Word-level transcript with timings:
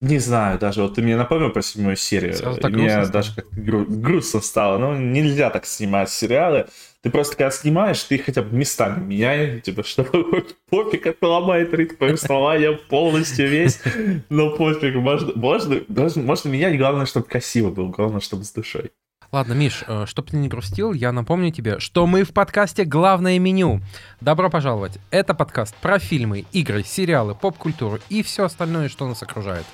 Не 0.00 0.20
знаю, 0.20 0.60
даже 0.60 0.82
вот 0.82 0.94
ты 0.94 1.02
мне 1.02 1.16
напомнил 1.16 1.50
про 1.50 1.60
седьмую 1.60 1.96
серию. 1.96 2.32
И 2.34 2.66
мне 2.68 3.04
даже 3.06 3.34
как 3.34 3.46
гру- 3.50 3.84
грустно 3.84 4.40
стало. 4.40 4.78
Ну, 4.78 4.96
нельзя 4.96 5.50
так 5.50 5.66
снимать 5.66 6.08
сериалы. 6.08 6.66
Ты 7.02 7.10
просто 7.10 7.36
когда 7.36 7.50
снимаешь, 7.50 8.00
ты 8.04 8.18
хотя 8.18 8.42
бы 8.42 8.56
местами 8.56 9.04
меняй, 9.04 9.60
типа, 9.60 9.82
чтобы 9.84 10.46
пофиг, 10.70 11.06
это 11.06 11.26
ломает 11.26 11.74
ритм 11.74 11.96
повествования 11.96 12.78
полностью 12.88 13.48
весь. 13.48 13.80
Но 14.28 14.50
пофиг, 14.56 14.94
можно, 14.94 15.32
можно, 15.34 15.80
можно, 15.88 16.22
можно 16.22 16.48
менять, 16.48 16.78
главное, 16.78 17.06
чтобы 17.06 17.26
красиво 17.26 17.70
было, 17.70 17.88
главное, 17.88 18.20
чтобы 18.20 18.44
с 18.44 18.52
душой. 18.52 18.92
Ладно, 19.32 19.52
Миш, 19.52 19.84
э, 19.86 20.06
чтобы 20.06 20.28
ты 20.28 20.36
не 20.36 20.48
грустил, 20.48 20.92
я 20.92 21.12
напомню 21.12 21.50
тебе, 21.52 21.80
что 21.80 22.06
мы 22.06 22.22
в 22.22 22.32
подкасте 22.32 22.84
«Главное 22.84 23.38
меню». 23.38 23.82
Добро 24.22 24.48
пожаловать. 24.48 24.98
Это 25.10 25.34
подкаст 25.34 25.74
про 25.76 25.98
фильмы, 25.98 26.46
игры, 26.52 26.82
сериалы, 26.82 27.34
поп-культуру 27.34 27.98
и 28.08 28.22
все 28.22 28.44
остальное, 28.44 28.88
что 28.88 29.06
нас 29.06 29.22
окружает. 29.22 29.66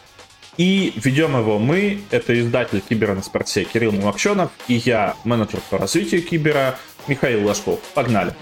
И 0.57 0.93
ведем 0.97 1.37
его 1.37 1.59
мы, 1.59 2.01
это 2.11 2.39
издатель 2.39 2.81
Кибера 2.81 3.15
на 3.15 3.23
спорте 3.23 3.65
Кирилл 3.65 3.91
Мулакченов, 3.93 4.51
и 4.69 4.75
я, 4.75 5.17
менеджер 5.25 5.61
по 5.69 5.79
развитию 5.79 6.23
Кибера 6.23 6.79
Михаил 7.09 7.47
Ложков. 7.47 7.81
Погнали! 7.95 8.33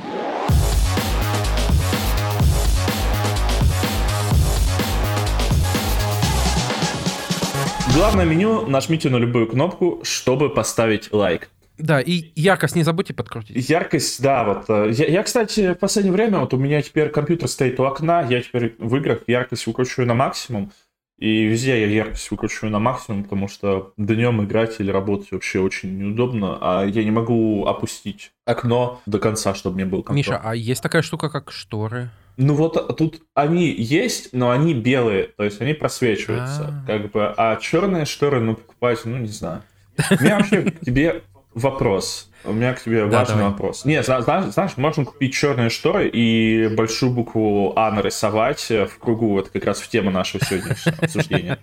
Главное 7.95 8.24
меню, 8.24 8.66
нажмите 8.66 9.10
на 9.10 9.16
любую 9.16 9.46
кнопку, 9.46 10.01
чтобы 10.02 10.48
поставить 10.48 11.12
лайк. 11.12 11.48
Да, 11.79 12.01
и 12.01 12.32
яркость 12.37 12.76
не 12.76 12.84
забудьте 12.84 13.12
подкрутить. 13.12 13.68
Яркость, 13.68 14.23
да, 14.23 14.45
вот. 14.45 14.65
Э, 14.68 14.90
я, 14.92 15.06
я, 15.06 15.23
кстати, 15.23 15.73
в 15.73 15.79
последнее 15.79 16.12
время, 16.12 16.38
вот 16.38 16.54
у 16.54 16.56
меня 16.56 16.80
теперь 16.80 17.09
компьютер 17.09 17.48
стоит 17.48 17.80
у 17.80 17.84
окна, 17.84 18.26
я 18.29 18.40
теперь 18.40 18.74
в 18.79 18.96
играх 18.96 19.20
яркость 19.26 19.66
выкручиваю 19.66 20.06
на 20.06 20.15
максимум. 20.15 20.73
И 21.22 21.44
везде 21.44 21.80
я 21.80 21.86
яркость 21.86 22.32
выкручиваю 22.32 22.72
на 22.72 22.80
максимум, 22.80 23.22
потому 23.22 23.46
что 23.46 23.92
днем 23.96 24.42
играть 24.42 24.80
или 24.80 24.90
работать 24.90 25.30
вообще 25.30 25.60
очень 25.60 25.96
неудобно, 25.96 26.59
а 26.60 26.84
я 26.84 27.04
не 27.04 27.12
могу 27.12 27.64
опустить 27.64 28.32
окно 28.45 29.01
до 29.06 29.20
конца, 29.20 29.54
чтобы 29.54 29.76
мне 29.76 29.84
был 29.84 30.02
комфортно. 30.02 30.16
Миша, 30.16 30.40
а 30.42 30.56
есть 30.56 30.82
такая 30.82 31.02
штука, 31.02 31.30
как 31.30 31.52
шторы? 31.52 32.10
Ну 32.38 32.54
вот 32.54 32.96
тут 32.96 33.23
они 33.34 33.70
есть, 33.70 34.30
но 34.32 34.51
они 34.51 34.74
белые, 34.74 35.29
то 35.37 35.45
есть 35.45 35.60
они 35.60 35.74
просвечиваются, 35.74 36.62
А-а-а. 36.62 36.87
как 36.88 37.12
бы, 37.12 37.32
а 37.36 37.54
черные 37.54 38.04
шторы, 38.04 38.40
ну, 38.40 38.57
покупать, 38.57 39.04
ну, 39.04 39.16
не 39.18 39.29
знаю. 39.29 39.62
У 40.10 40.24
меня 40.24 40.38
вообще 40.38 40.62
к 40.73 40.80
тебе 40.80 41.23
вопрос. 41.54 42.32
У 42.45 42.52
меня 42.52 42.74
к 42.74 42.82
тебе 42.82 43.07
да, 43.07 43.18
важный 43.21 43.37
давай. 43.37 43.51
вопрос. 43.51 43.85
Не, 43.85 44.02
знаешь, 44.02 44.24
знаешь, 44.52 44.76
можно 44.76 45.04
купить 45.04 45.35
черные 45.35 45.71
шторы 45.71 46.09
и 46.09 46.68
большую 46.68 47.12
букву 47.12 47.73
А 47.76 47.90
нарисовать 47.90 48.68
в 48.68 48.98
кругу. 48.98 49.38
Это 49.38 49.51
как 49.51 49.65
раз 49.65 49.80
в 49.80 49.88
тему 49.88 50.10
нашего 50.10 50.45
сегодняшнего 50.45 50.96
обсуждения. 51.02 51.59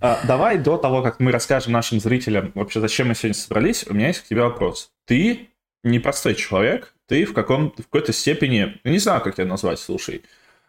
А, 0.00 0.20
давай 0.26 0.58
до 0.58 0.76
того, 0.76 1.02
как 1.02 1.20
мы 1.20 1.32
расскажем 1.32 1.72
нашим 1.72 2.00
зрителям 2.00 2.52
вообще, 2.54 2.80
зачем 2.80 3.08
мы 3.08 3.14
сегодня 3.14 3.34
собрались, 3.34 3.84
у 3.88 3.94
меня 3.94 4.08
есть 4.08 4.20
к 4.20 4.28
тебе 4.28 4.42
вопрос. 4.42 4.90
Ты 5.06 5.50
непростой 5.82 6.34
человек, 6.34 6.94
ты 7.06 7.24
в, 7.24 7.34
каком, 7.34 7.72
в 7.72 7.84
какой-то 7.84 8.12
степени, 8.12 8.80
не 8.84 8.98
знаю, 8.98 9.20
как 9.20 9.34
тебя 9.34 9.46
назвать, 9.46 9.78
слушай, 9.78 10.22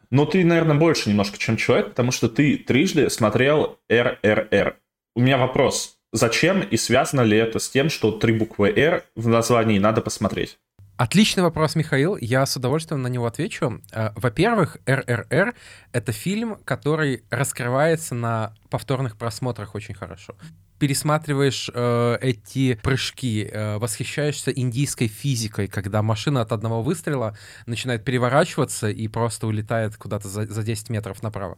но 0.09 0.25
ты, 0.25 0.43
наверное, 0.43 0.75
больше 0.75 1.09
немножко, 1.09 1.37
чем 1.37 1.57
человек, 1.57 1.89
потому 1.89 2.11
что 2.11 2.29
ты 2.29 2.57
трижды 2.57 3.09
смотрел 3.09 3.79
РРР. 3.89 4.77
У 5.15 5.21
меня 5.21 5.37
вопрос. 5.37 5.97
Зачем 6.13 6.61
и 6.61 6.77
связано 6.77 7.21
ли 7.21 7.35
это 7.35 7.57
с 7.57 7.67
тем, 7.69 7.89
что 7.89 8.11
три 8.11 8.33
буквы 8.33 8.69
«Р» 8.69 9.03
в 9.15 9.27
названии 9.27 9.79
надо 9.79 9.99
посмотреть? 9.99 10.59
Отличный 10.95 11.41
вопрос, 11.41 11.75
Михаил. 11.75 12.17
Я 12.17 12.45
с 12.45 12.55
удовольствием 12.55 13.01
на 13.01 13.07
него 13.07 13.25
отвечу. 13.25 13.81
Э, 13.91 14.11
во-первых, 14.15 14.77
РРР— 14.85 15.55
это 15.91 16.11
фильм, 16.11 16.57
который 16.65 17.23
раскрывается 17.31 18.13
на 18.13 18.53
повторных 18.69 19.17
просмотрах 19.17 19.73
очень 19.73 19.95
хорошо 19.95 20.35
пересматриваешь 20.83 21.69
э, 21.73 22.17
эти 22.19 22.77
прыжки, 22.83 23.49
э, 23.49 23.77
восхищаешься 23.77 24.51
индийской 24.51 25.07
физикой, 25.07 25.69
когда 25.69 26.01
машина 26.01 26.41
от 26.41 26.51
одного 26.51 26.83
выстрела 26.83 27.37
начинает 27.67 28.03
переворачиваться 28.03 28.89
и 28.89 29.07
просто 29.07 29.47
улетает 29.47 29.95
куда-то 29.95 30.27
за, 30.27 30.45
за 30.45 30.61
10 30.61 30.89
метров 30.89 31.23
направо. 31.23 31.57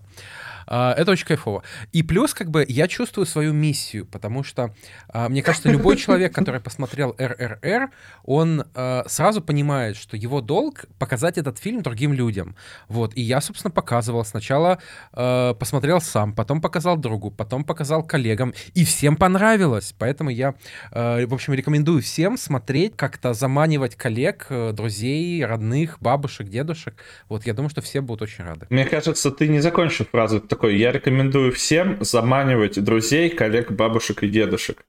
Э, 0.68 0.92
это 0.92 1.12
очень 1.12 1.26
кайфово. 1.26 1.64
И 1.92 2.04
плюс, 2.04 2.36
как 2.36 2.52
бы, 2.52 2.64
я 2.70 2.88
чувствую 2.88 3.26
свою 3.26 3.52
миссию, 3.52 4.06
потому 4.06 4.44
что, 4.44 4.76
э, 5.12 5.28
мне 5.28 5.42
кажется, 5.42 5.70
любой 5.70 5.98
человек, 6.06 6.32
который 6.36 6.62
посмотрел 6.62 7.16
РРР, 7.18 7.90
он 8.26 8.64
э, 8.76 9.04
сразу 9.08 9.42
понимает, 9.42 9.98
что 9.98 10.18
его 10.18 10.42
долг 10.42 10.86
показать 11.00 11.40
этот 11.40 11.58
фильм 11.58 11.82
другим 11.82 12.14
людям. 12.14 12.56
Вот. 12.90 13.18
И 13.18 13.22
я, 13.22 13.42
собственно, 13.42 13.72
показывал. 13.72 14.24
Сначала 14.24 14.78
э, 15.14 15.56
посмотрел 15.60 16.00
сам, 16.00 16.34
потом 16.34 16.62
показал 16.62 16.96
другу, 16.96 17.32
потом 17.32 17.64
показал 17.64 18.04
коллегам. 18.04 18.54
И 18.76 18.86
всем 18.86 19.15
всем 19.16 19.18
понравилось. 19.18 19.94
Поэтому 19.98 20.30
я, 20.30 20.54
э, 20.92 21.26
в 21.26 21.34
общем, 21.34 21.54
рекомендую 21.54 22.02
всем 22.02 22.38
смотреть, 22.38 22.96
как-то 22.96 23.34
заманивать 23.34 23.96
коллег, 23.96 24.48
э, 24.50 24.72
друзей, 24.74 25.46
родных, 25.46 25.98
бабушек, 26.00 26.48
дедушек. 26.48 26.94
Вот 27.30 27.46
я 27.46 27.54
думаю, 27.54 27.70
что 27.70 27.82
все 27.82 28.02
будут 28.02 28.22
очень 28.22 28.44
рады. 28.44 28.68
Мне 28.70 28.86
кажется, 28.86 29.32
ты 29.32 29.48
не 29.48 29.62
закончил 29.62 30.06
фразу 30.06 30.40
такой. 30.40 30.78
Я 30.78 30.92
рекомендую 30.92 31.52
всем 31.52 31.98
заманивать 32.02 32.84
друзей, 32.84 33.30
коллег, 33.30 33.72
бабушек 33.72 34.24
и 34.24 34.30
дедушек. 34.30 34.86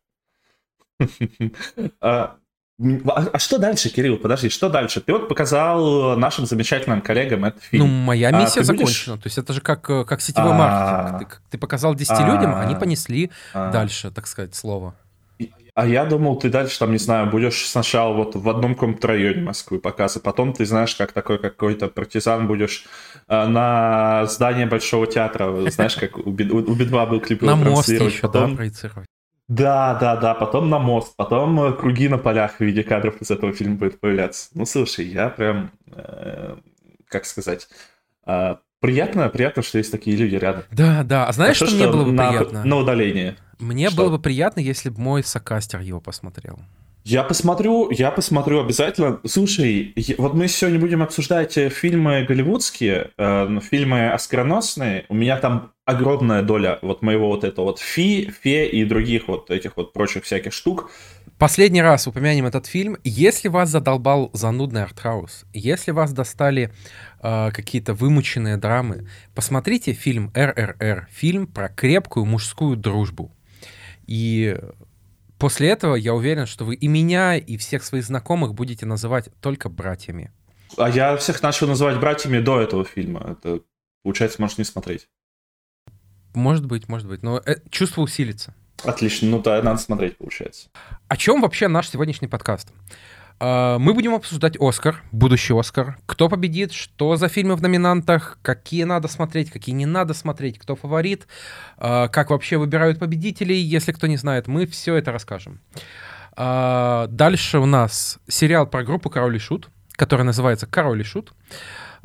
А, 2.78 3.10
а, 3.10 3.30
а 3.32 3.38
что 3.38 3.58
дальше, 3.58 3.88
Кирилл? 3.88 4.18
Подожди, 4.18 4.50
что 4.50 4.68
дальше? 4.68 5.00
Ты 5.00 5.12
вот 5.12 5.28
показал 5.28 6.16
нашим 6.16 6.44
замечательным 6.44 7.00
коллегам 7.00 7.46
этот 7.46 7.62
фильм. 7.62 7.86
Ну, 7.86 7.90
моя 7.90 8.28
а 8.28 8.32
миссия 8.32 8.60
а 8.60 8.64
закончена. 8.64 9.14
Будешь... 9.14 9.22
То 9.22 9.26
есть 9.26 9.38
это 9.38 9.52
же 9.54 9.60
как, 9.62 9.88
э, 9.88 10.04
как 10.04 10.20
сетевой 10.20 10.52
А-а-а. 10.52 11.02
маркетинг. 11.02 11.40
Ты, 11.44 11.52
ты 11.52 11.58
показал 11.58 11.94
10 11.94 12.10
А-а-а. 12.10 12.34
людям, 12.34 12.54
они 12.54 12.74
понесли 12.74 13.30
А-а-а. 13.54 13.72
дальше, 13.72 14.10
так 14.10 14.26
сказать, 14.26 14.54
слово. 14.54 14.94
А 15.74 15.86
я 15.86 16.06
думал, 16.06 16.36
ты 16.36 16.48
дальше, 16.48 16.78
там, 16.78 16.92
не 16.92 16.98
знаю, 16.98 17.30
будешь 17.30 17.66
сначала 17.66 18.14
вот 18.14 18.34
в 18.34 18.48
одном 18.48 18.74
каком-то 18.74 19.08
районе 19.08 19.42
Москвы 19.42 19.78
показывать, 19.78 20.24
потом 20.24 20.54
ты 20.54 20.64
знаешь, 20.64 20.94
как 20.94 21.12
такой 21.12 21.38
какой-то 21.38 21.88
партизан 21.88 22.46
будешь 22.46 22.86
э, 23.28 23.46
на 23.46 24.24
здание 24.26 24.66
Большого 24.66 25.06
театра, 25.06 25.70
знаешь, 25.70 25.96
как 25.96 26.16
у 26.16 26.30
Би-2 26.30 27.10
был 27.10 27.20
клип 27.20 27.42
На 27.42 27.56
мост 27.56 27.88
еще, 27.90 28.20
потом... 28.20 28.52
да, 28.52 28.56
проецировать. 28.56 29.06
Да, 29.48 29.94
да, 30.00 30.16
да, 30.16 30.34
потом 30.34 30.68
на 30.70 30.80
мост, 30.80 31.14
потом 31.16 31.60
э, 31.60 31.72
круги 31.72 32.08
на 32.08 32.18
полях 32.18 32.56
в 32.56 32.60
виде 32.60 32.82
кадров 32.82 33.20
из 33.20 33.30
этого 33.30 33.52
фильма 33.52 33.76
будет 33.76 34.00
появляться. 34.00 34.48
Ну, 34.54 34.66
слушай, 34.66 35.06
я 35.06 35.28
прям, 35.28 35.70
э, 35.92 36.56
как 37.06 37.26
сказать, 37.26 37.68
э, 38.26 38.56
приятно, 38.80 39.28
приятно, 39.28 39.62
что 39.62 39.78
есть 39.78 39.92
такие 39.92 40.16
люди 40.16 40.34
рядом. 40.34 40.64
Да, 40.72 41.04
да, 41.04 41.28
а 41.28 41.32
знаешь, 41.32 41.62
а 41.62 41.66
что, 41.66 41.66
что 41.66 41.76
мне 41.76 41.86
было 41.86 42.04
бы 42.04 42.12
на, 42.12 42.28
приятно? 42.30 42.64
На 42.64 42.76
удаление. 42.76 43.36
Мне 43.60 43.88
что? 43.88 43.98
было 43.98 44.16
бы 44.16 44.18
приятно, 44.18 44.58
если 44.58 44.88
бы 44.88 45.00
мой 45.00 45.22
сокастер 45.22 45.80
его 45.80 46.00
посмотрел. 46.00 46.58
Я 47.08 47.22
посмотрю, 47.22 47.88
я 47.92 48.10
посмотрю 48.10 48.58
обязательно. 48.58 49.20
Слушай, 49.24 49.94
вот 50.18 50.34
мы 50.34 50.48
сегодня 50.48 50.80
будем 50.80 51.04
обсуждать 51.04 51.56
э, 51.56 51.68
фильмы 51.68 52.24
голливудские, 52.24 53.12
э, 53.16 53.60
фильмы 53.62 54.10
оскароносные. 54.10 55.06
У 55.08 55.14
меня 55.14 55.36
там 55.36 55.70
огромная 55.84 56.42
доля 56.42 56.80
вот 56.82 57.02
моего 57.02 57.28
вот 57.28 57.44
этого 57.44 57.66
вот 57.66 57.78
фи, 57.78 58.28
фе 58.42 58.66
и 58.66 58.84
других 58.84 59.28
вот 59.28 59.52
этих 59.52 59.76
вот 59.76 59.92
прочих 59.92 60.24
всяких 60.24 60.52
штук. 60.52 60.90
Последний 61.38 61.80
раз 61.80 62.08
упомянем 62.08 62.44
этот 62.44 62.66
фильм. 62.66 62.96
Если 63.04 63.46
вас 63.46 63.68
задолбал 63.68 64.30
занудный 64.32 64.82
артхаус, 64.82 65.44
если 65.52 65.92
вас 65.92 66.12
достали 66.12 66.72
э, 67.22 67.50
какие-то 67.52 67.94
вымученные 67.94 68.56
драмы, 68.56 69.06
посмотрите 69.32 69.92
фильм 69.92 70.32
«РРР», 70.34 71.06
фильм 71.12 71.46
про 71.46 71.68
крепкую 71.68 72.26
мужскую 72.26 72.76
дружбу. 72.76 73.30
И 74.08 74.56
После 75.38 75.68
этого 75.68 75.96
я 75.96 76.14
уверен, 76.14 76.46
что 76.46 76.64
вы 76.64 76.74
и 76.74 76.88
меня, 76.88 77.36
и 77.36 77.56
всех 77.56 77.84
своих 77.84 78.04
знакомых 78.04 78.54
будете 78.54 78.86
называть 78.86 79.28
только 79.40 79.68
братьями. 79.68 80.32
А 80.76 80.88
я 80.88 81.16
всех 81.16 81.42
начал 81.42 81.68
называть 81.68 81.98
братьями 81.98 82.38
до 82.38 82.60
этого 82.60 82.84
фильма. 82.84 83.36
Это, 83.38 83.60
получается, 84.02 84.40
можешь 84.40 84.58
не 84.58 84.64
смотреть. 84.64 85.08
Может 86.34 86.66
быть, 86.66 86.88
может 86.88 87.08
быть. 87.08 87.22
Но 87.22 87.40
э, 87.44 87.56
чувство 87.70 88.02
усилится. 88.02 88.54
Отлично. 88.84 89.28
Ну 89.28 89.40
да, 89.40 89.62
надо 89.62 89.78
смотреть, 89.78 90.18
получается. 90.18 90.68
О 91.08 91.16
чем 91.16 91.40
вообще 91.40 91.68
наш 91.68 91.88
сегодняшний 91.88 92.28
подкаст? 92.28 92.68
А, 93.38 93.78
мы 93.78 93.92
будем 93.92 94.14
обсуждать 94.14 94.56
Оскар, 94.58 95.02
будущий 95.12 95.58
Оскар, 95.58 95.98
кто 96.06 96.28
победит, 96.28 96.72
что 96.72 97.16
за 97.16 97.28
фильмы 97.28 97.56
в 97.56 97.62
номинантах, 97.62 98.38
какие 98.42 98.84
надо 98.84 99.08
смотреть, 99.08 99.50
какие 99.50 99.74
не 99.74 99.86
надо 99.86 100.14
смотреть, 100.14 100.58
кто 100.58 100.74
фаворит, 100.74 101.26
а, 101.76 102.08
как 102.08 102.30
вообще 102.30 102.56
выбирают 102.56 102.98
победителей, 102.98 103.58
если 103.58 103.92
кто 103.92 104.06
не 104.06 104.16
знает, 104.16 104.46
мы 104.46 104.66
все 104.66 104.94
это 104.96 105.12
расскажем. 105.12 105.60
А, 106.34 107.08
дальше 107.08 107.58
у 107.58 107.66
нас 107.66 108.18
сериал 108.28 108.66
про 108.66 108.84
группу 108.84 109.10
Король 109.10 109.36
и 109.36 109.38
Шут, 109.38 109.68
который 109.92 110.22
называется 110.22 110.66
Король 110.66 111.00
и 111.00 111.04
Шут. 111.04 111.32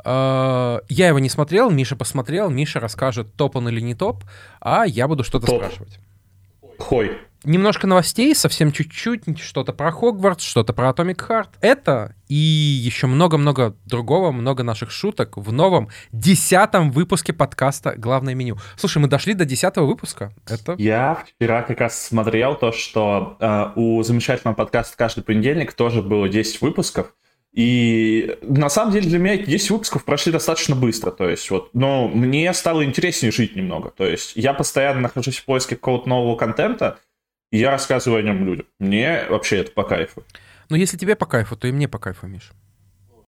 Я 0.04 0.80
его 0.88 1.20
не 1.20 1.28
смотрел, 1.28 1.70
Миша 1.70 1.94
посмотрел, 1.94 2.50
Миша 2.50 2.80
расскажет, 2.80 3.36
топ 3.36 3.54
он 3.54 3.68
или 3.68 3.80
не 3.80 3.94
топ, 3.94 4.24
а 4.60 4.84
я 4.84 5.06
буду 5.06 5.22
что-то 5.22 5.46
спрашивать. 5.46 6.00
Хой. 6.76 7.20
Немножко 7.44 7.86
новостей, 7.86 8.34
совсем 8.34 8.72
чуть-чуть, 8.72 9.38
что-то 9.38 9.72
про 9.72 9.90
Хогвартс, 9.90 10.44
что-то 10.44 10.72
про 10.72 10.90
Atomic 10.90 11.28
Heart. 11.28 11.48
Это 11.60 12.14
и 12.28 12.34
еще 12.34 13.06
много-много 13.06 13.76
другого, 13.84 14.32
много 14.32 14.62
наших 14.62 14.90
шуток 14.90 15.36
в 15.36 15.52
новом 15.52 15.88
десятом 16.12 16.90
выпуске 16.90 17.32
подкаста 17.32 17.94
«Главное 17.96 18.34
меню». 18.34 18.56
Слушай, 18.76 18.98
мы 18.98 19.08
дошли 19.08 19.34
до 19.34 19.44
десятого 19.44 19.86
выпуска. 19.86 20.32
Это... 20.48 20.74
Я 20.78 21.24
вчера 21.26 21.62
как 21.62 21.80
раз 21.80 22.00
смотрел 22.00 22.54
то, 22.54 22.72
что 22.72 23.36
э, 23.40 23.72
у 23.76 24.02
замечательного 24.02 24.54
подкаста 24.54 24.96
«Каждый 24.96 25.24
понедельник» 25.24 25.72
тоже 25.72 26.02
было 26.02 26.28
10 26.28 26.60
выпусков. 26.62 27.12
И 27.52 28.38
на 28.40 28.70
самом 28.70 28.92
деле 28.92 29.10
для 29.10 29.18
меня 29.18 29.34
эти 29.34 29.50
10 29.50 29.70
выпусков 29.70 30.04
прошли 30.04 30.32
достаточно 30.32 30.74
быстро. 30.74 31.10
То 31.10 31.28
есть 31.28 31.50
вот, 31.50 31.70
но 31.74 32.08
мне 32.08 32.52
стало 32.54 32.84
интереснее 32.84 33.30
жить 33.30 33.56
немного. 33.56 33.90
То 33.90 34.06
есть 34.06 34.32
я 34.36 34.54
постоянно 34.54 35.00
нахожусь 35.00 35.38
в 35.38 35.44
поиске 35.44 35.76
какого-то 35.76 36.08
нового 36.08 36.36
контента, 36.36 36.98
и 37.52 37.58
я 37.58 37.70
рассказываю 37.70 38.18
о 38.20 38.22
нем 38.22 38.44
людям. 38.44 38.66
Мне 38.80 39.26
вообще 39.28 39.58
это 39.58 39.70
по 39.72 39.84
кайфу. 39.84 40.24
Ну, 40.70 40.76
если 40.76 40.96
тебе 40.96 41.14
по 41.14 41.26
кайфу, 41.26 41.54
то 41.54 41.68
и 41.68 41.72
мне 41.72 41.86
по 41.86 41.98
кайфу, 41.98 42.26
Миш. 42.26 42.50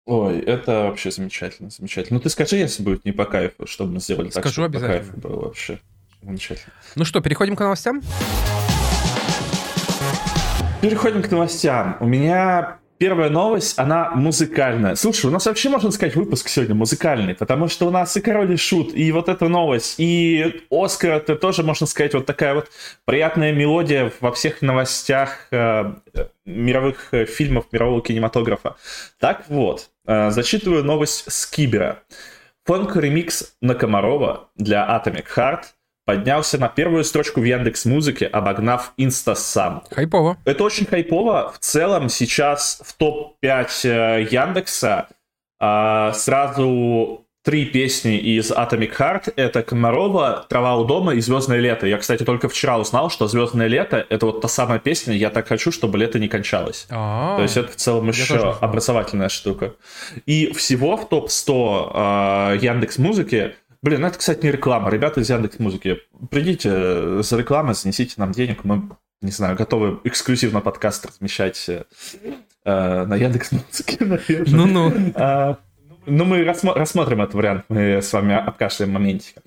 Ой, 0.06 0.40
это 0.40 0.84
вообще 0.84 1.12
замечательно, 1.12 1.70
замечательно. 1.70 2.18
Ну 2.18 2.22
ты 2.22 2.30
скажи, 2.30 2.56
если 2.56 2.84
будет 2.84 3.04
не 3.04 3.12
по 3.12 3.26
кайфу, 3.26 3.66
чтобы 3.68 3.94
мы 3.94 4.00
сделали 4.00 4.30
Скажу 4.30 4.44
так, 4.44 4.52
чтобы 4.54 4.66
обязательно. 4.68 5.00
по 5.00 5.12
кайфу 5.12 5.28
было 5.28 5.42
вообще. 5.46 5.80
Замечательно. 6.22 6.74
Ну 6.96 7.06
что, 7.06 7.20
переходим 7.22 7.56
к 7.56 7.60
новостям? 7.60 8.02
Переходим 10.82 11.22
к 11.22 11.30
новостям. 11.32 11.98
У 12.00 12.06
меня 12.08 12.78
первая 13.02 13.32
новость, 13.32 13.80
она 13.80 14.12
музыкальная. 14.12 14.94
Слушай, 14.94 15.26
у 15.26 15.32
нас 15.32 15.48
вообще, 15.48 15.70
можно 15.70 15.90
сказать, 15.90 16.16
выпуск 16.16 16.48
сегодня 16.48 16.76
музыкальный, 16.76 17.34
потому 17.34 17.68
что 17.68 17.88
у 17.88 17.90
нас 17.90 18.16
и 18.16 18.22
Король 18.22 18.54
и 18.54 18.58
Шут, 18.58 18.94
и 18.94 19.12
вот 19.12 19.28
эта 19.28 19.48
новость, 19.48 19.96
и 19.98 20.62
Оскар, 20.70 21.14
это 21.14 21.36
тоже, 21.36 21.64
можно 21.64 21.88
сказать, 21.88 22.14
вот 22.14 22.28
такая 22.28 22.54
вот 22.54 22.70
приятная 23.06 23.54
мелодия 23.54 24.12
во 24.20 24.32
всех 24.32 24.62
новостях 24.62 25.48
э, 25.50 25.94
мировых 26.46 27.08
э, 27.12 27.26
фильмов, 27.26 27.66
мирового 27.72 28.04
кинематографа. 28.04 28.76
Так 29.20 29.46
вот, 29.48 29.90
э, 30.06 30.30
зачитываю 30.30 30.84
новость 30.84 31.24
с 31.28 31.48
Кибера. 31.48 32.04
Фонк-ремикс 32.66 33.56
на 33.62 33.74
Комарова 33.74 34.52
для 34.56 34.86
Atomic 34.86 35.26
Heart 35.36 35.64
поднялся 36.06 36.58
на 36.58 36.68
первую 36.68 37.04
строчку 37.04 37.42
в 37.42 37.44
Яндекс 37.44 37.86
Музыке, 37.86 38.26
обогнав 38.26 38.94
Инстасам. 38.98 39.84
Хайпово. 39.92 40.38
Это 40.46 40.64
очень 40.64 40.86
хайпово. 40.86 41.52
В 41.54 41.60
целом 41.60 42.10
сейчас 42.10 42.82
в 42.84 42.94
топ-5 42.98 43.68
э, 43.84 44.28
Яндекса 44.30 45.08
а, 45.60 46.12
сразу 46.14 47.26
три 47.44 47.66
песни 47.66 48.18
из 48.18 48.52
Atomic 48.52 48.98
Heart. 48.98 49.34
Это 49.36 49.64
Комарова, 49.64 50.46
Трава 50.50 50.76
у 50.78 50.86
дома 50.86 51.14
и 51.14 51.22
Звездное 51.22 51.60
лето. 51.60 51.88
Я, 51.88 51.98
кстати, 51.98 52.24
только 52.24 52.50
вчера 52.50 52.78
узнал, 52.78 53.10
что 53.10 53.28
Звездное 53.28 53.68
лето 53.68 54.06
это 54.10 54.26
вот 54.26 54.42
та 54.42 54.48
самая 54.48 54.80
песня 54.80 55.16
«Я 55.16 55.30
так 55.30 55.48
хочу, 55.48 55.72
чтобы 55.72 55.98
лето 55.98 56.20
не 56.20 56.28
кончалось». 56.28 56.88
А, 56.90 57.38
То 57.38 57.44
есть 57.44 57.58
это 57.58 57.72
в 57.72 57.76
целом 57.76 58.08
еще 58.08 58.58
образовательная 58.60 59.30
штука. 59.30 59.74
И 60.26 60.52
всего 60.54 60.98
в 60.98 61.08
топ-100 61.10 62.60
Яндекс 62.60 62.98
Музыки 62.98 63.54
Блин, 63.84 64.02
ну 64.02 64.08
это, 64.08 64.20
кстати, 64.20 64.46
не 64.46 64.52
реклама. 64.52 64.92
Ребята 64.92 65.22
из 65.22 65.30
Яндекс 65.30 65.58
Музыки, 65.58 65.98
придите 66.30 67.24
за 67.24 67.38
рекламой, 67.38 67.74
занесите 67.74 68.14
нам 68.18 68.32
денег. 68.32 68.64
Мы, 68.64 68.90
не 69.22 69.32
знаю, 69.32 69.56
готовы 69.56 70.00
эксклюзивно 70.04 70.62
подкаст 70.62 71.08
размещать 71.08 71.68
э, 71.68 71.86
э, 72.64 73.06
на 73.06 73.16
Яндекс 73.16 73.52
Музыке, 73.54 73.98
наверное. 74.06 74.54
Ну-ну. 74.54 74.94
А, 75.16 75.58
ну, 76.06 76.26
мы 76.26 76.44
рассмо- 76.44 76.76
рассмотрим 76.76 77.24
этот 77.24 77.34
вариант, 77.34 77.66
мы 77.70 78.04
с 78.04 78.14
вами 78.14 78.36
обкашляем 78.36 78.94
моментик. 78.94 79.38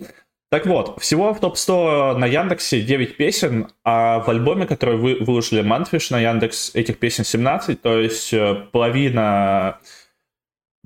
Так 0.51 0.67
вот, 0.67 1.01
всего 1.01 1.33
в 1.33 1.39
топ-100 1.39 2.17
на 2.17 2.27
Яндексе 2.27 2.81
9 2.81 3.17
песен, 3.17 3.69
а 3.85 4.19
в 4.19 4.29
альбоме, 4.29 4.67
который 4.67 4.97
вы 4.97 5.17
выложили 5.21 5.63
Мантфиш 5.63 6.11
на 6.11 6.19
Яндекс, 6.19 6.75
этих 6.75 6.99
песен 6.99 7.25
17, 7.25 7.81
то 7.81 8.01
есть 8.01 8.33
э, 8.33 8.67
половина, 8.73 9.79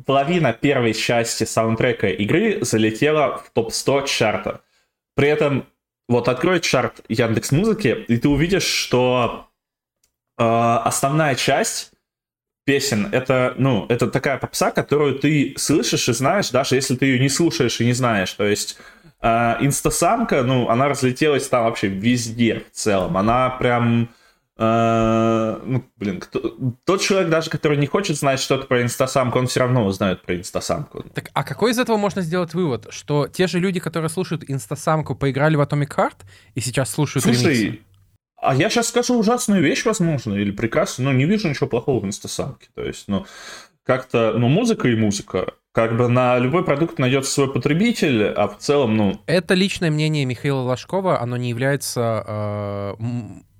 половина 0.07 0.53
первой 0.53 0.95
части 0.95 1.45
саундтрека 1.45 2.09
игры 2.09 2.59
залетела 2.63 3.39
в 3.39 3.51
топ-100 3.53 4.07
чарта. 4.07 4.61
При 5.15 5.29
этом, 5.29 5.67
вот 6.09 6.29
открой 6.29 6.61
чарт 6.61 7.01
Яндекс 7.09 7.53
Музыки, 7.53 8.05
и 8.09 8.17
ты 8.17 8.29
увидишь, 8.29 8.65
что 8.65 9.49
э, 10.39 10.43
основная 10.45 11.35
часть 11.35 11.93
песен 12.65 13.09
это, 13.13 13.55
ну, 13.57 13.87
это 13.89 14.09
такая 14.09 14.39
попса, 14.39 14.71
которую 14.71 15.19
ты 15.19 15.55
слышишь 15.57 16.09
и 16.09 16.13
знаешь, 16.13 16.51
даже 16.51 16.75
если 16.75 16.97
ты 16.97 17.07
ее 17.07 17.19
не 17.19 17.31
слушаешь 17.31 17.81
и 17.81 17.87
не 17.87 17.95
знаешь. 17.95 18.33
То 18.35 18.45
есть 18.45 18.79
э, 19.21 19.57
инстасамка, 19.61 20.43
ну, 20.43 20.69
она 20.69 20.89
разлетелась 20.89 21.49
там 21.49 21.65
вообще 21.65 21.89
везде 21.89 22.61
в 22.61 22.77
целом. 22.77 23.17
Она 23.17 23.51
прям 23.51 24.11
э, 24.59 25.61
ну, 25.65 25.85
блин, 25.97 26.21
кто- 26.21 26.57
тот 26.85 27.01
человек 27.01 27.31
даже, 27.31 27.51
который 27.51 27.79
не 27.79 27.87
хочет 27.87 28.17
знать 28.17 28.41
что-то 28.41 28.67
про 28.67 28.83
инстасамку, 28.83 29.39
он 29.39 29.47
все 29.47 29.61
равно 29.61 29.87
узнает 29.87 30.23
про 30.23 30.37
инстасамку. 30.37 31.05
Так, 31.15 31.31
а 31.33 31.45
какой 31.45 31.71
из 31.71 31.79
этого 31.79 31.97
можно 31.97 32.23
сделать 32.23 32.55
вывод? 32.55 32.89
Что 32.91 33.29
те 33.29 33.47
же 33.47 33.59
люди, 33.61 33.81
которые 33.81 34.09
слушают 34.11 34.45
инстасамку, 34.49 35.15
поиграли 35.15 35.57
в 35.57 35.61
Atomic 35.61 35.95
Heart 35.97 36.17
и 36.55 36.61
сейчас 36.61 36.91
слушают 36.91 37.25
ремиксы? 37.27 37.45
Слушай, 37.45 37.83
а 38.41 38.55
я 38.55 38.71
сейчас 38.71 38.89
скажу 38.89 39.19
ужасную 39.19 39.63
вещь, 39.63 39.85
возможно, 39.85 40.35
или 40.35 40.51
прекрасную, 40.51 41.11
но 41.11 41.17
не 41.17 41.25
вижу 41.25 41.49
ничего 41.49 41.67
плохого 41.67 42.01
в 42.01 42.07
инстасамке. 42.07 42.69
То 42.75 42.83
есть, 42.83 43.05
ну, 43.09 43.27
как-то, 43.85 44.35
ну, 44.37 44.49
музыка 44.49 44.89
и 44.89 44.95
музыка. 44.95 45.55
Как 45.73 45.97
бы 45.97 46.09
на 46.09 46.39
любой 46.39 46.65
продукт 46.65 46.99
найдется 46.99 47.31
свой 47.33 47.53
потребитель, 47.53 48.27
а 48.27 48.49
в 48.49 48.59
целом, 48.59 48.97
ну, 48.97 49.21
Это 49.27 49.55
личное 49.55 49.91
мнение 49.91 50.25
Михаила 50.25 50.61
Ложкова, 50.61 51.21
оно 51.21 51.37
не 51.37 51.49
является 51.49 52.25
э, 52.27 52.95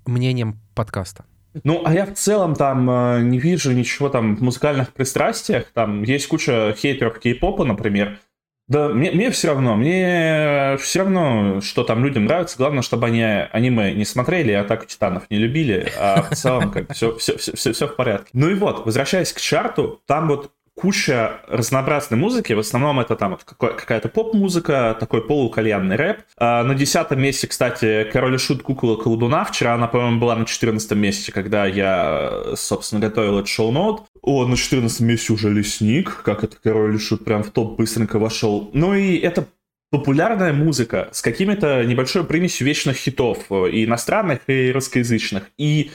мнением 0.09 0.59
подкаста. 0.75 1.25
Ну, 1.63 1.81
а 1.85 1.93
я 1.93 2.05
в 2.05 2.13
целом 2.13 2.55
там 2.55 2.89
э, 2.89 3.21
не 3.21 3.39
вижу 3.39 3.71
ничего 3.71 4.09
там 4.09 4.35
в 4.35 4.41
музыкальных 4.41 4.93
пристрастиях. 4.93 5.65
Там 5.73 6.03
есть 6.03 6.27
куча 6.27 6.75
хейтеров 6.77 7.19
кей-попа, 7.19 7.65
например. 7.65 8.19
Да, 8.67 8.89
мне, 8.89 9.09
мне 9.09 9.31
все 9.31 9.47
равно, 9.47 9.75
мне 9.75 10.77
все 10.79 10.99
равно, 10.99 11.59
что 11.59 11.83
там 11.83 12.05
людям 12.05 12.25
нравится. 12.25 12.55
Главное, 12.55 12.83
чтобы 12.83 13.07
они 13.07 13.23
аниме 13.23 13.93
не 13.93 14.05
смотрели, 14.05 14.51
Атаку 14.51 14.85
Титанов 14.85 15.23
не 15.31 15.37
любили, 15.37 15.91
а 15.97 16.21
в 16.21 16.35
целом 16.35 16.71
как 16.71 16.93
все, 16.93 17.17
все, 17.17 17.35
все, 17.37 17.55
все, 17.55 17.73
все 17.73 17.87
в 17.87 17.95
порядке. 17.95 18.29
Ну 18.33 18.47
и 18.47 18.53
вот, 18.53 18.85
возвращаясь 18.85 19.33
к 19.33 19.41
чарту, 19.41 20.03
там 20.05 20.27
вот 20.27 20.51
куча 20.79 21.41
разнообразной 21.47 22.17
музыки, 22.17 22.53
в 22.53 22.59
основном 22.59 23.01
это 23.01 23.17
там 23.17 23.37
какая-то 23.57 24.07
поп-музыка, 24.07 24.95
такой 24.97 25.21
полукальянный 25.21 25.97
рэп. 25.97 26.19
А 26.37 26.63
на 26.63 26.73
десятом 26.73 27.21
месте, 27.21 27.47
кстати, 27.47 28.07
Король 28.13 28.35
и 28.35 28.37
Шут 28.37 28.63
Кукола 28.63 28.95
Колдуна. 28.95 29.43
Вчера 29.43 29.73
она, 29.73 29.87
по-моему, 29.87 30.19
была 30.19 30.37
на 30.37 30.45
14 30.45 30.91
месте, 30.91 31.33
когда 31.33 31.65
я, 31.65 32.55
собственно, 32.55 33.01
готовил 33.01 33.39
этот 33.39 33.49
шоу-ноут. 33.49 34.03
О, 34.21 34.45
на 34.45 34.55
14 34.55 35.01
месте 35.01 35.33
уже 35.33 35.49
Лесник, 35.49 36.21
как 36.23 36.45
это 36.45 36.55
Король 36.63 36.95
и 36.95 36.99
Шут 36.99 37.25
прям 37.25 37.43
в 37.43 37.51
топ 37.51 37.77
быстренько 37.77 38.17
вошел. 38.17 38.69
Ну 38.73 38.93
и 38.93 39.17
это 39.17 39.47
популярная 39.91 40.53
музыка 40.53 41.09
с 41.11 41.21
какими-то 41.21 41.83
небольшой 41.83 42.23
примесью 42.23 42.65
вечных 42.65 42.95
хитов, 42.95 43.39
э, 43.49 43.69
и 43.71 43.85
иностранных, 43.85 44.41
и 44.47 44.71
русскоязычных. 44.71 45.49
И 45.57 45.91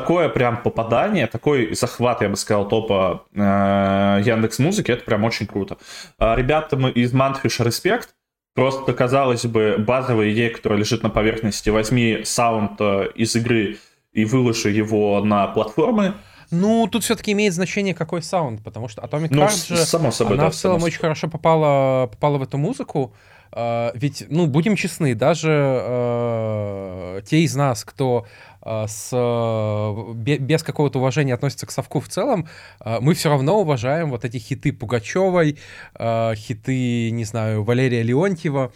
такое 0.00 0.28
прям 0.28 0.62
попадание, 0.62 1.26
такой 1.26 1.74
захват, 1.74 2.20
я 2.22 2.28
бы 2.28 2.36
сказал, 2.36 2.68
топа 2.68 3.24
э, 3.34 4.22
Яндекс 4.24 4.58
Музыки, 4.58 4.90
это 4.90 5.04
прям 5.04 5.24
очень 5.24 5.46
круто. 5.46 5.78
А 6.18 6.36
ребятам 6.36 6.88
из 6.88 7.12
Мантфиша 7.12 7.64
респект. 7.64 8.10
Просто, 8.54 8.94
казалось 8.94 9.44
бы, 9.44 9.76
базовая 9.78 10.32
идея, 10.32 10.50
которая 10.50 10.78
лежит 10.78 11.02
на 11.02 11.10
поверхности. 11.10 11.68
Возьми 11.70 12.20
саунд 12.24 12.80
э, 12.80 13.08
из 13.14 13.36
игры 13.36 13.76
и 14.12 14.24
выложи 14.24 14.70
его 14.70 15.22
на 15.22 15.46
платформы. 15.46 16.14
Ну, 16.50 16.86
тут 16.90 17.04
все-таки 17.04 17.32
имеет 17.32 17.52
значение, 17.52 17.94
какой 17.94 18.22
саунд, 18.22 18.62
потому 18.62 18.88
что 18.88 19.02
Atomic 19.02 19.28
Ну, 19.30 19.42
Heart 19.42 19.68
же, 19.68 19.76
само 19.76 20.10
собой, 20.10 20.34
она 20.34 20.44
да, 20.44 20.50
в 20.50 20.54
целом 20.54 20.82
очень 20.82 21.00
хорошо 21.00 21.28
попала, 21.28 22.06
попала 22.06 22.38
в 22.38 22.42
эту 22.42 22.56
музыку. 22.56 23.12
А, 23.52 23.92
ведь, 23.94 24.24
ну, 24.28 24.46
будем 24.46 24.76
честны, 24.76 25.14
даже 25.14 25.50
э, 25.50 27.20
те 27.26 27.40
из 27.40 27.54
нас, 27.56 27.84
кто 27.84 28.26
э, 28.26 28.55
с, 28.88 29.10
э, 29.12 30.12
бе- 30.14 30.38
без 30.38 30.62
какого-то 30.62 30.98
уважения 30.98 31.34
относится 31.34 31.66
к 31.66 31.70
совку 31.70 32.00
в 32.00 32.08
целом, 32.08 32.48
э, 32.84 32.98
мы 33.00 33.14
все 33.14 33.28
равно 33.28 33.60
уважаем 33.60 34.10
вот 34.10 34.24
эти 34.24 34.38
хиты 34.38 34.72
Пугачевой, 34.72 35.58
э, 35.98 36.34
хиты, 36.34 37.10
не 37.10 37.24
знаю, 37.24 37.62
Валерия 37.64 38.02
Леонтьева. 38.02 38.72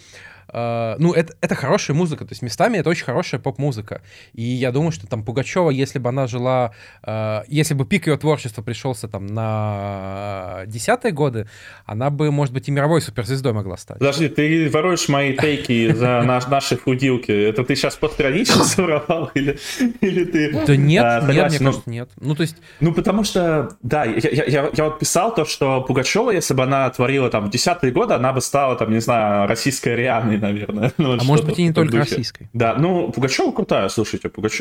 Э, 0.52 0.96
ну, 0.98 1.12
это, 1.12 1.34
это 1.40 1.54
хорошая 1.54 1.96
музыка, 1.96 2.24
то 2.24 2.32
есть 2.32 2.42
местами 2.42 2.78
это 2.78 2.90
очень 2.90 3.04
хорошая 3.04 3.40
поп-музыка. 3.40 4.02
И 4.32 4.42
я 4.42 4.72
думаю, 4.72 4.92
что 4.92 5.06
там 5.06 5.24
Пугачева, 5.24 5.70
если 5.70 5.98
бы 5.98 6.08
она 6.08 6.26
жила, 6.26 6.72
э, 7.02 7.42
если 7.48 7.74
бы 7.74 7.84
пик 7.86 8.06
ее 8.06 8.16
творчества 8.16 8.62
пришелся 8.62 9.08
там 9.08 9.26
на 9.26 10.62
десятые 10.66 11.12
годы, 11.12 11.46
она 11.86 12.10
бы, 12.10 12.30
может 12.30 12.52
быть, 12.54 12.68
и 12.68 12.70
мировой 12.70 13.00
суперзвездой 13.00 13.52
могла 13.52 13.76
стать. 13.76 13.98
Подожди, 13.98 14.28
ты 14.28 14.68
воруешь 14.70 15.08
мои 15.08 15.36
тейки 15.36 15.92
за 15.92 16.22
наш, 16.22 16.46
наши 16.48 16.76
фудилки. 16.76 17.30
Это 17.30 17.64
ты 17.64 17.76
сейчас 17.76 17.96
постранично 17.96 18.64
своровал 18.64 19.30
или, 19.34 19.58
или 20.00 20.24
ты... 20.24 20.64
Да 20.66 20.76
нет, 20.76 21.04
А, 21.04 21.20
нет, 21.20 21.50
мне 21.50 21.58
ну, 21.60 21.66
кажется, 21.66 21.90
нет. 21.90 22.10
Ну, 22.20 22.34
то 22.34 22.42
есть, 22.42 22.56
Ну, 22.80 22.92
потому 22.92 23.24
что, 23.24 23.76
да, 23.82 24.04
я, 24.04 24.30
я, 24.30 24.44
я, 24.44 24.70
я 24.72 24.84
вот 24.84 24.98
писал 24.98 25.34
то, 25.34 25.44
что 25.44 25.80
Пугачева, 25.82 26.30
если 26.30 26.54
бы 26.54 26.62
она 26.62 26.88
творила 26.90 27.30
там 27.30 27.46
в 27.46 27.50
десятые 27.50 27.92
годы, 27.92 28.14
она 28.14 28.32
бы 28.32 28.40
стала, 28.40 28.76
там, 28.76 28.90
не 28.90 29.00
знаю, 29.00 29.46
российской 29.46 29.94
Рианой, 29.94 30.39
наверное. 30.40 30.92
Ну, 30.98 31.12
а 31.18 31.24
может 31.24 31.46
быть 31.46 31.58
и 31.58 31.62
не 31.62 31.72
только 31.72 31.92
духе. 31.92 32.10
российской. 32.10 32.48
Да, 32.52 32.74
ну, 32.74 33.10
Пугачева 33.10 33.52
крутая, 33.52 33.88
слушайте. 33.88 34.28
Пугач... 34.28 34.60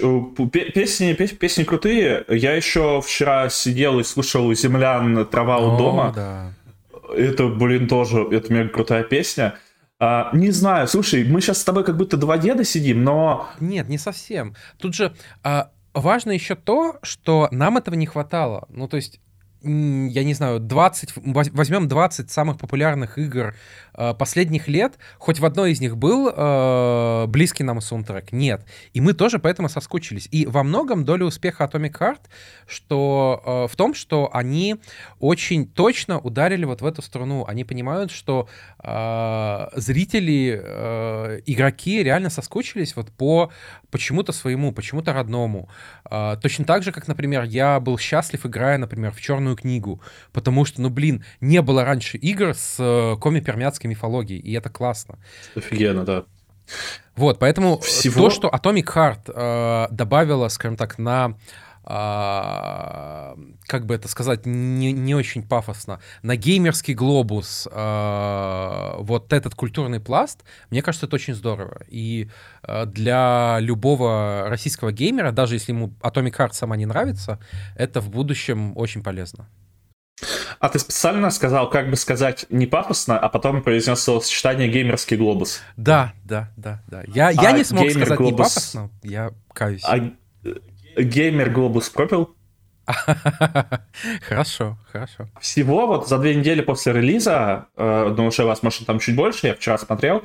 Песни, 0.51 1.13
песни 1.13 1.63
крутые. 1.63 2.23
Я 2.29 2.53
еще 2.53 3.01
вчера 3.01 3.49
сидел 3.49 3.99
и 3.99 4.03
слушал 4.03 4.53
«Землян. 4.53 5.25
Трава 5.25 5.57
у 5.59 5.75
О, 5.75 5.77
дома». 5.77 6.13
Да. 6.15 6.53
Это, 7.15 7.47
блин, 7.47 7.87
тоже, 7.87 8.27
это 8.31 8.53
мега 8.53 8.69
крутая 8.69 9.03
песня. 9.03 9.55
А, 9.99 10.29
не 10.33 10.51
знаю, 10.51 10.87
слушай, 10.87 11.25
мы 11.25 11.41
сейчас 11.41 11.59
с 11.59 11.63
тобой 11.65 11.83
как 11.83 11.97
будто 11.97 12.15
два 12.15 12.37
деда 12.37 12.63
сидим, 12.63 13.03
но... 13.03 13.49
Нет, 13.59 13.89
не 13.89 13.97
совсем. 13.97 14.55
Тут 14.77 14.93
же 14.93 15.13
а, 15.43 15.71
важно 15.93 16.31
еще 16.31 16.55
то, 16.55 16.99
что 17.01 17.49
нам 17.51 17.77
этого 17.77 17.95
не 17.95 18.05
хватало. 18.05 18.65
Ну, 18.69 18.87
то 18.87 18.95
есть 18.95 19.19
я 19.61 20.23
не 20.23 20.33
знаю, 20.33 20.59
20, 20.61 21.13
возьмем 21.17 21.89
20 21.89 22.31
самых 22.31 22.57
популярных 22.57 23.17
игр 23.17 23.53
э, 23.88 23.88
последних 24.17 24.67
лет, 24.67 24.97
хоть 25.17 25.39
в 25.39 25.45
одной 25.45 25.71
из 25.71 25.81
них 25.81 25.97
был 25.97 26.31
э, 26.33 27.25
близкий 27.27 27.63
нам 27.63 27.81
саундтрек? 27.81 28.31
Нет. 28.31 28.65
И 28.93 29.01
мы 29.01 29.13
тоже 29.13 29.39
поэтому 29.39 29.69
соскучились. 29.69 30.27
И 30.31 30.45
во 30.45 30.63
многом 30.63 31.05
доля 31.05 31.25
успеха 31.25 31.63
Atomic 31.65 31.97
Heart 31.99 32.21
что, 32.67 33.41
э, 33.45 33.71
в 33.71 33.75
том, 33.75 33.93
что 33.93 34.29
они 34.33 34.75
очень 35.19 35.67
точно 35.67 36.19
ударили 36.19 36.65
вот 36.65 36.81
в 36.81 36.85
эту 36.85 37.01
струну. 37.01 37.45
Они 37.47 37.63
понимают, 37.63 38.11
что 38.11 38.47
э, 38.83 39.67
зрители, 39.75 40.61
э, 40.63 41.41
игроки 41.45 42.03
реально 42.03 42.29
соскучились 42.29 42.95
вот 42.95 43.11
по 43.11 43.51
почему-то 43.91 44.31
своему, 44.31 44.71
почему-то 44.71 45.13
родному. 45.13 45.69
Э, 46.09 46.37
точно 46.41 46.65
так 46.65 46.83
же, 46.83 46.91
как, 46.91 47.07
например, 47.07 47.43
я 47.43 47.79
был 47.79 47.97
счастлив, 47.97 48.45
играя, 48.45 48.77
например, 48.77 49.11
в 49.11 49.19
черную 49.19 49.55
книгу, 49.55 50.01
потому 50.31 50.65
что, 50.65 50.81
ну, 50.81 50.89
блин, 50.89 51.23
не 51.41 51.61
было 51.61 51.83
раньше 51.83 52.17
игр 52.17 52.53
с 52.53 52.75
э, 52.79 53.17
коми-пермяцкой 53.19 53.88
мифологией, 53.89 54.39
и 54.39 54.53
это 54.53 54.69
классно. 54.69 55.19
Офигенно, 55.55 56.05
да. 56.05 56.25
Вот, 57.15 57.39
поэтому 57.39 57.79
Всего... 57.79 58.25
то, 58.25 58.29
что 58.29 58.47
Atomic 58.47 58.85
Heart 58.85 59.31
э, 59.33 59.87
добавила, 59.91 60.47
скажем 60.49 60.77
так, 60.77 60.97
на 60.97 61.35
а, 61.91 63.35
как 63.65 63.87
бы 63.87 63.95
это 63.95 64.07
сказать, 64.07 64.45
не, 64.45 64.91
не 64.91 65.15
очень 65.15 65.41
пафосно, 65.41 65.99
на 66.21 66.35
геймерский 66.35 66.93
глобус 66.93 67.67
а, 67.71 68.97
вот 68.99 69.33
этот 69.33 69.55
культурный 69.55 69.99
пласт, 69.99 70.43
мне 70.69 70.83
кажется, 70.83 71.07
это 71.07 71.15
очень 71.15 71.33
здорово. 71.33 71.81
И 71.87 72.29
а, 72.61 72.85
для 72.85 73.57
любого 73.59 74.45
российского 74.49 74.91
геймера, 74.91 75.31
даже 75.31 75.55
если 75.55 75.71
ему 75.71 75.95
Atomic 76.01 76.37
Heart 76.37 76.53
сама 76.53 76.77
не 76.77 76.85
нравится, 76.85 77.39
это 77.75 78.01
в 78.01 78.11
будущем 78.11 78.77
очень 78.77 79.01
полезно. 79.01 79.49
А 80.59 80.69
ты 80.69 80.77
специально 80.79 81.29
сказал, 81.29 81.69
как 81.69 81.89
бы 81.89 81.95
сказать, 81.95 82.45
не 82.49 82.67
пафосно, 82.67 83.17
а 83.17 83.29
потом 83.29 83.61
произнес 83.63 83.99
словосочетание 83.99 84.67
«геймерский 84.67 85.15
глобус». 85.15 85.61
Да, 85.77 86.13
да, 86.25 86.51
да, 86.57 86.83
да. 86.87 87.03
Я, 87.07 87.29
а 87.29 87.31
я 87.31 87.51
не 87.53 87.63
смог 87.63 87.89
сказать 87.89 88.17
глобус... 88.17 88.31
не 88.31 88.37
пафосно, 88.37 88.89
я 89.03 89.31
каюсь. 89.53 89.83
А 89.85 90.11
Геймер 90.97 91.49
Глобус 91.49 91.89
пропил. 91.89 92.35
Хорошо, 94.27 94.77
хорошо. 94.91 95.29
Всего 95.39 95.85
вот 95.85 96.07
за 96.07 96.17
две 96.17 96.33
недели 96.33 96.61
после 96.61 96.91
релиза, 96.91 97.67
э, 97.77 98.13
ну 98.17 98.25
уже 98.25 98.45
вас, 98.45 98.63
может, 98.63 98.87
там 98.87 98.97
чуть 98.99 99.15
больше, 99.15 99.47
я 99.47 99.53
вчера 99.53 99.77
смотрел, 99.77 100.23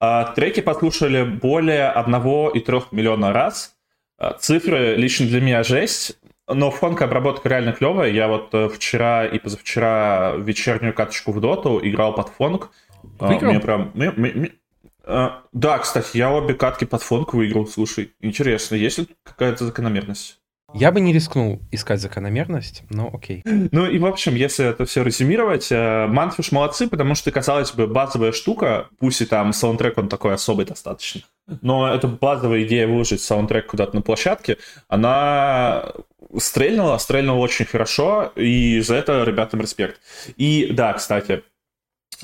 э, 0.00 0.24
треки 0.36 0.60
послушали 0.60 1.24
более 1.24 1.92
1,3 1.92 2.84
миллиона 2.92 3.32
раз. 3.32 3.74
Э, 4.18 4.30
цифры 4.38 4.94
лично 4.94 5.26
для 5.26 5.40
меня 5.40 5.64
жесть, 5.64 6.16
но 6.48 6.70
фонк-обработка 6.70 7.48
реально 7.48 7.72
клевая. 7.72 8.10
Я 8.10 8.28
вот 8.28 8.54
вчера 8.74 9.26
и 9.26 9.38
позавчера 9.38 10.34
вечернюю 10.36 10.94
каточку 10.94 11.32
в 11.32 11.40
доту 11.40 11.80
играл 11.82 12.14
под 12.14 12.28
фонк. 12.28 12.70
Выиграл? 13.18 13.50
Мне 13.50 13.60
прям... 13.60 13.90
Мне, 13.94 14.10
мне, 14.10 14.50
а, 15.06 15.42
да, 15.52 15.78
кстати, 15.78 16.16
я 16.16 16.30
обе 16.30 16.54
катки 16.54 16.84
под 16.84 17.02
фонк 17.02 17.34
выиграл. 17.34 17.66
Слушай, 17.66 18.12
интересно, 18.20 18.74
есть 18.74 18.98
ли 18.98 19.08
какая-то 19.22 19.66
закономерность? 19.66 20.38
Я 20.76 20.90
бы 20.90 21.00
не 21.00 21.12
рискнул 21.12 21.60
искать 21.70 22.00
закономерность, 22.00 22.82
но 22.90 23.08
окей. 23.12 23.44
Ну 23.44 23.86
и 23.86 23.96
в 24.00 24.06
общем, 24.06 24.34
если 24.34 24.66
это 24.66 24.86
все 24.86 25.04
резюмировать, 25.04 25.70
Манфиш 25.70 26.50
э, 26.50 26.54
молодцы, 26.54 26.88
потому 26.88 27.14
что, 27.14 27.30
казалось 27.30 27.70
бы, 27.70 27.86
базовая 27.86 28.32
штука, 28.32 28.88
пусть 28.98 29.20
и 29.20 29.24
там 29.24 29.52
саундтрек 29.52 29.96
он 29.98 30.08
такой 30.08 30.34
особый 30.34 30.66
достаточно, 30.66 31.20
но 31.62 31.94
эта 31.94 32.08
базовая 32.08 32.64
идея 32.64 32.88
выложить 32.88 33.20
саундтрек 33.20 33.68
куда-то 33.68 33.94
на 33.94 34.02
площадке, 34.02 34.56
она 34.88 35.92
стрельнула, 36.38 36.98
стрельнула 36.98 37.38
очень 37.38 37.64
хорошо, 37.64 38.32
и 38.36 38.80
за 38.80 38.96
это 38.96 39.24
ребятам 39.24 39.60
респект. 39.60 40.00
И 40.36 40.68
да, 40.72 40.92
кстати, 40.92 41.42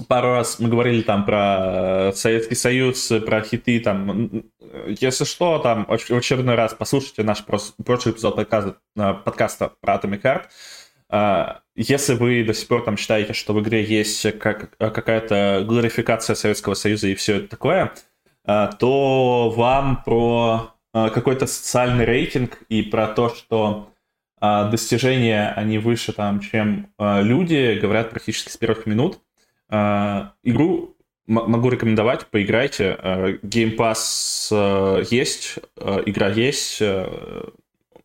пару 0.09 0.33
раз 0.33 0.59
мы 0.59 0.69
говорили 0.69 1.03
там 1.03 1.25
про 1.25 2.09
э, 2.09 2.13
Советский 2.15 2.55
Союз, 2.55 3.13
про 3.27 3.43
хиты, 3.43 3.81
там, 3.81 4.45
если 4.87 5.25
что, 5.25 5.59
там, 5.59 5.87
в 5.87 5.93
очередной 5.93 6.55
раз 6.55 6.75
послушайте 6.75 7.23
наш 7.23 7.45
прошлый 7.45 8.15
эпизод 8.15 8.37
подкаста, 8.37 8.77
э, 8.97 9.15
подкаста 9.25 9.73
про 9.81 9.95
Atomic 9.95 10.23
Heart. 10.23 10.43
Э, 11.11 11.61
если 11.75 12.15
вы 12.15 12.45
до 12.45 12.55
сих 12.55 12.69
пор 12.69 12.85
там 12.85 12.97
считаете, 12.97 13.33
что 13.33 13.53
в 13.53 13.61
игре 13.61 13.85
есть 13.85 14.39
как, 14.39 14.77
какая-то 14.77 15.65
глорификация 15.67 16.35
Советского 16.35 16.75
Союза 16.75 17.09
и 17.09 17.15
все 17.15 17.37
это 17.37 17.49
такое, 17.49 17.93
то 18.45 19.53
вам 19.55 20.03
про 20.03 20.75
какой-то 20.93 21.47
социальный 21.47 22.05
рейтинг 22.05 22.63
и 22.69 22.83
про 22.83 23.07
то, 23.07 23.29
что 23.29 23.90
достижения, 24.41 25.53
они 25.57 25.79
выше 25.79 26.13
там, 26.13 26.41
чем 26.41 26.89
люди, 26.99 27.79
говорят 27.81 28.11
практически 28.11 28.51
с 28.51 28.57
первых 28.57 28.87
минут. 28.87 29.21
А, 29.71 30.33
игру 30.43 30.97
могу 31.27 31.71
рекомендовать, 31.71 32.27
поиграйте. 32.27 32.97
А, 32.99 33.33
Game 33.43 33.77
Pass 33.77 34.49
а, 34.53 35.01
есть, 35.11 35.59
игра 35.79 36.29
есть. 36.29 36.83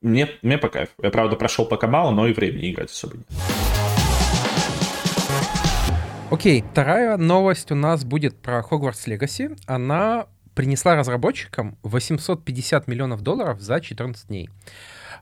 Мне, 0.02 0.30
мне 0.44 0.58
по 0.60 0.70
кайфу. 0.70 0.94
Я, 1.02 1.10
правда, 1.10 1.36
прошел 1.36 1.66
пока 1.66 1.88
мало, 1.88 2.12
но 2.12 2.28
и 2.28 2.34
времени 2.34 2.72
играть 2.72 2.92
особо 2.92 3.18
нет. 3.18 3.26
Окей, 6.30 6.62
okay, 6.62 6.66
вторая 6.72 7.18
новость 7.18 7.72
у 7.72 7.76
нас 7.76 8.04
будет 8.04 8.36
про 8.38 8.60
Hogwarts 8.60 9.08
Legacy. 9.08 9.58
Она 9.66 10.28
принесла 10.54 10.96
разработчикам 10.96 11.78
850 11.84 12.88
миллионов 12.88 13.22
долларов 13.22 13.60
за 13.60 13.80
14 13.80 14.28
дней. 14.28 14.50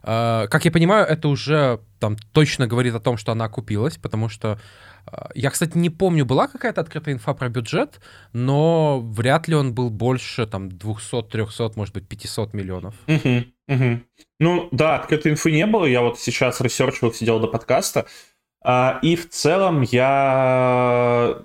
Как 0.04 0.64
я 0.64 0.70
понимаю, 0.70 1.06
это 1.06 1.28
уже 1.28 1.80
там 1.98 2.16
точно 2.32 2.66
говорит 2.66 2.94
о 2.94 3.00
том, 3.00 3.16
что 3.16 3.32
она 3.32 3.46
окупилась, 3.46 3.96
потому 3.96 4.28
что 4.28 4.58
а, 5.06 5.30
я, 5.34 5.50
кстати, 5.50 5.76
не 5.76 5.90
помню, 5.90 6.24
была 6.24 6.48
какая-то 6.48 6.80
открытая 6.80 7.14
инфа 7.14 7.34
про 7.34 7.48
бюджет, 7.48 8.00
но 8.32 9.00
вряд 9.00 9.48
ли 9.48 9.54
он 9.54 9.74
был 9.74 9.90
больше 9.90 10.46
там 10.46 10.70
200, 10.70 11.22
300, 11.22 11.72
может 11.76 11.94
быть, 11.94 12.08
500 12.08 12.54
миллионов. 12.54 12.94
Угу, 13.06 13.44
угу. 13.68 14.00
Ну 14.40 14.68
да, 14.72 14.96
открытой 14.96 15.32
инфы 15.32 15.52
не 15.52 15.66
было. 15.66 15.86
Я 15.86 16.02
вот 16.02 16.18
сейчас 16.18 16.60
ресерчил, 16.60 17.12
сидел 17.12 17.40
до 17.40 17.48
подкаста. 17.48 18.06
А, 18.62 18.98
и 19.02 19.16
в 19.16 19.28
целом 19.28 19.82
я 19.82 21.42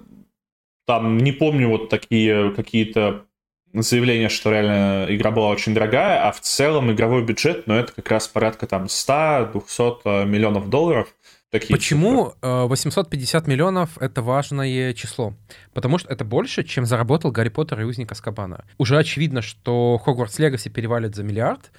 там 0.86 1.18
не 1.18 1.32
помню 1.32 1.70
вот 1.70 1.89
такие 1.89 2.51
какие-то 2.51 3.25
заявления, 3.74 4.30
что 4.30 4.52
реально 4.52 5.06
игра 5.10 5.32
была 5.32 5.50
очень 5.50 5.74
дорогая, 5.74 6.28
а 6.28 6.32
в 6.32 6.42
целом 6.42 6.92
игровой 6.92 7.24
бюджет, 7.24 7.68
ну, 7.68 7.76
это 7.76 7.94
как 7.94 8.10
раз 8.10 8.28
порядка 8.28 8.68
там 8.68 8.86
100-200 8.86 10.26
миллионов 10.26 10.70
долларов. 10.70 11.14
Такие 11.52 11.76
Почему 11.76 12.34
цифры. 12.36 12.68
850 12.68 13.48
э, 13.48 13.52
миллионов— 13.52 13.98
это 14.00 14.22
важное 14.22 14.94
число? 14.94 15.34
Потому 15.74 15.98
что 15.98 16.12
это 16.12 16.24
больше, 16.24 16.64
чем 16.64 16.86
заработал 16.86 17.32
Гарри 17.32 17.50
Поттер 17.50 17.82
и 17.82 17.84
Узник 17.86 18.12
Азкабана. 18.12 18.65
Уже 18.78 18.98
очевидно, 18.98 19.42
что 19.42 19.98
Hogwarts 19.98 20.38
Legacy 20.38 20.70
перевалит 20.70 21.16
за 21.16 21.24
миллиард, 21.24 21.72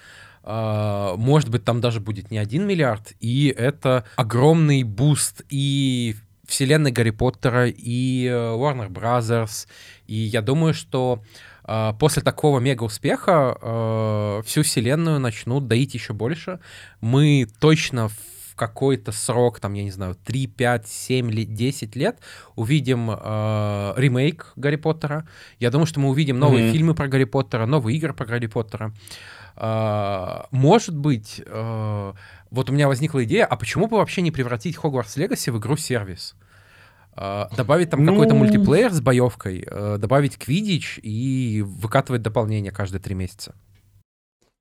Э, 0.42 1.18
может 1.18 1.50
быть, 1.50 1.64
там 1.64 1.82
даже 1.82 2.00
будет 2.00 2.30
не 2.30 2.38
один 2.38 2.66
миллиард, 2.66 3.12
и 3.20 3.54
это 3.54 4.06
огромный 4.16 4.84
буст 4.84 5.42
и 5.50 6.16
вселенной 6.48 6.92
Гарри 6.92 7.10
Поттера, 7.10 7.68
и 7.68 8.24
Warner 8.24 8.88
Brothers, 8.88 9.66
и 10.06 10.14
я 10.14 10.40
думаю, 10.40 10.72
что 10.72 11.22
после 11.98 12.22
такого 12.22 12.58
мега-успеха 12.60 14.42
всю 14.44 14.62
вселенную 14.62 15.20
начнут 15.20 15.68
доить 15.68 15.94
еще 15.94 16.12
больше. 16.12 16.60
Мы 17.00 17.46
точно 17.60 18.08
в 18.08 18.14
какой-то 18.60 19.10
срок, 19.10 19.58
там, 19.58 19.72
я 19.72 19.84
не 19.84 19.90
знаю, 19.90 20.14
3, 20.14 20.46
5, 20.48 20.86
7, 20.86 21.30
10 21.32 21.96
лет 21.96 22.18
увидим 22.56 23.10
э, 23.10 23.94
ремейк 23.96 24.52
Гарри 24.56 24.76
Поттера. 24.76 25.26
Я 25.58 25.70
думаю, 25.70 25.86
что 25.86 25.98
мы 25.98 26.10
увидим 26.10 26.38
новые 26.38 26.66
mm-hmm. 26.66 26.72
фильмы 26.72 26.94
про 26.94 27.08
Гарри 27.08 27.24
Поттера, 27.24 27.64
новые 27.64 27.96
игры 27.96 28.12
про 28.12 28.26
Гарри 28.26 28.48
Поттера. 28.48 28.92
Э, 29.56 30.42
может 30.50 30.94
быть, 30.94 31.40
э, 31.44 32.12
вот 32.50 32.68
у 32.68 32.72
меня 32.74 32.86
возникла 32.86 33.24
идея, 33.24 33.46
а 33.46 33.56
почему 33.56 33.86
бы 33.86 33.96
вообще 33.96 34.20
не 34.20 34.30
превратить 34.30 34.76
Хогвартс 34.76 35.16
Легаси 35.16 35.48
в 35.48 35.58
игру-сервис? 35.58 36.34
Uh, 36.38 36.49
добавить 37.16 37.90
там 37.90 38.04
ну... 38.04 38.12
какой-то 38.12 38.34
мультиплеер 38.34 38.92
с 38.92 39.00
боевкой, 39.00 39.60
uh, 39.60 39.98
добавить 39.98 40.38
квидич 40.38 41.00
и 41.02 41.62
выкатывать 41.66 42.22
дополнение 42.22 42.72
каждые 42.72 43.00
три 43.00 43.14
месяца. 43.14 43.54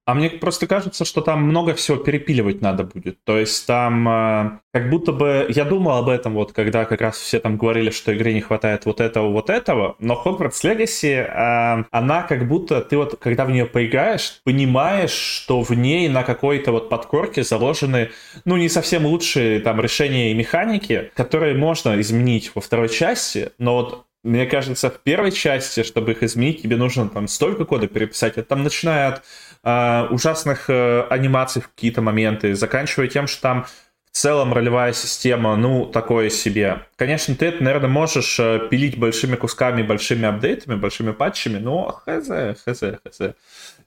А 0.10 0.16
мне 0.16 0.32
просто 0.32 0.66
кажется, 0.66 1.06
что 1.06 1.22
там 1.22 1.44
много 1.44 1.76
всего 1.76 1.96
перепиливать 1.98 2.62
надо 2.62 2.84
будет. 2.84 3.24
То 3.26 3.38
есть 3.38 3.68
там 3.68 4.10
э, 4.10 4.60
как 4.74 4.90
будто 4.90 5.12
бы... 5.12 5.46
Я 5.50 5.66
думал 5.66 5.98
об 5.98 6.10
этом 6.10 6.34
вот, 6.34 6.52
когда 6.52 6.86
как 6.86 7.02
раз 7.02 7.20
все 7.20 7.40
там 7.40 7.58
говорили, 7.58 7.92
что 7.92 8.12
игре 8.18 8.34
не 8.34 8.42
хватает 8.42 8.88
вот 8.88 9.02
этого, 9.02 9.30
вот 9.30 9.52
этого. 9.52 9.98
Но 10.00 10.20
Hogwarts 10.26 10.64
Legacy, 10.64 11.14
э, 11.14 11.84
она 11.92 12.24
как 12.24 12.48
будто... 12.48 12.82
Ты 12.82 12.98
вот, 12.98 13.20
когда 13.20 13.46
в 13.46 13.52
нее 13.52 13.68
поиграешь, 13.68 14.42
понимаешь, 14.44 15.12
что 15.12 15.62
в 15.62 15.70
ней 15.76 16.10
на 16.10 16.24
какой-то 16.24 16.72
вот 16.72 16.90
подкорке 16.90 17.44
заложены, 17.44 18.10
ну, 18.46 18.58
не 18.58 18.68
совсем 18.68 19.06
лучшие 19.06 19.60
там 19.60 19.80
решения 19.80 20.32
и 20.32 20.34
механики, 20.34 21.12
которые 21.16 21.54
можно 21.54 22.02
изменить 22.02 22.50
во 22.56 22.62
второй 22.62 22.90
части, 22.90 23.52
но 23.60 23.76
вот 23.76 24.08
мне 24.24 24.46
кажется, 24.46 24.90
в 24.90 25.00
первой 25.00 25.32
части, 25.32 25.84
чтобы 25.84 26.12
их 26.12 26.24
изменить, 26.24 26.62
тебе 26.62 26.76
нужно 26.76 27.08
там 27.08 27.30
столько 27.30 27.64
кода 27.64 27.88
переписать. 27.88 28.34
Это 28.34 28.50
там 28.50 28.64
начиная 28.64 29.08
от 29.08 29.24
э, 29.64 30.08
ужасных 30.10 30.70
э, 30.70 31.04
анимаций 31.10 31.62
в 31.62 31.70
какие-то 31.70 32.02
моменты, 32.02 32.56
заканчивая 32.56 33.08
тем, 33.08 33.28
что 33.28 33.42
там 33.42 33.66
в 34.12 34.18
целом 34.18 34.54
ролевая 34.54 34.92
система, 34.94 35.56
ну, 35.56 35.86
такое 35.86 36.30
себе. 36.30 36.82
Конечно, 36.96 37.36
ты 37.36 37.46
это, 37.46 37.64
наверное, 37.64 37.90
можешь 37.90 38.40
э, 38.40 38.68
пилить 38.70 38.98
большими 38.98 39.36
кусками, 39.36 39.84
большими 39.84 40.28
апдейтами, 40.28 40.76
большими 40.76 41.12
патчами, 41.12 41.60
но 41.60 42.02
хз, 42.06 42.28
хз, 42.66 42.84
хз. 43.06 43.20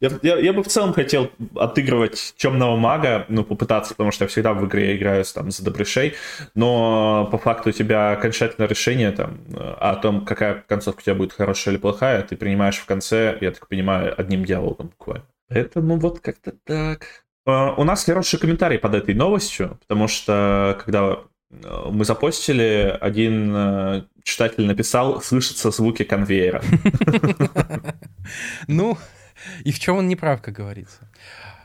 Я, 0.00 0.10
я, 0.22 0.38
я 0.38 0.52
бы 0.52 0.62
в 0.62 0.68
целом 0.68 0.92
хотел 0.92 1.30
отыгрывать 1.56 2.34
темного 2.36 2.76
мага, 2.76 3.26
ну, 3.28 3.44
попытаться, 3.44 3.94
потому 3.94 4.12
что 4.12 4.24
я 4.24 4.28
всегда 4.28 4.54
в 4.54 4.64
игре 4.66 4.96
играю 4.96 5.24
там 5.24 5.50
за 5.50 5.64
добрышей, 5.64 6.14
но 6.54 7.28
по 7.30 7.38
факту 7.38 7.70
у 7.70 7.72
тебя 7.72 8.12
окончательное 8.12 8.68
решение 8.68 9.10
там 9.12 9.38
о 9.56 9.96
том, 9.96 10.24
какая 10.24 10.64
концовка 10.66 11.00
у 11.00 11.02
тебя 11.02 11.14
будет 11.14 11.32
хорошая 11.32 11.74
или 11.74 11.80
плохая, 11.80 12.22
ты 12.22 12.36
принимаешь 12.36 12.78
в 12.78 12.86
конце, 12.86 13.36
я 13.40 13.50
так 13.50 13.68
понимаю, 13.68 14.14
одним 14.18 14.44
диалогом 14.44 14.88
буквально. 14.88 15.24
Поэтому 15.52 15.98
вот 15.98 16.20
как-то 16.20 16.52
так. 16.64 17.24
А, 17.46 17.74
у 17.74 17.84
нас 17.84 18.04
хороший 18.04 18.38
комментарий 18.38 18.78
под 18.78 18.94
этой 18.94 19.14
новостью, 19.14 19.78
потому 19.80 20.08
что 20.08 20.78
когда 20.84 21.18
э, 21.50 21.88
мы 21.90 22.04
запостили, 22.04 22.96
один 23.00 23.52
э, 23.54 24.02
читатель 24.22 24.66
написал 24.66 25.20
«слышатся 25.20 25.70
звуки 25.70 26.04
конвейера». 26.04 26.62
Ну, 28.68 28.96
и 29.64 29.72
в 29.72 29.80
чем 29.80 29.96
он 29.96 30.08
не 30.08 30.14
прав, 30.14 30.40
как 30.40 30.54
говорится. 30.54 31.10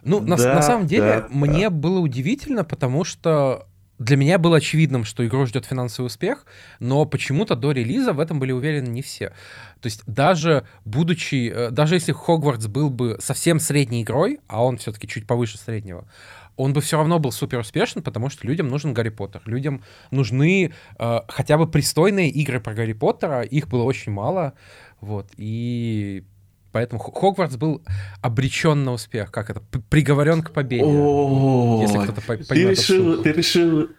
Ну, 0.04 0.20
на, 0.20 0.36
на 0.38 0.62
самом 0.62 0.88
деле, 0.88 1.22
да, 1.22 1.28
мне 1.30 1.70
да. 1.70 1.76
было 1.76 2.00
удивительно, 2.00 2.64
потому 2.64 3.04
что 3.04 3.68
для 4.00 4.16
меня 4.16 4.38
было 4.38 4.58
очевидным, 4.58 5.04
что 5.04 5.26
игру 5.26 5.46
ждет 5.46 5.66
финансовый 5.66 6.08
успех, 6.08 6.46
но 6.80 7.06
почему-то 7.06 7.56
до 7.56 7.72
релиза 7.72 8.14
в 8.14 8.20
этом 8.20 8.40
были 8.40 8.52
уверены 8.52 8.88
не 8.90 9.02
все. 9.02 9.30
То 9.82 9.88
есть 9.88 10.04
даже 10.06 10.66
будучи, 10.86 11.52
э, 11.54 11.72
даже 11.72 11.96
если 11.96 12.12
Хогвартс 12.12 12.68
был 12.68 12.90
бы 12.90 13.18
совсем 13.20 13.60
средней 13.60 14.04
игрой, 14.04 14.40
а 14.48 14.64
он 14.64 14.78
все-таки 14.78 15.08
чуть 15.08 15.26
повыше 15.26 15.58
среднего, 15.58 16.08
он 16.56 16.74
бы 16.74 16.82
все 16.82 16.98
равно 16.98 17.20
был 17.20 17.32
супер 17.32 17.60
успешен, 17.60 18.02
потому 18.02 18.30
что 18.30 18.46
людям 18.48 18.68
нужен 18.68 18.94
Гарри 18.94 19.10
Поттер. 19.10 19.42
Людям 19.46 19.84
нужны 20.12 20.74
э, 21.00 21.20
хотя 21.28 21.58
бы 21.58 21.68
пристойные 21.68 22.30
игры 22.30 22.60
про 22.60 22.74
Гарри 22.74 22.94
Поттера, 22.94 23.42
их 23.42 23.68
было 23.68 23.84
очень 23.84 24.12
мало, 24.12 24.54
вот, 25.00 25.32
и 25.38 26.24
Поэтому 26.78 27.00
Хогвартс 27.00 27.56
был 27.56 27.82
обречен 28.22 28.84
на 28.84 28.94
успех, 28.94 29.32
как 29.32 29.50
это, 29.50 29.62
приговорен 29.90 30.44
к 30.44 30.52
победе. 30.52 30.84
если 31.82 31.98
кто-то. 32.04 32.22
Ты 32.54 32.70
решил, 32.70 33.24
ты 33.24 33.32
решил, 33.32 33.90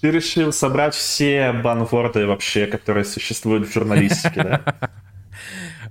ты 0.00 0.10
решил 0.12 0.52
собрать 0.52 0.94
все 0.94 1.52
банворды 1.52 2.26
вообще, 2.26 2.66
которые 2.68 3.04
существуют 3.04 3.66
в 3.66 3.72
журналистике, 3.72 4.44
да? 4.44 4.62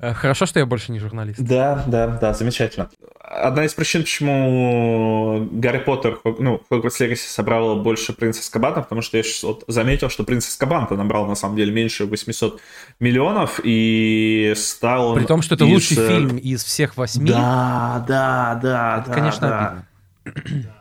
Э, 0.01 0.13
хорошо, 0.13 0.45
что 0.45 0.59
я 0.59 0.65
больше 0.65 0.91
не 0.91 0.99
журналист. 0.99 1.39
Да, 1.39 1.83
да, 1.87 2.07
да, 2.07 2.33
замечательно. 2.33 2.89
Одна 3.19 3.65
из 3.65 3.73
причин, 3.73 4.01
почему 4.01 5.47
Гарри 5.51 5.79
Поттер, 5.79 6.19
ну, 6.39 6.61
Хогвартс 6.69 6.99
Легаси 6.99 7.27
собрал 7.27 7.81
больше 7.81 8.13
Принц 8.13 8.39
Аскабана, 8.39 8.81
потому 8.81 9.01
что 9.01 9.17
я 9.17 9.23
сейчас 9.23 9.43
вот 9.43 9.63
заметил, 9.67 10.09
что 10.09 10.23
Принц 10.23 10.47
Аскабан-то 10.47 10.95
набрал, 10.95 11.27
на 11.27 11.35
самом 11.35 11.55
деле, 11.55 11.71
меньше 11.71 12.05
800 12.05 12.59
миллионов, 12.99 13.59
и 13.63 14.53
стал 14.55 15.15
При 15.15 15.25
том, 15.25 15.41
что 15.41 15.55
это 15.55 15.65
из... 15.65 15.71
лучший 15.71 15.97
э, 15.97 16.07
фильм 16.07 16.37
из 16.37 16.63
всех 16.63 16.97
восьми. 16.97 17.29
Да, 17.29 18.03
да, 18.07 18.59
да, 18.61 18.99
это, 18.99 19.09
да, 19.09 19.13
конечно, 19.13 19.47
да. 19.47 19.67
обидно. 19.67 19.85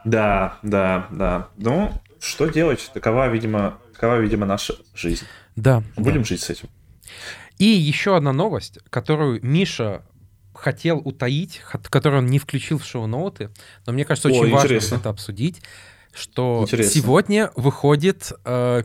Да, 0.04 0.58
да, 0.62 1.06
да. 1.10 1.48
Ну, 1.56 1.92
что 2.20 2.46
делать? 2.46 2.90
Такова, 2.94 3.28
видимо, 3.28 3.78
такова, 3.92 4.18
видимо, 4.18 4.46
наша 4.46 4.74
жизнь. 4.94 5.24
Да. 5.56 5.82
Будем 5.96 6.22
да. 6.22 6.28
жить 6.28 6.40
с 6.40 6.50
этим. 6.50 6.68
И 7.58 7.66
еще 7.66 8.16
одна 8.16 8.32
новость, 8.32 8.78
которую 8.90 9.44
Миша 9.44 10.02
хотел 10.54 10.98
утаить, 10.98 11.60
которую 11.90 12.22
он 12.22 12.26
не 12.26 12.38
включил 12.38 12.78
в 12.78 12.84
шоу-ноуты, 12.84 13.50
но 13.86 13.92
мне 13.92 14.04
кажется, 14.04 14.28
очень 14.28 14.52
О, 14.52 14.54
важно 14.54 14.96
это 14.96 15.08
обсудить, 15.08 15.62
что 16.12 16.60
интересно. 16.62 16.92
сегодня 16.92 17.50
выходит 17.54 18.32
э, 18.44 18.82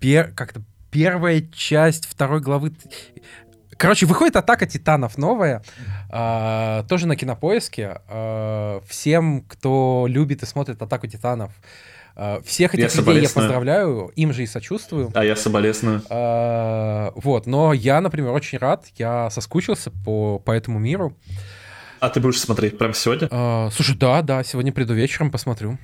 пер, 0.00 0.32
как-то 0.32 0.62
первая 0.90 1.40
часть 1.52 2.06
второй 2.06 2.40
главы. 2.40 2.72
Короче, 3.76 4.06
выходит 4.06 4.36
«Атака 4.36 4.66
титанов» 4.66 5.18
новая, 5.18 5.62
э, 6.10 6.84
тоже 6.88 7.06
на 7.06 7.16
Кинопоиске. 7.16 8.00
Э, 8.08 8.80
всем, 8.86 9.42
кто 9.42 10.06
любит 10.08 10.42
и 10.42 10.46
смотрит 10.46 10.80
«Атаку 10.80 11.06
титанов», 11.06 11.52
всех 12.44 12.74
этих 12.74 12.94
я 12.94 13.00
людей 13.00 13.22
я 13.22 13.28
поздравляю, 13.28 14.12
им 14.14 14.32
же 14.32 14.44
и 14.44 14.46
сочувствую. 14.46 15.10
А 15.14 15.24
я 15.24 15.34
соболезную. 15.34 16.02
А, 16.10 17.12
вот, 17.16 17.46
но 17.46 17.72
я, 17.72 18.00
например, 18.00 18.30
очень 18.30 18.58
рад, 18.58 18.86
я 18.96 19.30
соскучился 19.30 19.90
по, 20.04 20.38
по 20.38 20.52
этому 20.52 20.78
миру. 20.78 21.16
А 21.98 22.10
ты 22.10 22.20
будешь 22.20 22.40
смотреть 22.40 22.78
прямо 22.78 22.94
сегодня? 22.94 23.28
А, 23.30 23.70
слушай, 23.72 23.96
да, 23.96 24.22
да, 24.22 24.44
сегодня 24.44 24.72
приду 24.72 24.94
вечером, 24.94 25.30
посмотрю. 25.30 25.78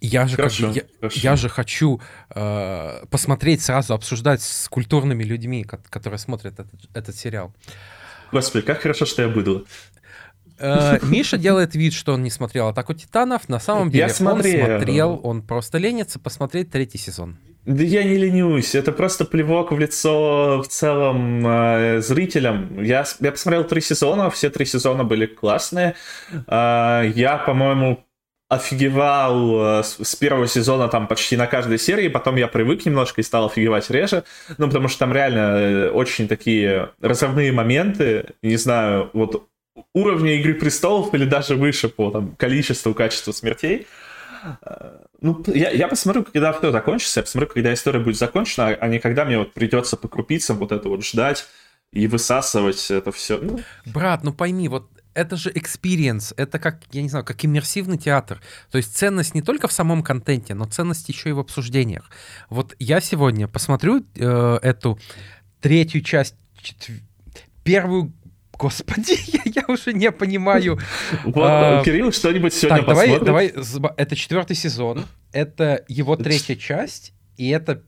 Я 0.00 0.28
же, 0.28 0.36
хорошо, 0.36 0.72
как, 0.72 0.76
я, 1.16 1.30
я 1.30 1.36
же 1.36 1.48
хочу 1.48 2.00
э, 2.30 3.04
посмотреть 3.10 3.62
сразу, 3.62 3.94
обсуждать 3.94 4.40
с 4.42 4.68
культурными 4.68 5.24
людьми, 5.24 5.64
которые 5.64 6.20
смотрят 6.20 6.60
этот, 6.60 6.68
этот 6.94 7.16
сериал. 7.16 7.52
Господи, 8.30 8.64
как 8.64 8.80
хорошо, 8.80 9.06
что 9.06 9.22
я 9.22 9.28
быдло. 9.28 9.64
Э, 10.58 10.98
Миша 11.02 11.38
делает 11.38 11.74
вид, 11.74 11.92
что 11.92 12.14
он 12.14 12.22
не 12.22 12.30
смотрел 12.30 12.68
«Атаку 12.68 12.94
титанов». 12.94 13.48
На 13.48 13.60
самом 13.60 13.90
деле 13.90 14.04
я 14.04 14.08
смотрел. 14.08 14.60
он 14.60 14.76
смотрел, 14.78 15.20
он 15.22 15.42
просто 15.42 15.78
ленится 15.78 16.18
посмотреть 16.18 16.70
третий 16.70 16.98
сезон. 16.98 17.38
Да 17.64 17.84
я 17.84 18.02
не 18.02 18.16
ленюсь, 18.16 18.74
это 18.74 18.92
просто 18.92 19.26
плевок 19.26 19.72
в 19.72 19.78
лицо 19.78 20.62
в 20.62 20.68
целом 20.68 21.46
э, 21.46 22.00
зрителям. 22.00 22.82
Я, 22.82 23.04
я 23.20 23.30
посмотрел 23.30 23.64
три 23.64 23.82
сезона, 23.82 24.30
все 24.30 24.48
три 24.48 24.64
сезона 24.64 25.04
были 25.04 25.26
классные. 25.26 25.94
Э, 26.46 27.02
я, 27.14 27.36
по-моему, 27.36 28.06
офигевал 28.48 29.80
э, 29.80 29.82
с, 29.82 29.98
с 30.02 30.16
первого 30.16 30.48
сезона 30.48 30.88
там 30.88 31.06
почти 31.06 31.36
на 31.36 31.46
каждой 31.46 31.78
серии, 31.78 32.08
потом 32.08 32.36
я 32.36 32.48
привык 32.48 32.86
немножко 32.86 33.20
и 33.20 33.24
стал 33.24 33.46
офигевать 33.46 33.90
реже, 33.90 34.24
ну, 34.56 34.68
потому 34.68 34.88
что 34.88 35.00
там 35.00 35.12
реально 35.12 35.38
э, 35.38 35.90
очень 35.90 36.26
такие 36.26 36.90
разрывные 37.02 37.52
моменты, 37.52 38.30
не 38.40 38.56
знаю, 38.56 39.10
вот 39.12 39.46
уровня 39.92 40.34
Игры 40.40 40.54
Престолов 40.54 41.14
или 41.14 41.24
даже 41.24 41.56
выше 41.56 41.88
по 41.88 42.10
там, 42.10 42.34
количеству, 42.36 42.94
качеству 42.94 43.32
смертей. 43.32 43.86
Э, 44.62 45.04
ну, 45.20 45.42
я, 45.46 45.70
я 45.70 45.88
посмотрю, 45.88 46.24
когда 46.24 46.52
все 46.52 46.70
закончится, 46.70 47.20
я 47.20 47.24
посмотрю, 47.24 47.50
когда 47.50 47.74
история 47.74 48.00
будет 48.00 48.16
закончена, 48.16 48.68
а 48.68 48.88
не 48.88 48.98
когда 48.98 49.24
мне 49.24 49.38
вот 49.38 49.54
придется 49.54 49.96
по 49.96 50.08
крупицам 50.08 50.58
вот 50.58 50.72
это 50.72 50.88
вот 50.88 51.04
ждать 51.04 51.46
и 51.92 52.06
высасывать 52.06 52.90
это 52.90 53.12
все. 53.12 53.38
Ну. 53.38 53.60
Брат, 53.86 54.24
ну 54.24 54.32
пойми, 54.32 54.68
вот 54.68 54.90
это 55.14 55.36
же 55.36 55.50
experience, 55.50 56.32
это 56.36 56.58
как, 56.58 56.82
я 56.92 57.02
не 57.02 57.08
знаю, 57.08 57.24
как 57.24 57.44
иммерсивный 57.44 57.98
театр. 57.98 58.40
То 58.70 58.78
есть 58.78 58.96
ценность 58.96 59.34
не 59.34 59.42
только 59.42 59.66
в 59.66 59.72
самом 59.72 60.02
контенте, 60.02 60.54
но 60.54 60.64
ценность 60.64 61.08
еще 61.08 61.30
и 61.30 61.32
в 61.32 61.40
обсуждениях. 61.40 62.10
Вот 62.50 62.76
я 62.78 63.00
сегодня 63.00 63.48
посмотрю 63.48 64.04
э, 64.14 64.58
эту 64.62 64.98
третью 65.60 66.02
часть, 66.02 66.36
четв... 66.62 66.90
первую 67.64 68.12
Господи, 68.58 69.16
я, 69.26 69.40
я 69.44 69.64
уже 69.68 69.92
не 69.92 70.10
понимаю. 70.10 70.78
Вот, 71.24 71.44
а, 71.46 71.82
Кирилл 71.84 72.12
что-нибудь 72.12 72.52
сегодня 72.52 72.78
так, 72.78 72.88
давай, 72.88 73.20
давай, 73.20 73.54
это 73.96 74.16
четвертый 74.16 74.56
сезон, 74.56 75.06
это 75.32 75.84
его 75.88 76.16
третья 76.16 76.56
часть, 76.56 77.12
и 77.36 77.48
это 77.50 77.82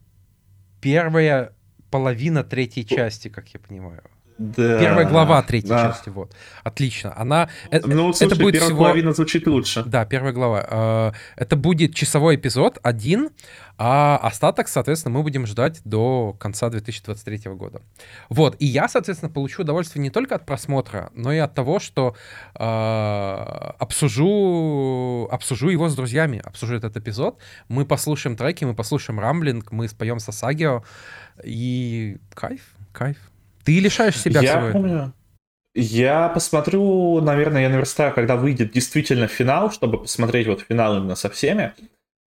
первая 0.80 1.52
половина 1.90 2.44
третьей 2.44 2.86
части, 2.86 3.28
как 3.28 3.48
я 3.48 3.60
понимаю. 3.60 4.02
Да. 4.40 4.80
Первая 4.80 5.06
глава 5.06 5.42
третьей 5.42 5.68
да. 5.68 5.88
части, 5.88 6.08
вот. 6.08 6.34
Отлично. 6.64 7.12
Она... 7.14 7.50
Э, 7.70 7.78
ну, 7.84 8.10
слушай, 8.14 8.32
это 8.32 8.40
будет 8.40 8.54
первая 8.54 8.70
всего... 8.70 8.84
половина 8.84 9.12
звучит 9.12 9.46
лучше. 9.46 9.82
Да, 9.84 10.06
первая 10.06 10.32
глава. 10.32 10.66
А, 10.70 11.12
это 11.36 11.56
будет 11.56 11.94
часовой 11.94 12.36
эпизод, 12.36 12.78
один, 12.82 13.28
а 13.76 14.16
остаток, 14.22 14.68
соответственно, 14.68 15.18
мы 15.18 15.22
будем 15.22 15.44
ждать 15.46 15.82
до 15.84 16.34
конца 16.40 16.70
2023 16.70 17.50
года. 17.52 17.82
Вот. 18.30 18.56
И 18.60 18.64
я, 18.64 18.88
соответственно, 18.88 19.30
получу 19.30 19.60
удовольствие 19.60 20.02
не 20.02 20.10
только 20.10 20.36
от 20.36 20.46
просмотра, 20.46 21.10
но 21.14 21.34
и 21.34 21.38
от 21.38 21.54
того, 21.54 21.78
что 21.78 22.16
э, 22.54 22.62
обсужу, 23.78 25.28
обсужу 25.30 25.68
его 25.68 25.90
с 25.90 25.94
друзьями, 25.94 26.40
обсужу 26.42 26.76
этот 26.76 26.96
эпизод. 26.96 27.38
Мы 27.68 27.84
послушаем 27.84 28.38
треки, 28.38 28.64
мы 28.64 28.74
послушаем 28.74 29.20
рамблинг, 29.20 29.70
мы 29.70 29.86
споем 29.86 30.18
Сасагио. 30.18 30.82
И 31.44 32.16
кайф, 32.34 32.62
кайф. 32.92 33.29
Ты 33.64 33.80
лишаешь 33.80 34.18
себя 34.18 34.40
я 34.40 34.58
всего 34.58 34.72
помню, 34.72 35.12
Я 35.74 36.28
посмотрю, 36.28 37.20
наверное, 37.20 37.62
я 37.62 37.68
наверстаю, 37.68 38.12
когда 38.14 38.36
выйдет 38.36 38.72
действительно 38.72 39.26
финал, 39.26 39.70
чтобы 39.70 39.98
посмотреть 39.98 40.46
вот 40.46 40.62
финал 40.68 40.96
именно 40.96 41.14
со 41.14 41.30
всеми. 41.30 41.72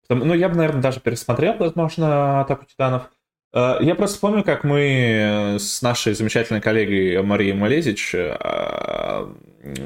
Ну, 0.08 0.34
я 0.34 0.48
бы, 0.48 0.56
наверное, 0.56 0.82
даже 0.82 1.00
пересмотрел, 1.00 1.54
возможно, 1.58 2.40
«Атаку 2.40 2.64
титанов». 2.64 3.10
Э, 3.52 3.76
я 3.80 3.94
просто 3.94 4.18
помню, 4.20 4.42
как 4.42 4.64
мы 4.64 5.56
с 5.58 5.82
нашей 5.82 6.14
замечательной 6.14 6.60
коллегой 6.60 7.22
Марией 7.22 7.52
Малезич, 7.52 8.14
э, 8.14 9.26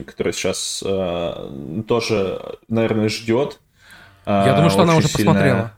которая 0.07 0.33
сейчас 0.33 0.83
э, 0.85 1.83
тоже, 1.87 2.40
наверное, 2.68 3.09
ждет. 3.09 3.61
Я 4.26 4.54
думаю, 4.54 4.70
что 4.70 4.83
она 4.83 4.96
уже 4.96 5.09
сильная... 5.09 5.35
посмотрела. 5.35 5.72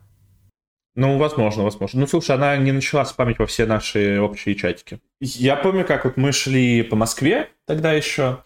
Ну, 0.96 1.18
возможно, 1.18 1.62
возможно. 1.62 2.00
Ну, 2.00 2.06
слушай, 2.06 2.34
она 2.34 2.56
не 2.56 2.72
начала 2.72 3.04
спамить 3.04 3.38
во 3.38 3.46
все 3.46 3.66
наши 3.66 4.18
общие 4.18 4.54
чатики. 4.54 4.98
Я 5.20 5.54
помню, 5.56 5.84
как 5.84 6.04
вот 6.06 6.16
мы 6.16 6.32
шли 6.32 6.82
по 6.82 6.96
Москве 6.96 7.50
тогда 7.66 7.92
еще, 7.92 8.38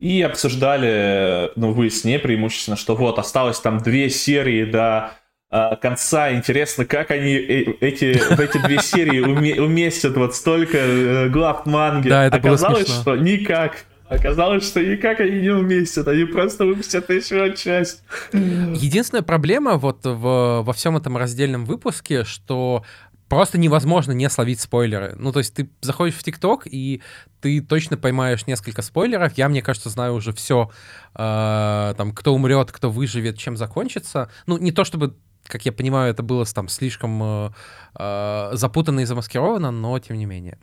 и 0.00 0.22
обсуждали, 0.22 1.50
ну, 1.56 1.72
вы 1.72 1.90
с 1.90 2.04
ней 2.04 2.18
преимущественно, 2.18 2.76
что 2.76 2.96
вот, 2.96 3.18
осталось 3.18 3.60
там 3.60 3.78
две 3.78 4.08
серии 4.08 4.64
до 4.64 5.12
а, 5.50 5.76
конца. 5.76 6.32
Интересно, 6.32 6.84
как 6.84 7.10
они 7.10 7.34
э, 7.34 7.74
эти, 7.80 8.18
в 8.18 8.38
эти 8.38 8.58
две 8.58 8.78
серии 8.78 9.20
уместят 9.20 10.16
вот 10.16 10.34
столько 10.34 10.78
э, 10.78 11.28
глав 11.28 11.66
манги. 11.66 12.08
Да, 12.08 12.26
это 12.26 12.36
Оказалось, 12.36 12.86
было 12.86 13.00
что 13.00 13.16
никак. 13.16 13.84
Оказалось, 14.08 14.66
что 14.66 14.82
никак 14.82 15.20
они 15.20 15.40
не 15.40 15.50
уместят, 15.50 16.08
они 16.08 16.24
просто 16.24 16.64
выпустят 16.64 17.10
еще 17.10 17.54
часть. 17.56 18.02
Единственная 18.32 19.22
проблема 19.22 19.76
вот 19.76 20.04
в, 20.04 20.62
во 20.62 20.72
всем 20.72 20.96
этом 20.96 21.16
раздельном 21.16 21.64
выпуске, 21.66 22.24
что 22.24 22.84
просто 23.28 23.58
невозможно 23.58 24.12
не 24.12 24.28
словить 24.30 24.60
спойлеры. 24.60 25.14
Ну, 25.18 25.32
то 25.32 25.40
есть 25.40 25.54
ты 25.54 25.68
заходишь 25.82 26.16
в 26.16 26.22
ТикТок, 26.22 26.62
и 26.66 27.02
ты 27.40 27.60
точно 27.60 27.96
поймаешь 27.96 28.46
несколько 28.46 28.82
спойлеров. 28.82 29.36
Я, 29.36 29.48
мне 29.48 29.62
кажется, 29.62 29.90
знаю 29.90 30.14
уже 30.14 30.32
все, 30.32 30.70
э, 31.14 31.94
там, 31.96 32.12
кто 32.12 32.34
умрет, 32.34 32.72
кто 32.72 32.90
выживет, 32.90 33.38
чем 33.38 33.56
закончится. 33.56 34.30
Ну, 34.46 34.58
не 34.58 34.72
то 34.72 34.84
чтобы 34.84 35.14
как 35.46 35.64
я 35.64 35.72
понимаю, 35.72 36.10
это 36.10 36.22
было 36.22 36.44
там 36.44 36.68
слишком 36.68 37.22
э, 37.22 37.50
э, 37.98 38.50
запутанно 38.52 39.00
и 39.00 39.04
замаскировано, 39.06 39.70
но 39.70 39.98
тем 39.98 40.18
не 40.18 40.26
менее. 40.26 40.58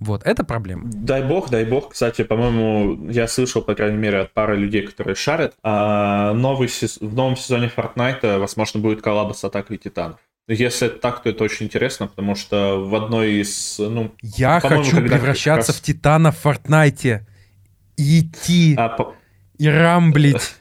Вот, 0.00 0.22
это 0.24 0.44
проблема. 0.44 0.84
Дай 0.86 1.22
бог, 1.22 1.50
дай 1.50 1.64
бог. 1.64 1.92
Кстати, 1.92 2.24
по-моему, 2.24 3.10
я 3.10 3.28
слышал, 3.28 3.62
по 3.62 3.74
крайней 3.74 3.98
мере, 3.98 4.20
от 4.20 4.32
пары 4.32 4.56
людей, 4.56 4.82
которые 4.82 5.14
шарят, 5.14 5.54
а 5.62 6.32
новый 6.32 6.68
сез... 6.68 6.98
в 7.00 7.14
новом 7.14 7.36
сезоне 7.36 7.70
Fortnite, 7.74 8.38
возможно, 8.38 8.80
будет 8.80 9.02
коллаба 9.02 9.32
с 9.32 9.44
Атакой 9.44 9.78
Титанов. 9.78 10.18
Если 10.46 10.88
это 10.88 10.98
так, 10.98 11.22
то 11.22 11.30
это 11.30 11.42
очень 11.42 11.66
интересно, 11.66 12.06
потому 12.06 12.34
что 12.34 12.84
в 12.84 12.94
одной 12.94 13.40
из... 13.40 13.76
Ну, 13.78 14.14
я 14.20 14.60
хочу 14.60 14.96
превращаться 14.96 15.72
раз... 15.72 15.80
в 15.80 15.82
Титана 15.82 16.32
в 16.32 16.44
Fortnite. 16.44 17.20
идти. 17.96 18.74
А, 18.76 18.90
по... 18.90 19.14
И 19.56 19.68
рамблить. 19.68 20.54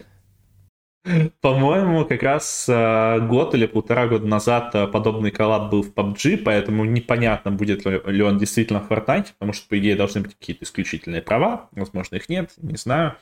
По-моему, 1.42 2.06
как 2.06 2.24
раз 2.24 2.66
э, 2.70 3.20
год 3.28 3.54
или 3.56 3.66
полтора 3.66 4.08
года 4.08 4.26
назад 4.26 4.74
э, 4.74 4.88
подобный 4.88 5.32
коллаб 5.32 5.70
был 5.70 5.84
в 5.84 5.94
PUBG, 5.94 6.38
поэтому 6.38 6.86
непонятно, 6.86 7.52
будет 7.52 7.86
ли 7.86 8.24
он 8.24 8.38
действительно 8.38 8.80
в 8.80 8.90
Fortnite, 8.90 9.34
потому 9.38 9.52
что, 9.52 9.68
по 9.68 9.78
идее, 9.78 9.98
должны 9.98 10.22
быть 10.22 10.36
какие-то 10.36 10.64
исключительные 10.64 11.22
права, 11.22 11.68
возможно, 11.72 12.16
их 12.16 12.30
нет, 12.30 12.54
не 12.58 12.78
знаю. 12.78 13.16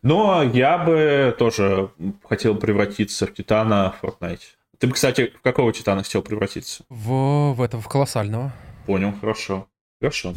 Но 0.00 0.42
я 0.42 0.78
бы 0.78 1.34
тоже 1.38 1.90
хотел 2.26 2.54
превратиться 2.54 3.26
в 3.26 3.34
Титана 3.34 3.94
в 4.00 4.04
Fortnite. 4.04 4.40
Ты 4.78 4.86
бы, 4.86 4.94
кстати, 4.94 5.30
в 5.36 5.42
какого 5.42 5.70
Титана 5.74 6.04
хотел 6.04 6.22
превратиться? 6.22 6.84
В, 6.88 7.52
в 7.52 7.60
этого, 7.60 7.82
в 7.82 7.88
колоссального. 7.88 8.52
Понял, 8.86 9.12
хорошо. 9.20 9.66
Хорошо. 10.00 10.32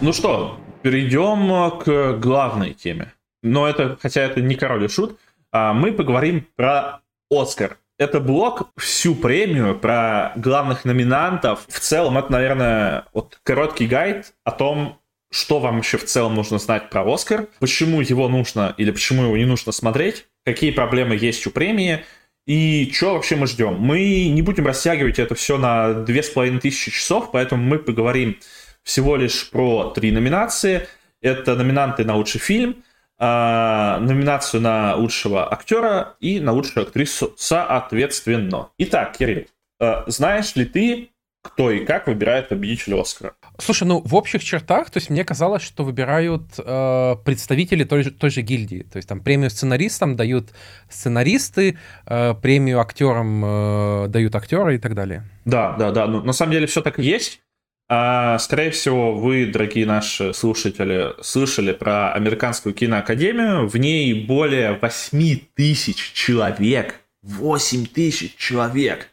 Ну 0.00 0.14
что, 0.14 0.58
перейдем 0.82 1.78
к 1.78 2.18
главной 2.18 2.72
теме 2.72 3.12
но 3.42 3.68
это, 3.68 3.98
хотя 4.00 4.22
это 4.22 4.40
не 4.40 4.54
король 4.54 4.84
и 4.84 4.88
шут, 4.88 5.18
а 5.52 5.72
мы 5.72 5.92
поговорим 5.92 6.46
про 6.56 7.00
Оскар. 7.30 7.78
Это 7.98 8.20
блок 8.20 8.70
всю 8.76 9.14
премию 9.14 9.76
про 9.76 10.32
главных 10.36 10.84
номинантов. 10.84 11.64
В 11.68 11.80
целом, 11.80 12.16
это, 12.16 12.30
наверное, 12.30 13.04
вот 13.12 13.40
короткий 13.42 13.86
гайд 13.86 14.34
о 14.44 14.52
том, 14.52 15.00
что 15.30 15.58
вам 15.58 15.78
еще 15.78 15.98
в 15.98 16.04
целом 16.04 16.34
нужно 16.34 16.58
знать 16.58 16.90
про 16.90 17.02
Оскар, 17.12 17.48
почему 17.58 18.00
его 18.00 18.28
нужно 18.28 18.74
или 18.76 18.90
почему 18.90 19.24
его 19.24 19.36
не 19.36 19.44
нужно 19.44 19.72
смотреть, 19.72 20.26
какие 20.44 20.70
проблемы 20.70 21.16
есть 21.16 21.46
у 21.46 21.50
премии, 21.50 22.04
и 22.46 22.90
что 22.94 23.14
вообще 23.14 23.36
мы 23.36 23.46
ждем. 23.46 23.74
Мы 23.74 24.28
не 24.28 24.40
будем 24.40 24.66
растягивать 24.66 25.18
это 25.18 25.34
все 25.34 25.58
на 25.58 25.92
две 25.92 26.22
с 26.22 26.30
половиной 26.30 26.60
тысячи 26.60 26.90
часов, 26.90 27.30
поэтому 27.30 27.62
мы 27.62 27.78
поговорим 27.78 28.38
всего 28.84 29.16
лишь 29.16 29.50
про 29.50 29.90
три 29.90 30.12
номинации. 30.12 30.88
Это 31.20 31.56
номинанты 31.56 32.04
на 32.04 32.16
лучший 32.16 32.40
фильм, 32.40 32.82
э, 33.18 33.98
номинацию 34.00 34.60
на 34.60 34.94
лучшего 34.96 35.52
актера 35.52 36.16
и 36.20 36.40
на 36.40 36.52
лучшую 36.52 36.86
актрису 36.86 37.34
соответственно. 37.36 38.70
Итак, 38.78 39.16
Кирилл, 39.16 39.46
э, 39.80 40.02
знаешь 40.06 40.54
ли 40.56 40.64
ты, 40.64 41.10
кто 41.42 41.70
и 41.70 41.84
как 41.84 42.06
выбирает 42.06 42.48
победителя 42.48 43.00
Оскара? 43.00 43.34
Слушай, 43.58 43.84
ну 43.84 44.00
в 44.04 44.14
общих 44.14 44.42
чертах, 44.42 44.90
то 44.90 44.98
есть 44.98 45.08
мне 45.08 45.24
казалось, 45.24 45.62
что 45.62 45.84
выбирают 45.84 46.42
э, 46.58 47.16
представители 47.24 47.84
той 47.84 48.02
же, 48.02 48.10
той 48.10 48.30
же 48.30 48.42
гильдии. 48.42 48.82
То 48.82 48.96
есть 48.96 49.08
там 49.08 49.20
премию 49.20 49.50
сценаристам 49.50 50.16
дают 50.16 50.50
сценаристы, 50.88 51.78
э, 52.06 52.34
премию 52.34 52.80
актерам 52.80 53.44
э, 53.44 54.08
дают 54.08 54.34
актеры 54.34 54.76
и 54.76 54.78
так 54.78 54.94
далее. 54.94 55.24
Да, 55.44 55.76
да, 55.78 55.90
да. 55.92 56.06
Ну, 56.06 56.22
на 56.22 56.32
самом 56.32 56.52
деле 56.52 56.66
все 56.66 56.82
так 56.82 56.98
и 56.98 57.02
есть. 57.02 57.40
А, 57.90 58.38
скорее 58.38 58.70
всего, 58.70 59.14
вы, 59.14 59.46
дорогие 59.46 59.86
наши 59.86 60.34
слушатели, 60.34 61.14
слышали 61.22 61.72
про 61.72 62.12
Американскую 62.12 62.74
киноакадемию. 62.74 63.66
В 63.66 63.76
ней 63.78 64.26
более 64.26 64.78
8 64.80 65.38
тысяч 65.54 66.12
человек. 66.12 66.96
8 67.22 67.86
тысяч 67.86 68.36
человек. 68.36 69.08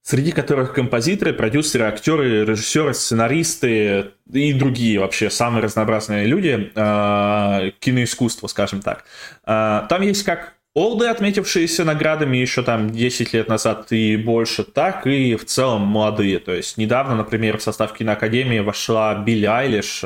Среди 0.00 0.32
которых 0.32 0.74
композиторы, 0.74 1.34
продюсеры, 1.34 1.84
актеры, 1.84 2.44
режиссеры, 2.44 2.94
сценаристы 2.94 4.12
и 4.30 4.52
другие 4.54 5.00
вообще 5.00 5.30
самые 5.30 5.62
разнообразные 5.62 6.26
люди 6.26 6.72
э, 6.74 7.70
киноискусства, 7.80 8.46
скажем 8.46 8.80
так. 8.80 9.04
Э, 9.46 9.82
там 9.88 10.02
есть 10.02 10.24
как 10.24 10.54
олды, 10.74 11.06
отметившиеся 11.06 11.84
наградами 11.84 12.36
еще 12.36 12.62
там 12.62 12.90
10 12.90 13.32
лет 13.32 13.48
назад 13.48 13.92
и 13.92 14.16
больше, 14.16 14.64
так 14.64 15.06
и 15.06 15.36
в 15.36 15.44
целом 15.46 15.82
молодые. 15.82 16.38
То 16.40 16.52
есть 16.52 16.76
недавно, 16.76 17.14
например, 17.14 17.58
в 17.58 17.62
состав 17.62 17.92
киноакадемии 17.92 18.58
вошла 18.58 19.14
Билли 19.14 19.46
Айлиш, 19.46 20.04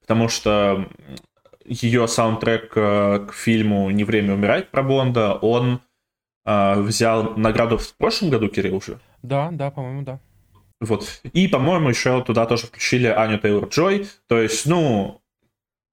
потому 0.00 0.28
что 0.28 0.88
ее 1.64 2.08
саундтрек 2.08 2.72
э, 2.76 3.26
к 3.28 3.32
фильму 3.32 3.90
«Не 3.90 4.04
время 4.04 4.34
умирать» 4.34 4.70
про 4.70 4.82
Бонда, 4.82 5.34
он 5.34 5.80
э, 6.44 6.80
взял 6.80 7.36
награду 7.36 7.78
в 7.78 7.94
прошлом 7.96 8.30
году, 8.30 8.48
Кирилл, 8.48 8.76
уже? 8.76 8.98
Да, 9.22 9.50
да, 9.52 9.70
по-моему, 9.70 10.02
да. 10.02 10.18
Вот. 10.80 11.20
И, 11.32 11.46
по-моему, 11.46 11.90
еще 11.90 12.22
туда 12.24 12.46
тоже 12.46 12.66
включили 12.66 13.06
Аню 13.06 13.38
Тейлор-Джой. 13.38 14.08
То 14.26 14.40
есть, 14.40 14.66
ну, 14.66 15.20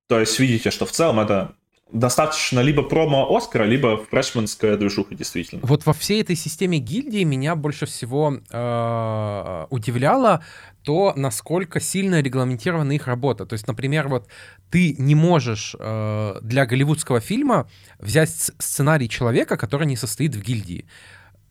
то 0.07 0.19
есть 0.19 0.39
видите, 0.39 0.71
что 0.71 0.85
в 0.85 0.91
целом 0.91 1.19
это 1.19 1.53
достаточно 1.91 2.59
либо 2.59 2.83
промо 2.83 3.35
Оскара, 3.35 3.63
либо 3.63 3.97
фрешманская 3.97 4.77
движуха, 4.77 5.15
действительно. 5.15 5.61
Вот 5.63 5.85
во 5.85 5.93
всей 5.93 6.21
этой 6.21 6.35
системе 6.35 6.79
гильдии 6.79 7.23
меня 7.23 7.55
больше 7.55 7.85
всего 7.85 8.39
э, 8.49 9.65
удивляло 9.69 10.43
то, 10.83 11.13
насколько 11.15 11.79
сильно 11.79 12.21
регламентирована 12.21 12.93
их 12.93 13.07
работа. 13.07 13.45
То 13.45 13.53
есть, 13.53 13.67
например, 13.67 14.07
вот 14.07 14.27
ты 14.69 14.95
не 14.97 15.15
можешь 15.15 15.75
э, 15.79 16.39
для 16.41 16.65
голливудского 16.65 17.19
фильма 17.19 17.69
взять 17.99 18.29
сценарий 18.29 19.09
человека, 19.09 19.57
который 19.57 19.87
не 19.87 19.97
состоит 19.97 20.35
в 20.35 20.41
гильдии. 20.41 20.87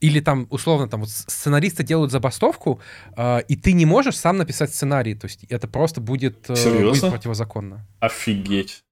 Или 0.01 0.21
там, 0.21 0.47
условно, 0.51 0.89
там 0.89 1.01
вот 1.01 1.11
сценаристы 1.11 1.83
делают 1.83 2.13
забастовку, 2.13 2.81
э, 3.17 3.41
и 3.49 3.57
ты 3.57 3.73
не 3.73 3.87
можешь 3.87 4.17
сам 4.17 4.37
написать 4.37 4.75
сценарий. 4.75 5.15
То 5.15 5.27
есть 5.27 5.45
это 5.49 5.67
просто 5.69 6.01
будет, 6.01 6.51
э, 6.51 6.83
будет 6.83 7.11
противозаконно. 7.11 7.87
Офигеть. 8.01 8.86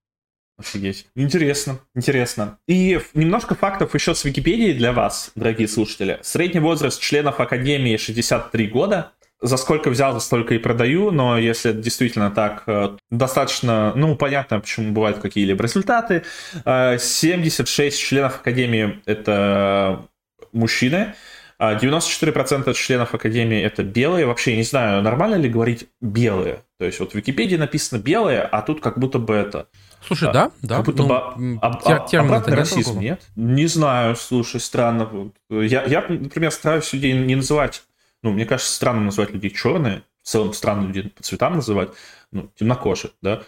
Офигеть. 0.57 1.07
Интересно, 1.17 1.81
интересно. 1.97 2.59
И 2.69 3.01
немножко 3.15 3.57
фактов 3.57 3.95
еще 3.95 4.15
с 4.15 4.25
Википедии 4.25 4.73
для 4.73 4.93
вас, 4.93 5.33
дорогие 5.35 5.67
слушатели. 5.67 6.21
Средний 6.23 6.61
возраст 6.61 7.01
членов 7.01 7.41
Академии 7.41 7.97
63 7.97 8.69
года. 8.69 9.13
За 9.41 9.57
сколько 9.57 9.91
взял, 9.91 10.15
за 10.15 10.21
столько 10.21 10.55
и 10.55 10.59
продаю, 10.59 11.11
но 11.11 11.37
если 11.37 11.73
действительно 11.73 12.31
так, 12.31 12.63
э, 12.67 12.97
достаточно, 13.11 13.93
ну, 13.95 14.17
понятно, 14.17 14.61
почему 14.61 14.93
бывают 14.93 15.19
какие-либо 15.19 15.63
результаты. 15.63 16.23
76 16.65 17.79
э, 17.79 17.91
членов 17.91 18.37
Академии— 18.41 19.03
это 19.07 20.07
мужчины, 20.53 21.15
94% 21.59 22.73
членов 22.75 23.15
Академии 23.15 23.61
это 23.61 23.83
белые. 23.83 24.27
Вообще, 24.27 24.53
я 24.53 24.57
не 24.57 24.63
знаю, 24.63 25.03
нормально 25.03 25.37
ли 25.37 25.49
говорить 25.49 25.89
белые. 26.01 26.63
То 26.79 26.87
есть 26.87 27.01
вот 27.01 27.13
в 27.13 27.15
Википедии 27.15 27.57
написано 27.57 27.99
белые, 28.01 28.41
а 28.41 28.63
тут 28.63 28.81
как 28.81 28.99
будто 28.99 29.19
бы 29.19 29.35
это... 29.35 29.69
Слушай, 30.07 30.33
да, 30.33 30.51
да. 30.63 30.77
Как 30.77 30.87
будто 30.87 31.03
ну, 31.03 31.09
бы 31.09 31.59
об, 31.61 32.09
тер, 32.09 32.21
обратный 32.21 32.57
расизм, 32.57 33.01
нет? 33.01 33.23
Не 33.37 33.67
знаю, 33.67 34.17
слушай, 34.17 34.61
странно. 34.61 35.33
Я, 35.51 35.85
я, 35.85 36.05
например, 36.09 36.51
стараюсь 36.51 36.93
людей 36.93 37.13
не 37.13 37.37
называть... 37.37 37.83
Ну, 38.23 38.33
мне 38.33 38.47
кажется, 38.47 38.73
странно 38.73 39.03
называть 39.03 39.33
людей 39.33 39.51
черные. 39.51 40.03
в 40.23 40.29
целом 40.29 40.55
странно 40.55 40.87
людей 40.87 41.11
по 41.11 41.23
цветам 41.23 41.57
называть, 41.57 41.91
ну, 42.33 42.51
темнокожие, 42.55 43.11
да. 43.21 43.43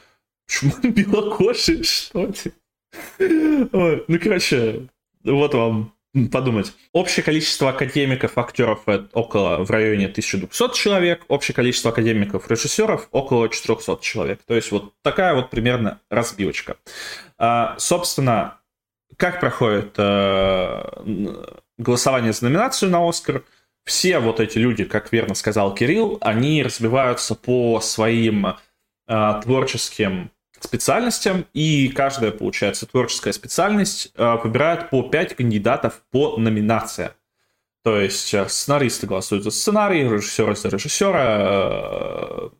Почему 0.46 0.72
белокожие? 0.82 1.82
Что 1.82 2.24
это? 2.24 2.50
Ой, 3.18 4.04
ну, 4.06 4.18
короче, 4.22 4.88
вот 5.24 5.54
вам 5.54 5.95
подумать. 6.30 6.72
Общее 6.92 7.22
количество 7.22 7.70
академиков, 7.70 8.38
актеров 8.38 8.80
около 9.12 9.64
в 9.64 9.70
районе 9.70 10.06
1200 10.06 10.74
человек, 10.74 11.24
общее 11.28 11.54
количество 11.54 11.90
академиков, 11.90 12.50
режиссеров 12.50 13.08
около 13.10 13.48
400 13.48 13.98
человек. 14.00 14.40
То 14.46 14.54
есть 14.54 14.70
вот 14.70 14.94
такая 15.02 15.34
вот 15.34 15.50
примерно 15.50 16.00
разбивочка. 16.10 16.76
А, 17.38 17.76
собственно, 17.78 18.60
как 19.16 19.40
проходит 19.40 19.94
а, 19.98 21.04
голосование 21.78 22.32
за 22.32 22.44
номинацию 22.44 22.90
на 22.90 23.06
Оскар? 23.06 23.44
Все 23.84 24.18
вот 24.18 24.40
эти 24.40 24.58
люди, 24.58 24.84
как 24.84 25.12
верно 25.12 25.34
сказал 25.34 25.72
Кирилл, 25.74 26.18
они 26.20 26.62
разбиваются 26.62 27.34
по 27.34 27.80
своим 27.80 28.56
а, 29.06 29.40
творческим 29.42 30.30
специальностям, 30.60 31.46
и 31.52 31.88
каждая, 31.88 32.32
получается, 32.32 32.86
творческая 32.86 33.32
специальность 33.32 34.12
э, 34.14 34.36
выбирает 34.42 34.90
по 34.90 35.02
5 35.02 35.36
кандидатов 35.36 36.02
по 36.10 36.36
номинациям. 36.36 37.12
То 37.82 38.00
есть 38.00 38.34
э, 38.34 38.48
сценаристы 38.48 39.06
голосуют 39.06 39.44
за 39.44 39.50
сценарий, 39.50 40.02
режиссеры 40.02 40.56
за 40.56 40.68
режиссера 40.68 42.50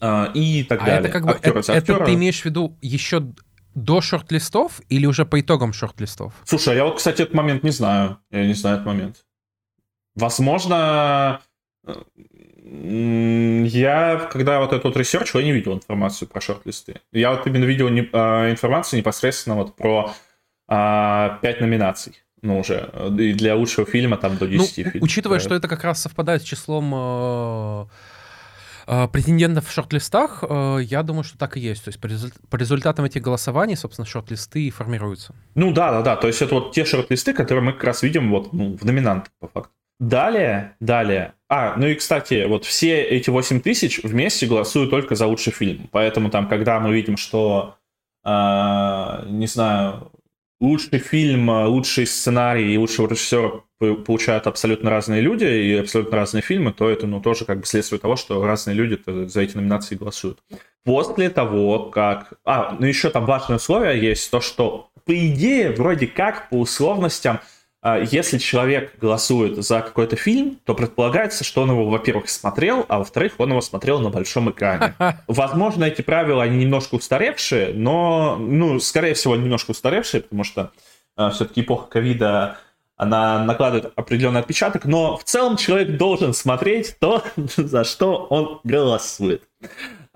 э, 0.00 0.32
и 0.34 0.64
так 0.64 0.82
а 0.82 0.86
далее. 0.86 1.00
Это 1.00 1.08
как 1.08 1.24
бы 1.24 1.32
Актеры 1.32 1.60
это, 1.60 1.72
это 1.72 2.04
ты 2.04 2.14
имеешь 2.14 2.42
в 2.42 2.44
виду 2.44 2.76
еще 2.80 3.32
до 3.74 4.00
шорт-листов 4.00 4.80
или 4.88 5.06
уже 5.06 5.24
по 5.24 5.40
итогам 5.40 5.72
шорт-листов? 5.72 6.34
Слушай, 6.44 6.76
я 6.76 6.84
вот, 6.84 6.98
кстати, 6.98 7.22
этот 7.22 7.34
момент 7.34 7.62
не 7.62 7.70
знаю. 7.70 8.18
Я 8.30 8.46
не 8.46 8.54
знаю 8.54 8.76
этот 8.76 8.86
момент. 8.86 9.24
Возможно, 10.14 11.40
я, 12.70 14.28
когда 14.30 14.60
вот 14.60 14.72
этот 14.72 14.96
ресерч, 14.96 15.34
я 15.34 15.42
не 15.42 15.52
видел 15.52 15.74
информацию 15.74 16.28
про 16.28 16.40
шорт-листы. 16.40 17.00
Я 17.12 17.30
вот 17.30 17.46
именно 17.46 17.64
видел 17.64 17.88
не, 17.88 18.08
а, 18.12 18.50
информацию 18.50 18.98
непосредственно 18.98 19.56
вот 19.56 19.74
про 19.74 20.12
а, 20.68 21.38
5 21.40 21.60
номинаций. 21.62 22.22
Ну, 22.42 22.60
уже. 22.60 22.90
И 23.18 23.32
для 23.32 23.56
лучшего 23.56 23.86
фильма 23.86 24.16
там 24.16 24.36
до 24.36 24.46
10 24.46 24.58
ну, 24.58 24.90
фильмов. 24.90 25.02
Учитывая, 25.02 25.40
что 25.40 25.54
это 25.54 25.66
как 25.66 25.82
раз 25.82 26.00
совпадает 26.00 26.42
с 26.42 26.44
числом 26.44 26.92
э, 26.94 27.86
э, 28.86 29.08
претендентов 29.08 29.66
в 29.66 29.72
шорт-листах, 29.72 30.44
э, 30.48 30.78
я 30.82 31.02
думаю, 31.02 31.24
что 31.24 31.36
так 31.36 31.56
и 31.56 31.60
есть. 31.60 31.84
То 31.84 31.88
есть 31.88 32.00
по, 32.00 32.06
результ 32.06 32.34
по 32.48 32.56
результатам 32.56 33.06
этих 33.06 33.22
голосований, 33.22 33.76
собственно, 33.76 34.06
шорт-листы 34.06 34.70
формируются. 34.70 35.34
Ну 35.56 35.72
да, 35.72 35.90
да, 35.90 36.02
да. 36.02 36.16
То 36.16 36.28
есть 36.28 36.40
это 36.40 36.54
вот 36.54 36.72
те 36.72 36.84
шорт-листы, 36.84 37.32
которые 37.32 37.64
мы 37.64 37.72
как 37.72 37.84
раз 37.84 38.02
видим 38.02 38.30
вот 38.30 38.52
ну, 38.52 38.76
в 38.76 38.84
номинантах, 38.84 39.32
по 39.40 39.48
факту. 39.48 39.72
Далее, 39.98 40.76
далее. 40.80 41.34
А, 41.48 41.74
ну 41.76 41.86
и, 41.86 41.94
кстати, 41.94 42.44
вот 42.46 42.64
все 42.64 43.02
эти 43.02 43.30
8 43.30 43.60
тысяч 43.60 44.00
вместе 44.02 44.46
голосуют 44.46 44.90
только 44.90 45.14
за 45.14 45.26
лучший 45.26 45.52
фильм. 45.52 45.88
Поэтому 45.90 46.30
там, 46.30 46.48
когда 46.48 46.78
мы 46.78 46.94
видим, 46.94 47.16
что, 47.16 47.76
э, 48.24 49.24
не 49.26 49.46
знаю, 49.46 50.12
лучший 50.60 50.98
фильм, 50.98 51.48
лучший 51.48 52.06
сценарий 52.06 52.74
и 52.74 52.78
лучшего 52.78 53.08
режиссера 53.08 53.62
получают 53.78 54.46
абсолютно 54.46 54.90
разные 54.90 55.20
люди 55.20 55.44
и 55.44 55.76
абсолютно 55.76 56.16
разные 56.16 56.42
фильмы, 56.42 56.72
то 56.72 56.88
это, 56.88 57.06
ну, 57.06 57.20
тоже 57.20 57.44
как 57.44 57.60
бы 57.60 57.66
следствие 57.66 58.00
того, 58.00 58.16
что 58.16 58.44
разные 58.44 58.74
люди 58.74 58.98
за 59.26 59.40
эти 59.40 59.56
номинации 59.56 59.94
голосуют. 59.94 60.40
После 60.84 61.30
того, 61.30 61.90
как... 61.90 62.34
А, 62.44 62.76
ну 62.78 62.86
еще 62.86 63.10
там 63.10 63.24
важное 63.24 63.56
условие 63.56 64.00
есть, 64.00 64.30
то, 64.30 64.40
что, 64.40 64.90
по 65.04 65.14
идее, 65.14 65.70
вроде 65.70 66.06
как, 66.06 66.50
по 66.50 66.56
условностям, 66.56 67.40
если 67.84 68.38
человек 68.38 68.98
голосует 68.98 69.64
за 69.64 69.80
какой-то 69.80 70.16
фильм, 70.16 70.58
то 70.64 70.74
предполагается, 70.74 71.44
что 71.44 71.62
он 71.62 71.70
его, 71.70 71.88
во-первых, 71.88 72.28
смотрел, 72.28 72.84
а 72.88 72.98
во-вторых, 72.98 73.34
он 73.38 73.50
его 73.50 73.60
смотрел 73.60 74.00
на 74.00 74.10
большом 74.10 74.50
экране. 74.50 74.94
Возможно, 75.28 75.84
эти 75.84 76.02
правила, 76.02 76.42
они 76.42 76.58
немножко 76.58 76.96
устаревшие, 76.96 77.72
но, 77.74 78.36
ну, 78.36 78.80
скорее 78.80 79.14
всего, 79.14 79.36
немножко 79.36 79.70
устаревшие, 79.70 80.22
потому 80.22 80.42
что 80.42 80.60
э, 80.62 80.66
а, 81.16 81.30
все-таки 81.30 81.60
эпоха 81.60 81.86
ковида, 81.86 82.58
она 82.96 83.44
накладывает 83.44 83.92
определенный 83.94 84.40
отпечаток, 84.40 84.84
но 84.84 85.16
в 85.16 85.22
целом 85.22 85.56
человек 85.56 85.96
должен 85.96 86.34
смотреть 86.34 86.96
то, 86.98 87.22
за 87.36 87.84
что 87.84 88.26
он 88.28 88.60
голосует. 88.64 89.44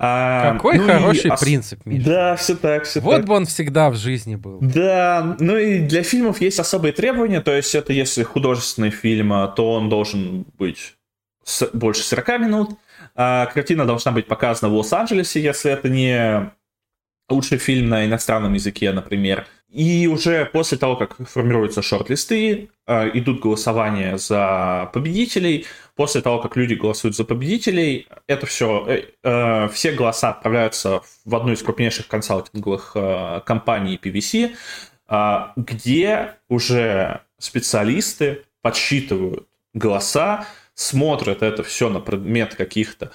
А, 0.04 0.54
Какой 0.54 0.78
ну 0.78 0.86
хороший 0.86 1.30
и, 1.30 1.36
принцип, 1.38 1.86
Миша. 1.86 2.04
Да, 2.04 2.36
все 2.36 2.56
так, 2.56 2.86
все 2.86 2.98
вот 2.98 3.18
так. 3.18 3.24
бы 3.24 3.34
он 3.34 3.46
всегда 3.46 3.88
в 3.88 3.94
жизни 3.94 4.34
был. 4.34 4.58
Да, 4.60 5.36
ну 5.38 5.56
и 5.56 5.78
для 5.78 6.02
фильмов 6.02 6.40
есть 6.40 6.58
особые 6.58 6.92
требования, 6.92 7.40
то 7.40 7.54
есть 7.54 7.72
это 7.76 7.92
если 7.92 8.24
художественный 8.24 8.90
фильм, 8.90 9.32
а, 9.32 9.46
то 9.46 9.74
он 9.74 9.88
должен 9.88 10.44
быть 10.58 10.96
с, 11.44 11.70
больше 11.72 12.02
40 12.02 12.40
минут, 12.40 12.70
а 13.14 13.46
картина 13.46 13.86
должна 13.86 14.10
быть 14.10 14.26
показана 14.26 14.72
в 14.72 14.76
Лос-Анджелесе, 14.76 15.40
если 15.40 15.70
это 15.70 15.88
не 15.88 16.50
лучший 17.28 17.58
фильм 17.58 17.88
на 17.88 18.04
иностранном 18.06 18.54
языке, 18.54 18.92
например. 18.92 19.46
И 19.72 20.06
уже 20.06 20.44
после 20.44 20.76
того, 20.76 20.96
как 20.96 21.16
формируются 21.26 21.80
шорт-листы, 21.80 22.68
э, 22.86 23.10
идут 23.14 23.40
голосования 23.40 24.18
за 24.18 24.90
победителей. 24.92 25.64
После 25.96 26.20
того, 26.20 26.40
как 26.40 26.56
люди 26.56 26.74
голосуют 26.74 27.16
за 27.16 27.24
победителей, 27.24 28.06
это 28.26 28.44
все, 28.44 28.84
э, 28.86 29.04
э, 29.22 29.68
все 29.72 29.92
голоса 29.92 30.28
отправляются 30.28 31.00
в 31.24 31.34
одну 31.34 31.52
из 31.52 31.62
крупнейших 31.62 32.06
консалтинговых 32.06 32.96
компаний 33.46 33.98
PVC, 34.02 34.54
где 35.56 36.34
уже 36.48 37.20
специалисты 37.38 38.42
подсчитывают 38.60 39.46
голоса, 39.74 40.46
смотрят 40.74 41.42
это 41.42 41.62
все 41.62 41.88
на 41.88 42.00
предмет 42.00 42.54
каких-то 42.54 43.10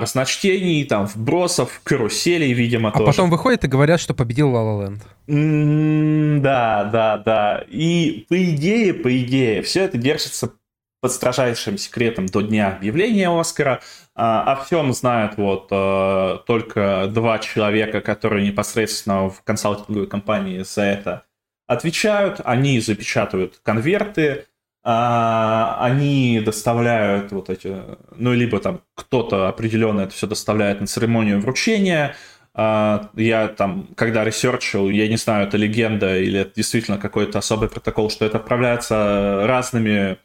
разночтений, 0.00 0.84
там, 0.84 1.06
вбросов, 1.06 1.80
каруселей, 1.84 2.52
видимо, 2.52 2.90
а 2.90 2.92
тоже. 2.92 3.06
потом 3.06 3.30
выходят 3.30 3.64
и 3.64 3.68
говорят, 3.68 4.00
что 4.00 4.14
победил 4.14 4.50
La 4.50 4.86
Land. 4.86 5.02
Mm, 5.28 6.40
да, 6.40 6.84
да, 6.84 7.18
да. 7.18 7.64
И 7.68 8.26
по 8.28 8.42
идее, 8.42 8.94
по 8.94 9.16
идее, 9.18 9.62
все 9.62 9.84
это 9.84 9.98
держится 9.98 10.52
под 11.00 11.12
строжайшим 11.12 11.78
секретом 11.78 12.26
до 12.26 12.42
дня 12.42 12.76
объявления 12.76 13.28
Оскара. 13.28 13.80
А, 14.14 14.52
о 14.52 14.64
всем 14.64 14.92
знают 14.92 15.36
вот 15.36 15.68
а, 15.70 16.38
только 16.46 17.08
два 17.10 17.38
человека, 17.40 18.00
которые 18.00 18.46
непосредственно 18.46 19.28
в 19.28 19.42
консалтинговой 19.42 20.06
компании 20.06 20.62
за 20.62 20.82
это 20.82 21.24
отвечают. 21.66 22.40
Они 22.44 22.78
запечатывают 22.80 23.60
конверты, 23.64 24.46
а, 24.84 25.78
они 25.80 26.40
доставляют 26.44 27.30
вот 27.32 27.50
эти, 27.50 27.76
ну, 28.16 28.32
либо 28.32 28.58
там 28.58 28.82
кто-то 28.94 29.48
определенно 29.48 30.02
это 30.02 30.14
все 30.14 30.26
доставляет 30.26 30.80
на 30.80 30.86
церемонию 30.86 31.40
вручения. 31.40 32.16
А, 32.54 33.10
я 33.14 33.48
там, 33.48 33.88
когда 33.96 34.24
ресерчил, 34.24 34.90
я 34.90 35.08
не 35.08 35.16
знаю, 35.16 35.46
это 35.46 35.56
легенда 35.56 36.18
или 36.18 36.40
это 36.40 36.52
действительно 36.56 36.98
какой-то 36.98 37.38
особый 37.38 37.68
протокол, 37.68 38.10
что 38.10 38.24
это 38.24 38.38
отправляется 38.38 39.46
разными 39.46 40.18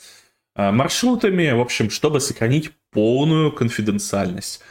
а, 0.55 0.71
маршрутами, 0.71 1.51
в 1.51 1.61
общем, 1.61 1.89
чтобы 1.89 2.19
сохранить 2.19 2.71
полную 2.91 3.51
конфиденциальность. 3.51 4.61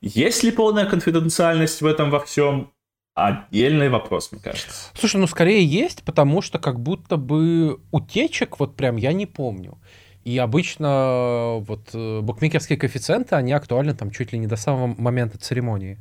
Есть 0.00 0.42
ли 0.42 0.50
полная 0.50 0.86
конфиденциальность 0.86 1.82
в 1.82 1.86
этом 1.86 2.10
во 2.10 2.20
всем? 2.20 2.73
Отдельный 3.14 3.88
вопрос, 3.88 4.32
мне 4.32 4.40
кажется. 4.40 4.90
Слушай, 4.94 5.16
ну 5.16 5.26
скорее 5.26 5.64
есть, 5.64 6.02
потому 6.02 6.42
что 6.42 6.58
как 6.58 6.80
будто 6.80 7.16
бы 7.16 7.80
утечек 7.90 8.58
вот 8.58 8.76
прям 8.76 8.96
я 8.96 9.12
не 9.12 9.26
помню. 9.26 9.78
И 10.24 10.38
обычно 10.38 11.56
вот 11.60 11.90
э, 11.92 12.20
букмекерские 12.20 12.78
коэффициенты, 12.78 13.36
они 13.36 13.52
актуальны 13.52 13.94
там 13.94 14.10
чуть 14.10 14.32
ли 14.32 14.38
не 14.38 14.46
до 14.46 14.56
самого 14.56 14.86
момента 14.98 15.38
церемонии. 15.38 15.98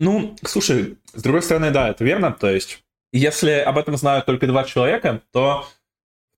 Ну, 0.00 0.36
слушай, 0.44 0.98
с 1.14 1.22
другой 1.22 1.42
стороны, 1.42 1.70
да, 1.70 1.88
это 1.88 2.04
верно. 2.04 2.32
То 2.32 2.50
есть, 2.50 2.82
если 3.12 3.52
об 3.52 3.78
этом 3.78 3.96
знают 3.96 4.26
только 4.26 4.48
два 4.48 4.64
человека, 4.64 5.22
то 5.32 5.64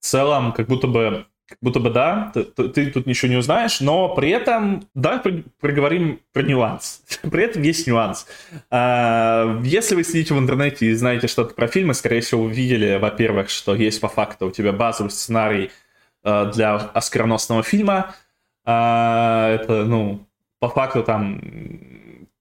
в 0.01 0.05
целом 0.05 0.53
как 0.53 0.69
будто 0.69 0.87
бы 0.87 1.27
как 1.49 1.59
будто 1.61 1.79
бы 1.79 1.91
да, 1.91 2.33
ты, 2.35 2.45
ты 2.45 2.91
тут 2.91 3.07
ничего 3.07 3.31
не 3.31 3.37
узнаешь, 3.37 3.81
но 3.81 4.15
при 4.15 4.31
этом, 4.31 4.89
давай 4.95 5.21
проговорим 5.61 6.21
про 6.33 6.43
нюанс. 6.43 7.03
при 7.23 7.45
этом 7.45 7.63
есть 7.63 7.87
нюанс. 7.87 8.27
А, 8.71 9.61
если 9.63 9.95
вы 9.95 10.03
сидите 10.03 10.35
в 10.35 10.39
интернете 10.39 10.87
и 10.87 10.95
знаете 10.95 11.29
что-то 11.29 11.55
про 11.55 11.69
фильмы, 11.69 11.95
скорее 11.95 12.21
всего, 12.21 12.43
вы 12.43 12.53
видели, 12.53 12.99
во-первых, 12.99 13.49
что 13.49 13.75
есть 13.77 14.01
по 14.01 14.09
факту 14.09 14.49
у 14.49 14.51
тебя 14.51 14.73
базовый 14.73 15.11
сценарий 15.11 15.71
а, 16.25 16.47
для 16.47 16.75
оскароносного 16.75 17.63
фильма. 17.63 18.15
А, 18.65 19.55
это, 19.55 19.85
ну, 19.85 20.27
по 20.59 20.69
факту 20.69 21.05
там 21.05 21.41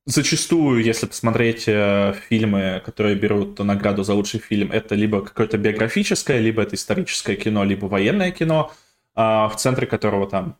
зачастую, 0.05 0.83
если 0.83 1.07
посмотреть 1.07 1.65
э, 1.67 2.13
фильмы, 2.29 2.81
которые 2.85 3.15
берут 3.15 3.59
награду 3.59 4.03
за 4.03 4.13
лучший 4.13 4.39
фильм, 4.39 4.71
это 4.71 4.95
либо 4.95 5.21
какое-то 5.21 5.57
биографическое, 5.57 6.39
либо 6.39 6.61
это 6.61 6.75
историческое 6.75 7.35
кино, 7.35 7.63
либо 7.63 7.85
военное 7.85 8.31
кино. 8.31 8.71
А, 9.15 9.47
в 9.47 9.56
центре 9.56 9.88
которого 9.88 10.30
там 10.30 10.58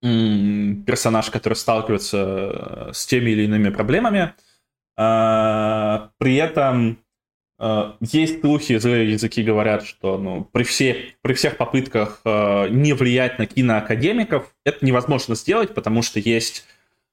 персонаж, 0.00 1.30
который 1.30 1.54
сталкивается 1.54 2.18
э, 2.18 2.90
с 2.92 3.06
теми 3.06 3.30
или 3.30 3.42
иными 3.42 3.70
проблемами. 3.70 4.34
А, 4.96 6.10
при 6.18 6.36
этом 6.36 6.98
э, 7.58 7.92
есть 8.00 8.40
слухи, 8.40 8.78
злые 8.78 9.12
языки 9.12 9.42
говорят, 9.42 9.84
что 9.84 10.18
ну, 10.18 10.44
при, 10.44 10.62
все, 10.64 11.14
при 11.22 11.32
всех 11.32 11.56
попытках 11.56 12.20
э, 12.24 12.68
не 12.68 12.92
влиять 12.92 13.38
на 13.38 13.46
киноакадемиков 13.46 14.54
это 14.64 14.84
невозможно 14.84 15.34
сделать, 15.34 15.74
потому 15.74 16.02
что 16.02 16.20
есть 16.20 16.66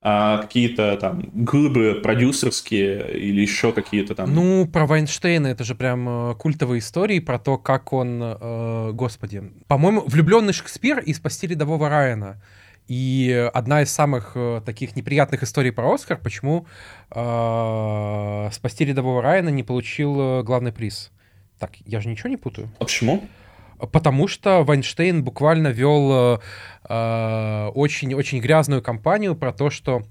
а 0.05 0.39
какие-то 0.39 0.97
там 0.97 1.23
глыбы 1.33 2.01
продюсерские 2.03 3.17
или 3.17 3.39
еще 3.39 3.71
какие-то 3.71 4.15
там... 4.15 4.33
Ну, 4.33 4.67
про 4.67 4.85
Вайнштейна 4.85 5.47
это 5.47 5.63
же 5.63 5.75
прям 5.75 6.31
э, 6.31 6.35
культовые 6.35 6.79
истории 6.79 7.19
про 7.19 7.39
то, 7.39 7.57
как 7.57 7.93
он, 7.93 8.21
э, 8.21 8.91
господи, 8.91 9.43
по-моему, 9.67 10.03
влюбленный 10.05 10.51
Шекспир 10.51 10.99
из 10.99 11.17
«Спасти 11.17 11.47
рядового 11.47 11.87
Райана». 11.87 12.41
И 12.89 13.49
одна 13.53 13.83
из 13.83 13.91
самых 13.91 14.33
э, 14.35 14.61
таких 14.65 14.97
неприятных 14.97 15.41
историй 15.43 15.71
про 15.71 15.93
Оскар, 15.93 16.19
почему 16.21 16.65
э, 17.09 18.49
«Спасти 18.51 18.83
рядового 18.83 19.21
Райана» 19.21 19.49
не 19.49 19.63
получил 19.63 20.19
э, 20.19 20.43
главный 20.43 20.73
приз. 20.73 21.11
Так, 21.59 21.77
я 21.85 22.01
же 22.01 22.09
ничего 22.09 22.27
не 22.27 22.35
путаю. 22.35 22.69
А 22.77 22.83
почему? 22.83 23.23
Потому 23.91 24.27
что 24.27 24.63
Вайнштейн 24.63 25.23
буквально 25.23 25.69
вел 25.69 26.39
очень-очень 26.83 28.37
э, 28.37 28.41
грязную 28.41 28.81
кампанию 28.81 29.35
про 29.35 29.51
то, 29.53 29.69
что 29.69 30.03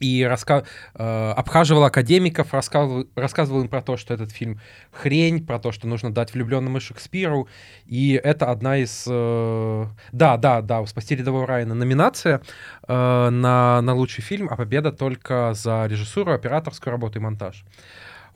и 0.00 0.24
раска... 0.24 0.64
э, 0.94 1.32
обхаживал 1.36 1.84
академиков, 1.84 2.52
рассказывал, 2.52 3.06
рассказывал 3.14 3.62
им 3.62 3.68
про 3.68 3.82
то, 3.82 3.96
что 3.96 4.14
этот 4.14 4.30
фильм 4.30 4.60
хрень, 4.92 5.44
про 5.46 5.58
то, 5.58 5.72
что 5.72 5.86
нужно 5.86 6.12
дать 6.12 6.34
влюбленному 6.34 6.80
Шекспиру. 6.80 7.48
И 7.86 8.20
это 8.22 8.50
одна 8.50 8.78
из... 8.78 9.04
Э, 9.08 9.86
да, 10.12 10.36
да, 10.36 10.60
да, 10.60 10.80
у 10.80 10.86
«Спасти 10.86 11.16
рядового 11.16 11.46
Райана» 11.46 11.74
номинация 11.74 12.42
э, 12.86 13.30
на, 13.30 13.80
на 13.80 13.94
лучший 13.94 14.22
фильм, 14.22 14.48
а 14.50 14.56
победа 14.56 14.92
только 14.92 15.54
за 15.54 15.86
режиссуру, 15.86 16.32
операторскую 16.32 16.92
работу 16.92 17.18
и 17.18 17.22
монтаж. 17.22 17.64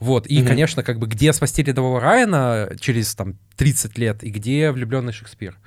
Вот, 0.01 0.25
и, 0.25 0.39
mm-hmm. 0.39 0.47
конечно, 0.47 0.83
как 0.83 0.97
бы 0.97 1.05
где 1.05 1.31
«Спасти 1.31 1.61
рядового 1.61 2.01
Райана» 2.01 2.71
через, 2.79 3.13
там, 3.13 3.35
30 3.55 3.99
лет, 3.99 4.23
и 4.23 4.31
где 4.31 4.71
«Влюбленный 4.71 5.13
Шекспир». 5.13 5.59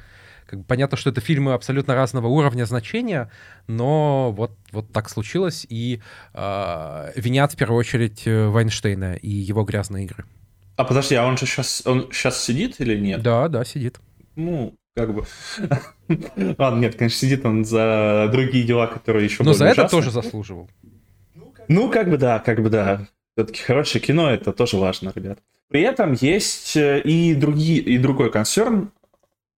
Как 0.47 0.59
бы 0.59 0.65
понятно, 0.65 0.97
что 0.97 1.11
это 1.11 1.21
фильмы 1.21 1.55
абсолютно 1.55 1.95
разного 1.95 2.27
уровня 2.27 2.65
значения, 2.65 3.31
но 3.69 4.33
вот, 4.33 4.59
вот 4.73 4.93
так 4.93 5.09
случилось, 5.09 5.65
и 5.69 6.01
э, 6.35 7.13
винят 7.15 7.53
в 7.53 7.57
первую 7.57 7.79
очередь 7.79 8.27
э, 8.27 8.49
Вайнштейна 8.49 9.15
и 9.15 9.31
его 9.31 9.63
грязные 9.63 10.05
игры. 10.05 10.25
А 10.75 10.83
подожди, 10.83 11.15
а 11.15 11.25
он 11.27 11.39
же 11.39 11.47
сейчас, 11.47 11.83
он 11.87 12.09
сейчас 12.11 12.43
сидит 12.43 12.81
или 12.81 12.99
нет? 12.99 13.23
Да, 13.23 13.47
да, 13.47 13.65
сидит. 13.65 14.01
Ну, 14.35 14.75
как 14.97 15.15
бы... 15.15 15.25
Ладно, 16.59 16.81
нет, 16.81 16.97
конечно, 16.97 17.19
сидит 17.21 17.47
он 17.47 17.65
за 17.65 18.29
другие 18.33 18.65
дела, 18.65 18.89
которые 18.89 19.27
еще 19.27 19.45
Но 19.45 19.53
за 19.53 19.67
это 19.67 19.89
тоже 19.89 20.11
заслуживал. 20.11 20.69
Ну, 21.69 21.89
как 21.89 22.11
бы 22.11 22.19
да, 22.19 22.41
как 22.41 22.61
бы 22.61 22.69
да. 22.69 23.07
Все-таки 23.37 23.63
хорошее 23.63 24.05
кино, 24.05 24.31
это 24.31 24.53
тоже 24.53 24.77
важно, 24.77 25.13
ребят. 25.15 25.41
При 25.69 25.81
этом 25.83 26.13
есть 26.13 26.77
э, 26.77 27.01
и, 27.01 27.35
другие, 27.35 27.81
и 27.81 27.99
другой 27.99 28.31
концерн. 28.31 28.93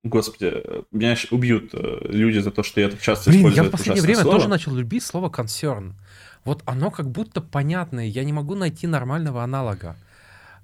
Господи, 0.03 0.63
меня 0.93 1.17
убьют 1.31 1.71
э, 1.75 1.99
люди 2.05 2.39
за 2.39 2.51
то, 2.51 2.63
что 2.63 2.81
я 2.81 2.89
так 2.89 3.01
часто 3.01 3.31
Блин, 3.31 3.41
использую 3.41 3.65
я 3.65 3.69
в 3.69 3.73
последнее 3.73 4.03
время 4.03 4.23
слово. 4.23 4.37
тоже 4.37 4.49
начал 4.49 4.75
любить 4.75 5.03
слово 5.03 5.29
концерн. 5.29 5.95
Вот 6.45 6.63
оно 6.65 6.91
как 6.91 7.11
будто 7.11 7.41
понятное, 7.41 8.07
я 8.07 8.25
не 8.25 8.33
могу 8.33 8.55
найти 8.55 8.87
нормального 8.87 9.43
аналога. 9.43 9.97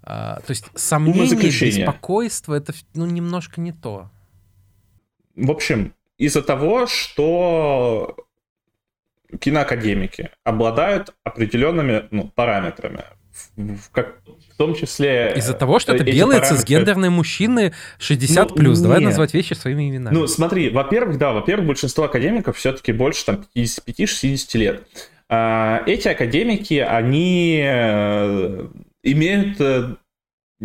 А, 0.04 0.40
то 0.46 0.50
есть 0.50 0.66
сомнение, 0.74 1.36
беспокойство, 1.36 2.54
это 2.54 2.72
ну, 2.94 3.04
немножко 3.06 3.60
не 3.60 3.72
то. 3.72 4.08
В 5.36 5.50
общем, 5.50 5.92
из-за 6.18 6.42
того, 6.42 6.86
что 6.86 8.16
киноакадемики 9.40 10.30
обладают 10.44 11.14
определенными 11.24 12.04
ну, 12.10 12.30
параметрами. 12.34 13.04
В, 13.56 13.76
в, 13.76 13.90
как, 13.90 14.18
в 14.52 14.56
том 14.56 14.74
числе... 14.74 15.32
Из-за 15.36 15.54
того, 15.54 15.78
что 15.78 15.94
это 15.94 16.04
белые 16.04 16.40
параметры... 16.40 16.56
цисгендерные 16.56 17.10
мужчины 17.10 17.72
60+. 17.98 18.48
Ну, 18.50 18.54
плюс. 18.56 18.80
Давай 18.80 19.00
назвать 19.00 19.32
вещи 19.32 19.54
своими 19.54 19.88
именами. 19.88 20.14
Ну, 20.14 20.26
смотри, 20.26 20.68
во-первых, 20.70 21.18
да, 21.18 21.32
во-первых, 21.32 21.66
большинство 21.66 22.04
академиков 22.04 22.56
все-таки 22.56 22.92
больше 22.92 23.24
там 23.24 23.44
55-60 23.56 24.58
лет. 24.58 24.82
А, 25.28 25.82
эти 25.86 26.08
академики, 26.08 26.74
они 26.74 27.62
э, 27.64 28.66
имеют 29.02 29.60
э, 29.60 29.94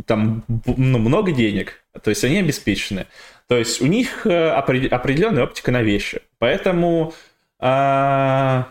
там 0.06 0.44
ну, 0.48 0.98
много 0.98 1.32
денег, 1.32 1.84
то 2.04 2.10
есть 2.10 2.24
они 2.26 2.40
обеспечены. 2.40 3.08
То 3.48 3.56
есть 3.58 3.82
у 3.82 3.86
них 3.86 4.28
э, 4.28 4.50
определенная 4.50 5.44
оптика 5.46 5.72
на 5.72 5.82
вещи. 5.82 6.22
Поэтому 6.38 7.14
а, 7.60 8.70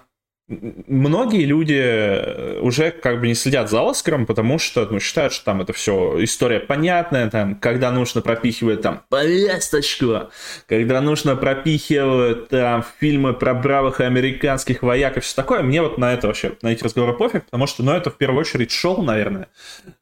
многие 0.49 1.45
люди 1.45 1.75
э, 1.75 2.61
уже 2.61 2.93
как 2.93 3.21
бы 3.21 3.27
не 3.27 3.35
следят 3.35 3.69
за 3.69 3.89
Оскаром, 3.89 4.27
потому 4.27 4.59
что 4.59 4.87
ну, 4.89 5.01
считают, 5.01 5.33
что 5.33 5.45
там 5.45 5.61
это 5.61 5.73
все 5.73 6.23
история 6.23 6.61
понятная, 6.61 7.29
там, 7.31 7.57
когда 7.57 7.91
нужно 7.91 8.21
пропихивать 8.21 8.81
там 8.81 9.03
повесточку, 9.09 10.31
когда 10.69 11.01
нужно 11.01 11.35
пропихивать 11.35 12.49
там 12.49 12.85
фильмы 13.01 13.33
про 13.33 13.55
бравых 13.55 14.01
американских 14.01 14.83
вояк 14.83 15.17
и 15.17 15.21
все 15.21 15.35
такое. 15.35 15.63
Мне 15.63 15.83
вот 15.83 15.99
на 15.99 16.13
это 16.13 16.29
вообще, 16.29 16.57
на 16.63 16.69
эти 16.69 16.85
разговоры 16.85 17.15
пофиг, 17.15 17.47
потому 17.47 17.67
что, 17.67 17.83
ну, 17.83 17.93
это 17.93 18.11
в 18.11 18.17
первую 18.17 18.41
очередь 18.41 18.71
шоу, 18.71 19.03
наверное. 19.03 19.49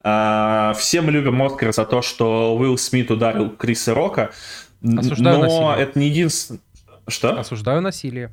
А, 0.03 0.75
все 0.77 1.01
мы 1.01 1.11
любим 1.11 1.43
Оскар 1.43 1.73
за 1.73 1.87
то, 1.87 2.03
что 2.03 2.55
Уилл 2.57 2.77
Смит 2.77 3.11
ударил 3.11 3.49
Криса 3.51 3.95
Рока, 3.95 4.31
Осуждаю 4.83 5.39
но 5.39 5.43
насилие. 5.45 5.89
это 5.89 5.99
не 5.99 6.09
единственное... 6.09 6.61
Что? 7.09 7.39
Осуждаю 7.39 7.81
насилие 7.81 8.31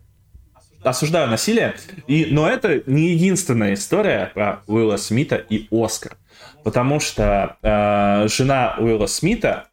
осуждаю 0.84 1.30
насилие, 1.30 1.76
и, 2.08 2.28
но 2.30 2.50
это 2.50 2.84
не 2.86 3.10
единственная 3.14 3.74
история 3.74 4.32
про 4.34 4.64
Уилла 4.68 4.98
Смита 4.98 5.36
и 5.36 5.68
Оскар. 5.72 6.18
Потому 6.64 7.00
что 7.00 7.58
э, 7.62 8.28
жена 8.28 8.76
Уилла 8.78 9.08
Смита 9.08 9.68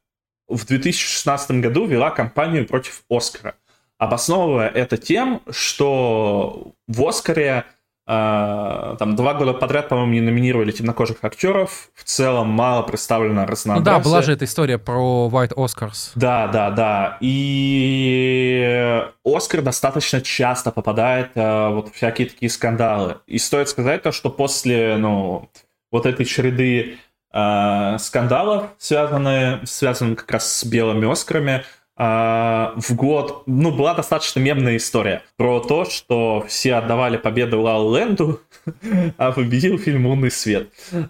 в 0.49 0.65
2016 0.67 1.51
году 1.63 1.87
вела 1.87 2.11
кампанию 2.11 2.67
против 2.67 3.03
Оскара, 3.11 3.55
обосновывая 3.99 4.69
это 4.69 4.97
тем, 4.97 5.43
что 5.51 6.73
в 6.87 7.07
Оскаре 7.07 7.65
там 8.09 9.17
два 9.17 9.35
года 9.35 9.53
подряд, 9.53 9.91
по-моему, 9.91 10.13
не 10.15 10.23
номинировали 10.23 10.73
темнокожих 10.73 11.19
актеров. 11.21 11.91
В 11.95 12.05
целом 12.05 12.49
мало 12.49 12.81
представлено 12.83 13.45
разнообразие. 13.45 13.93
Ну 13.93 13.99
да, 13.99 14.03
была 14.03 14.23
же 14.23 14.33
эта 14.33 14.47
история 14.47 14.79
про 14.79 15.29
White 15.31 15.53
Oscars. 15.55 16.13
Да, 16.15 16.47
да, 16.47 16.71
да. 16.71 17.19
И 17.21 19.05
Оскар 19.25 19.61
достаточно 19.61 20.23
часто 20.23 20.71
попадает 20.71 21.37
uh, 21.37 21.75
вот 21.75 21.95
всякие 21.95 22.29
такие 22.29 22.49
скандалы. 22.49 23.19
И 23.27 23.37
стоит 23.37 23.69
сказать 23.69 24.03
то, 24.03 24.11
что 24.11 24.31
после, 24.31 24.97
ну, 24.97 25.51
вот 25.93 26.07
этой 26.07 26.25
череды 26.25 26.97
uh, 27.35 27.99
скандалов, 27.99 28.71
связанных, 28.79 29.69
связанных 29.69 30.21
как 30.21 30.31
раз 30.31 30.51
с 30.51 30.65
белыми 30.65 31.11
Оскарами, 31.11 31.63
а, 31.63 31.63
в 31.99 32.95
год, 32.95 33.43
ну, 33.47 33.73
была 33.73 33.93
достаточно 33.93 34.39
мемная 34.39 34.77
история 34.77 35.23
про 35.37 35.59
то, 35.59 35.85
что 35.85 36.45
все 36.47 36.75
отдавали 36.75 37.17
победу 37.17 37.61
Лау 37.61 37.93
Ленду, 37.93 38.41
а 39.19 39.33
победил 39.33 39.79
фильм 39.79 40.07
«Лунный 40.07 40.31
свет». 40.31 40.69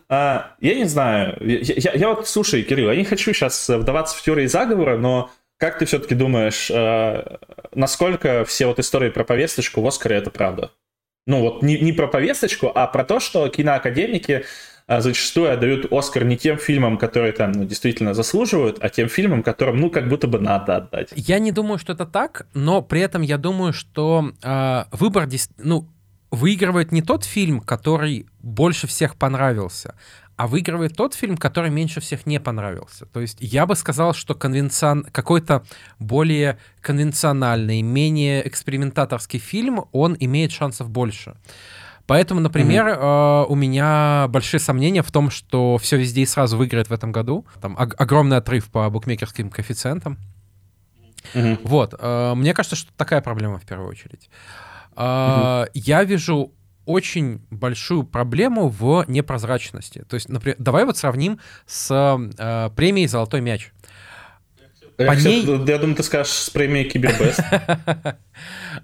А, 0.08 0.54
я 0.60 0.74
не 0.74 0.84
знаю, 0.84 1.36
я, 1.40 1.58
я, 1.58 1.92
я 1.92 2.08
вот, 2.08 2.26
слушай, 2.26 2.62
Кирилл, 2.62 2.90
я 2.90 2.96
не 2.96 3.04
хочу 3.04 3.34
сейчас 3.34 3.68
вдаваться 3.68 4.16
в 4.16 4.22
теории 4.22 4.46
заговора, 4.46 4.96
но 4.96 5.30
как 5.58 5.78
ты 5.78 5.84
все-таки 5.84 6.14
думаешь, 6.14 6.70
а, 6.72 7.38
насколько 7.74 8.46
все 8.46 8.66
вот 8.66 8.78
истории 8.78 9.10
про 9.10 9.24
повесточку 9.24 9.82
в 9.82 9.86
Оскаре 9.86 10.16
это 10.16 10.30
правда? 10.30 10.70
Ну 11.26 11.40
вот 11.40 11.62
не, 11.62 11.78
не 11.78 11.92
про 11.92 12.06
повесточку, 12.06 12.72
а 12.74 12.86
про 12.86 13.04
то, 13.04 13.20
что 13.20 13.46
киноакадемики 13.48 14.32
а 14.32 14.42
зачастую 14.88 15.52
отдают 15.52 15.92
Оскар 15.92 16.24
не 16.24 16.36
тем 16.36 16.56
фильмам, 16.56 16.96
которые 16.96 17.32
там 17.32 17.52
ну, 17.52 17.64
действительно 17.64 18.14
заслуживают, 18.14 18.78
а 18.80 18.88
тем 18.88 19.08
фильмам, 19.08 19.42
которым, 19.42 19.76
ну, 19.76 19.90
как 19.90 20.08
будто 20.08 20.26
бы 20.26 20.40
надо 20.40 20.76
отдать. 20.76 21.10
Я 21.14 21.38
не 21.38 21.52
думаю, 21.52 21.78
что 21.78 21.92
это 21.92 22.06
так, 22.06 22.46
но 22.54 22.80
при 22.80 23.02
этом 23.02 23.22
я 23.22 23.36
думаю, 23.36 23.72
что 23.72 24.32
э, 24.42 24.84
выбор, 24.92 25.28
ну, 25.58 25.86
выигрывает 26.30 26.92
не 26.92 27.02
тот 27.02 27.24
фильм, 27.24 27.60
который 27.60 28.26
больше 28.40 28.86
всех 28.86 29.16
понравился, 29.16 29.94
а 30.36 30.46
выигрывает 30.46 30.96
тот 30.96 31.14
фильм, 31.14 31.36
который 31.36 31.70
меньше 31.70 32.00
всех 32.00 32.24
не 32.24 32.38
понравился. 32.38 33.06
То 33.06 33.20
есть 33.20 33.38
я 33.40 33.66
бы 33.66 33.74
сказал, 33.74 34.14
что 34.14 34.34
конвенцион... 34.34 35.04
какой-то 35.10 35.64
более 35.98 36.58
конвенциональный, 36.80 37.82
менее 37.82 38.46
экспериментаторский 38.46 39.40
фильм, 39.40 39.86
он 39.92 40.16
имеет 40.20 40.52
шансов 40.52 40.90
больше. 40.90 41.34
Поэтому, 42.08 42.40
например, 42.40 42.86
mm-hmm. 42.86 43.44
э, 43.44 43.46
у 43.50 43.54
меня 43.54 44.28
большие 44.30 44.60
сомнения 44.60 45.02
в 45.02 45.12
том, 45.12 45.30
что 45.30 45.76
все 45.76 45.98
везде 45.98 46.22
и 46.22 46.26
сразу 46.26 46.56
выиграет 46.56 46.88
в 46.88 46.92
этом 46.92 47.12
году. 47.12 47.44
Там 47.60 47.76
ог- 47.78 47.94
огромный 47.98 48.38
отрыв 48.38 48.70
по 48.70 48.88
букмекерским 48.88 49.50
коэффициентам. 49.50 50.16
Mm-hmm. 51.34 51.60
Вот. 51.64 51.94
Э, 51.98 52.32
мне 52.34 52.54
кажется, 52.54 52.76
что 52.76 52.90
такая 52.96 53.20
проблема 53.20 53.58
в 53.58 53.66
первую 53.66 53.90
очередь. 53.90 54.30
Э, 54.96 55.00
mm-hmm. 55.00 55.70
Я 55.74 56.04
вижу 56.04 56.54
очень 56.86 57.42
большую 57.50 58.04
проблему 58.04 58.68
в 58.68 59.04
непрозрачности. 59.06 60.06
То 60.08 60.14
есть, 60.14 60.30
например, 60.30 60.56
давай 60.58 60.86
вот 60.86 60.96
сравним 60.96 61.38
с 61.66 61.90
э, 62.38 62.70
премией 62.74 63.06
«Золотой 63.06 63.42
мяч». 63.42 63.70
Я, 64.96 65.14
ней... 65.14 65.44
я 65.44 65.78
думаю, 65.78 65.94
ты 65.94 66.02
скажешь 66.02 66.32
с 66.32 66.48
премией 66.48 66.88
Кибербест. 66.88 67.40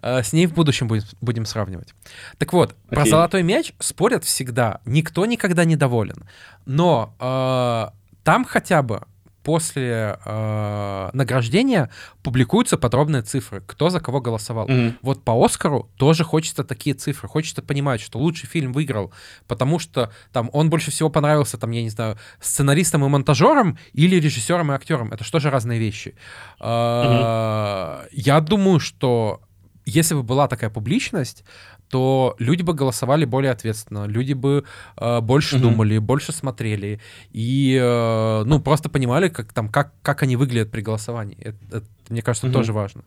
С 0.02 0.32
ней 0.32 0.46
в 0.46 0.54
будущем 0.54 0.88
будем 1.20 1.46
сравнивать. 1.46 1.94
Так 2.38 2.52
вот, 2.52 2.74
про 2.88 3.04
золотой 3.04 3.42
мяч 3.42 3.72
спорят 3.78 4.24
всегда. 4.24 4.80
Никто 4.84 5.26
никогда 5.26 5.64
не 5.64 5.76
доволен. 5.76 6.24
Но 6.66 7.14
э, 7.18 7.94
там 8.22 8.44
хотя 8.44 8.82
бы 8.82 9.02
после 9.44 10.18
э, 10.24 11.10
награждения 11.12 11.90
публикуются 12.22 12.78
подробные 12.78 13.22
цифры, 13.22 13.62
кто 13.66 13.90
за 13.90 14.00
кого 14.00 14.20
голосовал. 14.20 14.66
Mm-hmm. 14.66 14.94
Вот 15.02 15.22
по 15.22 15.44
Оскару 15.44 15.90
тоже 15.96 16.24
хочется 16.24 16.64
такие 16.64 16.96
цифры, 16.96 17.28
хочется 17.28 17.60
понимать, 17.62 18.00
что 18.00 18.18
лучший 18.18 18.48
фильм 18.48 18.72
выиграл, 18.72 19.12
потому 19.46 19.78
что 19.78 20.10
там 20.32 20.48
он 20.54 20.70
больше 20.70 20.90
всего 20.90 21.10
понравился, 21.10 21.58
там, 21.58 21.70
я 21.72 21.82
не 21.82 21.90
знаю, 21.90 22.16
сценаристам 22.40 23.04
и 23.04 23.08
монтажерам 23.08 23.78
или 23.92 24.16
режиссерам 24.16 24.72
и 24.72 24.74
актерам. 24.74 25.12
Это 25.12 25.24
что 25.24 25.38
же 25.40 25.50
разные 25.50 25.78
вещи. 25.78 26.14
Mm-hmm. 26.60 28.08
Я 28.12 28.40
думаю, 28.40 28.80
что 28.80 29.42
если 29.86 30.14
бы 30.14 30.22
была 30.22 30.48
такая 30.48 30.70
публичность, 30.70 31.44
то 31.88 32.34
люди 32.38 32.62
бы 32.62 32.74
голосовали 32.74 33.24
более 33.24 33.52
ответственно, 33.52 34.06
люди 34.06 34.32
бы 34.32 34.64
э, 34.96 35.20
больше 35.20 35.56
mm-hmm. 35.56 35.60
думали, 35.60 35.98
больше 35.98 36.32
смотрели 36.32 37.00
и, 37.32 37.78
э, 37.80 38.42
ну, 38.44 38.60
просто 38.60 38.88
понимали, 38.88 39.28
как 39.28 39.52
там, 39.52 39.68
как, 39.68 39.92
как 40.02 40.22
они 40.22 40.36
выглядят 40.36 40.70
при 40.70 40.80
голосовании. 40.80 41.38
Это, 41.40 41.58
это 41.78 41.86
мне 42.10 42.22
кажется, 42.22 42.46
mm-hmm. 42.46 42.52
тоже 42.52 42.72
важно. 42.72 43.04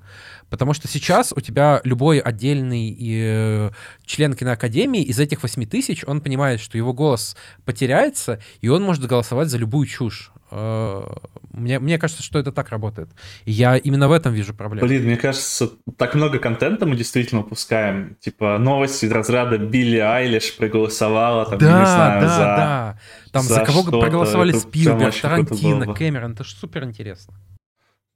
Потому 0.50 0.74
что 0.74 0.88
сейчас 0.88 1.34
у 1.36 1.42
тебя 1.42 1.82
любой 1.84 2.20
отдельный 2.20 2.98
э, 3.00 3.72
член 4.06 4.34
киноакадемии 4.34 5.04
из 5.04 5.20
этих 5.20 5.44
8 5.44 5.66
тысяч, 5.66 6.04
он 6.06 6.22
понимает, 6.22 6.60
что 6.60 6.78
его 6.78 6.94
голос 6.94 7.36
потеряется, 7.66 8.40
и 8.62 8.70
он 8.70 8.84
может 8.84 9.06
голосовать 9.06 9.50
за 9.50 9.58
любую 9.58 9.88
чушь. 9.88 10.32
Э, 10.50 11.04
мне, 11.52 11.80
мне 11.80 11.98
кажется, 11.98 12.24
что 12.24 12.40
это 12.40 12.52
так 12.52 12.70
работает. 12.70 13.10
И 13.46 13.52
я 13.52 13.78
именно 13.78 14.08
в 14.08 14.12
этом 14.12 14.34
вижу 14.34 14.54
проблему. 14.54 14.88
Блин, 14.88 15.04
мне 15.04 15.18
кажется, 15.18 15.70
так 15.98 16.16
много 16.16 16.40
контента 16.40 16.86
мы 16.86 16.96
действительно 16.96 17.42
выпускаем. 17.42 18.16
Типа 18.20 18.58
новости 18.58 19.06
из 19.06 19.12
разряда 19.12 19.58
Билли 19.58 19.98
Айлиш 19.98 20.56
проголосовала, 20.56 21.46
там, 21.46 21.60
да, 21.60 21.80
не 21.80 21.86
знаю, 21.86 22.22
да, 22.22 22.28
за... 22.30 22.44
да. 22.44 23.00
Там 23.32 23.44
за, 23.44 23.56
за 23.56 23.66
кого 23.66 23.84
проголосовали 23.84 24.52
это 24.52 24.60
Спилберг, 24.60 25.16
Тарантино, 25.20 25.94
Кэмерон. 25.94 26.34
Это 26.34 26.44
же 26.44 26.56
супер 26.56 26.84
интересно. 26.84 27.34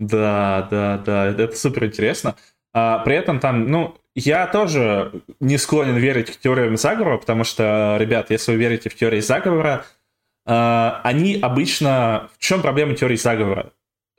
Да, 0.02 0.68
да, 0.72 0.98
да, 0.98 1.28
это 1.28 1.56
супер 1.56 1.86
интересно. 1.86 2.36
А, 2.74 3.00
при 3.00 3.16
этом 3.16 3.40
там, 3.40 3.70
ну, 3.70 3.96
я 4.16 4.48
тоже 4.48 5.22
не 5.40 5.60
склонен 5.60 5.96
верить 5.96 6.30
в 6.30 6.40
теориям 6.40 6.76
заговора, 6.76 7.20
потому 7.20 7.44
что, 7.44 7.98
ребят, 8.00 8.32
если 8.32 8.52
вы 8.52 8.58
верите 8.58 8.90
в 8.90 8.96
теории 8.96 9.20
заговора, 9.20 9.86
а, 10.44 11.02
они 11.04 11.36
обычно... 11.40 12.32
В 12.36 12.40
чем 12.40 12.64
проблема 12.64 12.96
теории 12.96 13.16
заговора? 13.16 13.74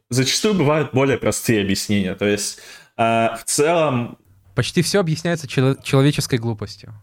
Зачастую 0.09 0.55
бывают 0.55 0.93
более 0.93 1.19
простые 1.19 1.63
объяснения. 1.63 2.15
То 2.15 2.27
есть 2.27 2.61
а, 2.97 3.37
в 3.37 3.45
целом... 3.45 4.19
Почти 4.55 4.83
все 4.83 5.01
объясняется 5.01 5.49
человеческой 5.49 6.39
глупостью. 6.39 6.95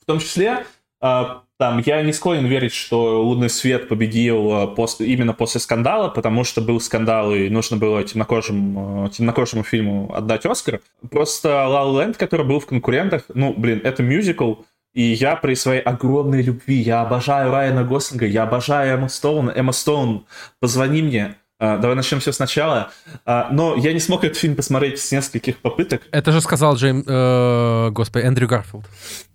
В 0.00 0.04
том 0.04 0.20
числе, 0.20 0.64
а, 1.00 1.42
там, 1.58 1.82
я 1.84 2.02
не 2.02 2.12
склонен 2.12 2.46
верить, 2.46 2.72
что 2.72 3.22
«Лунный 3.22 3.50
свет» 3.50 3.88
победил 3.88 4.68
после, 4.76 5.08
именно 5.08 5.34
после 5.34 5.60
скандала, 5.60 6.08
потому 6.08 6.44
что 6.44 6.60
был 6.60 6.80
скандал, 6.80 7.34
и 7.34 7.48
нужно 7.48 7.76
было 7.76 8.04
темнокожим, 8.04 9.10
темнокожему 9.10 9.64
фильму 9.64 10.14
отдать 10.14 10.46
Оскар. 10.46 10.80
Просто 11.10 11.66
«Ла 11.66 11.84
Ленд», 11.84 12.16
который 12.16 12.46
был 12.46 12.60
в 12.60 12.66
конкурентах, 12.66 13.24
ну, 13.34 13.52
блин, 13.56 13.80
это 13.84 14.02
мюзикл, 14.02 14.54
и 14.94 15.02
я 15.02 15.36
при 15.36 15.54
своей 15.54 15.80
огромной 15.80 16.42
любви, 16.42 16.76
я 16.76 17.02
обожаю 17.02 17.52
Райана 17.52 17.84
Гослинга, 17.84 18.26
я 18.26 18.44
обожаю 18.44 18.94
Эмма 18.94 19.08
Стоун. 19.08 19.50
Эмма 19.50 19.72
Стоун, 19.72 20.26
позвони 20.60 21.02
мне. 21.02 21.36
Uh, 21.60 21.76
давай 21.80 21.96
начнем 21.96 22.20
все 22.20 22.30
сначала. 22.30 22.92
Uh, 23.26 23.48
но 23.50 23.74
я 23.74 23.92
не 23.92 23.98
смог 23.98 24.22
этот 24.22 24.38
фильм 24.38 24.54
посмотреть 24.54 25.00
с 25.00 25.10
нескольких 25.10 25.58
попыток. 25.58 26.02
Это 26.12 26.30
же 26.30 26.40
сказал 26.40 26.76
Джейм, 26.76 27.02
э, 27.04 27.90
господи, 27.90 28.24
Эндрю 28.24 28.46
Гарфилд. 28.46 28.84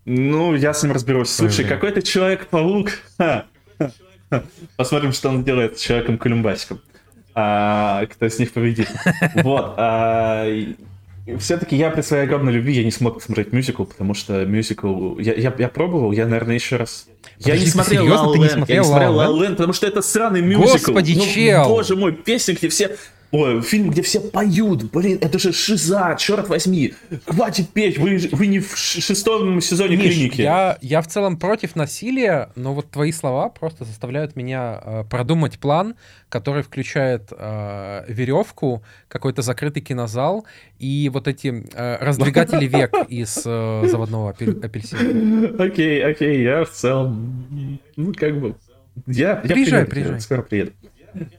Ну, 0.05 0.55
я 0.55 0.73
с 0.73 0.83
ним 0.83 0.93
разберусь. 0.93 1.29
Слушай, 1.29 1.65
какой 1.65 1.91
ты 1.91 2.01
Человек-паук. 2.01 2.91
Посмотрим, 4.77 5.11
что 5.11 5.29
он 5.29 5.43
делает 5.43 5.77
с 5.77 5.81
Человеком-колумбасиком. 5.81 6.81
А, 7.35 8.05
кто 8.05 8.25
из 8.25 8.39
них 8.39 8.53
победит. 8.53 8.89
Вот. 9.43 9.73
А, 9.77 10.45
все-таки 11.39 11.75
я 11.77 11.89
при 11.89 12.01
своей 12.01 12.23
огромной 12.23 12.53
любви 12.53 12.73
я 12.73 12.83
не 12.83 12.91
смог 12.91 13.15
посмотреть 13.15 13.53
мюзикл, 13.53 13.85
потому 13.85 14.13
что 14.13 14.45
мюзикл... 14.45 15.17
Я, 15.19 15.33
я, 15.33 15.53
я 15.57 15.69
пробовал, 15.69 16.11
я, 16.11 16.27
наверное, 16.27 16.55
еще 16.55 16.75
раз... 16.75 17.07
Подожди, 17.37 17.51
я 17.51 17.57
не 17.57 17.65
смотрел 17.65 18.03
серьезно, 18.03 18.33
ты 18.33 18.39
не 18.39 18.49
смотрел, 18.49 18.75
я 18.75 18.81
не 18.81 18.87
смотрел 18.87 19.19
La 19.19 19.27
La 19.27 19.49
потому 19.51 19.73
что 19.73 19.87
это 19.87 20.01
сраный 20.01 20.41
мюзикл. 20.41 20.71
Господи, 20.71 21.13
ну, 21.15 21.25
чел! 21.25 21.65
Боже 21.65 21.95
мой, 21.95 22.11
где 22.11 22.37
все 22.37 22.97
Ой, 23.33 23.63
фильм, 23.63 23.89
где 23.89 24.03
все 24.03 24.19
поют, 24.19 24.91
блин, 24.91 25.17
это 25.19 25.39
же 25.39 25.53
шиза, 25.53 26.15
черт 26.19 26.49
возьми, 26.49 26.93
хватит 27.25 27.67
петь, 27.69 27.97
вы, 27.97 28.19
вы 28.31 28.45
не 28.45 28.59
в 28.59 28.77
шестом 28.77 29.59
сезоне 29.59 29.95
Миш, 29.97 30.13
клиники. 30.13 30.41
Я, 30.41 30.77
я 30.81 31.01
в 31.01 31.07
целом 31.07 31.37
против 31.37 31.75
насилия, 31.75 32.51
но 32.55 32.75
вот 32.75 32.91
твои 32.91 33.11
слова 33.11 33.49
просто 33.49 33.85
заставляют 33.85 34.35
меня 34.35 34.79
э, 34.83 35.03
продумать 35.09 35.57
план, 35.57 35.95
который 36.29 36.61
включает 36.61 37.29
э, 37.31 38.05
веревку, 38.07 38.83
какой-то 39.07 39.41
закрытый 39.41 39.81
кинозал 39.81 40.45
и 40.77 41.09
вот 41.11 41.27
эти 41.27 41.65
э, 41.73 41.97
раздвигатели 42.05 42.67
век 42.67 42.93
из 43.07 43.41
э, 43.45 43.87
заводного 43.87 44.29
апельсина. 44.29 45.63
Окей, 45.63 46.05
окей, 46.05 46.43
я 46.43 46.65
в 46.65 46.69
целом, 46.69 47.79
ну 47.95 48.13
как 48.13 48.39
бы, 48.39 48.55
я, 49.07 49.37
приезжай, 49.37 49.79
я 49.79 49.85
приеду, 49.87 49.89
приезжай. 49.89 50.21
скоро 50.21 50.43
приеду. 50.43 50.71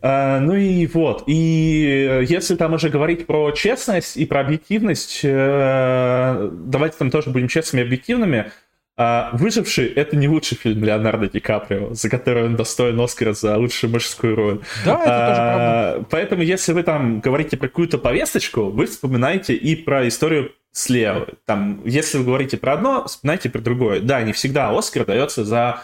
А, 0.03 0.41
ну 0.41 0.55
и 0.55 0.87
вот. 0.87 1.25
И 1.27 2.07
э, 2.09 2.25
если 2.25 2.57
там 2.57 2.75
уже 2.75 2.89
говорить 2.89 3.27
про 3.27 3.51
честность 3.53 4.17
и 4.17 4.27
про 4.27 4.41
объективность, 4.41 5.21
э, 5.23 6.51
давайте 6.53 6.97
там 6.99 7.11
тоже 7.11 7.31
будем 7.31 7.49
честными 7.49 7.83
и 7.83 7.87
объективными. 7.87 8.51
А 8.97 9.31
«Выживший»— 9.33 9.87
это 9.97 10.15
не 10.17 10.29
лучший 10.29 10.57
фильм 10.57 10.85
Леонардо 10.85 11.29
Ди 11.29 11.41
Каприо, 11.41 11.95
за 11.95 12.09
который 12.09 12.45
он 12.45 12.55
достоин 12.55 13.01
Оскара 13.01 13.33
за 13.33 13.57
лучшую 13.57 13.91
мужскую 13.91 14.37
роль. 14.37 14.61
Да, 14.85 14.95
это 14.95 15.03
а, 15.05 15.29
тоже 15.29 15.41
правда. 15.41 16.09
Поэтому, 16.11 16.43
если 16.43 16.73
вы 16.73 16.85
там 16.85 17.19
говорите 17.19 17.57
про 17.57 17.67
какую-то 17.67 17.99
повесточку, 17.99 18.71
вы 18.71 18.87
вспоминаете 18.87 19.55
и 19.55 19.75
про 19.75 20.07
историю 20.07 20.53
слева. 20.71 21.27
Там, 21.45 21.83
если 21.85 22.19
вы 22.19 22.25
говорите 22.25 22.57
про 22.57 22.75
одно, 22.75 23.05
вспоминайте 23.07 23.51
про 23.51 23.61
другое. 23.61 24.01
Да, 24.01 24.23
не 24.23 24.33
всегда 24.33 24.77
Оскар 24.77 25.05
дается 25.05 25.45
за 25.45 25.83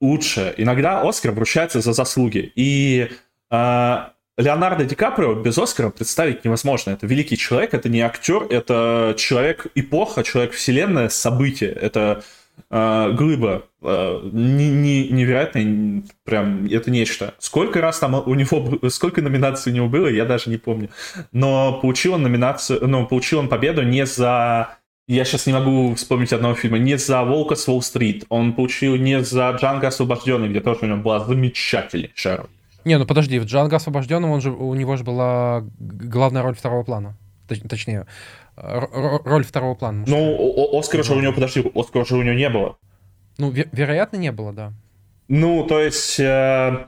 лучше. 0.00 0.54
Иногда 0.56 1.00
Оскар 1.02 1.32
вручается 1.32 1.80
за 1.80 1.92
заслуги. 1.92 2.52
И 2.54 3.08
э, 3.50 3.96
Леонардо 4.38 4.84
Ди 4.84 4.94
Каприо 4.94 5.34
без 5.34 5.56
Оскара 5.56 5.90
представить 5.90 6.44
невозможно. 6.44 6.90
Это 6.90 7.06
великий 7.06 7.38
человек, 7.38 7.72
это 7.72 7.88
не 7.88 8.00
актер, 8.02 8.42
это 8.50 9.14
человек 9.16 9.66
эпоха, 9.74 10.22
человек 10.22 10.52
вселенная, 10.52 11.08
событие. 11.08 11.70
Это 11.70 12.22
э, 12.70 13.12
глыба 13.16 13.64
э, 13.80 14.20
не, 14.32 14.68
не, 14.68 15.08
невероятно, 15.08 16.02
прям 16.24 16.66
это 16.66 16.90
нечто. 16.90 17.32
Сколько 17.38 17.80
раз 17.80 17.98
там 17.98 18.14
у 18.14 18.34
него, 18.34 18.78
сколько 18.90 19.22
номинаций 19.22 19.72
у 19.72 19.74
него 19.74 19.88
было, 19.88 20.08
я 20.08 20.26
даже 20.26 20.50
не 20.50 20.58
помню. 20.58 20.90
Но 21.32 21.80
получил 21.80 22.12
он 22.14 22.22
номинацию, 22.22 22.86
ну, 22.86 23.06
получил 23.06 23.38
он 23.38 23.48
победу 23.48 23.82
не 23.82 24.04
за 24.04 24.76
я 25.08 25.24
сейчас 25.24 25.46
не 25.46 25.52
могу 25.52 25.94
вспомнить 25.94 26.32
одного 26.32 26.54
фильма. 26.54 26.78
Не 26.78 26.98
за 26.98 27.22
«Волка 27.22 27.54
с 27.54 27.68
Уолл-стрит». 27.68 28.24
Он 28.28 28.52
получил 28.52 28.96
не 28.96 29.22
за 29.22 29.50
«Джанго 29.50 29.88
освобожденный», 29.88 30.48
где 30.48 30.60
тоже 30.60 30.80
у 30.82 30.86
него 30.86 30.98
была 30.98 31.20
замечательнейшая 31.20 32.38
роль. 32.38 32.46
Не, 32.84 32.98
ну 32.98 33.06
подожди, 33.06 33.38
в 33.38 33.44
«Джанго 33.44 33.76
освобожденном» 33.76 34.30
он 34.30 34.40
же, 34.40 34.50
у 34.50 34.74
него 34.74 34.96
же 34.96 35.04
была 35.04 35.64
главная 35.78 36.42
роль 36.42 36.54
второго 36.54 36.82
плана. 36.82 37.16
Точ, 37.48 37.60
точнее, 37.68 38.06
роль 38.56 39.44
второго 39.44 39.74
плана. 39.74 40.04
Ну, 40.06 40.78
Оскара 40.78 41.02
же 41.02 41.14
у 41.14 41.20
него, 41.20 41.32
подожди, 41.32 41.64
Оскара 41.74 42.04
же 42.04 42.16
у 42.16 42.22
него 42.22 42.34
не 42.34 42.48
было. 42.48 42.76
Ну, 43.38 43.50
вероятно, 43.50 44.16
не 44.16 44.32
было, 44.32 44.52
да. 44.52 44.72
Ну, 45.28 45.64
то 45.66 45.80
есть... 45.80 46.18
Э, 46.18 46.86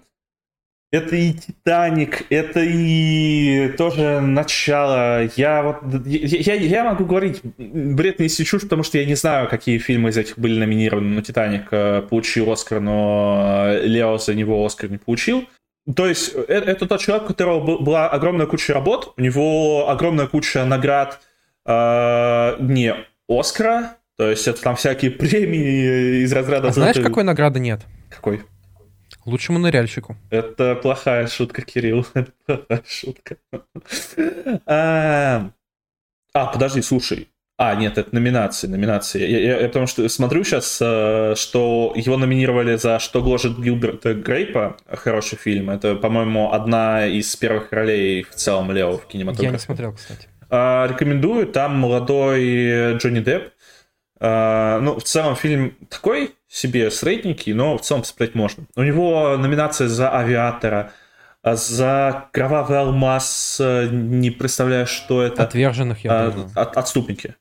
это 0.90 1.16
и 1.16 1.32
Титаник, 1.32 2.24
это 2.30 2.60
и 2.60 3.68
тоже 3.76 4.20
начало. 4.20 5.28
Я 5.36 5.62
вот 5.62 6.06
я, 6.06 6.54
я 6.54 6.84
могу 6.84 7.04
говорить 7.04 7.40
бред 7.58 8.18
не 8.18 8.28
чушь, 8.28 8.62
потому 8.62 8.82
что 8.82 8.98
я 8.98 9.04
не 9.04 9.14
знаю, 9.14 9.48
какие 9.48 9.78
фильмы 9.78 10.10
из 10.10 10.16
этих 10.16 10.38
были 10.38 10.58
номинированы. 10.58 11.14
Но 11.14 11.20
Титаник 11.20 11.68
э, 11.70 12.02
получил 12.08 12.50
Оскар, 12.50 12.80
но 12.80 13.68
Лео 13.82 14.16
за 14.18 14.34
него 14.34 14.64
Оскар 14.64 14.90
не 14.90 14.98
получил. 14.98 15.46
То 15.94 16.06
есть 16.06 16.34
это, 16.34 16.70
это 16.70 16.86
тот 16.86 17.00
человек, 17.00 17.24
у 17.24 17.28
которого 17.28 17.78
была 17.78 18.08
огромная 18.08 18.46
куча 18.46 18.72
работ, 18.72 19.12
у 19.16 19.20
него 19.20 19.88
огромная 19.90 20.26
куча 20.26 20.64
наград 20.64 21.20
э, 21.66 22.56
не 22.60 22.94
Оскара, 23.28 23.96
то 24.16 24.30
есть 24.30 24.48
это 24.48 24.60
там 24.62 24.76
всякие 24.76 25.10
премии 25.10 26.22
из 26.24 26.32
разряда... 26.32 26.68
А 26.68 26.72
знаешь, 26.72 26.96
какой 26.96 27.24
награды 27.24 27.60
нет? 27.60 27.82
Какой? 28.10 28.42
Лучшему 29.28 29.58
ныряльщику. 29.58 30.16
Это 30.30 30.74
плохая 30.74 31.26
шутка, 31.26 31.60
Кирилл. 31.62 32.06
Это 32.14 32.32
плохая 32.46 32.82
шутка. 32.86 33.36
А, 36.34 36.46
подожди, 36.52 36.82
слушай. 36.82 37.28
А, 37.56 37.74
нет, 37.74 37.98
это 37.98 38.14
номинации, 38.14 38.68
номинации. 38.68 39.26
Я, 39.26 39.38
я, 39.40 39.60
я 39.60 39.66
потому 39.66 39.88
что 39.88 40.08
смотрю 40.08 40.44
сейчас, 40.44 40.78
э, 40.80 41.34
что 41.36 41.92
его 41.96 42.16
номинировали 42.16 42.76
за 42.76 43.00
«Что 43.00 43.20
гложет 43.22 43.58
Гилберта 43.58 44.14
Грейпа», 44.14 44.76
хороший 44.88 45.36
фильм. 45.38 45.70
Это, 45.70 45.96
по-моему, 45.96 46.52
одна 46.52 47.06
из 47.06 47.34
первых 47.34 47.72
ролей 47.72 48.22
в 48.22 48.34
целом 48.36 48.70
Лео 48.70 48.98
в 48.98 49.06
кинематографе. 49.06 49.46
Я 49.46 49.52
не 49.52 49.58
смотрел, 49.58 49.94
кстати. 49.94 50.28
А, 50.50 50.86
рекомендую, 50.86 51.48
там 51.48 51.76
молодой 51.76 52.96
Джонни 52.98 53.20
Депп. 53.20 53.52
А, 54.20 54.78
ну, 54.80 55.00
в 55.00 55.02
целом 55.02 55.34
фильм 55.34 55.74
такой 55.88 56.34
себе 56.48 56.90
средненький, 56.90 57.52
но 57.52 57.76
в 57.76 57.82
целом 57.82 58.02
посмотреть 58.02 58.34
можно. 58.34 58.64
У 58.74 58.82
него 58.82 59.36
номинация 59.36 59.88
за 59.88 60.10
«Авиатора», 60.10 60.92
а 61.42 61.54
за 61.54 62.28
«Кровавый 62.32 62.78
алмаз», 62.78 63.58
э, 63.60 63.88
не 63.90 64.30
представляю, 64.30 64.86
что 64.86 65.22
это. 65.22 65.44
Отверженных, 65.44 66.04
я 66.04 66.26
а, 66.26 66.50
от, 66.54 66.76
Отступники. 66.76 67.36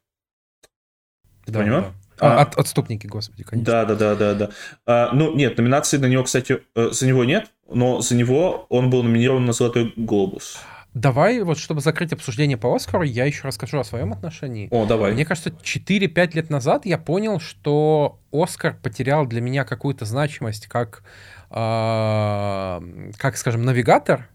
Ты 1.45 1.51
да, 1.51 1.59
понимаешь? 1.59 1.85
Да. 1.85 2.37
А, 2.37 2.41
от, 2.41 2.57
отступники, 2.57 3.07
господи, 3.07 3.43
конечно. 3.43 3.71
Да, 3.71 3.85
да, 3.85 3.95
да, 3.95 4.15
да, 4.15 4.33
да. 4.33 4.49
А, 4.85 5.11
ну, 5.13 5.35
нет, 5.35 5.57
номинации 5.57 5.97
на 5.97 6.07
него, 6.07 6.23
кстати, 6.23 6.63
э, 6.75 6.89
за 6.91 7.07
него 7.07 7.23
нет, 7.23 7.51
но 7.69 8.01
за 8.01 8.15
него 8.15 8.65
он 8.69 8.89
был 8.89 9.03
номинирован 9.03 9.45
на 9.45 9.53
Золотой 9.53 9.93
глобус. 9.95 10.59
Давай, 10.97 11.41
вот 11.41 11.59
чтобы 11.59 11.81
закрыть 11.81 12.11
обсуждение 12.11 12.57
по 12.57 12.75
Оскару, 12.75 13.03
я 13.03 13.25
еще 13.25 13.47
расскажу 13.47 13.79
о 13.79 13.83
своем 13.83 14.13
отношении. 14.13 14.67
О, 14.71 14.85
давай. 14.85 15.13
Мне 15.13 15.25
кажется, 15.25 15.49
4-5 15.49 16.35
лет 16.35 16.49
назад 16.49 16.85
я 16.85 16.97
понял, 16.97 17.39
что 17.39 18.19
Оскар 18.31 18.75
потерял 18.81 19.27
для 19.27 19.39
меня 19.39 19.63
какую-то 19.63 20.05
значимость 20.05 20.65
как, 20.65 21.03
э, 21.51 23.11
как 23.17 23.37
скажем, 23.37 23.63
навигатор 23.63 24.27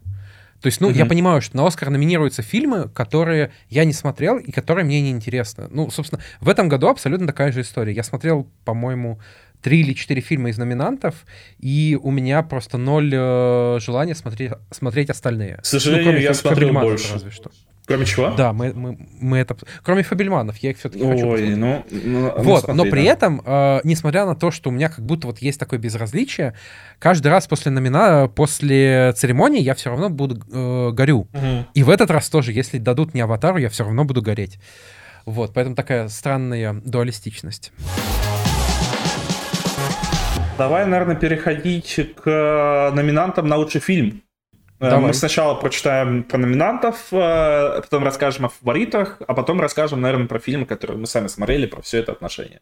то 0.63 0.67
есть, 0.67 0.79
ну, 0.79 0.89
mm-hmm. 0.89 0.95
я 0.95 1.05
понимаю, 1.05 1.41
что 1.41 1.57
на 1.57 1.67
Оскар 1.67 1.89
номинируются 1.89 2.41
фильмы, 2.41 2.87
которые 2.87 3.51
я 3.67 3.83
не 3.83 3.91
смотрел 3.91 4.37
и 4.37 4.49
которые 4.49 4.85
мне 4.85 5.01
не 5.01 5.11
интересны. 5.11 5.67
Ну, 5.69 5.91
собственно, 5.91 6.21
в 6.39 6.47
этом 6.47 6.69
году 6.69 6.87
абсолютно 6.87 7.27
такая 7.27 7.51
же 7.51 7.61
история. 7.61 7.91
Я 7.91 8.01
смотрел, 8.01 8.47
по-моему, 8.63 9.19
три 9.63 9.79
или 9.79 9.93
четыре 9.93 10.21
фильма 10.21 10.49
из 10.49 10.57
номинантов, 10.57 11.25
и 11.57 11.97
у 12.01 12.11
меня 12.11 12.43
просто 12.43 12.77
ноль 12.77 13.11
э, 13.13 13.79
желания 13.79 14.13
смотреть, 14.13 14.51
смотреть 14.69 15.09
остальные. 15.09 15.57
К 15.63 15.65
сожалению, 15.65 16.13
ну, 16.13 16.19
я 16.19 16.33
смотрел 16.33 16.73
больше. 16.73 17.13
Разве 17.13 17.31
что. 17.31 17.49
Кроме 17.85 18.05
чего? 18.05 18.31
Да, 18.31 18.53
мы, 18.53 18.73
мы, 18.73 18.97
мы 19.19 19.37
это... 19.39 19.57
Кроме 19.83 20.03
Фабельманов, 20.03 20.57
я 20.57 20.69
их 20.71 20.77
все-таки 20.77 21.03
хочу 21.03 21.27
Ой, 21.27 21.55
ну, 21.55 21.83
ну, 21.89 22.33
Вот, 22.37 22.63
смотри, 22.63 22.83
но 22.83 22.89
при 22.89 23.05
да. 23.05 23.11
этом, 23.11 23.41
э, 23.45 23.81
несмотря 23.83 24.25
на 24.25 24.35
то, 24.35 24.51
что 24.51 24.69
у 24.69 24.73
меня 24.73 24.87
как 24.87 25.05
будто 25.05 25.27
вот 25.27 25.39
есть 25.39 25.59
такое 25.59 25.79
безразличие, 25.79 26.53
каждый 26.99 27.27
раз 27.27 27.47
после 27.47 27.71
номина... 27.71 28.29
после 28.33 29.13
церемонии 29.17 29.61
я 29.61 29.75
все 29.75 29.89
равно 29.89 30.09
буду 30.09 30.41
э, 30.49 30.91
горю. 30.93 31.27
Угу. 31.33 31.67
И 31.73 31.83
в 31.83 31.89
этот 31.89 32.09
раз 32.09 32.29
тоже, 32.29 32.53
если 32.53 32.77
дадут 32.77 33.13
мне 33.13 33.23
аватару, 33.23 33.57
я 33.57 33.69
все 33.69 33.83
равно 33.83 34.05
буду 34.05 34.21
гореть. 34.21 34.59
Вот, 35.25 35.53
поэтому 35.53 35.75
такая 35.75 36.07
странная 36.07 36.73
дуалистичность. 36.73 37.73
Давай, 40.57 40.85
наверное, 40.85 41.15
переходить 41.15 41.99
к 42.15 42.91
номинантам 42.93 43.47
на 43.47 43.57
лучший 43.57 43.81
фильм. 43.81 44.21
Э, 44.79 44.89
Давай. 44.89 45.07
Мы 45.07 45.13
сначала 45.13 45.55
прочитаем 45.55 46.23
про 46.23 46.37
номинантов, 46.37 47.07
э, 47.11 47.81
потом 47.81 48.03
расскажем 48.03 48.45
о 48.45 48.49
фаворитах, 48.49 49.21
а 49.27 49.33
потом 49.33 49.59
расскажем, 49.59 50.01
наверное, 50.01 50.27
про 50.27 50.39
фильмы, 50.39 50.65
которые 50.65 50.97
мы 50.97 51.07
сами 51.07 51.27
смотрели, 51.27 51.65
про 51.65 51.81
все 51.81 51.99
это 51.99 52.11
отношение. 52.11 52.61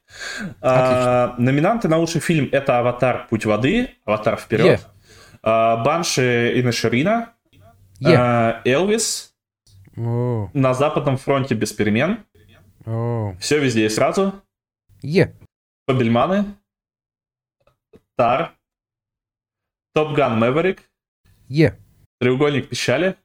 Отлично. 0.62 1.36
номинанты 1.38 1.90
на 1.90 1.98
лучший 1.98 2.22
фильм 2.22 2.48
это 2.52 2.80
«Аватар. 2.80 3.28
Путь 3.30 3.46
воды», 3.46 3.90
«Аватар. 4.06 4.38
Вперед», 4.38 4.88
yeah. 5.44 5.84
«Банши 5.84 6.54
и 6.56 6.64
Наширина», 6.64 7.34
yeah. 8.00 8.62
«Элвис», 8.64 9.34
oh. 9.98 10.48
«На 10.54 10.74
западном 10.74 11.18
фронте 11.18 11.56
без 11.56 11.74
перемен», 11.74 12.20
oh. 12.86 13.36
«Все 13.40 13.60
везде 13.60 13.86
и 13.86 13.90
сразу», 13.90 14.34
yeah. 15.04 15.34
«Фабельманы», 15.88 16.46
«Тар», 18.22 18.52
«Топ 19.96 20.14
Ган 20.14 20.38
Мэверик», 20.38 20.84
yeah. 21.50 21.74
Треугольник 22.20 22.70
печали. 22.70 23.16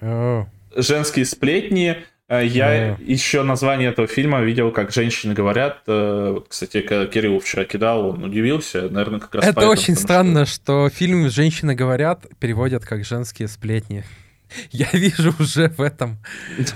Oh. 0.00 0.46
Женские 0.76 1.24
сплетни. 1.24 1.96
Э, 2.28 2.46
я 2.46 2.90
oh. 2.90 3.02
еще 3.02 3.42
название 3.42 3.88
этого 3.88 4.06
фильма 4.06 4.40
видел, 4.42 4.70
как 4.70 4.92
женщины 4.92 5.34
говорят. 5.34 5.82
Э, 5.88 6.38
кстати, 6.48 6.82
Кирилл 6.82 7.40
вчера 7.40 7.64
кидал, 7.64 8.10
он 8.10 8.22
удивился. 8.22 8.82
Наверное, 8.82 9.18
как 9.18 9.34
раз 9.34 9.44
Это 9.44 9.54
поэтому, 9.54 9.72
очень 9.72 9.96
странно, 9.96 10.46
что... 10.46 10.88
что 10.88 10.96
фильм 10.96 11.28
«Женщины 11.30 11.74
говорят» 11.74 12.24
переводят 12.38 12.84
как 12.84 13.04
«женские 13.04 13.48
сплетни». 13.48 14.04
Я 14.70 14.88
вижу 14.92 15.34
уже 15.40 15.68
в 15.70 15.80
этом 15.80 16.18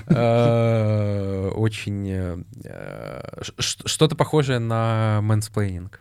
э, 0.09 1.49
очень 1.55 2.45
что-то 3.57 4.17
похожее 4.17 4.59
на 4.59 5.21
мэнсплейнинг. 5.23 6.01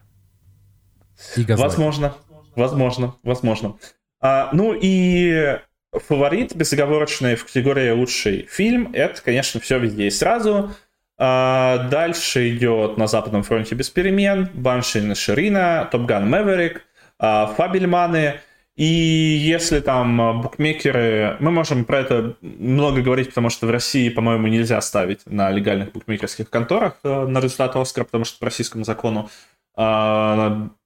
Возможно, 1.62 2.14
возможно, 2.56 3.16
возможно. 3.24 3.76
А, 4.20 4.50
ну 4.54 4.78
и 4.80 5.60
фаворит 5.92 6.56
безоговорочный 6.56 7.36
в 7.36 7.46
категории 7.46 7.92
лучший 7.92 8.48
фильм, 8.50 8.92
это, 8.94 9.22
конечно, 9.22 9.60
все 9.60 9.80
везде 9.80 10.08
и 10.08 10.12
сразу. 10.12 10.72
А, 11.18 11.90
дальше 11.90 12.50
идет 12.50 12.98
на 12.98 13.08
Западном 13.08 13.44
фронте 13.44 13.76
без 13.76 13.90
перемен, 13.90 14.50
Банши 14.54 15.02
Инишерина, 15.02 15.86
Top 15.86 16.08
Gun 16.08 16.30
Maverick, 16.30 16.86
а, 17.20 17.48
Фабельманы. 17.48 18.40
И 18.76 18.86
если 18.86 19.82
там 19.82 20.42
букмекеры... 20.42 21.36
Мы 21.40 21.52
можем 21.52 21.86
про 21.86 22.00
это 22.00 22.38
много 22.42 23.02
говорить, 23.02 23.28
потому 23.28 23.50
что 23.50 23.68
в 23.68 23.70
России, 23.70 24.10
по-моему, 24.10 24.48
нельзя 24.48 24.82
ставить 24.82 25.20
на 25.26 25.52
легальных 25.52 25.92
букмекерских 25.92 26.50
конторах 26.50 26.96
э, 27.04 27.26
на 27.28 27.40
результат 27.40 27.76
Оскара, 27.76 28.06
потому 28.06 28.24
что 28.24 28.40
по 28.40 28.46
российскому 28.46 28.86
закону 28.86 29.30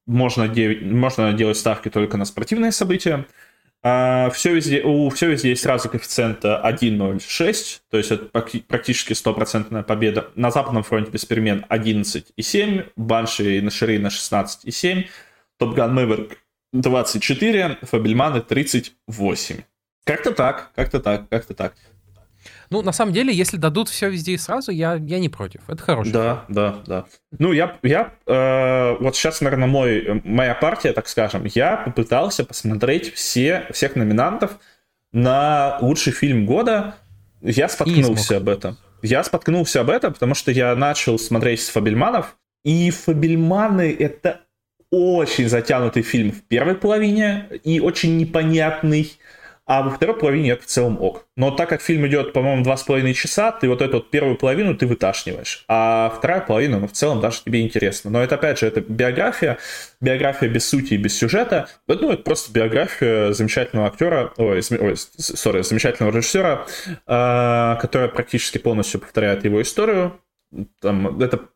можно, 0.05 0.47
де- 0.47 0.79
можно 0.81 1.33
делать 1.33 1.57
ставки 1.57 1.89
только 1.89 2.17
на 2.17 2.25
спортивные 2.25 2.71
события. 2.71 3.25
А 3.87 4.31
все 4.31 4.55
везде, 4.55 4.81
у 4.81 5.09
все 5.09 5.29
везде 5.29 5.49
есть 5.49 5.61
сразу 5.61 5.89
коэффициент 5.89 6.43
1.06, 6.43 7.81
то 7.91 7.97
есть 7.97 8.09
это 8.09 8.25
практически 8.67 9.13
стопроцентная 9.13 9.83
победа. 9.83 10.31
На 10.33 10.49
Западном 10.49 10.81
фронте 10.81 11.11
без 11.11 11.23
перемен 11.25 11.65
11,7, 11.69 12.89
Банши 12.95 13.57
и 13.57 13.61
Нашири 13.61 13.99
на 13.99 14.07
16,7, 14.07 15.05
Топган 15.59 15.93
Мэверик 15.93 16.39
24, 16.73 17.77
Фабельманы 17.83 18.41
38. 18.41 19.57
Как-то 20.03 20.31
так, 20.31 20.71
как-то 20.75 20.99
так, 20.99 21.29
как-то 21.29 21.53
так. 21.53 21.75
Ну, 22.75 22.81
на 22.81 22.91
самом 22.91 23.13
деле, 23.13 23.33
если 23.33 23.55
дадут 23.55 23.87
все 23.87 24.09
везде 24.09 24.33
и 24.33 24.37
сразу, 24.37 24.69
я, 24.69 24.95
я 24.95 25.19
не 25.19 25.29
против. 25.29 25.61
Это 25.69 25.81
хорошо. 25.81 26.11
Да, 26.11 26.43
да, 26.49 26.83
да. 26.85 27.05
Ну, 27.39 27.53
я, 27.53 27.77
я 27.83 28.11
э, 28.27 28.97
вот 28.99 29.15
сейчас, 29.15 29.39
наверное, 29.39 29.69
мой, 29.69 30.21
моя 30.25 30.53
партия, 30.55 30.91
так 30.91 31.07
скажем, 31.07 31.45
я 31.45 31.77
попытался 31.77 32.43
посмотреть 32.43 33.13
все, 33.13 33.65
всех 33.71 33.95
номинантов 33.95 34.59
на 35.13 35.77
лучший 35.79 36.11
фильм 36.11 36.45
года. 36.45 36.95
Я 37.41 37.69
споткнулся 37.69 38.37
об 38.37 38.49
этом. 38.49 38.77
Я 39.01 39.23
споткнулся 39.23 39.79
об 39.79 39.89
этом, 39.89 40.11
потому 40.11 40.35
что 40.35 40.51
я 40.51 40.75
начал 40.75 41.17
смотреть 41.17 41.61
с 41.61 41.69
Фабельманов, 41.69 42.35
и 42.65 42.89
Фабельманы— 42.89 43.95
это 43.99 44.41
очень 44.91 45.47
затянутый 45.47 46.03
фильм 46.03 46.33
в 46.33 46.41
первой 46.41 46.75
половине 46.75 47.47
и 47.63 47.79
очень 47.79 48.17
непонятный 48.17 49.17
а 49.65 49.81
во 49.81 49.89
второй 49.89 50.15
половине 50.15 50.51
это 50.51 50.63
в 50.63 50.67
целом 50.67 51.01
ок. 51.01 51.25
Но 51.35 51.51
так 51.51 51.69
как 51.69 51.81
фильм 51.81 52.05
идет, 52.07 52.33
по-моему, 52.33 52.63
два 52.63 52.77
с 52.77 52.83
половиной 52.83 53.13
часа, 53.13 53.51
ты 53.51 53.67
вот 53.67 53.81
эту 53.81 53.97
вот 53.97 54.11
первую 54.11 54.37
половину 54.37 54.75
ты 54.75 54.85
выташниваешь, 54.85 55.65
а 55.67 56.13
вторая 56.15 56.41
половина, 56.41 56.79
ну, 56.79 56.87
в 56.87 56.91
целом 56.91 57.19
даже 57.19 57.41
тебе 57.43 57.61
интересно. 57.61 58.11
Но 58.11 58.21
это, 58.21 58.35
опять 58.35 58.59
же, 58.59 58.67
это 58.67 58.81
биография, 58.81 59.57
биография 60.01 60.49
без 60.49 60.67
сути 60.69 60.93
и 60.93 60.97
без 60.97 61.17
сюжета. 61.17 61.67
Ну, 61.87 62.11
это 62.11 62.21
просто 62.21 62.51
биография 62.51 63.31
замечательного 63.33 63.87
актера, 63.87 64.33
ой, 64.37 64.61
ой 64.79 64.95
сори, 64.97 65.61
замечательного 65.63 66.15
режиссера, 66.15 66.65
э, 66.87 67.77
которая 67.81 68.09
практически 68.09 68.59
полностью 68.59 68.99
повторяет 68.99 69.45
его 69.45 69.61
историю. 69.61 70.19
Там, 70.79 71.21
это 71.21 71.49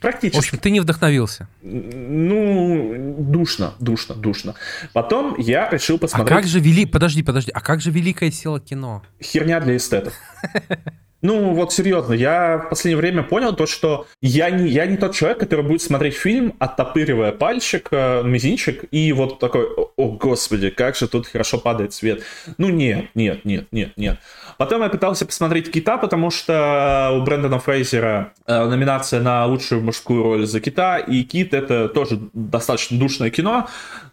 Практически. 0.00 0.36
В 0.36 0.38
общем, 0.40 0.58
ты 0.58 0.70
не 0.70 0.80
вдохновился. 0.80 1.48
Ну, 1.62 3.14
душно, 3.18 3.74
душно, 3.80 4.14
душно. 4.14 4.54
Потом 4.92 5.36
я 5.38 5.70
решил 5.70 5.98
посмотреть... 5.98 6.30
А 6.30 6.34
как 6.36 6.46
же 6.46 6.60
вели... 6.60 6.84
Подожди, 6.84 7.22
подожди. 7.22 7.50
А 7.50 7.60
как 7.62 7.80
же 7.80 7.90
великая 7.90 8.30
сила 8.30 8.60
кино? 8.60 9.02
Херня 9.22 9.58
для 9.60 9.76
эстетов. 9.76 10.12
Ну, 11.26 11.54
вот 11.54 11.72
серьезно, 11.72 12.12
я 12.12 12.56
в 12.58 12.68
последнее 12.68 12.98
время 12.98 13.24
понял 13.24 13.52
то, 13.52 13.66
что 13.66 14.06
я 14.22 14.48
не, 14.48 14.68
я 14.68 14.86
не 14.86 14.96
тот 14.96 15.12
человек, 15.12 15.40
который 15.40 15.64
будет 15.64 15.82
смотреть 15.82 16.14
фильм, 16.14 16.54
оттопыривая 16.60 17.32
пальчик, 17.32 17.88
э, 17.90 18.22
мизинчик, 18.22 18.84
и 18.92 19.12
вот 19.12 19.40
такой, 19.40 19.66
о, 19.96 20.08
господи, 20.12 20.70
как 20.70 20.94
же 20.94 21.08
тут 21.08 21.26
хорошо 21.26 21.58
падает 21.58 21.92
свет. 21.92 22.22
Ну, 22.58 22.68
нет, 22.68 23.06
нет, 23.16 23.44
нет, 23.44 23.66
нет, 23.72 23.92
нет. 23.96 24.20
Потом 24.56 24.82
я 24.82 24.88
пытался 24.88 25.26
посмотреть 25.26 25.72
Кита, 25.72 25.98
потому 25.98 26.30
что 26.30 27.10
у 27.16 27.24
Брэндона 27.24 27.58
Фрейзера 27.58 28.32
э, 28.46 28.64
номинация 28.64 29.20
на 29.20 29.46
лучшую 29.46 29.82
мужскую 29.82 30.22
роль 30.22 30.46
за 30.46 30.60
Кита, 30.60 30.98
и 30.98 31.24
Кит 31.24 31.54
это 31.54 31.88
тоже 31.88 32.20
достаточно 32.34 33.00
душное 33.00 33.30
кино. 33.30 33.66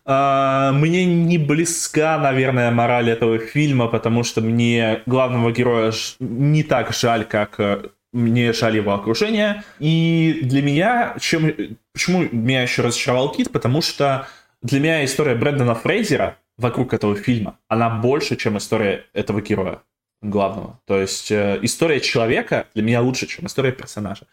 Э, 0.07 0.71
мне 0.73 1.05
не 1.05 1.37
близка, 1.37 2.17
наверное, 2.17 2.71
мораль 2.71 3.11
этого 3.11 3.37
фильма, 3.37 3.87
потому 3.87 4.23
что 4.23 4.41
мне 4.41 5.03
главного 5.05 5.51
героя 5.51 5.93
не 6.19 6.63
так 6.63 6.91
жаль, 7.03 7.25
как 7.25 7.59
э, 7.59 7.89
мне 8.13 8.53
жаль 8.53 8.77
его 8.77 8.93
окружение. 8.93 9.63
И 9.79 10.39
для 10.43 10.61
меня, 10.61 11.15
чем, 11.19 11.51
почему 11.91 12.23
меня 12.31 12.61
еще 12.63 12.81
разочаровал 12.81 13.31
Кит, 13.31 13.51
потому 13.51 13.81
что 13.81 14.27
для 14.61 14.79
меня 14.79 15.03
история 15.03 15.35
Брэндона 15.35 15.75
Фрейзера 15.75 16.37
вокруг 16.57 16.93
этого 16.93 17.15
фильма, 17.15 17.59
она 17.67 17.89
больше, 17.89 18.35
чем 18.35 18.57
история 18.57 19.05
этого 19.13 19.41
героя 19.41 19.81
главного. 20.21 20.79
То 20.85 21.01
есть 21.01 21.31
э, 21.31 21.59
история 21.63 21.99
человека 21.99 22.67
для 22.73 22.83
меня 22.83 23.01
лучше, 23.01 23.27
чем 23.27 23.47
история 23.47 23.73
персонажа. 23.73 24.25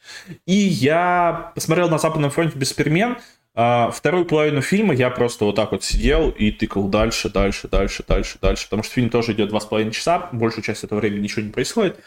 И 0.47 0.55
я 0.55 1.51
посмотрел 1.55 1.89
на 1.89 1.99
Западном 1.99 2.31
фронте 2.31 2.57
без 2.57 2.73
перемен. 2.73 3.17
Э, 3.57 3.91
вторую 3.93 4.25
половину 4.27 4.61
фильма 4.61 4.95
я 4.95 5.11
просто 5.11 5.45
вот 5.45 5.57
так 5.57 5.73
вот 5.73 5.83
сидел 5.83 6.31
и 6.31 6.53
тыкал 6.53 6.87
дальше, 6.89 7.29
дальше, 7.29 7.67
дальше, 7.67 8.05
дальше, 8.07 8.39
дальше. 8.41 8.65
Потому 8.67 8.85
что 8.85 8.95
фильм 8.95 9.11
тоже 9.11 9.33
идет 9.33 9.49
два 9.49 9.59
с 9.59 9.67
половиной 9.67 9.93
часа, 9.93 10.29
большую 10.31 10.63
часть 10.63 10.85
этого 10.85 11.01
времени 11.01 11.23
ничего 11.23 11.43
не 11.43 11.51
происходит. 11.51 11.99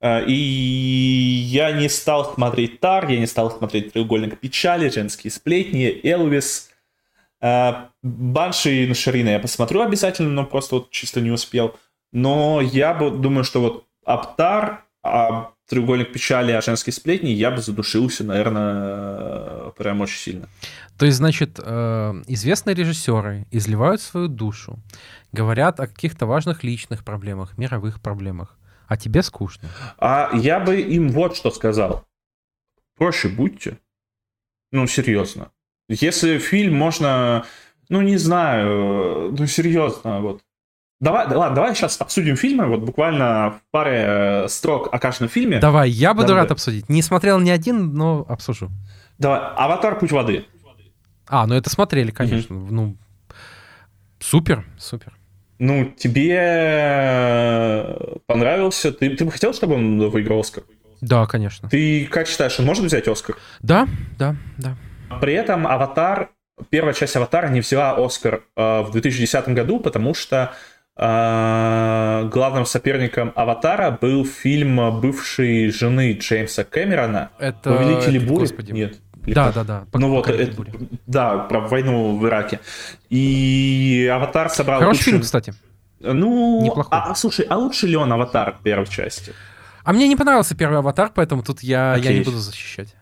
Э, 0.00 0.24
и 0.24 0.32
я 0.32 1.72
не 1.72 1.88
стал 1.88 2.34
смотреть 2.34 2.80
Тар, 2.80 3.08
я 3.08 3.18
не 3.18 3.26
стал 3.26 3.50
смотреть 3.50 3.92
Треугольник 3.92 4.38
печали, 4.38 4.88
Женские 4.88 5.30
сплетни, 5.30 6.00
Элвис. 6.04 6.70
Э, 7.40 7.86
Банши 8.02 8.84
и 8.84 8.86
Нашарина 8.86 9.30
я 9.30 9.38
посмотрю 9.38 9.82
обязательно, 9.82 10.30
но 10.30 10.44
просто 10.44 10.76
вот 10.76 10.90
чисто 10.90 11.20
не 11.20 11.30
успел. 11.30 11.76
Но 12.12 12.60
я 12.60 12.94
бы 12.94 13.10
думаю, 13.10 13.44
что 13.44 13.60
вот 13.60 13.86
Аптар, 14.04 14.84
а 15.02 15.50
треугольник 15.68 16.12
печали, 16.12 16.52
а 16.52 16.62
женские 16.62 16.92
сплетни, 16.92 17.30
я 17.30 17.50
бы 17.50 17.60
задушился, 17.60 18.24
наверное, 18.24 19.70
прям 19.76 20.00
очень 20.00 20.18
сильно. 20.18 20.48
То 20.96 21.06
есть, 21.06 21.18
значит, 21.18 21.60
э, 21.62 22.22
известные 22.26 22.74
режиссеры 22.74 23.46
изливают 23.50 24.00
свою 24.00 24.28
душу, 24.28 24.78
говорят 25.32 25.78
о 25.78 25.86
каких-то 25.86 26.26
важных 26.26 26.64
личных 26.64 27.04
проблемах, 27.04 27.58
мировых 27.58 28.00
проблемах, 28.00 28.57
а 28.88 28.96
тебе 28.96 29.22
скучно. 29.22 29.68
А 29.98 30.30
я 30.34 30.58
бы 30.58 30.80
им 30.80 31.10
вот 31.10 31.36
что 31.36 31.50
сказал. 31.50 32.04
Проще 32.96 33.28
будьте. 33.28 33.78
Ну, 34.72 34.86
серьезно. 34.86 35.50
Если 35.88 36.38
фильм 36.38 36.74
можно, 36.76 37.44
ну, 37.88 38.02
не 38.02 38.16
знаю, 38.16 39.32
ну, 39.38 39.46
серьезно, 39.46 40.20
вот, 40.20 40.42
Давай, 41.00 41.28
да, 41.28 41.38
ладно, 41.38 41.54
давай 41.54 41.76
сейчас 41.76 42.00
обсудим 42.00 42.34
фильмы, 42.34 42.66
вот 42.66 42.80
буквально 42.80 43.50
в 43.50 43.70
паре 43.70 44.04
э, 44.04 44.48
строк 44.48 44.88
о 44.92 44.98
каждом 44.98 45.28
фильме. 45.28 45.60
Давай, 45.60 45.90
я 45.90 46.12
буду 46.12 46.26
давай. 46.26 46.42
рад 46.42 46.50
обсудить. 46.50 46.88
Не 46.88 47.02
смотрел 47.02 47.38
ни 47.38 47.50
один, 47.50 47.94
но 47.94 48.26
обсужу. 48.28 48.68
Давай, 49.16 49.40
«Аватар. 49.56 49.96
Путь 49.96 50.10
воды». 50.10 50.44
А, 51.28 51.46
ну 51.46 51.54
это 51.54 51.70
смотрели, 51.70 52.10
конечно. 52.10 52.52
Mm-hmm. 52.52 52.68
Ну, 52.70 52.96
супер, 54.18 54.64
супер. 54.76 55.17
Ну, 55.58 55.92
тебе 55.96 56.36
э, 56.40 57.96
понравился? 58.26 58.92
Ты, 58.92 59.10
ты 59.10 59.24
бы 59.24 59.32
хотел, 59.32 59.52
чтобы 59.52 59.74
он 59.74 60.08
выиграл 60.08 60.40
Оскар? 60.40 60.64
Да, 61.00 61.26
конечно. 61.26 61.68
Ты 61.68 62.06
как 62.06 62.28
считаешь, 62.28 62.58
он 62.58 62.66
может 62.66 62.84
взять 62.84 63.08
Оскар? 63.08 63.36
Да, 63.60 63.88
да, 64.18 64.36
да. 64.56 64.76
При 65.20 65.34
этом 65.34 65.66
«Аватар», 65.66 66.30
первая 66.70 66.94
часть 66.94 67.16
«Аватара» 67.16 67.48
не 67.48 67.60
взяла 67.60 67.94
Оскар 67.96 68.42
э, 68.56 68.82
в 68.82 68.90
2010 68.92 69.48
году, 69.48 69.80
потому 69.80 70.14
что 70.14 70.52
а, 71.00 72.24
главным 72.24 72.66
соперником 72.66 73.32
Аватара 73.36 73.96
был 74.00 74.24
фильм 74.24 75.00
бывшей 75.00 75.70
жены 75.70 76.12
Джеймса 76.14 76.64
Кэмерона. 76.64 77.30
Это... 77.38 77.72
Повелители 77.72 78.18
бури? 78.18 78.40
Господи. 78.40 78.72
Нет. 78.72 78.96
Да, 79.34 79.52
да, 79.52 79.64
да. 79.64 79.84
Ну 79.92 80.10
вот, 80.10 80.28
это, 80.28 80.64
да, 81.06 81.38
про 81.38 81.60
войну 81.60 82.16
в 82.16 82.26
Ираке. 82.26 82.60
И 83.10 84.10
Аватар 84.12 84.50
собрал... 84.50 84.80
Хороший 84.80 84.98
кучу... 84.98 85.10
фильм, 85.10 85.20
кстати. 85.22 85.54
Ну, 86.00 86.62
Неплохой. 86.62 86.98
А, 86.98 87.14
слушай, 87.14 87.46
а 87.48 87.56
лучше 87.56 87.86
ли 87.86 87.96
он 87.96 88.12
Аватар 88.12 88.56
первой 88.62 88.86
части? 88.86 89.32
А 89.84 89.92
мне 89.92 90.06
не 90.06 90.16
понравился 90.16 90.54
первый 90.54 90.78
Аватар, 90.78 91.10
поэтому 91.14 91.42
тут 91.42 91.62
я, 91.62 91.96
я 91.96 92.12
не 92.12 92.20
буду 92.20 92.38
защищать. 92.38 92.94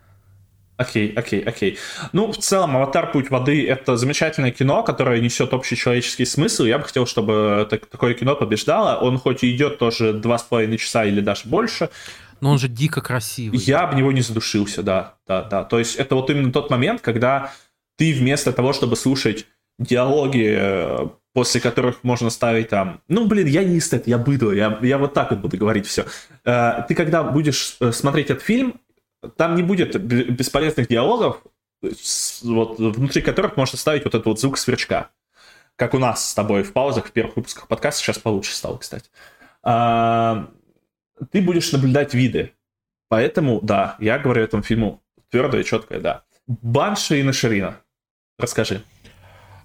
Окей, 0.77 1.13
окей, 1.17 1.41
окей. 1.41 1.79
Ну, 2.13 2.31
в 2.33 2.37
целом, 2.37 2.77
«Аватар. 2.77 3.11
Путь 3.11 3.31
воды»— 3.31 3.67
это 3.69 3.97
замечательное 3.97 4.51
кино, 4.51 4.83
которое 4.83 5.21
несет 5.21 5.55
общий 5.55 5.75
человеческий 5.75 6.27
смысл. 6.27 6.65
Я 6.65 6.79
бы 6.79 6.85
хотел, 6.85 7.07
чтобы 7.07 7.67
так, 7.71 7.87
такое 7.87 8.13
кино 8.13 8.37
побеждало. 8.37 8.99
Он 8.99 9.19
хоть 9.19 9.43
и 9.43 9.57
идет 9.57 9.79
тоже 9.79 10.13
два 10.13 10.37
с 10.37 10.43
половиной 10.43 10.77
часа 10.77 11.05
или 11.05 11.23
даже 11.23 11.43
больше. 11.47 11.89
Но 12.41 12.53
он 12.53 12.59
же 12.59 12.69
дико 12.69 13.01
красивый. 13.01 13.59
Я 13.59 13.81
об 13.81 13.95
него 13.95 14.13
не 14.13 14.21
задушился, 14.21 14.83
да, 14.83 15.15
да, 15.27 15.43
да. 15.43 15.65
То 15.65 15.79
есть 15.79 15.97
это 15.97 16.15
вот 16.15 16.31
именно 16.31 16.53
тот 16.53 16.71
момент, 16.71 17.01
когда 17.01 17.53
ты 17.97 18.13
вместо 18.13 18.53
того, 18.53 18.73
чтобы 18.73 18.97
слушать 18.97 19.47
диалоги, 19.79 20.55
э, 20.59 21.09
после 21.33 21.61
которых 21.61 22.03
можно 22.03 22.31
ставить 22.31 22.71
там, 22.71 23.03
ну, 23.09 23.27
блин, 23.27 23.47
я 23.47 23.65
не 23.65 23.79
эстет, 23.79 24.07
я 24.07 24.19
быдло, 24.19 24.53
я, 24.53 24.79
я 24.83 24.99
вот 24.99 25.15
так 25.15 25.31
вот 25.31 25.41
буду 25.41 25.57
говорить 25.57 25.87
все. 25.87 26.07
Э, 26.45 26.85
ты 26.89 26.95
когда 26.95 27.23
будешь 27.23 27.77
э, 27.81 27.93
смотреть 27.93 28.31
этот 28.31 28.43
фильм, 28.43 28.81
там 29.37 29.55
не 29.55 29.63
будет 29.63 30.01
бесполезных 30.03 30.89
диалогов, 30.89 31.43
вот, 31.83 32.79
внутри 32.79 33.23
которых 33.23 33.57
можно 33.57 33.77
ставить 33.77 34.05
вот 34.05 34.15
этот 34.15 34.27
вот 34.27 34.41
звук 34.41 34.59
сверчка. 34.59 35.11
Как 35.77 35.93
у 35.95 35.99
нас 35.99 36.31
с 36.31 36.35
тобой 36.35 36.63
в 36.63 36.73
паузах, 36.73 37.07
в 37.07 37.13
первых 37.13 37.37
выпусках 37.37 37.69
подкаста, 37.69 38.03
сейчас 38.03 38.19
получше 38.19 38.55
стало, 38.55 38.79
кстати. 38.79 39.11
Ты 41.31 41.41
будешь 41.41 41.73
наблюдать 41.73 42.15
виды. 42.15 42.53
Поэтому, 43.09 43.61
да, 43.63 43.97
я 43.99 44.19
говорю 44.19 44.43
этому 44.43 44.63
фильму 44.63 45.03
твердое 45.31 45.63
четкое 45.63 46.01
да. 46.01 46.25
Банши 46.47 47.21
и 47.21 47.23
Наширина. 47.23 47.77
Расскажи. 48.39 48.83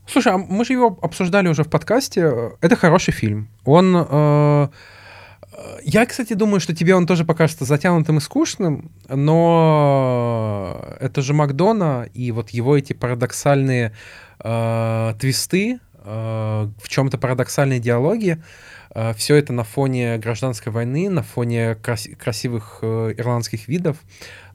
Слушай, 0.08 0.34
а 0.34 0.38
мы 0.38 0.66
же 0.66 0.74
его 0.74 0.97
обсуждали 1.02 1.47
уже 1.47 1.64
в 1.64 1.70
подкасте. 1.70 2.52
Это 2.62 2.76
хороший 2.76 3.14
фильм. 3.14 3.49
Он 3.66 3.95
э, 3.95 4.68
я, 5.84 6.06
кстати, 6.06 6.34
думаю, 6.34 6.60
что 6.60 6.76
тебе 6.76 6.95
он 6.95 7.06
тоже 7.06 7.26
покажется 7.26 7.66
затянутым 7.66 8.18
и 8.18 8.22
скучным, 8.22 8.91
но 9.10 10.80
это 10.99 11.22
же 11.22 11.34
Макдона, 11.34 12.08
и 12.14 12.32
вот 12.32 12.49
его 12.49 12.78
эти 12.78 12.93
парадоксальные 12.93 13.93
э, 14.39 15.14
твисты, 15.20 15.80
э, 15.93 16.70
в 16.82 16.89
чем-то 16.89 17.18
парадоксальные 17.18 17.80
диалоги, 17.80 18.38
э, 18.38 18.70
все 19.15 19.35
это 19.35 19.53
на 19.53 19.63
фоне 19.63 20.17
гражданской 20.17 20.71
войны, 20.71 21.09
на 21.09 21.23
фоне 21.23 21.75
крас- 21.75 22.09
красивых 22.17 22.79
э, 22.81 23.13
ирландских 23.17 23.67
видов. 23.67 23.97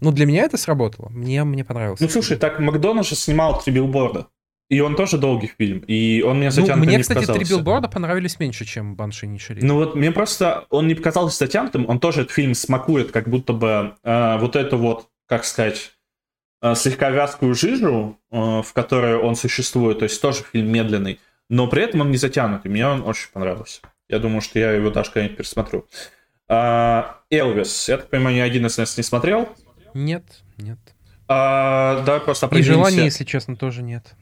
Ну, 0.00 0.12
для 0.12 0.26
меня 0.26 0.42
это 0.42 0.56
сработало. 0.56 1.08
Мне, 1.08 1.44
мне 1.44 1.64
понравилось. 1.64 2.00
Ну, 2.00 2.08
слушай, 2.08 2.36
так 2.36 2.60
Макдона 2.60 3.02
же 3.02 3.14
снимал 3.14 3.60
три 3.62 3.72
билборда. 3.72 4.26
И 4.68 4.80
он 4.80 4.96
тоже 4.96 5.16
долгий 5.16 5.52
фильм, 5.56 5.78
и 5.86 6.22
он 6.22 6.38
мне 6.38 6.50
затянутым 6.50 6.80
ну, 6.80 6.86
мне, 6.86 6.96
не 6.96 7.02
кстати, 7.02 7.20
показался. 7.20 7.46
три 7.46 7.56
билборда 7.56 7.88
понравились 7.88 8.40
меньше, 8.40 8.64
чем 8.64 8.96
Банши 8.96 9.28
Нишери. 9.28 9.60
Ну 9.62 9.76
вот 9.76 9.94
мне 9.94 10.10
просто 10.10 10.66
он 10.70 10.88
не 10.88 10.96
показался 10.96 11.38
затянутым, 11.38 11.88
он 11.88 12.00
тоже 12.00 12.22
этот 12.22 12.32
фильм 12.32 12.52
смакует, 12.54 13.12
как 13.12 13.28
будто 13.28 13.52
бы 13.52 13.94
э, 14.02 14.38
вот 14.38 14.56
эту 14.56 14.76
вот, 14.76 15.06
как 15.28 15.44
сказать, 15.44 15.92
э, 16.62 16.74
слегка 16.74 17.10
вязкую 17.10 17.54
жижу, 17.54 18.18
э, 18.32 18.36
в 18.36 18.72
которой 18.72 19.16
он 19.16 19.36
существует, 19.36 20.00
то 20.00 20.02
есть 20.02 20.20
тоже 20.20 20.42
фильм 20.52 20.72
медленный, 20.72 21.20
но 21.48 21.68
при 21.68 21.84
этом 21.84 22.00
он 22.00 22.10
не 22.10 22.16
затянутый, 22.16 22.68
мне 22.68 22.88
он 22.88 23.02
очень 23.02 23.28
понравился. 23.32 23.82
Я 24.08 24.18
думаю, 24.18 24.40
что 24.40 24.58
я 24.58 24.72
его 24.72 24.90
даже 24.90 25.10
когда-нибудь 25.10 25.36
пересмотрю. 25.36 25.86
А, 26.48 27.20
Элвис, 27.30 27.88
я 27.88 27.98
так 27.98 28.08
понимаю, 28.08 28.36
ни 28.36 28.40
один 28.40 28.66
из 28.66 28.78
нас 28.78 28.96
не 28.96 29.02
смотрел? 29.02 29.48
Нет, 29.94 30.24
нет. 30.58 30.78
А, 31.28 32.02
давай 32.04 32.20
просто 32.20 32.46
определимся. 32.46 32.72
И 32.72 32.74
желания, 32.74 33.04
если 33.04 33.24
честно, 33.24 33.56
тоже 33.56 33.82
нет. 33.82 34.14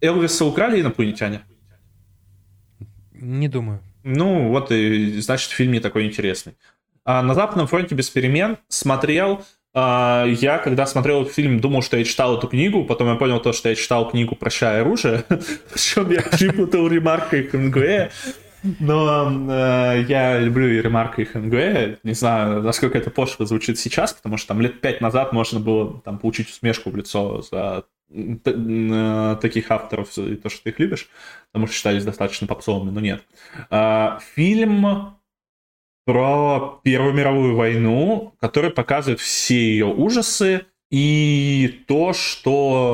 Элвиса 0.00 0.44
украли 0.46 0.80
инопланетяне? 0.80 1.42
Не 3.12 3.48
думаю. 3.48 3.82
Ну, 4.02 4.48
вот 4.48 4.72
и 4.72 5.20
значит, 5.20 5.50
фильм 5.50 5.72
не 5.72 5.80
такой 5.80 6.06
интересный. 6.06 6.54
А 7.04 7.22
на 7.22 7.34
Западном 7.34 7.66
фронте 7.66 7.94
без 7.94 8.08
перемен 8.08 8.56
смотрел. 8.68 9.44
А, 9.72 10.24
я, 10.26 10.58
когда 10.58 10.86
смотрел 10.86 11.22
этот 11.22 11.34
фильм, 11.34 11.60
думал, 11.60 11.82
что 11.82 11.96
я 11.96 12.04
читал 12.04 12.38
эту 12.38 12.48
книгу, 12.48 12.84
потом 12.84 13.08
я 13.08 13.14
понял 13.14 13.40
то, 13.40 13.52
что 13.52 13.68
я 13.68 13.74
читал 13.74 14.10
книгу 14.10 14.34
«Прощай 14.34 14.80
оружие», 14.80 15.24
причем 15.72 16.10
я 16.10 16.22
перепутал 16.22 16.88
Ремарка 16.88 17.36
и 17.36 17.48
Хемингуэя. 17.48 18.10
Но 18.78 19.32
э, 19.50 20.04
я 20.06 20.38
люблю 20.38 20.68
и 20.68 20.82
Ремарка, 20.82 21.22
и 21.22 21.24
Хемингуэя. 21.24 21.98
Не 22.02 22.12
знаю, 22.12 22.62
насколько 22.62 22.98
это 22.98 23.10
пошло 23.10 23.46
звучит 23.46 23.78
сейчас, 23.78 24.12
потому 24.12 24.36
что 24.36 24.48
там 24.48 24.60
лет 24.60 24.80
пять 24.80 25.00
назад 25.00 25.32
можно 25.32 25.60
было 25.60 26.00
там 26.04 26.18
получить 26.18 26.50
усмешку 26.50 26.90
в 26.90 26.96
лицо 26.96 27.40
за 27.42 27.84
Э, 28.12 29.36
таких 29.40 29.70
авторов, 29.70 30.18
и 30.18 30.34
то, 30.34 30.48
что 30.48 30.64
ты 30.64 30.70
их 30.70 30.80
любишь, 30.80 31.08
потому 31.52 31.68
что 31.68 31.76
считались 31.76 32.04
достаточно 32.04 32.48
попсовыми, 32.48 32.90
но 32.90 32.98
нет. 32.98 33.22
А, 33.70 34.18
фильм 34.34 35.14
про 36.10 36.80
Первую 36.82 37.12
мировую 37.14 37.54
войну, 37.54 38.34
который 38.40 38.70
показывает 38.70 39.20
все 39.20 39.54
ее 39.54 39.86
ужасы 39.86 40.66
и 40.90 41.84
то, 41.86 42.12
что 42.12 42.90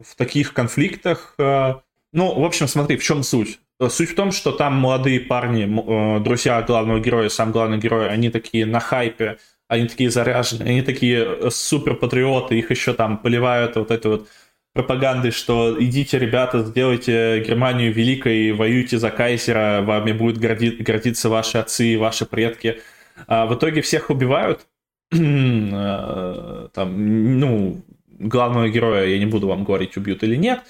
в 0.00 0.16
таких 0.16 0.54
конфликтах... 0.54 1.34
Э, 1.36 1.74
ну, 2.14 2.40
в 2.40 2.44
общем, 2.44 2.68
смотри, 2.68 2.96
в 2.96 3.02
чем 3.02 3.22
суть? 3.22 3.58
Суть 3.90 4.12
в 4.12 4.14
том, 4.14 4.32
что 4.32 4.50
там 4.50 4.76
молодые 4.76 5.20
парни, 5.20 5.64
э, 5.66 6.20
друзья 6.20 6.62
главного 6.62 7.00
героя, 7.00 7.28
сам 7.28 7.52
главный 7.52 7.76
герой, 7.76 8.08
они 8.08 8.30
такие 8.30 8.64
на 8.64 8.80
хайпе, 8.80 9.36
они 9.68 9.88
такие 9.88 10.08
заряженные, 10.08 10.70
они 10.70 10.80
такие 10.80 11.22
э, 11.22 11.50
супер 11.50 11.96
патриоты, 11.96 12.58
их 12.58 12.70
еще 12.70 12.94
там 12.94 13.18
поливают 13.18 13.76
вот 13.76 13.90
этой 13.90 14.10
вот 14.10 14.28
пропагандой, 14.76 15.30
что 15.30 15.74
идите, 15.80 16.18
ребята, 16.18 16.62
сделайте 16.62 17.40
Германию 17.40 17.92
великой, 17.94 18.52
воюйте 18.52 18.98
за 18.98 19.10
кайзера, 19.10 19.80
вами 19.82 20.12
будут 20.12 20.36
горди- 20.36 20.76
гордиться 20.82 21.30
ваши 21.30 21.56
отцы 21.56 21.94
и 21.94 21.96
ваши 21.96 22.26
предки. 22.26 22.80
А 23.26 23.46
в 23.46 23.54
итоге 23.54 23.80
всех 23.80 24.10
убивают. 24.10 24.66
Э, 25.12 26.68
там, 26.74 27.40
ну, 27.40 27.82
главного 28.18 28.68
героя, 28.68 29.06
я 29.06 29.18
не 29.18 29.26
буду 29.26 29.48
вам 29.48 29.64
говорить, 29.64 29.96
убьют 29.96 30.22
или 30.22 30.36
нет. 30.36 30.60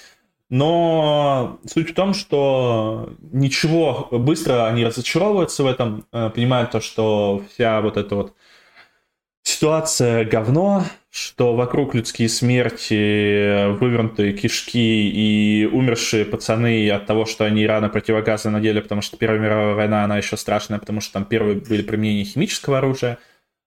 Но 0.51 1.59
суть 1.67 1.91
в 1.91 1.95
том, 1.95 2.15
что 2.15 3.11
ничего, 3.33 4.09
быстро 4.13 4.67
они 4.67 4.85
разочаровываются 4.85 5.65
в 5.65 5.67
этом, 5.67 6.05
э, 6.13 6.31
понимают 6.31 6.71
то, 6.71 6.81
что 6.81 7.43
вся 7.51 7.81
вот 7.81 7.97
эта 7.97 8.15
вот 8.15 8.35
ситуация 9.47 10.25
говно, 10.25 10.85
что 11.11 11.55
вокруг 11.55 11.95
людские 11.95 12.29
смерти, 12.29 13.73
вывернутые 13.79 14.33
кишки 14.33 15.09
и 15.09 15.67
умершие 15.67 16.25
пацаны 16.25 16.91
от 16.91 17.07
того, 17.07 17.27
что 17.27 17.45
они 17.45 17.67
рано 17.67 17.89
противогазы 17.89 18.51
надели, 18.51 18.81
потому 18.81 19.03
что 19.03 19.17
Первая 19.17 19.39
мировая 19.41 19.75
война, 19.75 20.05
она 20.05 20.19
еще 20.19 20.37
страшная, 20.37 20.79
потому 20.81 21.01
что 21.01 21.15
там 21.15 21.25
первые 21.25 21.61
были 21.61 21.83
применения 21.83 22.25
химического 22.25 22.79
оружия. 22.79 23.19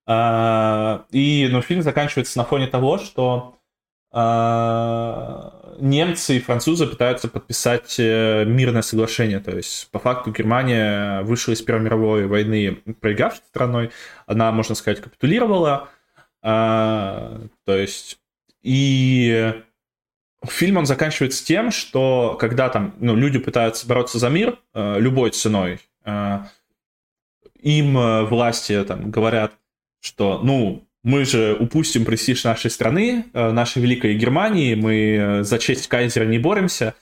А, 0.06 1.06
и, 1.12 1.48
ну, 1.50 1.62
фильм 1.62 1.82
заканчивается 1.82 2.38
на 2.38 2.44
фоне 2.44 2.68
того, 2.68 2.98
что 2.98 3.56
а, 4.12 5.59
немцы 5.80 6.38
и 6.38 6.40
французы 6.40 6.88
пытаются 6.88 7.28
подписать 7.28 7.96
э, 8.00 8.46
мирное 8.46 8.82
соглашение. 8.82 9.40
То 9.40 9.56
есть, 9.56 9.90
по 9.92 10.00
факту, 10.00 10.32
Германия 10.32 11.22
вышла 11.22 11.54
из 11.54 11.62
Первой 11.62 11.84
мировой 11.84 12.28
войны 12.28 12.82
проигравшей 13.00 13.44
страной. 13.48 13.92
Она, 14.26 14.52
можно 14.52 14.76
сказать, 14.76 15.02
капитулировала. 15.02 15.90
А, 16.42 17.42
то 17.66 17.76
есть, 17.76 18.20
и 18.62 19.54
фильм 20.46 20.78
он 20.78 20.86
заканчивается 20.86 21.46
тем, 21.46 21.72
что 21.72 22.38
когда 22.40 22.70
там 22.70 22.96
ну, 23.00 23.16
люди 23.16 23.40
пытаются 23.40 23.88
бороться 23.88 24.20
за 24.20 24.30
мир 24.30 24.60
э, 24.74 25.00
любой 25.00 25.32
ценой, 25.32 25.80
э, 26.06 26.40
им 27.60 28.26
власти 28.28 28.84
там 28.86 29.12
говорят, 29.12 29.54
что, 30.00 30.40
ну, 30.42 30.89
мы 31.04 31.26
же 31.26 31.56
упустим 31.60 32.06
престиж 32.06 32.44
нашей 32.44 32.70
страны, 32.70 33.26
э, 33.34 33.52
нашей 33.52 33.82
великой 33.82 34.16
Германии, 34.16 34.76
мы 34.76 34.96
э, 34.96 35.44
за 35.44 35.58
честь 35.60 35.88
кайзера 35.88 36.26
не 36.26 36.40
боремся. 36.40 36.96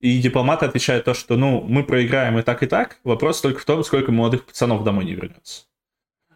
И 0.00 0.20
дипломаты 0.20 0.66
отвечают 0.66 1.06
то, 1.06 1.14
что, 1.14 1.36
ну, 1.36 1.60
мы 1.62 1.82
проиграем 1.82 2.38
и 2.38 2.42
так, 2.42 2.62
и 2.62 2.66
так. 2.66 2.98
Вопрос 3.02 3.40
только 3.40 3.60
в 3.60 3.64
том, 3.64 3.82
сколько 3.82 4.12
молодых 4.12 4.44
пацанов 4.44 4.84
домой 4.84 5.04
не 5.04 5.14
вернется. 5.14 5.64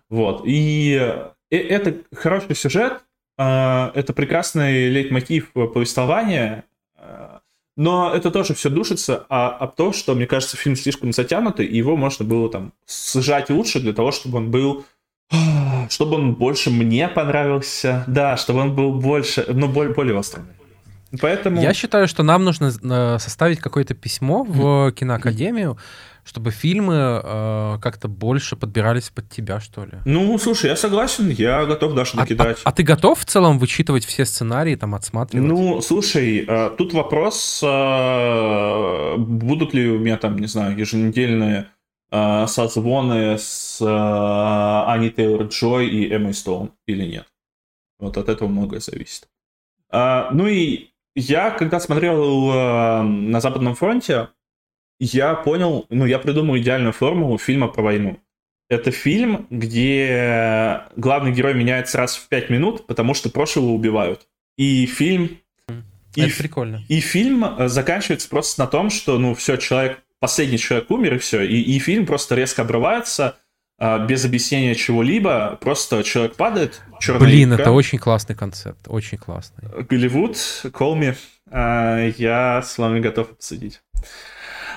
Вот. 0.09 0.43
И 0.47 0.99
э, 1.01 1.57
это 1.57 1.97
хороший 2.15 2.57
сюжет, 2.57 3.03
это 3.39 4.13
прекрасный 4.15 4.91
лейтмотив 4.91 5.53
повествования, 5.53 6.65
но 7.77 8.15
это 8.15 8.31
тоже 8.31 8.55
все 8.55 8.69
душится 8.69 9.25
а, 9.29 9.49
об 9.49 9.75
том, 9.75 9.93
что, 9.93 10.15
мне 10.15 10.27
кажется, 10.27 10.57
фильм 10.57 10.77
слишком 10.77 11.13
затянутый, 11.13 11.67
и 11.67 11.77
его 11.77 11.97
можно 11.97 12.25
было 12.25 12.51
там 12.51 12.73
сжать 12.87 13.49
лучше 13.49 13.81
для 13.81 13.95
того, 13.95 14.13
чтобы 14.13 14.39
он 14.39 14.51
был 14.51 14.85
чтобы 15.91 16.17
он 16.17 16.35
больше 16.35 16.71
мне 16.71 17.09
понравился, 17.09 18.05
да, 18.07 18.37
чтобы 18.37 18.61
он 18.61 18.75
был 18.75 18.93
больше, 18.93 19.45
ну, 19.49 19.69
более, 19.69 19.95
более 19.95 20.17
острый. 20.17 20.45
Поэтому... 21.21 21.61
Я 21.61 21.75
считаю, 21.75 22.09
что 22.09 22.23
нам 22.23 22.45
нужно 22.45 22.73
э, 22.83 23.19
составить 23.19 23.61
какое-то 23.61 23.95
письмо 23.95 24.45
в 24.45 24.93
киноакадемию, 24.93 25.77
чтобы 26.25 26.53
фильмы 26.53 27.21
э, 27.23 27.79
как-то 27.83 28.09
больше 28.09 28.57
подбирались 28.57 29.11
под 29.11 29.29
тебя, 29.29 29.61
что 29.61 29.85
ли. 29.85 29.93
Ну, 30.07 30.39
слушай, 30.39 30.71
я 30.71 30.77
согласен, 30.77 31.29
я 31.29 31.67
готов 31.67 31.95
даже 31.95 32.17
накидать. 32.17 32.59
А, 32.65 32.69
а, 32.69 32.71
а 32.71 32.73
ты 32.73 32.83
готов 32.83 33.19
в 33.19 33.25
целом 33.25 33.59
вычитывать 33.59 34.07
все 34.07 34.25
сценарии, 34.25 34.77
там, 34.77 34.95
отсматривать? 34.95 35.47
Ну, 35.47 35.83
слушай, 35.83 36.47
э, 36.49 36.71
тут 36.79 36.95
вопрос, 36.95 37.61
э, 37.63 39.15
будут 39.19 39.75
ли 39.75 39.91
у 39.91 39.99
меня 39.99 40.17
там, 40.17 40.39
не 40.39 40.47
знаю, 40.47 40.79
еженедельные 40.79 41.67
созвоны 42.47 43.39
с 43.39 43.81
э, 43.81 44.93
Ани 44.93 45.11
Тейлор 45.11 45.45
Джой 45.45 45.89
и 45.89 46.13
Эммой 46.13 46.35
Стоун 46.35 46.73
или 46.87 47.07
нет. 47.07 47.27
Вот 47.99 48.17
от 48.19 48.29
этого 48.29 48.49
многое 48.49 48.81
зависит. 48.81 49.29
А, 49.89 50.31
ну 50.33 50.47
и 50.47 50.91
я, 51.15 51.51
когда 51.51 51.81
смотрел 51.81 53.03
на 53.03 53.41
Западном 53.41 53.75
фронте, 53.75 54.29
я 54.99 55.35
понял, 55.35 55.87
ну, 55.89 56.07
я 56.07 56.19
придумал 56.19 56.57
идеальную 56.59 56.93
формулу 56.93 57.37
фильма 57.37 57.69
про 57.69 57.83
войну. 57.83 58.21
Это 58.69 58.91
фильм, 58.91 59.47
где 59.51 60.83
главный 60.97 61.33
герой 61.33 61.55
меняется 61.55 61.99
раз 61.99 62.17
в 62.17 62.29
пять 62.29 62.51
минут, 62.51 62.87
потому 62.87 63.13
что 63.13 63.29
прошлого 63.29 63.73
убивают. 63.73 64.29
И 64.57 64.87
фильм... 64.87 65.39
Это 66.17 66.27
и, 66.27 66.31
прикольно. 66.31 66.83
И 66.89 67.01
фильм 67.01 67.69
заканчивается 67.69 68.29
просто 68.29 68.61
на 68.63 68.67
том, 68.67 68.91
что, 68.91 69.19
ну, 69.19 69.35
все, 69.35 69.57
человек 69.57 70.03
последний 70.23 70.57
человек 70.57 70.89
умер, 70.91 71.15
и 71.15 71.19
все. 71.19 71.43
И, 71.43 71.61
и 71.61 71.79
фильм 71.81 72.07
просто 72.07 72.37
резко 72.37 72.63
обрывается, 72.63 73.37
а, 73.77 73.99
без 73.99 74.25
объяснения 74.25 74.77
чего-либо, 74.77 75.59
просто 75.61 76.05
человек 76.05 76.37
падает, 76.37 76.81
Блин, 77.19 77.53
икра. 77.53 77.63
это 77.63 77.73
очень 77.73 77.99
классный 77.99 78.37
концепт, 78.37 78.79
очень 78.87 79.19
классный. 79.19 79.69
Голливуд, 79.91 80.37
me, 80.37 81.17
а, 81.51 82.07
я 82.17 82.63
с 82.63 82.79
вами 82.79 83.01
готов 83.01 83.33
обсудить. 83.33 83.83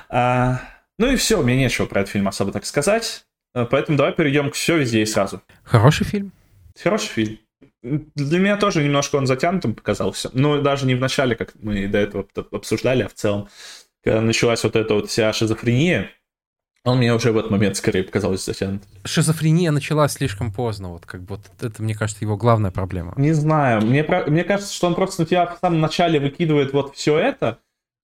А, 0.09 0.61
ну 0.97 1.11
и 1.11 1.15
все, 1.15 1.39
мне 1.43 1.55
нечего 1.55 1.85
про 1.85 2.01
этот 2.01 2.11
фильм 2.11 2.27
особо 2.27 2.51
так 2.51 2.65
сказать, 2.65 3.25
поэтому 3.53 3.99
давай 3.99 4.13
перейдем 4.13 4.49
к 4.49 4.55
все 4.55 4.77
везде 4.77 5.03
и 5.03 5.05
сразу. 5.05 5.43
Хороший 5.63 6.07
фильм. 6.07 6.31
Хороший 6.81 7.09
фильм. 7.09 7.37
Для 7.83 8.39
меня 8.39 8.57
тоже 8.57 8.83
немножко 8.83 9.17
он 9.17 9.27
затянутым 9.27 9.75
показался, 9.75 10.31
но 10.33 10.59
даже 10.59 10.87
не 10.87 10.95
в 10.95 10.99
начале, 10.99 11.35
как 11.35 11.53
мы 11.61 11.87
до 11.87 11.99
этого 11.99 12.25
обсуждали, 12.51 13.03
а 13.03 13.07
в 13.07 13.13
целом 13.13 13.47
когда 14.05 14.21
началась 14.21 14.63
вот 14.63 14.75
эта 14.75 14.93
вот 14.93 15.09
вся 15.09 15.33
шизофрения, 15.33 16.11
он 16.83 16.99
мне 16.99 17.13
уже 17.13 17.31
в 17.31 17.37
этот 17.37 17.49
момент 17.49 17.75
скорее 17.75 18.03
показался 18.03 18.53
затянут. 18.53 18.83
Шизофрения 19.03 19.71
началась 19.71 20.13
слишком 20.13 20.53
поздно, 20.53 20.89
вот 20.89 21.07
как 21.07 21.23
бы 21.23 21.39
это, 21.59 21.81
мне 21.81 21.95
кажется, 21.95 22.23
его 22.23 22.37
главная 22.37 22.69
проблема. 22.69 23.13
Не 23.17 23.33
знаю, 23.33 23.81
мне, 23.81 24.05
мне 24.27 24.43
кажется, 24.43 24.73
что 24.73 24.85
он 24.85 24.93
просто 24.93 25.23
на 25.23 25.25
тебя 25.25 25.47
в 25.47 25.57
самом 25.59 25.81
начале 25.81 26.19
выкидывает 26.19 26.71
вот 26.71 26.95
все 26.95 27.17
это, 27.17 27.57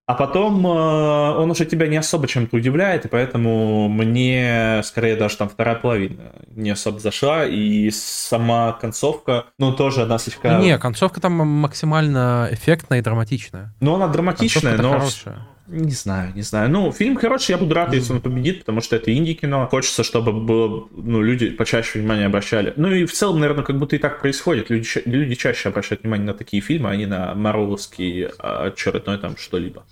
а 0.08 0.16
потом 0.16 0.66
э, 0.66 0.70
он 0.70 1.52
уже 1.52 1.66
тебя 1.66 1.88
не 1.88 1.98
особо 1.98 2.28
чем-то 2.28 2.58
удивляет, 2.58 3.06
и 3.06 3.08
поэтому 3.08 3.88
мне 3.88 4.82
скорее 4.84 5.16
даже 5.16 5.38
там 5.38 5.48
вторая 5.48 5.76
половина 5.76 6.34
не 6.48 6.72
особо 6.72 7.00
зашла, 7.00 7.46
и 7.46 7.92
сама 7.92 8.74
концовка, 8.74 9.46
ну, 9.60 9.72
тоже 9.72 10.02
она 10.02 10.18
слегка... 10.18 10.60
Не, 10.60 10.80
концовка 10.80 11.22
там 11.22 11.34
максимально 11.34 12.50
эффектная 12.52 12.98
и 12.98 13.02
драматичная. 13.04 13.76
Ну, 13.80 13.94
она 13.94 14.08
драматичная, 14.08 14.76
но... 14.78 14.94
Хорошая. 14.94 15.48
Не 15.68 15.92
знаю, 15.92 16.34
не 16.36 16.42
знаю. 16.42 16.70
Ну, 16.70 16.92
фильм 16.92 17.16
хороший, 17.16 17.52
я 17.52 17.58
буду 17.58 17.74
рад, 17.76 17.94
если 17.94 18.14
он 18.14 18.22
победит, 18.22 18.60
потому 18.60 18.82
что 18.82 18.96
это 18.96 19.14
инди-кино. 19.14 19.68
Хочется, 19.68 20.04
чтобы 20.04 20.34
было, 20.34 20.88
ну, 20.92 21.22
люди 21.22 21.50
почаще 21.50 22.00
внимание 22.00 22.26
обращали. 22.26 22.74
Ну 22.76 22.92
и 22.92 23.06
в 23.06 23.14
целом, 23.14 23.40
наверное, 23.40 23.64
как 23.64 23.78
будто 23.78 23.96
и 23.96 24.00
так 24.00 24.20
происходит. 24.22 24.70
Люди, 24.70 24.88
люди 25.06 25.36
чаще 25.36 25.70
обращают 25.70 26.04
внимание 26.04 26.28
на 26.28 26.34
такие 26.34 26.62
фильмы, 26.62 26.90
а 26.90 26.96
не 26.96 27.06
на 27.06 27.36
Марвеловский 27.36 28.26
очередной 28.26 29.18
там 29.18 29.38
что-либо. 29.38 29.86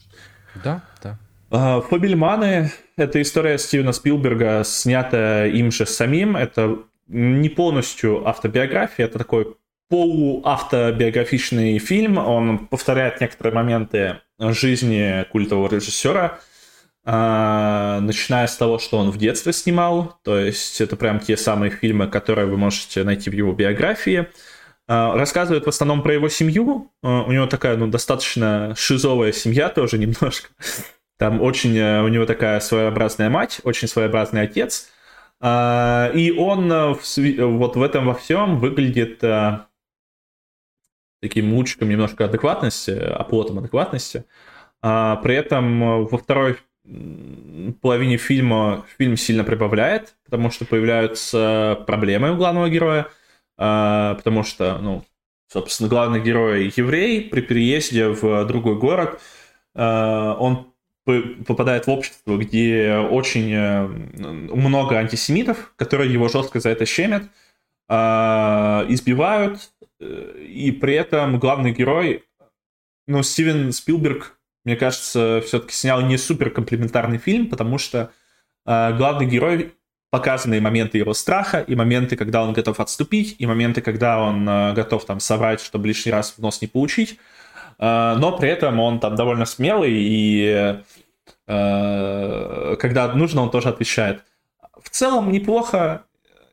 Да, 0.64 0.84
да. 1.02 1.18
Uh, 1.52 1.82
Фобельманы— 1.82 2.72
это 2.98 3.22
история 3.22 3.58
Стивена 3.58 3.92
Спилберга, 3.92 4.64
снятая 4.64 5.50
им 5.50 5.72
же 5.72 5.86
самим. 5.88 6.36
Это 6.36 6.78
не 7.08 7.50
полностью 7.50 8.28
автобиография, 8.28 9.06
это 9.06 9.18
такой 9.18 9.56
полуавтобиографичный 9.90 11.80
фильм. 11.80 12.18
Он 12.20 12.68
повторяет 12.68 13.20
некоторые 13.22 13.56
моменты 13.56 14.20
жизни 14.40 15.26
культового 15.32 15.70
режиссера, 15.70 16.40
а, 17.06 18.00
начиная 18.02 18.48
с 18.48 18.56
того, 18.56 18.78
что 18.78 18.98
он 18.98 19.10
в 19.10 19.18
детстве 19.18 19.54
снимал, 19.54 20.20
то 20.24 20.38
есть 20.38 20.80
это 20.82 20.96
прям 20.96 21.20
те 21.20 21.38
самые 21.38 21.72
фильмы, 21.72 22.08
которые 22.08 22.48
вы 22.48 22.58
можете 22.58 23.04
найти 23.04 23.30
в 23.30 23.34
его 23.34 23.52
биографии. 23.54 24.28
А, 24.88 25.16
рассказывает 25.16 25.66
в 25.66 25.70
основном 25.70 26.04
про 26.04 26.14
его 26.14 26.30
семью. 26.30 26.92
А, 27.02 27.24
у 27.24 27.32
него 27.32 27.48
такая, 27.48 27.78
ну, 27.78 27.88
достаточно 27.88 28.74
шизовая 28.76 29.32
семья 29.32 29.70
тоже 29.70 29.98
немножко. 30.00 30.50
Там 31.18 31.42
очень 31.42 31.78
э, 31.78 32.02
у 32.02 32.08
него 32.08 32.26
такая 32.26 32.60
своеобразная 32.62 33.30
мать, 33.30 33.60
очень 33.64 33.88
своеобразный 33.88 34.44
отец. 34.44 34.90
И 35.42 36.36
он 36.38 36.72
э, 36.72 36.96
вот 37.46 37.76
в 37.76 37.82
этом 37.82 38.06
во 38.06 38.14
всем 38.14 38.58
выглядит 38.58 39.24
э, 39.24 39.60
таким 41.22 41.54
лучиком 41.54 41.90
немножко 41.90 42.26
адекватности, 42.26 42.92
оплотом 42.92 43.60
адекватности. 43.60 44.26
А 44.82 45.18
при 45.18 45.36
этом 45.36 46.06
во 46.06 46.18
второй 46.18 46.58
половине 47.82 48.18
фильма 48.18 48.86
фильм 48.98 49.18
сильно 49.18 49.44
прибавляет, 49.44 50.16
потому 50.26 50.50
что 50.50 50.66
появляются 50.66 51.84
проблемы 51.86 52.32
у 52.32 52.38
главного 52.38 52.70
героя, 52.70 53.08
а, 53.58 54.16
потому 54.16 54.44
что, 54.44 54.78
ну, 54.80 55.04
собственно, 55.48 55.90
главный 55.90 56.22
герой 56.22 56.72
еврей 56.76 57.30
при 57.30 57.42
переезде 57.42 58.08
в 58.08 58.46
другой 58.46 58.78
город, 58.78 59.20
а, 59.76 60.36
он 60.40 60.68
попадает 61.06 61.88
в 61.88 61.90
общество, 61.90 62.38
где 62.38 62.98
очень 62.98 63.52
э, 63.52 63.88
много 63.88 64.98
антисемитов, 64.98 65.74
которые 65.76 66.14
его 66.14 66.28
жестко 66.28 66.60
за 66.60 66.70
это 66.70 66.86
щемят, 66.86 67.24
а, 67.88 68.86
избивают, 68.90 69.72
и 70.00 70.72
при 70.72 70.94
этом 70.96 71.40
главный 71.40 71.72
герой, 71.72 72.24
ну, 73.08 73.24
Стивен 73.24 73.72
Спилберг, 73.72 74.40
мне 74.66 74.76
кажется, 74.76 75.42
все-таки 75.46 75.74
снял 75.74 76.02
не 76.02 76.18
супер 76.18 76.52
комплементарный 76.52 77.18
фильм, 77.18 77.50
потому 77.50 77.78
что 77.78 78.12
э, 78.66 78.96
главный 78.98 79.26
герой 79.26 79.74
показаны 80.12 80.60
моменты 80.60 80.98
его 80.98 81.14
страха, 81.14 81.60
и 81.60 81.76
моменты, 81.76 82.16
когда 82.16 82.44
он 82.44 82.54
готов 82.54 82.80
отступить, 82.80 83.36
и 83.40 83.46
моменты, 83.46 83.82
когда 83.82 84.20
он 84.20 84.48
э, 84.48 84.74
готов 84.74 85.06
там 85.06 85.20
соврать, 85.20 85.62
чтобы 85.62 85.88
лишний 85.88 86.12
раз 86.12 86.34
в 86.38 86.40
нос 86.40 86.62
не 86.62 86.68
получить. 86.68 87.20
Э, 87.80 88.16
но 88.18 88.38
при 88.38 88.50
этом 88.50 88.80
он 88.80 89.00
там 89.00 89.16
довольно 89.16 89.46
смелый, 89.46 89.94
и 89.94 90.80
э, 91.48 92.76
когда 92.80 93.14
нужно, 93.14 93.42
он 93.42 93.52
тоже 93.52 93.70
отвечает. 93.70 94.24
В 94.82 94.90
целом 94.90 95.32
неплохо. 95.32 96.06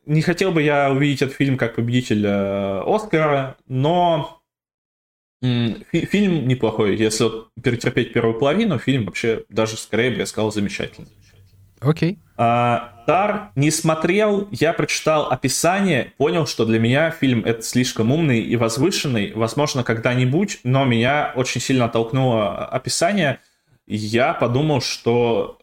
Не 0.07 0.21
хотел 0.21 0.53
бы 0.53 0.61
я 0.61 0.89
увидеть 0.89 1.21
этот 1.21 1.35
фильм 1.35 1.57
как 1.57 1.75
победитель 1.75 2.25
э, 2.25 2.81
Оскара, 2.85 3.57
но 3.67 4.41
фильм 5.41 6.47
неплохой. 6.47 6.95
Если 6.95 7.25
перетерпеть 7.61 8.13
первую 8.13 8.39
половину, 8.39 8.79
фильм 8.79 9.05
вообще 9.05 9.43
даже 9.49 9.75
скорее 9.75 10.11
бы 10.11 10.17
я 10.17 10.25
сказал 10.25 10.51
замечательный. 10.53 11.09
Окей. 11.81 12.19
А, 12.37 13.03
Тар 13.05 13.51
не 13.55 13.69
смотрел, 13.69 14.47
я 14.51 14.71
прочитал 14.71 15.29
описание, 15.29 16.13
понял, 16.17 16.47
что 16.47 16.65
для 16.65 16.79
меня 16.79 17.11
фильм 17.11 17.43
это 17.43 17.61
слишком 17.61 18.11
умный 18.11 18.39
и 18.39 18.55
возвышенный. 18.55 19.33
Возможно, 19.33 19.83
когда-нибудь, 19.83 20.61
но 20.63 20.85
меня 20.85 21.33
очень 21.35 21.59
сильно 21.59 21.85
оттолкнуло 21.85 22.65
описание. 22.65 23.39
Я 23.85 24.33
подумал, 24.33 24.81
что 24.81 25.59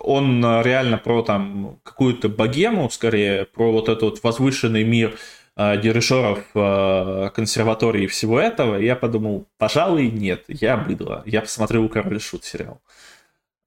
он 0.00 0.44
реально 0.62 0.98
про 0.98 1.22
там 1.22 1.80
какую-то 1.82 2.28
богему, 2.28 2.90
скорее, 2.90 3.44
про 3.46 3.72
вот 3.72 3.88
этот 3.88 4.02
вот 4.02 4.22
возвышенный 4.22 4.84
мир 4.84 5.16
э, 5.56 5.80
дирижеров 5.80 6.44
э, 6.54 7.30
консерватории 7.34 8.04
и 8.04 8.08
всего 8.08 8.40
этого. 8.40 8.76
Я 8.76 8.96
подумал, 8.96 9.46
пожалуй, 9.58 10.10
нет, 10.10 10.44
я 10.48 10.76
быдло. 10.76 11.22
Я 11.26 11.40
посмотрел 11.40 11.88
«Король 11.88 12.20
Шут» 12.20 12.44
сериал. 12.44 12.80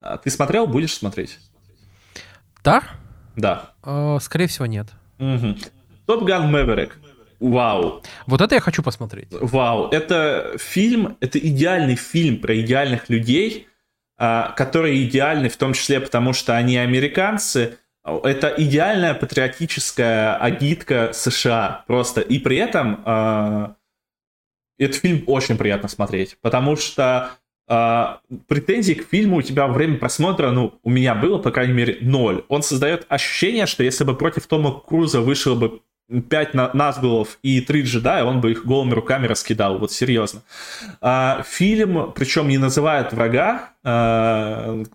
А 0.00 0.18
ты 0.18 0.30
смотрел? 0.30 0.66
Будешь 0.66 0.94
смотреть? 0.94 1.38
Да? 2.62 2.82
Да. 3.34 3.72
Э, 3.84 4.18
скорее 4.20 4.46
всего, 4.46 4.66
нет. 4.66 4.88
Топ 6.06 6.24
Ган 6.24 6.50
Мэверик. 6.50 6.98
Вау. 7.40 8.02
Вот 8.26 8.40
это 8.40 8.54
я 8.54 8.60
хочу 8.60 8.82
посмотреть. 8.82 9.28
Вау. 9.30 9.88
Это 9.90 10.56
фильм, 10.58 11.16
это 11.20 11.38
идеальный 11.38 11.96
фильм 11.96 12.38
про 12.38 12.58
идеальных 12.60 13.08
людей, 13.08 13.68
которые 14.18 15.04
идеальны 15.04 15.48
в 15.48 15.56
том 15.56 15.72
числе 15.74 16.00
потому, 16.00 16.32
что 16.32 16.56
они 16.56 16.78
американцы. 16.78 17.78
Это 18.04 18.54
идеальная 18.56 19.14
патриотическая 19.14 20.36
агитка 20.36 21.10
США 21.12 21.84
просто. 21.86 22.20
И 22.20 22.38
при 22.38 22.56
этом 22.56 23.02
э, 23.04 23.68
этот 24.78 24.96
фильм 24.96 25.24
очень 25.26 25.58
приятно 25.58 25.88
смотреть, 25.88 26.38
потому 26.40 26.76
что 26.76 27.32
Uh, 27.68 28.18
претензий 28.46 28.94
к 28.94 29.08
фильму 29.08 29.38
у 29.38 29.42
тебя 29.42 29.66
во 29.66 29.72
время 29.72 29.98
просмотра, 29.98 30.52
ну, 30.52 30.78
у 30.84 30.88
меня 30.88 31.16
было, 31.16 31.38
по 31.38 31.50
крайней 31.50 31.72
мере, 31.72 31.98
ноль. 32.00 32.44
Он 32.46 32.62
создает 32.62 33.06
ощущение, 33.08 33.66
что 33.66 33.82
если 33.82 34.04
бы 34.04 34.16
против 34.16 34.46
Тома 34.46 34.70
Круза 34.78 35.20
вышло 35.20 35.56
бы 35.56 35.80
пять 36.28 36.54
на 36.54 36.72
Назгулов 36.72 37.38
и 37.42 37.60
три 37.60 37.82
джедая, 37.82 38.24
он 38.24 38.40
бы 38.40 38.52
их 38.52 38.64
голыми 38.64 38.94
руками 38.94 39.26
раскидал, 39.26 39.78
вот 39.78 39.92
серьезно. 39.92 40.42
Uh, 41.00 41.42
фильм, 41.44 42.12
причем 42.12 42.48
не 42.48 42.58
называет 42.58 43.12
врага, 43.12 43.70
uh, 43.84 44.86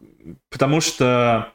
потому 0.50 0.82
что 0.82 1.52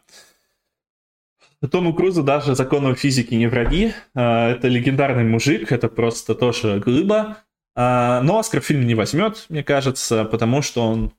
Тому 1.70 1.94
Крузу 1.94 2.22
даже 2.22 2.54
законы 2.54 2.94
физики 2.94 3.34
не 3.34 3.46
враги. 3.46 3.94
Это 4.14 4.68
легендарный 4.68 5.24
мужик, 5.24 5.72
это 5.72 5.88
просто 5.88 6.34
тоже 6.34 6.80
глыба. 6.80 7.38
А, 7.74 8.22
но 8.22 8.38
Оскар 8.38 8.62
фильм 8.62 8.86
не 8.86 8.94
возьмет, 8.94 9.46
мне 9.48 9.62
кажется, 9.62 10.24
потому 10.24 10.62
что 10.62 10.82
он 10.86 11.12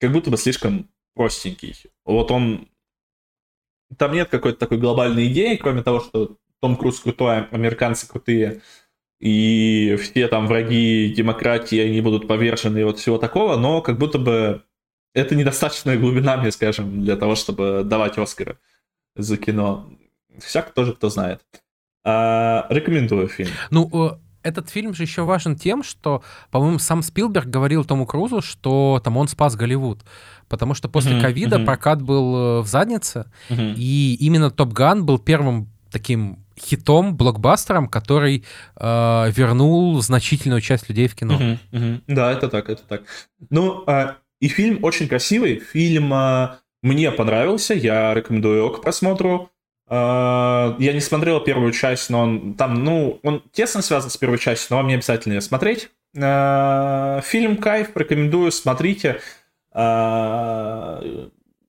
как 0.00 0.12
будто 0.12 0.30
бы 0.30 0.36
слишком 0.36 0.88
простенький. 1.14 1.76
Вот 2.04 2.30
он... 2.30 2.68
Там 3.96 4.12
нет 4.12 4.28
какой-то 4.28 4.58
такой 4.58 4.78
глобальной 4.78 5.28
идеи, 5.32 5.56
кроме 5.56 5.82
того, 5.82 6.00
что 6.00 6.36
Том 6.60 6.76
Круз 6.76 7.00
крутой, 7.00 7.46
американцы 7.50 8.08
крутые, 8.08 8.62
и 9.20 9.96
все 10.00 10.28
там 10.28 10.46
враги 10.46 11.12
демократии, 11.16 11.78
они 11.78 12.00
будут 12.00 12.28
повержены 12.28 12.78
и 12.78 12.84
вот 12.84 12.98
всего 12.98 13.18
такого, 13.18 13.56
но 13.56 13.80
как 13.82 13.98
будто 13.98 14.18
бы 14.18 14.62
это 15.14 15.34
недостаточная 15.34 15.98
глубина, 15.98 16.36
мне 16.36 16.52
скажем, 16.52 17.02
для 17.02 17.16
того, 17.16 17.34
чтобы 17.34 17.82
давать 17.84 18.18
Оскары 18.18 18.58
за 19.16 19.36
кино. 19.36 19.88
Всяк 20.38 20.72
тоже 20.72 20.94
кто 20.94 21.08
знает. 21.08 21.40
А, 22.04 22.66
рекомендую 22.70 23.28
фильм. 23.28 23.50
Ну, 23.70 24.20
этот 24.42 24.70
фильм 24.70 24.94
же 24.94 25.02
еще 25.02 25.22
важен 25.22 25.56
тем, 25.56 25.82
что, 25.82 26.22
по-моему, 26.50 26.78
сам 26.78 27.02
Спилберг 27.02 27.46
говорил 27.46 27.84
Тому 27.84 28.06
Крузу, 28.06 28.40
что 28.40 29.00
там 29.02 29.16
он 29.16 29.28
спас 29.28 29.56
Голливуд. 29.56 30.04
Потому 30.48 30.74
что 30.74 30.88
после 30.88 31.20
ковида 31.20 31.56
uh-huh, 31.56 31.60
uh-huh. 31.60 31.66
прокат 31.66 32.00
был 32.00 32.36
э, 32.36 32.60
в 32.62 32.66
заднице, 32.66 33.30
uh-huh. 33.50 33.74
и 33.76 34.14
именно 34.20 34.50
Топ 34.50 34.72
Ган 34.72 35.04
был 35.04 35.18
первым 35.18 35.68
таким 35.90 36.44
хитом, 36.58 37.16
блокбастером, 37.16 37.88
который 37.88 38.44
э, 38.76 39.30
вернул 39.30 40.00
значительную 40.02 40.60
часть 40.60 40.88
людей 40.88 41.08
в 41.08 41.14
кино. 41.14 41.34
Uh-huh, 41.34 41.58
uh-huh. 41.72 42.00
Да, 42.06 42.32
это 42.32 42.48
так, 42.48 42.68
это 42.68 42.82
так. 42.82 43.02
Ну, 43.50 43.84
э, 43.86 44.14
и 44.40 44.48
фильм 44.48 44.84
очень 44.84 45.08
красивый. 45.08 45.58
Фильм 45.58 46.12
э, 46.12 46.48
мне 46.82 47.10
понравился, 47.10 47.74
я 47.74 48.14
рекомендую 48.14 48.58
его 48.58 48.70
к 48.70 48.82
просмотру. 48.82 49.50
А, 49.88 50.76
я 50.78 50.92
не 50.92 51.00
смотрел 51.00 51.40
первую 51.40 51.72
часть, 51.72 52.10
но 52.10 52.20
он 52.20 52.54
там, 52.54 52.84
ну, 52.84 53.20
он 53.22 53.42
тесно 53.52 53.82
связан 53.82 54.10
с 54.10 54.16
первой 54.16 54.38
частью, 54.38 54.68
но 54.70 54.76
вам 54.76 54.88
не 54.88 54.94
обязательно 54.94 55.34
ее 55.34 55.40
смотреть. 55.40 55.90
А, 56.16 57.20
фильм 57.22 57.56
кайф, 57.56 57.96
рекомендую, 57.96 58.52
смотрите. 58.52 59.20
А, 59.72 61.02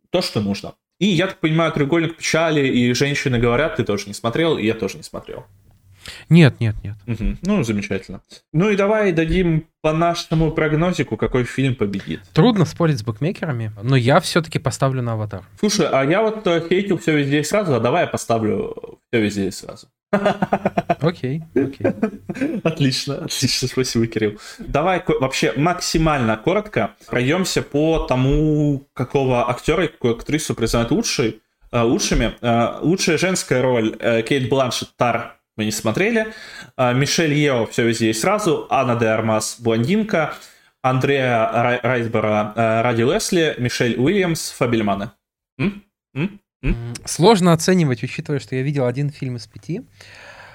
то, 0.10 0.22
что 0.22 0.42
нужно. 0.42 0.74
И 1.00 1.08
я 1.08 1.28
так 1.28 1.40
понимаю, 1.40 1.72
треугольник 1.72 2.18
печали 2.18 2.68
и 2.68 2.94
женщины 2.94 3.40
говорят, 3.40 3.78
ты 3.78 3.84
тоже 3.84 4.08
не 4.08 4.14
смотрел, 4.14 4.58
и 4.58 4.66
я 4.66 4.74
тоже 4.74 4.98
не 4.98 5.04
смотрел. 5.04 5.46
Нет, 6.30 6.60
нет, 6.60 6.76
нет. 6.84 6.96
Угу. 7.08 7.38
Ну, 7.42 7.64
замечательно. 7.64 8.22
Ну 8.54 8.70
и 8.70 8.76
давай 8.76 9.12
дадим 9.12 9.68
по 9.82 9.94
нашему 9.94 10.52
прогнозику, 10.52 11.18
какой 11.18 11.44
фильм 11.44 11.76
победит. 11.76 12.22
Трудно 12.34 12.66
спорить 12.66 13.00
с 13.00 13.04
букмекерами, 13.04 13.72
но 13.82 13.96
я 13.96 14.20
все-таки 14.20 14.60
поставлю 14.60 15.02
на 15.02 15.14
аватар. 15.14 15.44
Слушай, 15.60 15.88
а 15.92 16.04
я 16.04 16.22
вот 16.22 16.46
э, 16.48 16.68
хейтил 16.68 16.98
все 16.98 17.18
везде 17.18 17.42
и 17.42 17.44
сразу, 17.44 17.76
а 17.76 17.80
давай 17.80 18.04
я 18.04 18.08
поставлю 18.08 19.00
все 19.10 19.22
везде 19.22 19.48
и 19.48 19.52
сразу. 19.52 19.88
Окей, 20.12 21.44
окей. 21.56 21.88
Отлично, 22.64 23.26
отлично, 23.26 23.68
спасибо, 23.68 24.08
Кирилл. 24.08 24.40
Давай 24.60 25.04
вообще 25.08 25.54
максимально 25.56 26.36
коротко 26.38 26.96
пройдемся 27.08 27.62
по 27.62 28.00
тому, 28.00 28.88
какого 28.94 29.50
актера 29.50 29.86
и 29.86 29.88
какую 29.88 30.16
актрису 30.16 30.56
признают 30.56 30.92
лучшей, 30.92 31.42
э, 31.72 31.82
лучшими. 31.82 32.36
Э, 32.42 32.80
лучшая 32.82 33.18
женская 33.18 33.62
роль 33.62 33.96
Кейт 34.24 34.50
Бланшет 34.50 34.90
Тар 34.98 35.36
мы 35.56 35.66
не 35.66 35.72
смотрели. 35.72 36.34
Мишель 36.78 37.34
Ео 37.34 37.66
«Все 37.66 37.86
везде 37.86 38.12
и 38.12 38.14
сразу», 38.14 38.66
Анна 38.70 38.96
де 38.96 39.08
Армас 39.08 39.58
«Блондинка», 39.60 40.34
Андреа 40.82 41.80
Райсбора 41.84 42.54
э, 42.56 42.82
«Ради 42.82 43.02
Лесли», 43.02 43.56
Мишель 43.58 44.00
Уильямс 44.00 44.52
«Фабельманы». 44.52 45.12
М? 45.58 45.84
М? 46.16 46.40
Сложно 47.06 47.54
оценивать, 47.54 48.04
учитывая, 48.04 48.40
что 48.40 48.56
я 48.56 48.64
видел 48.64 48.86
один 48.86 49.10
фильм 49.10 49.38
из 49.38 49.48
пяти. 49.48 49.82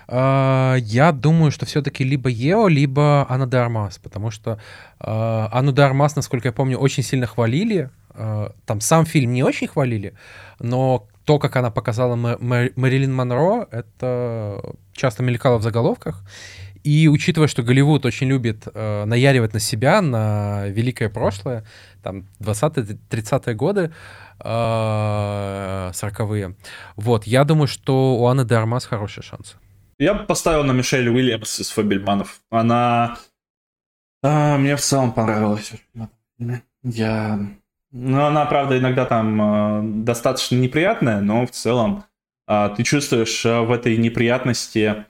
А, 0.07 0.77
я 0.77 1.13
думаю, 1.13 1.51
что 1.51 1.65
все-таки 1.65 2.05
либо 2.05 2.29
Ео, 2.29 2.69
либо 2.69 3.27
Анна 3.29 3.47
де 3.47 3.57
Армас, 3.57 3.99
потому 3.99 4.31
что 4.31 4.59
а, 5.01 5.49
Анну 5.51 5.73
де 5.73 5.83
Армас, 5.83 6.15
насколько 6.15 6.49
я 6.49 6.53
помню, 6.53 6.79
очень 6.79 7.03
сильно 7.03 7.27
хвалили. 7.27 7.91
Там 8.65 8.81
сам 8.81 9.07
фильм 9.07 9.33
не 9.33 9.43
очень 9.43 9.67
хвалили, 9.67 10.15
но 10.61 11.09
то, 11.25 11.41
как 11.41 11.57
она 11.57 11.73
показала 11.73 12.15
Мэрилин 12.15 13.13
Монро, 13.13 13.67
это 13.73 14.63
часто 14.93 15.25
мелькало 15.25 15.59
в 15.59 15.63
заголовках. 15.63 16.23
И 16.85 17.09
учитывая, 17.09 17.49
что 17.49 17.63
Голливуд 17.63 18.05
очень 18.05 18.29
любит 18.29 18.69
э, 18.73 19.05
наяривать 19.07 19.55
на 19.55 19.59
себя, 19.59 20.03
на 20.03 20.69
великое 20.69 21.09
прошлое, 21.09 21.65
там 22.03 22.27
20-30-е 22.41 23.55
годы, 23.55 23.81
э, 23.81 23.91
40-е, 24.45 26.55
вот, 26.97 27.27
я 27.27 27.45
думаю, 27.45 27.67
что 27.67 28.17
у 28.17 28.27
Анны 28.27 28.45
Дармас 28.45 28.87
хороший 28.87 29.23
шанс. 29.23 29.57
Я 29.99 30.15
бы 30.15 30.25
поставил 30.25 30.65
на 30.65 30.73
Мишель 30.73 31.09
Уильямс 31.09 31.61
из 31.61 31.71
Фабельманов. 31.71 32.41
Она... 32.51 33.17
А, 34.23 34.59
мне 34.59 34.77
в 34.77 34.81
целом 34.81 35.13
понравилась. 35.13 35.73
Я 36.83 37.39
ну, 37.97 38.25
она, 38.25 38.45
правда, 38.47 38.77
иногда 38.77 39.05
там 39.05 39.41
э, 39.41 39.83
достаточно 40.03 40.57
неприятная, 40.57 41.21
но 41.21 41.47
в 41.47 41.53
целом 41.53 42.05
э, 42.49 42.71
ты 42.77 42.83
чувствуешь 42.83 43.47
э, 43.47 43.61
в 43.61 43.71
этой 43.71 43.97
неприятности... 43.97 45.05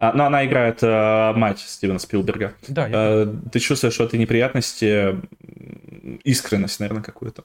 Э, 0.00 0.10
ну, 0.12 0.24
она 0.24 0.44
играет 0.44 0.82
э, 0.82 1.32
мать 1.36 1.60
Стивена 1.60 2.00
Спилберга. 2.00 2.54
Да, 2.66 2.88
я... 2.88 2.94
э, 2.94 3.34
ты 3.52 3.60
чувствуешь 3.60 3.96
в 3.96 4.00
этой 4.00 4.18
неприятности 4.18 5.20
искренность, 6.24 6.80
наверное, 6.80 7.04
какую-то. 7.04 7.44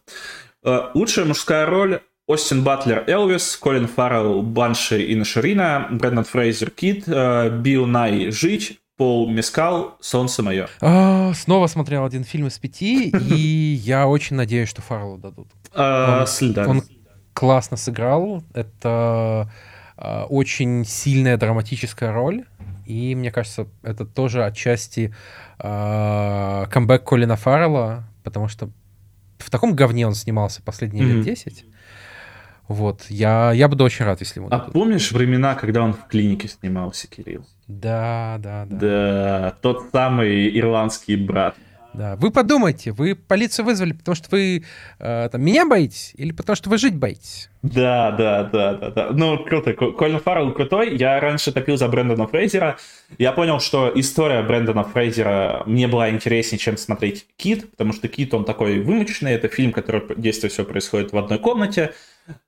Э, 0.64 0.90
лучшая 0.94 1.26
мужская 1.26 1.66
роль 1.66 2.02
Остин 2.28 2.64
Батлер 2.64 3.04
Элвис, 3.08 3.58
Колин 3.58 3.88
Фаррелл 3.88 4.44
Банши 4.44 5.02
и 5.02 5.16
Наширина, 5.16 5.88
Брэндон 5.90 6.24
Фрейзер 6.24 6.70
Кит, 6.70 7.06
э, 7.08 7.50
Билл 7.50 7.88
Най 7.88 8.32
Жить, 8.32 8.80
Пол 8.96 9.28
Мескал, 9.28 9.98
Солнце 10.00 10.44
мое. 10.44 10.68
А, 10.80 11.34
снова 11.34 11.66
смотрел 11.66 12.06
один 12.06 12.24
фильм 12.24 12.48
из 12.48 12.60
пяти, 12.60 13.10
и 13.10 13.36
я 13.84 14.08
очень 14.08 14.36
надеюсь, 14.36 14.70
что 14.70 14.84
Фаррелла 14.84 15.18
дадут. 15.18 15.48
А, 15.74 16.26
он, 16.40 16.68
он 16.68 16.84
классно 17.34 17.76
сыграл. 17.78 18.44
Это 18.54 19.52
очень 20.30 20.84
сильная 20.86 21.38
драматическая 21.38 22.12
роль. 22.12 22.46
И 22.86 23.16
мне 23.16 23.32
кажется, 23.32 23.68
это 23.84 24.06
тоже 24.06 24.44
отчасти 24.44 25.14
камбэк 25.60 27.04
Колина 27.04 27.36
Фаррелла, 27.36 28.04
потому 28.24 28.48
что 28.48 28.70
в 29.42 29.50
таком 29.50 29.76
говне 29.76 30.08
он 30.08 30.16
снимался 30.16 30.62
последние 30.62 31.06
mm-hmm. 31.06 31.14
лет 31.16 31.26
10. 31.26 31.66
Вот, 32.68 33.06
я, 33.10 33.52
я 33.52 33.68
буду 33.68 33.84
очень 33.84 34.06
рад, 34.06 34.22
если 34.22 34.40
ему 34.40 34.48
А 34.48 34.60
дадут. 34.60 34.74
помнишь 34.74 35.12
времена, 35.12 35.56
когда 35.56 35.82
он 35.82 35.94
в 35.94 36.08
клинике 36.08 36.48
снимался, 36.48 37.08
Кирилл? 37.10 37.46
Да, 37.68 38.38
да, 38.40 38.66
да. 38.66 38.78
Да, 38.78 39.58
тот 39.62 39.90
самый 39.92 40.58
ирландский 40.58 41.18
брат. 41.18 41.56
Да, 41.94 42.16
вы 42.16 42.32
подумайте, 42.32 42.92
вы 42.92 43.16
полицию 43.16 43.66
вызвали, 43.66 43.92
потому 43.92 44.16
что 44.16 44.30
вы 44.32 44.64
э, 45.00 45.30
там, 45.30 45.42
меня 45.44 45.66
боитесь 45.66 46.14
или 46.16 46.32
потому 46.32 46.56
что 46.56 46.70
вы 46.70 46.78
жить 46.78 46.96
боитесь? 46.96 47.50
Да, 47.64 48.12
да, 48.12 48.44
да, 48.44 48.74
да, 48.74 48.90
да. 48.90 49.10
Ну, 49.12 49.44
круто. 49.44 49.74
Колин 49.74 50.20
Фаррелл 50.20 50.54
крутой. 50.54 50.96
Я 50.96 51.20
раньше 51.20 51.52
топил 51.52 51.78
за 51.78 51.88
Брэндона 51.90 52.28
Фрейзера. 52.28 52.78
Я 53.18 53.34
понял, 53.34 53.60
что 53.60 53.92
история 53.94 54.42
Брэндона 54.42 54.84
Фрейзера 54.84 55.64
мне 55.66 55.88
была 55.88 56.10
интереснее, 56.10 56.60
чем 56.60 56.78
смотреть 56.78 57.28
Кит, 57.36 57.70
потому 57.72 57.92
что 57.94 58.08
Кит, 58.08 58.34
он 58.34 58.46
такой 58.46 58.80
вымученный. 58.80 59.34
Это 59.34 59.50
фильм, 59.50 59.74
который 59.74 60.02
действие 60.16 60.50
все 60.50 60.64
происходит 60.64 61.12
в 61.12 61.18
одной 61.18 61.40
комнате. 61.40 61.94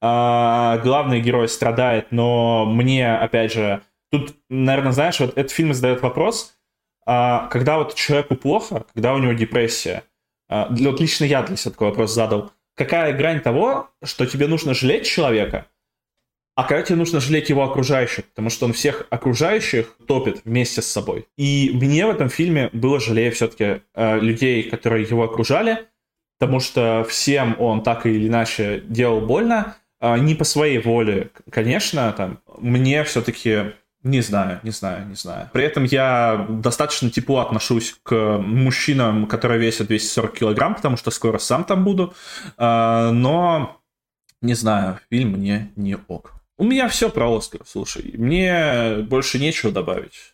А, 0.02 0.78
главный 0.78 1.20
герой 1.20 1.50
страдает, 1.50 2.08
но 2.12 2.66
мне, 2.66 3.14
опять 3.14 3.52
же, 3.52 3.82
тут, 4.12 4.36
наверное, 4.50 4.94
знаешь, 4.94 5.20
вот 5.20 5.38
этот 5.38 5.52
фильм 5.52 5.74
задает 5.74 6.02
вопрос, 6.02 6.54
а, 7.06 7.48
когда 7.48 7.78
вот 7.78 7.96
человеку 7.96 8.36
плохо, 8.36 8.86
когда 8.94 9.14
у 9.14 9.20
него 9.20 9.34
депрессия, 9.34 10.04
а, 10.50 10.68
вот 10.70 11.00
лично 11.00 11.26
я 11.26 11.44
для 11.44 11.56
себя 11.56 11.72
такой 11.72 11.90
вопрос 11.90 12.14
задал, 12.14 12.52
какая 12.76 13.14
грань 13.14 13.42
того, 13.42 13.90
что 14.04 14.26
тебе 14.26 14.48
нужно 14.48 14.74
жалеть 14.74 15.06
человека, 15.06 15.68
а 16.56 16.66
когда 16.66 16.84
тебе 16.84 16.98
нужно 16.98 17.20
жалеть 17.20 17.50
его 17.50 17.64
окружающих, 17.64 18.26
потому 18.26 18.50
что 18.50 18.66
он 18.66 18.74
всех 18.74 19.08
окружающих 19.10 19.98
топит 20.08 20.42
вместе 20.46 20.82
с 20.82 20.88
собой. 20.88 21.28
И 21.36 21.72
мне 21.74 22.06
в 22.06 22.12
этом 22.12 22.30
фильме 22.30 22.70
было 22.74 23.00
жалее 23.00 23.32
все-таки 23.32 23.82
э, 23.96 24.20
людей, 24.20 24.64
которые 24.70 25.04
его 25.08 25.24
окружали, 25.24 25.88
потому 26.38 26.60
что 26.60 27.06
всем 27.10 27.56
он 27.60 27.82
так 27.82 28.06
или 28.06 28.28
иначе 28.28 28.84
делал 28.86 29.22
больно, 29.22 29.78
э, 30.00 30.18
не 30.20 30.36
по 30.36 30.44
своей 30.44 30.78
воле, 30.78 31.32
конечно, 31.50 32.12
там, 32.16 32.40
мне 32.60 33.04
все-таки 33.04 33.74
не 34.04 34.20
знаю, 34.22 34.60
не 34.64 34.72
знаю, 34.72 35.08
не 35.08 35.16
знаю. 35.16 35.50
При 35.54 35.64
этом 35.64 35.86
я 35.86 36.46
достаточно 36.50 37.10
тепло 37.10 37.40
отношусь 37.40 37.96
к 38.04 38.38
мужчинам, 38.40 39.28
которые 39.28 39.60
весят 39.60 39.88
240 39.88 40.34
килограмм, 40.34 40.76
потому 40.76 40.98
что 40.98 41.10
скоро 41.10 41.38
сам 41.38 41.64
там 41.64 41.86
буду. 41.86 42.14
А, 42.58 43.12
но, 43.12 43.82
не 44.42 44.56
знаю, 44.56 45.00
фильм 45.10 45.32
мне 45.32 45.72
не 45.78 45.96
ок. 45.96 46.34
У 46.58 46.66
меня 46.66 46.90
все 46.90 47.10
про 47.10 47.34
Оскар, 47.34 47.62
слушай. 47.66 48.14
Мне 48.18 48.98
больше 49.08 49.40
нечего 49.40 49.72
добавить. 49.72 50.34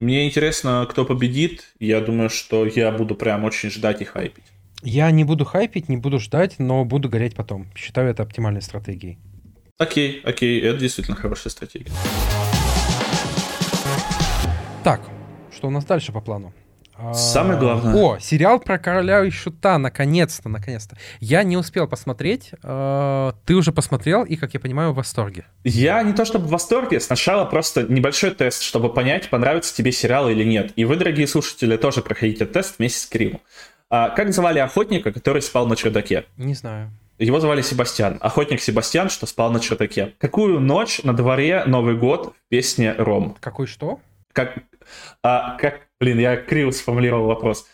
Мне 0.00 0.26
интересно, 0.26 0.86
кто 0.88 1.04
победит. 1.04 1.74
Я 1.80 2.00
думаю, 2.00 2.30
что 2.30 2.64
я 2.64 2.92
буду 2.92 3.16
прям 3.16 3.44
очень 3.44 3.70
ждать 3.70 4.02
и 4.02 4.04
хайпить. 4.04 4.44
Я 4.82 5.10
не 5.10 5.24
буду 5.24 5.44
хайпить, 5.44 5.88
не 5.88 5.96
буду 5.96 6.18
ждать, 6.20 6.56
но 6.58 6.84
буду 6.84 7.08
гореть 7.08 7.34
потом. 7.34 7.66
Считаю 7.74 8.10
это 8.10 8.22
оптимальной 8.22 8.62
стратегией. 8.62 9.18
Окей, 9.78 10.20
окей, 10.24 10.60
это 10.60 10.78
действительно 10.78 11.16
хорошая 11.16 11.50
стратегия. 11.50 11.90
Так, 14.84 15.00
что 15.50 15.68
у 15.68 15.70
нас 15.70 15.86
дальше 15.86 16.12
по 16.12 16.20
плану? 16.20 16.52
Самое 17.14 17.58
главное. 17.58 17.94
О, 17.94 18.18
сериал 18.18 18.60
про 18.60 18.78
короля 18.78 19.24
и 19.24 19.30
шута, 19.30 19.78
наконец-то, 19.78 20.50
наконец-то. 20.50 20.98
Я 21.20 21.42
не 21.42 21.56
успел 21.56 21.88
посмотреть. 21.88 22.50
А, 22.62 23.34
ты 23.46 23.54
уже 23.54 23.72
посмотрел 23.72 24.24
и, 24.24 24.36
как 24.36 24.52
я 24.52 24.60
понимаю, 24.60 24.92
в 24.92 24.96
восторге. 24.96 25.46
Я 25.64 26.02
не 26.02 26.12
то 26.12 26.26
чтобы 26.26 26.48
в 26.48 26.50
восторге, 26.50 27.00
сначала 27.00 27.46
просто 27.46 27.84
небольшой 27.84 28.32
тест, 28.32 28.60
чтобы 28.60 28.92
понять, 28.92 29.30
понравится 29.30 29.74
тебе 29.74 29.90
сериал 29.90 30.28
или 30.28 30.44
нет. 30.44 30.72
И 30.76 30.84
вы, 30.84 30.96
дорогие 30.96 31.26
слушатели, 31.26 31.78
тоже 31.78 32.02
проходите 32.02 32.44
тест 32.44 32.78
вместе 32.78 33.00
с 33.00 33.06
Кримом. 33.06 33.40
А, 33.88 34.10
как 34.10 34.34
звали 34.34 34.58
охотника, 34.58 35.12
который 35.12 35.40
спал 35.40 35.66
на 35.66 35.76
чердаке? 35.76 36.26
Не 36.36 36.52
знаю. 36.52 36.90
Его 37.18 37.40
звали 37.40 37.62
Себастьян. 37.62 38.18
Охотник 38.20 38.60
Себастьян, 38.60 39.08
что 39.08 39.24
спал 39.24 39.50
на 39.50 39.60
чердаке. 39.60 40.12
Какую 40.18 40.60
ночь 40.60 41.02
на 41.04 41.14
дворе 41.14 41.64
Новый 41.64 41.96
год 41.96 42.34
в 42.36 42.48
песне 42.50 42.92
«Ром»? 42.98 43.34
Какой 43.40 43.66
что? 43.66 43.98
Как, 44.34 44.58
а, 45.22 45.56
как, 45.56 45.88
блин, 46.00 46.18
я 46.18 46.36
криво 46.36 46.70
сформулировал 46.70 47.26
вопрос. 47.26 47.66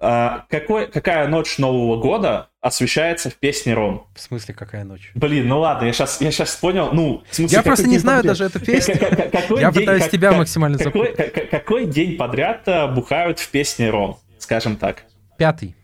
А, 0.00 0.44
какой, 0.48 0.86
какая 0.86 1.26
ночь 1.26 1.58
Нового 1.58 2.00
года 2.00 2.50
освещается 2.60 3.30
в 3.30 3.34
песне 3.34 3.74
Ром? 3.74 4.06
В 4.14 4.20
смысле, 4.20 4.54
какая 4.54 4.84
ночь? 4.84 5.10
Блин, 5.14 5.48
ну 5.48 5.58
ладно, 5.58 5.86
я 5.86 5.92
сейчас, 5.92 6.20
я 6.20 6.30
сейчас 6.30 6.54
понял. 6.54 6.90
Ну, 6.92 7.24
в 7.28 7.34
смысле, 7.34 7.56
я 7.56 7.62
просто 7.62 7.88
не 7.88 7.98
знаю 7.98 8.22
даже 8.22 8.44
эту 8.44 8.60
песню. 8.60 8.94
Я 9.58 9.72
пытаюсь 9.72 10.08
тебя 10.08 10.32
максимально 10.32 10.78
запутать. 10.78 11.50
Какой 11.50 11.86
день 11.86 12.16
подряд 12.16 12.62
э, 12.66 12.86
бухают 12.86 13.40
в 13.40 13.50
песне 13.50 13.90
Ром, 13.90 14.18
скажем 14.38 14.76
так? 14.76 15.02
Пятый. 15.36 15.74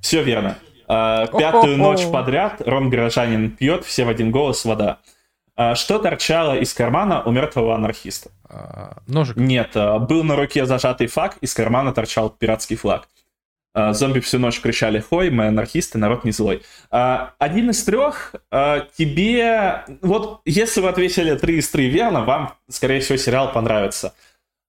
Все 0.00 0.22
верно. 0.22 0.56
А, 0.88 1.26
пятую 1.26 1.76
ночь 1.76 2.04
подряд 2.10 2.62
Ром 2.66 2.88
Горожанин 2.88 3.50
пьет, 3.50 3.84
все 3.84 4.04
в 4.04 4.08
один 4.08 4.30
голос, 4.30 4.64
вода. 4.64 5.00
А, 5.56 5.74
что 5.74 5.98
торчало 5.98 6.56
из 6.56 6.72
кармана 6.72 7.22
у 7.22 7.30
мертвого 7.30 7.74
анархиста? 7.74 8.30
А, 8.48 8.98
ножик. 9.06 9.36
Нет, 9.36 9.70
а, 9.74 9.98
был 9.98 10.24
на 10.24 10.36
руке 10.36 10.64
зажатый 10.66 11.06
флаг, 11.06 11.36
из 11.40 11.54
кармана 11.54 11.92
торчал 11.92 12.30
пиратский 12.30 12.76
флаг. 12.76 13.08
Зомби 13.72 14.18
всю 14.18 14.40
ночь 14.40 14.60
кричали 14.60 14.98
«Хой, 14.98 15.30
мы 15.30 15.46
анархисты, 15.46 15.96
народ 15.96 16.24
не 16.24 16.32
злой». 16.32 16.64
Один 16.90 17.70
из 17.70 17.84
трех 17.84 18.34
тебе... 18.50 19.84
Вот 20.02 20.40
если 20.44 20.80
вы 20.80 20.88
ответили 20.88 21.36
три 21.36 21.58
из 21.58 21.70
три 21.70 21.88
верно, 21.88 22.24
вам, 22.24 22.54
скорее 22.68 22.98
всего, 22.98 23.16
сериал 23.16 23.52
понравится. 23.52 24.12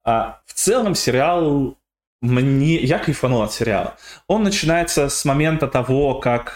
В 0.04 0.54
целом 0.54 0.94
сериал 0.94 1.80
мне... 2.22 2.76
Я 2.76 3.00
кайфанул 3.00 3.42
от 3.42 3.52
сериала. 3.52 3.96
Он 4.28 4.44
начинается 4.44 5.10
с 5.10 5.26
момента 5.26 5.68
того, 5.68 6.20
как 6.20 6.54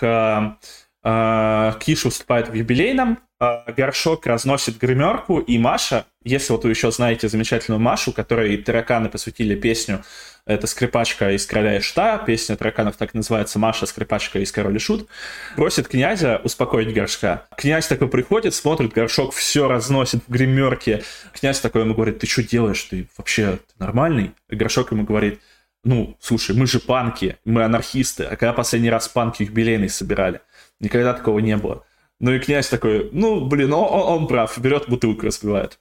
Киш 1.80 2.06
выступает 2.06 2.50
в 2.50 2.54
юбилейном, 2.54 3.18
горшок 3.40 4.26
разносит 4.26 4.78
гримерку, 4.78 5.40
и 5.40 5.58
Маша, 5.58 6.06
если 6.24 6.54
вот 6.54 6.64
вы 6.64 6.70
еще 6.72 6.92
знаете 6.92 7.28
замечательную 7.28 7.80
Машу, 7.80 8.14
которой 8.14 8.58
тараканы 8.58 9.10
посвятили 9.10 9.56
песню, 9.56 10.04
это 10.46 10.68
скрипачка 10.68 11.32
из 11.32 11.46
«Короля 11.46 11.78
и 11.78 11.82
Шута», 11.82 12.20
песня 12.20 12.56
тараканов 12.56 12.98
так 12.98 13.14
называется 13.14 13.58
«Маша, 13.58 13.88
скрипачка 13.88 14.40
из 14.40 14.52
«Король 14.52 14.76
и 14.76 14.80
Шут», 14.80 15.10
просит 15.56 15.88
князя 15.88 16.40
успокоить 16.44 16.94
горшка. 16.94 17.48
Князь 17.58 17.88
такой 17.88 18.10
приходит, 18.10 18.54
смотрит, 18.54 18.94
горшок 18.94 19.34
все 19.34 19.68
разносит 19.68 20.24
в 20.28 20.32
гримерке. 20.32 21.04
Князь 21.34 21.60
такой 21.60 21.82
ему 21.82 21.96
говорит, 21.96 22.20
ты 22.20 22.28
что 22.28 22.44
делаешь, 22.44 22.84
ты 22.84 23.08
вообще 23.18 23.58
нормальный? 23.80 24.32
Горшок 24.48 24.92
ему 24.92 25.04
говорит, 25.04 25.42
ну, 25.84 26.16
слушай, 26.22 26.56
мы 26.56 26.68
же 26.68 26.80
панки, 26.80 27.38
мы 27.44 27.64
анархисты, 27.64 28.24
а 28.24 28.36
когда 28.36 28.54
последний 28.54 28.90
раз 28.90 29.08
панки 29.08 29.44
юбилейный 29.44 29.90
собирали? 29.90 30.42
Никогда 30.80 31.14
такого 31.14 31.40
не 31.40 31.58
было. 31.58 31.84
Ну 32.20 32.32
и 32.32 32.40
князь 32.40 32.70
такой, 32.70 33.10
ну, 33.12 33.46
блин, 33.46 33.74
он, 33.74 34.22
он 34.22 34.28
прав, 34.28 34.58
берет 34.58 34.88
бутылку, 34.88 35.26
распивает. 35.26 35.78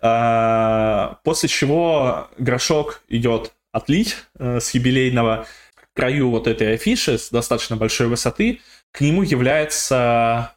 А, 0.00 1.20
после 1.22 1.48
чего 1.48 2.28
Грошок 2.38 3.02
идет 3.08 3.52
отлить 3.70 4.16
э, 4.38 4.58
с 4.58 4.70
юбилейного 4.74 5.46
краю 5.94 6.30
вот 6.30 6.46
этой 6.46 6.74
афиши 6.74 7.18
с 7.18 7.30
достаточно 7.30 7.76
большой 7.76 8.08
высоты. 8.08 8.60
К 8.92 9.00
нему 9.00 9.22
является 9.22 10.56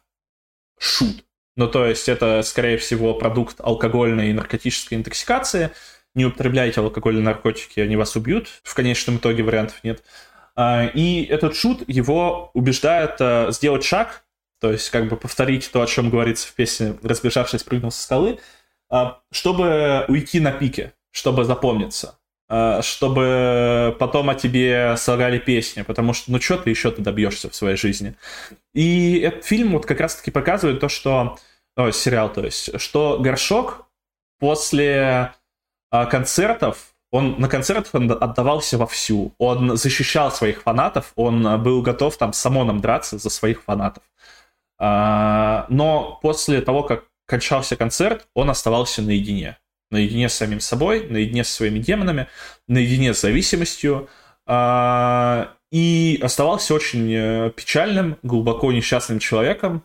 шут. 0.78 1.24
Ну, 1.56 1.68
то 1.68 1.86
есть 1.86 2.08
это, 2.08 2.42
скорее 2.42 2.78
всего, 2.78 3.14
продукт 3.14 3.56
алкогольной 3.58 4.30
и 4.30 4.32
наркотической 4.32 4.98
интоксикации. 4.98 5.70
Не 6.14 6.26
употребляйте 6.26 6.80
алкоголь 6.80 7.18
и 7.18 7.20
наркотики, 7.20 7.80
они 7.80 7.96
вас 7.96 8.16
убьют. 8.16 8.48
В 8.62 8.74
конечном 8.74 9.18
итоге 9.18 9.42
вариантов 9.42 9.82
нет. 9.84 10.02
А, 10.56 10.86
и 10.86 11.24
этот 11.24 11.54
шут 11.54 11.82
его 11.88 12.50
убеждает 12.54 13.16
э, 13.20 13.48
сделать 13.52 13.84
шаг 13.84 14.24
то 14.60 14.70
есть 14.70 14.90
как 14.90 15.08
бы 15.08 15.16
повторить 15.16 15.70
то, 15.72 15.82
о 15.82 15.86
чем 15.86 16.10
говорится 16.10 16.46
в 16.46 16.52
песне 16.52 16.96
«Разбежавшись, 17.02 17.62
прыгнул 17.62 17.90
со 17.90 18.02
скалы», 18.02 18.38
а, 18.90 19.20
чтобы 19.32 20.04
уйти 20.08 20.40
на 20.40 20.52
пике, 20.52 20.92
чтобы 21.10 21.44
запомниться, 21.44 22.18
а, 22.48 22.82
чтобы 22.82 23.96
потом 23.98 24.28
о 24.28 24.34
тебе 24.34 24.96
слагали 24.96 25.38
песни, 25.38 25.82
потому 25.82 26.12
что 26.12 26.32
ну 26.32 26.40
что 26.40 26.58
ты 26.58 26.70
еще 26.70 26.90
ты 26.90 27.00
добьешься 27.00 27.48
в 27.48 27.54
своей 27.54 27.76
жизни. 27.76 28.14
И 28.74 29.20
этот 29.20 29.44
фильм 29.44 29.72
вот 29.72 29.86
как 29.86 30.00
раз-таки 30.00 30.30
показывает 30.30 30.80
то, 30.80 30.88
что... 30.88 31.38
О, 31.76 31.92
сериал, 31.92 32.32
то 32.32 32.44
есть, 32.44 32.78
что 32.80 33.18
Горшок 33.20 33.86
после 34.40 35.32
а, 35.90 36.06
концертов 36.06 36.94
он 37.12 37.40
на 37.40 37.48
концертах 37.48 37.94
он 37.94 38.10
отдавался 38.10 38.78
вовсю. 38.78 39.34
Он 39.38 39.76
защищал 39.76 40.30
своих 40.30 40.62
фанатов, 40.62 41.12
он 41.16 41.62
был 41.62 41.82
готов 41.82 42.16
там 42.16 42.32
с 42.32 42.46
ОМОНом 42.46 42.80
драться 42.80 43.18
за 43.18 43.30
своих 43.30 43.62
фанатов. 43.62 44.02
А, 44.80 45.66
но 45.68 46.18
после 46.22 46.62
того, 46.62 46.82
как 46.82 47.04
кончался 47.26 47.76
концерт, 47.76 48.26
он 48.34 48.48
оставался 48.48 49.02
наедине. 49.02 49.58
Наедине 49.90 50.28
с 50.28 50.34
самим 50.34 50.60
собой, 50.60 51.06
наедине 51.08 51.44
со 51.44 51.52
своими 51.52 51.78
демонами, 51.78 52.28
наедине 52.66 53.12
с 53.12 53.20
зависимостью. 53.20 54.08
А, 54.46 55.52
и 55.70 56.18
оставался 56.22 56.74
очень 56.74 57.12
э, 57.12 57.50
печальным, 57.54 58.16
глубоко 58.22 58.72
несчастным 58.72 59.18
человеком. 59.18 59.84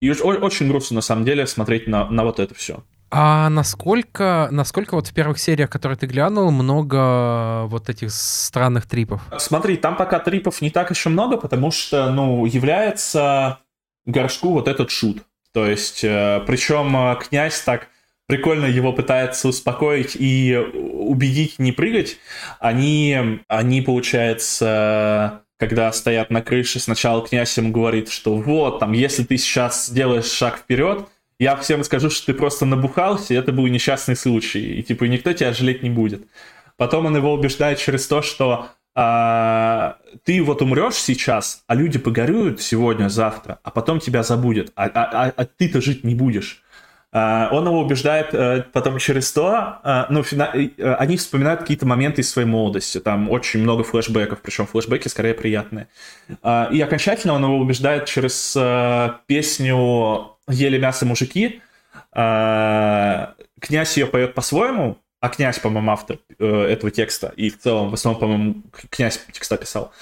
И 0.00 0.10
очень 0.10 0.68
грустно, 0.68 0.96
на 0.96 1.00
самом 1.02 1.24
деле, 1.24 1.46
смотреть 1.46 1.86
на, 1.86 2.08
на 2.08 2.24
вот 2.24 2.40
это 2.40 2.54
все. 2.54 2.82
А 3.10 3.50
насколько, 3.50 4.48
насколько 4.50 4.94
вот 4.94 5.08
в 5.08 5.12
первых 5.12 5.38
сериях, 5.38 5.68
которые 5.68 5.98
ты 5.98 6.06
глянул, 6.06 6.50
много 6.50 7.66
вот 7.66 7.90
этих 7.90 8.10
странных 8.12 8.86
трипов? 8.86 9.20
Смотри, 9.38 9.76
там 9.76 9.96
пока 9.96 10.18
трипов 10.20 10.62
не 10.62 10.70
так 10.70 10.90
еще 10.90 11.10
много, 11.10 11.36
потому 11.36 11.70
что, 11.70 12.10
ну, 12.10 12.46
является 12.46 13.58
горшку 14.10 14.50
вот 14.50 14.68
этот 14.68 14.90
шут. 14.90 15.22
То 15.52 15.66
есть, 15.66 16.04
э, 16.04 16.42
причем 16.46 16.96
э, 16.96 17.16
князь 17.16 17.60
так 17.62 17.88
прикольно 18.26 18.66
его 18.66 18.92
пытается 18.92 19.48
успокоить 19.48 20.16
и 20.18 20.56
убедить 20.56 21.58
не 21.58 21.72
прыгать. 21.72 22.18
Они, 22.60 23.40
они 23.48 23.82
получается, 23.82 25.42
когда 25.58 25.92
стоят 25.92 26.30
на 26.30 26.40
крыше, 26.40 26.78
сначала 26.78 27.26
князь 27.26 27.56
ему 27.58 27.72
говорит, 27.72 28.08
что 28.08 28.36
вот, 28.36 28.78
там, 28.78 28.92
если 28.92 29.24
ты 29.24 29.36
сейчас 29.36 29.86
сделаешь 29.86 30.30
шаг 30.30 30.58
вперед, 30.58 31.08
я 31.40 31.56
всем 31.56 31.82
скажу, 31.82 32.10
что 32.10 32.26
ты 32.26 32.34
просто 32.34 32.66
набухался, 32.66 33.34
и 33.34 33.36
это 33.36 33.50
был 33.50 33.66
несчастный 33.66 34.14
случай, 34.14 34.74
и 34.78 34.82
типа 34.82 35.04
никто 35.04 35.32
тебя 35.32 35.52
жалеть 35.52 35.82
не 35.82 35.90
будет. 35.90 36.22
Потом 36.76 37.06
он 37.06 37.16
его 37.16 37.32
убеждает 37.32 37.78
через 37.78 38.06
то, 38.06 38.22
что 38.22 38.68
а, 38.94 39.98
ты 40.24 40.42
вот 40.42 40.62
умрешь 40.62 40.94
сейчас, 40.94 41.64
а 41.66 41.74
люди 41.74 41.98
погорюют 41.98 42.60
сегодня, 42.60 43.08
завтра, 43.08 43.60
а 43.62 43.70
потом 43.70 44.00
тебя 44.00 44.22
забудет, 44.22 44.72
а, 44.74 44.86
а, 44.86 45.26
а, 45.26 45.32
а 45.36 45.44
ты-то 45.44 45.80
жить 45.80 46.04
не 46.04 46.14
будешь. 46.14 46.62
А, 47.12 47.48
он 47.52 47.66
его 47.66 47.80
убеждает 47.80 48.28
а, 48.32 48.64
потом 48.72 48.98
через 48.98 49.32
то, 49.32 49.80
а, 49.82 50.06
ну, 50.10 50.22
фина... 50.22 50.52
а, 50.54 50.94
они 50.96 51.16
вспоминают 51.16 51.60
какие-то 51.60 51.86
моменты 51.86 52.20
из 52.20 52.30
своей 52.30 52.46
молодости, 52.46 52.98
там 53.00 53.30
очень 53.30 53.62
много 53.62 53.84
флешбеков, 53.84 54.40
причем 54.42 54.66
флешбеки 54.66 55.08
скорее 55.08 55.34
приятные. 55.34 55.88
А, 56.42 56.68
и 56.70 56.80
окончательно 56.80 57.34
он 57.34 57.44
его 57.44 57.58
убеждает 57.58 58.06
через 58.06 58.54
а, 58.56 59.20
песню 59.26 60.36
ели 60.48 60.78
мясо 60.78 61.06
мужики. 61.06 61.62
А, 62.12 63.34
князь 63.60 63.96
ее 63.96 64.06
поет 64.06 64.34
по-своему, 64.34 64.98
а 65.20 65.28
князь, 65.28 65.58
по-моему, 65.58 65.90
автор 65.92 66.18
э, 66.38 66.46
этого 66.46 66.90
текста, 66.90 67.32
и 67.36 67.50
в 67.50 67.58
целом, 67.58 67.90
в 67.90 67.94
основном, 67.94 68.20
по-моему, 68.20 68.62
князь 68.90 69.20
текста 69.32 69.56
писал. 69.56 69.92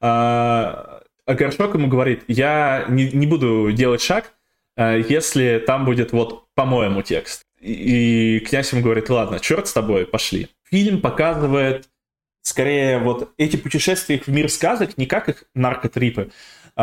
А, 0.00 1.02
а 1.26 1.34
Горшок 1.34 1.74
ему 1.74 1.88
говорит, 1.88 2.24
я 2.28 2.86
не, 2.88 3.10
не 3.10 3.26
буду 3.26 3.72
делать 3.72 4.00
шаг, 4.00 4.32
э, 4.76 5.02
если 5.08 5.62
там 5.66 5.84
будет 5.84 6.12
вот 6.12 6.46
по-моему 6.54 7.02
текст. 7.02 7.42
И, 7.60 8.36
и 8.36 8.40
князь 8.40 8.72
ему 8.72 8.82
говорит, 8.82 9.10
ладно, 9.10 9.40
черт 9.40 9.66
с 9.66 9.72
тобой, 9.72 10.06
пошли. 10.06 10.48
Фильм 10.70 11.00
показывает 11.00 11.88
скорее 12.42 12.98
вот 12.98 13.32
эти 13.36 13.56
путешествия 13.56 14.18
в 14.18 14.28
мир 14.28 14.48
сказок 14.50 14.96
не 14.96 15.06
как 15.06 15.28
их 15.28 15.44
наркотрипы, 15.54 16.30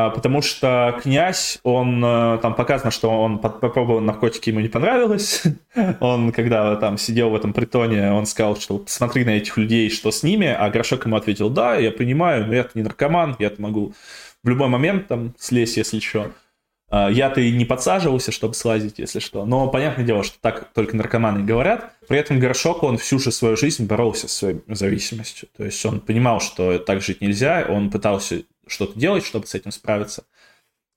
потому 0.09 0.41
что 0.41 0.99
князь, 1.01 1.59
он, 1.63 2.03
э, 2.03 2.39
там 2.41 2.53
показано, 2.53 2.91
что 2.91 3.09
он 3.09 3.39
попробовал 3.39 4.01
наркотики, 4.01 4.49
ему 4.49 4.59
не 4.59 4.67
понравилось. 4.67 5.43
он, 6.01 6.33
когда 6.33 6.75
там 6.75 6.97
сидел 6.97 7.29
в 7.29 7.35
этом 7.35 7.53
притоне, 7.53 8.11
он 8.11 8.25
сказал, 8.25 8.57
что 8.57 8.79
посмотри 8.79 9.23
на 9.23 9.37
этих 9.37 9.55
людей, 9.55 9.89
что 9.89 10.11
с 10.11 10.21
ними, 10.21 10.47
а 10.47 10.69
Горшок 10.69 11.05
ему 11.05 11.15
ответил, 11.15 11.49
да, 11.49 11.75
я 11.75 11.91
понимаю, 11.91 12.45
но 12.45 12.53
я 12.53 12.67
не 12.73 12.83
наркоман, 12.83 13.37
я 13.39 13.51
могу 13.57 13.93
в 14.43 14.49
любой 14.49 14.67
момент 14.67 15.07
там 15.07 15.33
слезть, 15.37 15.77
если 15.77 15.99
что. 15.99 16.31
А, 16.89 17.09
я-то 17.09 17.41
и 17.41 17.51
не 17.51 17.65
подсаживался, 17.65 18.31
чтобы 18.31 18.53
слазить, 18.53 18.99
если 18.99 19.19
что. 19.19 19.45
Но 19.45 19.67
понятное 19.69 20.05
дело, 20.05 20.23
что 20.23 20.37
так 20.39 20.71
только 20.73 20.95
наркоманы 20.95 21.43
говорят. 21.43 21.93
При 22.07 22.19
этом 22.19 22.39
Горшок, 22.39 22.83
он 22.83 22.97
всю 22.97 23.17
же 23.19 23.31
свою 23.31 23.57
жизнь 23.57 23.85
боролся 23.85 24.27
с 24.27 24.33
своей 24.33 24.61
зависимостью. 24.67 25.49
То 25.57 25.65
есть 25.65 25.83
он 25.85 25.99
понимал, 25.99 26.39
что 26.39 26.77
так 26.79 27.01
жить 27.01 27.21
нельзя, 27.21 27.65
он 27.67 27.89
пытался 27.89 28.43
что-то 28.67 28.99
делать, 28.99 29.25
чтобы 29.25 29.47
с 29.47 29.55
этим 29.55 29.71
справиться. 29.71 30.25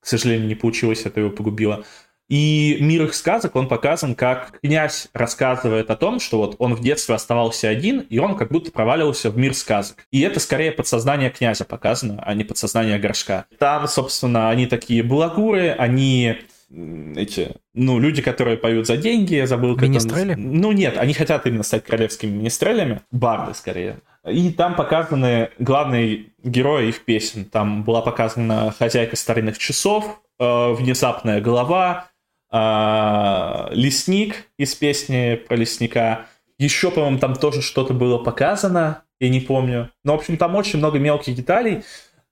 К 0.01 0.07
сожалению, 0.07 0.47
не 0.47 0.55
получилось, 0.55 1.03
это 1.05 1.21
его 1.21 1.31
погубило. 1.31 1.85
И 2.29 2.77
мир 2.81 3.05
их 3.05 3.15
сказок, 3.15 3.57
он 3.57 3.69
показан, 3.69 4.15
как 4.15 4.61
князь 4.61 5.09
рассказывает 5.15 5.91
о 5.91 5.97
том, 5.97 6.21
что 6.21 6.37
вот 6.39 6.57
он 6.59 6.75
в 6.75 6.81
детстве 6.81 7.15
оставался 7.15 7.71
один, 7.71 8.01
и 8.01 8.19
он 8.19 8.37
как 8.37 8.51
будто 8.51 8.71
проваливался 8.71 9.31
в 9.31 9.39
мир 9.39 9.55
сказок. 9.55 10.07
И 10.11 10.21
это 10.21 10.39
скорее 10.39 10.73
подсознание 10.73 11.31
князя 11.31 11.65
показано, 11.65 12.23
а 12.23 12.35
не 12.35 12.45
подсознание 12.45 12.99
горшка. 12.99 13.47
Там, 13.59 13.89
собственно, 13.89 14.51
они 14.51 14.67
такие 14.67 15.03
благуры, 15.03 15.71
они 15.71 16.37
эти, 16.71 17.57
ну, 17.73 17.99
люди, 17.99 18.21
которые 18.21 18.59
поют 18.59 18.87
за 18.87 18.97
деньги, 18.97 19.35
я 19.35 19.47
забыл, 19.47 19.75
как 19.75 19.89
Министрели? 19.89 20.35
Он... 20.35 20.53
Ну, 20.53 20.73
нет, 20.73 20.99
они 20.99 21.15
хотят 21.15 21.47
именно 21.47 21.63
стать 21.63 21.85
королевскими 21.85 22.31
министрелями, 22.31 23.01
барды, 23.11 23.55
скорее. 23.55 24.01
И 24.27 24.51
там 24.53 24.75
показаны 24.77 25.51
главные 25.59 26.27
герои 26.43 26.89
их 26.89 27.05
песен. 27.05 27.47
Там 27.47 27.85
была 27.85 28.03
показана 28.03 28.75
хозяйка 28.79 29.17
старинных 29.17 29.57
часов, 29.57 30.21
э, 30.39 30.73
внезапная 30.73 31.41
голова, 31.41 32.11
э, 32.53 33.75
лесник 33.75 34.49
из 34.59 34.75
песни 34.75 35.37
про 35.49 35.57
лесника. 35.57 36.27
Еще, 36.59 36.91
по-моему, 36.91 37.19
там 37.19 37.35
тоже 37.35 37.63
что-то 37.63 37.95
было 37.95 38.19
показано, 38.19 39.05
я 39.21 39.31
не 39.31 39.41
помню. 39.41 39.91
Но, 40.05 40.13
в 40.13 40.21
общем, 40.21 40.37
там 40.37 40.55
очень 40.55 40.79
много 40.81 40.99
мелких 40.99 41.35
деталей. 41.35 41.77
Э, 41.77 41.83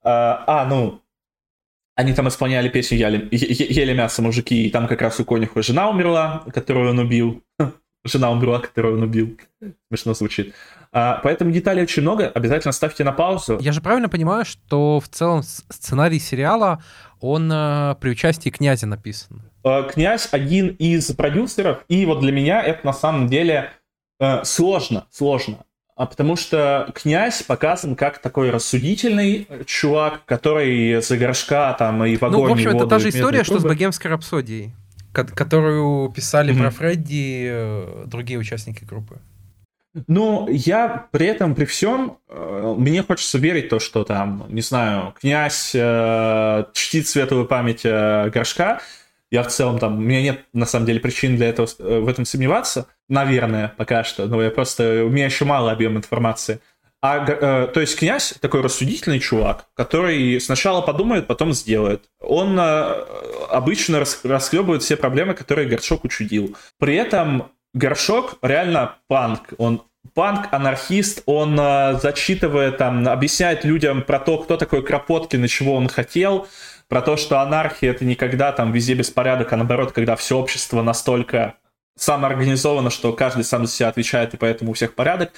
а, 0.05 0.67
ну, 0.69 1.01
они 1.97 2.13
там 2.13 2.29
исполняли 2.29 2.69
песню 2.69 2.99
«Ели, 2.99 3.29
ели 3.31 3.95
мясо 3.95 4.23
мужики», 4.23 4.67
и 4.67 4.71
там 4.71 4.87
как 4.87 5.01
раз 5.01 5.19
у 5.19 5.25
конюха 5.25 5.63
жена 5.63 5.89
умерла, 5.89 6.45
которую 6.53 6.91
он 6.91 6.99
убил. 6.99 7.43
Жена 8.05 8.31
умерла, 8.31 8.61
которую 8.61 8.99
он 8.99 9.03
убил. 9.03 9.37
Смешно 9.89 10.15
звучит. 10.15 10.55
А, 10.93 11.19
поэтому 11.25 11.51
деталей 11.51 11.83
очень 11.83 12.03
много. 12.03 12.29
Обязательно 12.29 12.71
ставьте 12.71 13.03
на 13.03 13.11
паузу. 13.11 13.59
Я 13.61 13.73
же 13.73 13.81
правильно 13.81 14.09
понимаю, 14.09 14.45
что 14.45 15.01
в 15.01 15.09
целом 15.09 15.43
сценарий 15.43 16.21
сериала, 16.21 16.81
он 17.21 17.51
э, 17.51 17.97
при 18.01 18.11
участии 18.11 18.51
князя 18.51 18.87
написан? 18.87 19.43
Э, 19.65 19.83
князь 19.93 20.29
один 20.31 20.69
из 20.69 21.11
продюсеров, 21.13 21.85
и 21.89 22.07
вот 22.07 22.21
для 22.21 22.31
меня 22.31 22.63
это 22.63 22.87
на 22.87 22.93
самом 22.93 23.27
деле 23.27 23.73
э, 24.21 24.45
сложно, 24.45 25.07
сложно. 25.11 25.66
А 25.97 26.05
потому 26.05 26.37
что 26.37 26.91
князь 26.95 27.43
показан 27.43 27.97
как 27.97 28.19
такой 28.19 28.51
рассудительный 28.51 29.49
чувак, 29.65 30.27
который 30.27 31.01
за 31.01 31.17
горшка 31.17 31.73
там 31.73 32.05
и 32.05 32.17
в 32.17 32.23
огонь 32.23 32.43
Ну, 32.43 32.49
в 32.49 32.53
общем, 32.53 32.77
это 32.77 32.87
та 32.87 32.99
же 32.99 33.09
история, 33.09 33.45
что 33.45 33.59
с 33.59 33.65
богемской 33.65 34.11
рапсодией, 34.11 34.75
которую 35.13 36.13
писали 36.13 36.55
mm-hmm. 36.55 36.59
про 36.59 36.71
Фредди 36.71 37.49
э, 37.51 38.05
другие 38.07 38.39
участники 38.39 38.85
группы. 38.85 39.19
Ну, 40.07 40.47
я 40.51 41.07
при 41.11 41.27
этом, 41.29 41.55
при 41.55 41.65
всем, 41.65 42.19
э, 42.29 42.75
мне 42.77 43.03
хочется 43.03 43.39
верить 43.39 43.71
то, 43.71 43.79
что 43.79 44.05
там, 44.05 44.45
не 44.51 44.61
знаю, 44.61 45.15
князь 45.19 45.73
э, 45.75 46.65
чтит 46.75 47.09
светлую 47.09 47.47
память 47.47 47.81
э, 47.85 48.29
горшка, 48.29 48.81
я 49.31 49.43
в 49.43 49.49
целом 49.49 49.79
там, 49.79 49.99
у 49.99 50.01
меня 50.01 50.23
нет 50.23 50.45
на 50.53 50.67
самом 50.67 50.87
деле 50.87 51.01
причин 51.01 51.37
для 51.37 51.49
этого 51.49 51.69
э, 51.79 51.99
в 52.01 52.09
этом 52.09 52.25
сомневаться, 52.25 52.87
наверное, 53.09 53.75
пока 53.77 54.05
что, 54.05 54.27
но 54.27 54.43
я 54.43 54.51
просто, 54.51 55.05
у 55.05 55.09
меня 55.09 55.27
еще 55.27 55.45
мало 55.45 55.73
объем 55.73 55.97
информации. 55.97 56.61
А, 57.03 57.25
э, 57.25 57.67
то 57.69 57.81
есть 57.81 57.99
князь 57.99 58.35
такой 58.41 58.63
рассудительный 58.63 59.21
чувак, 59.21 59.67
который 59.75 60.41
сначала 60.41 60.81
подумает, 60.81 61.27
потом 61.27 61.53
сделает. 61.53 62.09
Он 62.21 62.59
э, 62.59 63.05
обычно 63.51 64.01
рас, 64.01 64.21
расхлебывает 64.25 64.83
все 64.83 64.97
проблемы, 64.97 65.35
которые 65.35 65.69
Горшок 65.69 66.05
учудил. 66.05 66.57
При 66.79 66.97
этом 66.97 67.51
Горшок 67.75 68.39
реально 68.43 68.97
панк. 69.09 69.53
Он 69.59 69.83
панк-анархист, 70.15 71.23
он 71.27 71.59
э, 71.61 71.99
зачитывает, 72.01 72.79
там, 72.79 73.07
объясняет 73.07 73.65
людям 73.65 74.03
про 74.03 74.19
то, 74.19 74.39
кто 74.39 74.57
такой 74.57 74.83
Кропоткин 74.83 75.45
и 75.45 75.49
чего 75.49 75.75
он 75.75 75.89
хотел, 75.89 76.49
про 76.89 77.03
то, 77.03 77.17
что 77.17 77.41
анархия 77.41 77.91
это 77.91 78.05
никогда 78.05 78.53
там 78.53 78.73
везде 78.73 78.95
беспорядок, 78.95 79.53
а 79.53 79.57
наоборот, 79.57 79.93
когда 79.93 80.17
все 80.17 80.39
общество 80.39 80.83
настолько 80.83 81.55
самоорганизовано, 81.97 82.91
что 82.91 83.13
каждый 83.13 83.45
сам 83.45 83.67
за 83.67 83.73
себя 83.73 83.89
отвечает, 83.89 84.35
и 84.35 84.37
поэтому 84.37 84.71
у 84.71 84.75
всех 84.75 84.95
порядок. 84.95 85.33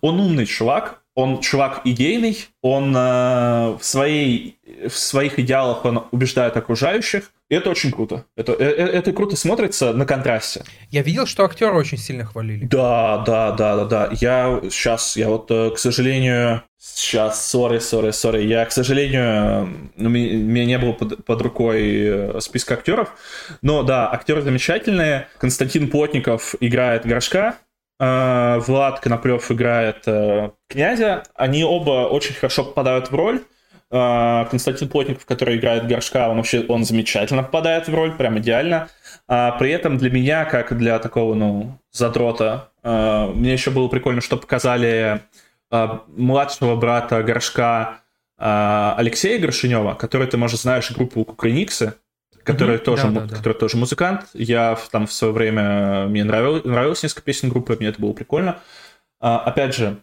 Он 0.00 0.20
умный 0.20 0.46
чувак, 0.46 1.02
он 1.14 1.40
чувак 1.40 1.82
идейный, 1.84 2.46
он 2.62 2.94
э, 2.96 3.76
в, 3.78 3.80
своей, 3.82 4.58
в 4.88 4.96
своих 4.96 5.38
идеалах 5.38 5.84
он 5.84 6.06
убеждает 6.12 6.56
окружающих, 6.56 7.32
и 7.48 7.54
это 7.54 7.70
очень 7.70 7.92
круто. 7.92 8.24
Это, 8.36 8.52
это, 8.52 8.64
э, 8.64 8.86
это 8.86 9.12
круто 9.12 9.36
смотрится 9.36 9.92
на 9.92 10.06
контрасте. 10.06 10.64
Я 10.90 11.02
видел, 11.02 11.26
что 11.26 11.44
актеры 11.44 11.76
очень 11.76 11.98
сильно 11.98 12.24
хвалили. 12.24 12.64
Да, 12.64 13.18
да, 13.26 13.52
да, 13.52 13.76
да, 13.76 13.84
да. 13.84 14.08
Я 14.12 14.60
сейчас, 14.70 15.16
я 15.16 15.28
вот, 15.28 15.50
э, 15.50 15.70
к 15.70 15.78
сожалению, 15.78 16.62
сейчас, 16.78 17.46
сори, 17.48 17.78
сори, 17.78 18.10
сори, 18.10 18.44
я, 18.44 18.64
к 18.64 18.72
сожалению, 18.72 19.90
у 19.96 20.08
меня 20.08 20.64
не 20.64 20.78
было 20.78 20.92
под, 20.92 21.24
под 21.24 21.42
рукой 21.42 21.82
э, 21.82 22.40
списка 22.40 22.74
актеров, 22.74 23.12
но 23.62 23.82
да, 23.82 24.12
актеры 24.12 24.42
замечательные. 24.42 25.28
Константин 25.38 25.90
Плотников 25.90 26.54
играет 26.60 27.06
Горшка, 27.06 27.56
Э, 27.98 28.58
Влад 28.58 29.00
Коноплев 29.00 29.50
играет 29.50 30.02
э, 30.06 30.50
князя. 30.68 31.22
Они 31.34 31.64
оба 31.64 32.08
очень 32.08 32.34
хорошо 32.34 32.64
попадают 32.64 33.10
в 33.10 33.14
роль. 33.14 33.42
Э, 33.90 34.44
Константин 34.50 34.88
Плотников, 34.88 35.26
который 35.26 35.56
играет 35.56 35.86
Горшка, 35.86 36.28
он 36.28 36.36
вообще 36.38 36.64
он 36.68 36.84
замечательно 36.84 37.42
попадает 37.42 37.88
в 37.88 37.94
роль, 37.94 38.12
прям 38.16 38.38
идеально. 38.38 38.88
А 39.28 39.52
при 39.52 39.70
этом 39.70 39.98
для 39.98 40.10
меня, 40.10 40.44
как 40.44 40.76
для 40.76 40.98
такого, 40.98 41.34
ну, 41.34 41.78
задрота, 41.90 42.70
мне 42.82 43.52
еще 43.52 43.70
было 43.70 43.88
прикольно, 43.88 44.20
что 44.20 44.36
показали 44.36 45.22
младшего 45.70 46.76
брата 46.76 47.22
Горшка 47.24 47.98
Алексея 48.38 49.40
Горшинева, 49.40 49.94
который 49.94 50.28
ты, 50.28 50.36
может, 50.36 50.60
знаешь, 50.60 50.92
группу 50.92 51.24
Кукрыниксы. 51.24 51.94
который, 52.46 52.76
mm-hmm. 52.76 52.84
тоже, 52.84 53.08
да, 53.08 53.20
да, 53.22 53.34
который 53.34 53.54
да. 53.54 53.58
тоже 53.58 53.76
музыкант. 53.76 54.26
Я 54.32 54.78
там 54.92 55.08
в 55.08 55.12
свое 55.12 55.32
время, 55.32 56.06
мне 56.06 56.22
нравилось, 56.22 56.64
нравилось 56.64 57.02
несколько 57.02 57.22
песен 57.22 57.48
группы, 57.48 57.76
мне 57.80 57.88
это 57.88 58.00
было 58.00 58.12
прикольно. 58.12 58.60
А, 59.18 59.40
опять 59.40 59.74
же, 59.74 59.96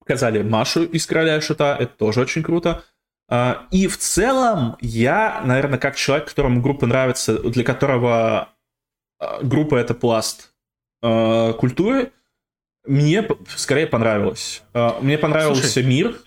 показали 0.00 0.42
Машу 0.42 0.84
из 0.84 1.06
«Короля 1.06 1.38
и 1.38 1.40
Шута», 1.40 1.76
это 1.80 1.92
тоже 1.96 2.20
очень 2.20 2.42
круто. 2.42 2.84
А, 3.28 3.66
и 3.70 3.86
в 3.86 3.96
целом 3.98 4.76
я, 4.80 5.42
наверное, 5.44 5.78
как 5.78 5.96
человек, 5.96 6.28
которому 6.28 6.60
группа 6.60 6.86
нравится, 6.86 7.38
для 7.38 7.64
которого 7.64 8.48
а, 9.18 9.42
группа— 9.42 9.74
это 9.76 9.94
пласт 9.94 10.52
а, 11.02 11.52
культуры, 11.54 12.12
мне 12.86 13.26
скорее 13.56 13.86
понравилось. 13.86 14.62
Мне 15.00 15.16
понравился 15.16 15.62
Слушай. 15.62 15.86
мир. 15.88 16.18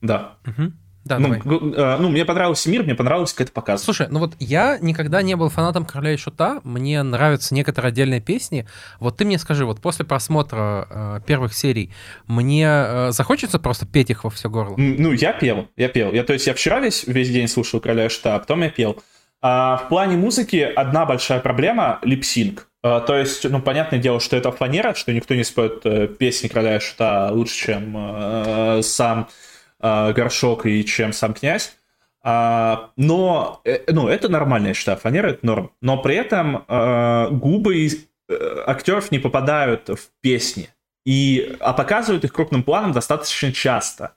Да. 0.00 0.38
Угу. 0.46 0.72
Да, 1.04 1.18
ну, 1.18 1.34
давай. 1.44 1.98
ну, 1.98 2.08
мне 2.08 2.24
понравился 2.24 2.70
мир, 2.70 2.84
мне 2.84 2.94
понравилось, 2.94 3.32
как 3.32 3.46
это 3.46 3.52
показывает. 3.52 3.84
Слушай, 3.84 4.06
ну 4.10 4.20
вот 4.20 4.34
я 4.38 4.78
никогда 4.80 5.22
не 5.22 5.34
был 5.34 5.48
фанатом 5.48 5.84
Короля 5.84 6.12
и 6.12 6.16
Шута, 6.16 6.60
мне 6.62 7.02
нравятся 7.02 7.54
некоторые 7.54 7.88
отдельные 7.88 8.20
песни. 8.20 8.66
Вот 9.00 9.16
ты 9.16 9.24
мне 9.24 9.38
скажи, 9.38 9.64
вот 9.64 9.80
после 9.80 10.04
просмотра 10.04 10.86
э, 10.88 11.20
первых 11.26 11.54
серий, 11.54 11.92
мне 12.26 12.66
э, 12.68 13.08
захочется 13.10 13.58
просто 13.58 13.84
петь 13.84 14.10
их 14.10 14.24
во 14.24 14.30
все 14.30 14.48
горло? 14.48 14.74
Ну, 14.76 15.12
я 15.12 15.32
пел, 15.32 15.68
я 15.76 15.88
пел. 15.88 16.12
Я, 16.12 16.22
то 16.22 16.32
есть 16.32 16.46
я 16.46 16.54
вчера 16.54 16.80
весь, 16.80 17.04
весь 17.06 17.30
день 17.30 17.48
слушал 17.48 17.80
Короля 17.80 18.06
и 18.06 18.08
Шута, 18.08 18.36
а 18.36 18.38
потом 18.38 18.62
я 18.62 18.70
пел. 18.70 19.02
А 19.40 19.76
в 19.76 19.88
плане 19.88 20.16
музыки 20.16 20.56
одна 20.76 21.04
большая 21.04 21.40
проблема— 21.40 21.98
липсинг. 22.02 22.68
А, 22.84 23.00
то 23.00 23.16
есть, 23.16 23.48
ну, 23.48 23.60
понятное 23.60 23.98
дело, 23.98 24.20
что 24.20 24.36
это 24.36 24.52
фанера, 24.52 24.94
что 24.94 25.12
никто 25.12 25.34
не 25.34 25.44
споет 25.44 25.80
э, 25.84 26.06
песни 26.06 26.48
Короля 26.48 26.76
и 26.76 26.80
Шута 26.80 27.30
лучше, 27.32 27.66
чем 27.66 27.94
э, 27.96 28.82
сам 28.82 29.28
э, 29.28 29.51
горшок 29.82 30.66
и 30.66 30.84
чем 30.84 31.12
сам 31.12 31.34
князь. 31.34 31.76
А, 32.24 32.90
но, 32.96 33.60
э, 33.64 33.80
ну, 33.88 34.08
это 34.08 34.28
нормально, 34.28 34.68
я 34.68 34.74
считаю, 34.74 34.96
фанера 34.96 35.30
это 35.30 35.44
норм. 35.44 35.72
Но 35.80 36.00
при 36.00 36.14
этом 36.14 36.64
э, 36.68 37.28
губы 37.30 37.88
э, 37.88 38.64
актеров 38.66 39.10
не 39.10 39.18
попадают 39.18 39.88
в 39.88 40.08
песни. 40.20 40.68
И, 41.04 41.56
а 41.58 41.72
показывают 41.72 42.24
их 42.24 42.32
крупным 42.32 42.62
планом 42.62 42.92
достаточно 42.92 43.52
часто. 43.52 44.14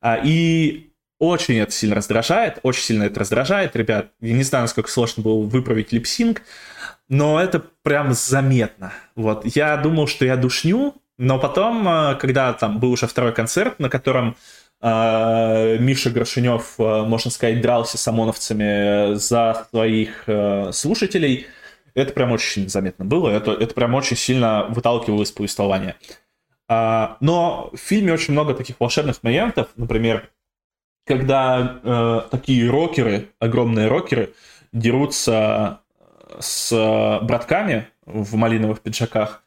А, 0.00 0.18
и 0.22 0.90
очень 1.18 1.58
это 1.58 1.72
сильно 1.72 1.96
раздражает, 1.96 2.60
очень 2.62 2.82
сильно 2.82 3.04
это 3.04 3.20
раздражает, 3.20 3.76
ребят. 3.76 4.08
Я 4.20 4.32
не 4.34 4.42
знаю, 4.42 4.64
насколько 4.64 4.90
сложно 4.90 5.22
было 5.22 5.42
выправить 5.42 5.92
липсинг, 5.92 6.42
но 7.08 7.38
это 7.38 7.62
прям 7.82 8.14
заметно. 8.14 8.92
Вот, 9.16 9.44
я 9.44 9.76
думал, 9.76 10.06
что 10.06 10.24
я 10.24 10.36
душню, 10.36 10.94
но 11.18 11.38
потом, 11.38 11.86
э, 11.86 12.14
когда 12.16 12.54
там 12.54 12.80
был 12.80 12.92
уже 12.92 13.06
второй 13.06 13.34
концерт, 13.34 13.78
на 13.78 13.90
котором 13.90 14.36
Миша 14.82 16.10
Грошинев, 16.10 16.74
а, 16.78 17.04
можно 17.04 17.30
сказать, 17.30 17.60
дрался 17.60 17.96
с 17.96 18.06
ОМОНовцами 18.06 19.14
за 19.14 19.66
своих 19.70 20.24
а, 20.26 20.70
слушателей. 20.72 21.46
Это 21.94 22.12
прям 22.12 22.32
очень 22.32 22.68
заметно 22.68 23.04
было. 23.04 23.30
Это, 23.30 23.52
это 23.52 23.74
прям 23.74 23.94
очень 23.94 24.16
сильно 24.16 24.66
выталкивало 24.68 25.22
из 25.22 25.32
повествования. 25.32 25.96
Но 26.68 27.70
в 27.72 27.76
фильме 27.76 28.12
очень 28.12 28.32
много 28.32 28.54
таких 28.54 28.80
волшебных 28.80 29.22
моментов. 29.22 29.68
Например, 29.76 30.30
когда 31.06 31.78
э, 31.84 32.20
такие 32.30 32.68
рокеры, 32.68 33.28
огромные 33.38 33.86
рокеры, 33.86 34.32
дерутся 34.72 35.82
с 36.40 37.20
братками 37.22 37.86
в 38.06 38.34
малиновых 38.34 38.80
пиджаках, 38.80 39.44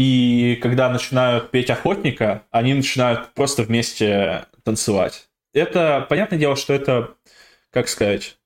и 0.00 0.58
когда 0.62 0.88
начинают 0.88 1.50
петь 1.50 1.68
охотника, 1.68 2.44
они 2.50 2.72
начинают 2.72 3.34
просто 3.34 3.64
вместе 3.64 4.46
танцевать. 4.62 5.28
Это, 5.52 6.06
понятное 6.08 6.38
дело, 6.38 6.56
что 6.56 6.72
это, 6.72 7.14
как 7.70 7.88
сказать, 7.88 8.38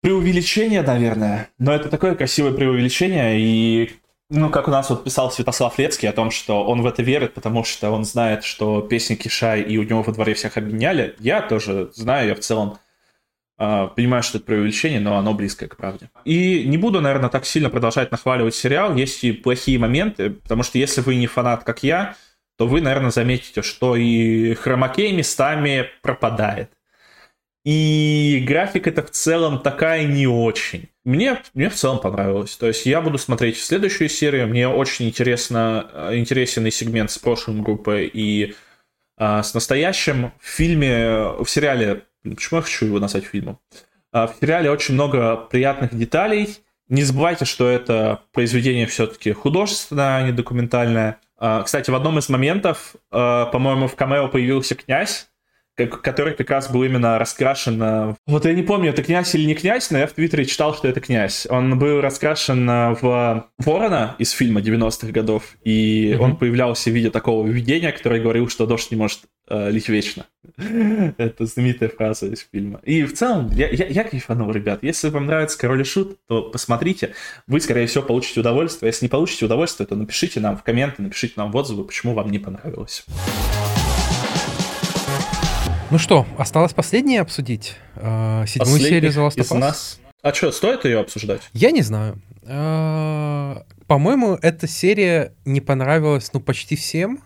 преувеличение, 0.00 0.82
наверное, 0.82 1.50
но 1.58 1.74
это 1.74 1.88
такое 1.88 2.14
красивое 2.14 2.52
преувеличение, 2.52 3.40
и, 3.40 3.92
ну, 4.30 4.50
как 4.50 4.68
у 4.68 4.70
нас 4.70 4.90
вот 4.90 5.04
писал 5.04 5.30
Святослав 5.30 5.78
Лецкий 5.78 6.08
о 6.08 6.12
том, 6.12 6.30
что 6.30 6.64
он 6.64 6.82
в 6.82 6.86
это 6.86 7.02
верит, 7.02 7.34
потому 7.34 7.64
что 7.64 7.90
он 7.90 8.04
знает, 8.04 8.44
что 8.44 8.80
песни 8.80 9.16
Кишай 9.16 9.62
и 9.62 9.76
у 9.76 9.82
него 9.82 10.02
во 10.02 10.12
дворе 10.12 10.34
всех 10.34 10.56
обменяли. 10.56 11.16
Я 11.18 11.42
тоже 11.42 11.90
знаю, 11.94 12.28
я 12.28 12.34
в 12.36 12.40
целом 12.40 12.78
э, 13.58 13.88
понимаю, 13.96 14.22
что 14.22 14.38
это 14.38 14.46
преувеличение, 14.46 15.00
но 15.00 15.16
оно 15.16 15.34
близкое 15.34 15.66
к 15.66 15.76
правде. 15.76 16.10
И 16.24 16.64
не 16.64 16.78
буду, 16.78 17.00
наверное, 17.00 17.28
так 17.28 17.44
сильно 17.44 17.68
продолжать 17.68 18.12
нахваливать 18.12 18.54
сериал, 18.54 18.94
есть 18.94 19.24
и 19.24 19.32
плохие 19.32 19.80
моменты, 19.80 20.30
потому 20.30 20.62
что 20.62 20.78
если 20.78 21.00
вы 21.00 21.16
не 21.16 21.26
фанат, 21.26 21.64
как 21.64 21.82
я, 21.82 22.14
то 22.58 22.66
вы, 22.66 22.80
наверное, 22.80 23.12
заметите, 23.12 23.62
что 23.62 23.94
и 23.94 24.54
хромакей 24.54 25.12
местами 25.12 25.86
пропадает. 26.02 26.70
И 27.64 28.44
графика 28.46 28.90
это 28.90 29.02
в 29.04 29.10
целом 29.10 29.60
такая 29.60 30.04
не 30.04 30.26
очень. 30.26 30.88
Мне, 31.04 31.40
мне 31.54 31.70
в 31.70 31.74
целом 31.74 32.00
понравилось. 32.00 32.56
То 32.56 32.66
есть 32.66 32.84
я 32.84 33.00
буду 33.00 33.16
смотреть 33.16 33.58
следующую 33.58 34.08
серию. 34.08 34.48
Мне 34.48 34.68
очень 34.68 35.06
интересно, 35.06 35.88
э, 35.92 36.16
интересен 36.16 36.66
и 36.66 36.70
сегмент 36.70 37.10
с 37.10 37.18
прошлым 37.18 37.62
группой 37.62 38.10
и 38.12 38.56
а, 39.16 39.42
с 39.42 39.54
настоящим. 39.54 40.32
В 40.40 40.46
фильме, 40.46 41.28
в 41.38 41.46
сериале, 41.46 42.04
почему 42.24 42.58
я 42.58 42.62
хочу 42.62 42.86
его 42.86 42.98
назвать 42.98 43.24
фильмом? 43.24 43.58
А, 44.12 44.26
в 44.26 44.36
сериале 44.40 44.70
очень 44.70 44.94
много 44.94 45.36
приятных 45.36 45.96
деталей. 45.96 46.56
Не 46.88 47.02
забывайте, 47.02 47.44
что 47.44 47.68
это 47.68 48.22
произведение 48.32 48.86
все-таки 48.86 49.32
художественное, 49.32 50.16
а 50.16 50.22
не 50.22 50.32
документальное. 50.32 51.20
А, 51.38 51.62
кстати, 51.62 51.90
в 51.90 51.94
одном 51.94 52.18
из 52.18 52.28
моментов, 52.28 52.94
а, 53.10 53.46
по-моему, 53.46 53.88
в 53.88 53.94
камео 53.94 54.28
появился 54.28 54.74
князь, 54.74 55.28
который 55.76 56.34
как 56.34 56.50
раз 56.50 56.70
был 56.70 56.82
именно 56.82 57.20
раскрашен... 57.20 58.16
Вот 58.26 58.44
я 58.44 58.52
не 58.52 58.64
помню, 58.64 58.90
это 58.90 59.04
князь 59.04 59.32
или 59.36 59.44
не 59.44 59.54
князь, 59.54 59.92
но 59.92 59.98
я 59.98 60.08
в 60.08 60.12
Твиттере 60.12 60.44
читал, 60.44 60.74
что 60.74 60.88
это 60.88 61.00
князь. 61.00 61.46
Он 61.48 61.78
был 61.78 62.00
раскрашен 62.00 62.66
в 63.00 63.48
Ворона 63.58 64.16
из 64.18 64.32
фильма 64.32 64.60
90-х 64.60 65.12
годов, 65.12 65.56
и 65.62 66.10
mm-hmm. 66.10 66.18
он 66.18 66.36
появлялся 66.36 66.90
в 66.90 66.94
виде 66.94 67.10
такого 67.10 67.46
видения, 67.46 67.92
которое 67.92 68.20
говорил, 68.20 68.48
что 68.48 68.66
дождь 68.66 68.90
не 68.90 68.96
может 68.96 69.20
лить 69.50 69.88
вечно. 69.88 70.26
это 71.18 71.46
знаменитая 71.46 71.88
фраза 71.88 72.26
из 72.26 72.46
фильма. 72.50 72.80
И 72.82 73.04
в 73.04 73.14
целом, 73.14 73.50
я, 73.52 73.68
я, 73.68 73.86
я 73.86 74.04
кайфанул, 74.04 74.50
ребят. 74.50 74.82
Если 74.82 75.08
вам 75.08 75.26
нравится 75.26 75.58
Король 75.58 75.82
и 75.82 75.84
Шут, 75.84 76.18
то 76.26 76.42
посмотрите. 76.42 77.14
Вы, 77.46 77.60
скорее 77.60 77.86
всего, 77.86 78.02
получите 78.02 78.40
удовольствие. 78.40 78.88
Если 78.88 79.04
не 79.04 79.08
получите 79.08 79.44
удовольствие, 79.44 79.86
то 79.86 79.94
напишите 79.94 80.40
нам 80.40 80.56
в 80.56 80.62
комменты, 80.62 81.02
напишите 81.02 81.34
нам 81.36 81.52
в 81.52 81.56
отзывы, 81.56 81.84
почему 81.84 82.14
вам 82.14 82.30
не 82.30 82.38
понравилось. 82.38 83.04
Ну 85.90 85.98
что, 85.98 86.26
осталось 86.36 86.74
последнее 86.74 87.20
обсудить. 87.22 87.76
Э, 87.96 88.44
седьмую 88.46 88.78
серию 88.78 89.10
The 89.10 89.26
Last 89.26 89.36
of 89.38 89.50
Us. 89.50 89.58
Нас. 89.58 90.00
А 90.22 90.34
что, 90.34 90.52
стоит 90.52 90.84
ее 90.84 90.98
обсуждать? 90.98 91.40
Я 91.54 91.70
не 91.70 91.80
знаю. 91.80 92.20
Э, 92.42 93.62
по-моему, 93.86 94.38
эта 94.42 94.66
серия 94.66 95.32
не 95.46 95.62
понравилась, 95.62 96.30
ну, 96.34 96.40
почти 96.40 96.76
всем. 96.76 97.20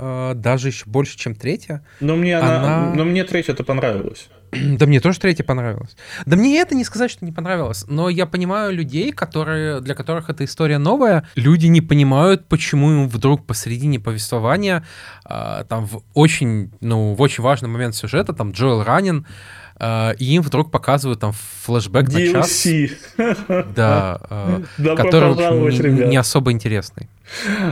Э, 0.00 0.32
даже 0.34 0.68
еще 0.68 0.84
больше, 0.86 1.18
чем 1.18 1.34
третья. 1.34 1.82
Но 2.00 2.14
мне, 2.14 2.38
она... 2.38 2.56
Она... 2.56 2.94
Но 2.94 3.04
мне 3.04 3.24
третья-то 3.24 3.64
понравилась. 3.64 4.28
Да 4.78 4.86
мне 4.86 5.00
тоже 5.00 5.18
третья 5.18 5.44
понравилась. 5.44 5.96
Да 6.24 6.36
мне 6.36 6.60
это 6.60 6.74
не 6.74 6.84
сказать, 6.84 7.10
что 7.10 7.24
не 7.24 7.32
понравилось, 7.32 7.84
но 7.88 8.08
я 8.08 8.24
понимаю 8.24 8.72
людей, 8.72 9.12
которые, 9.12 9.80
для 9.80 9.94
которых 9.94 10.30
эта 10.30 10.44
история 10.44 10.78
новая. 10.78 11.26
Люди 11.34 11.66
не 11.66 11.80
понимают, 11.80 12.46
почему 12.46 12.92
им 12.92 13.08
вдруг 13.08 13.44
посредине 13.44 13.98
повествования, 13.98 14.84
э, 15.28 15.64
там 15.68 15.86
в 15.86 16.02
очень, 16.14 16.70
ну, 16.80 17.14
в 17.14 17.20
очень 17.20 17.42
важный 17.42 17.68
момент 17.68 17.94
сюжета, 17.94 18.32
там 18.32 18.52
Джоэл 18.52 18.84
ранен, 18.84 19.26
э, 19.26 19.67
и 19.80 20.24
им 20.24 20.42
вдруг 20.42 20.70
показывают 20.70 21.20
там 21.20 21.32
флешбэк 21.32 22.08
DLC. 22.08 22.32
на 22.32 22.42
час. 22.42 23.66
Да, 23.74 24.20
э, 24.30 24.96
который 24.96 25.32
общем, 25.32 25.94
не, 25.94 26.04
не 26.06 26.16
особо 26.16 26.52
интересный. 26.52 27.08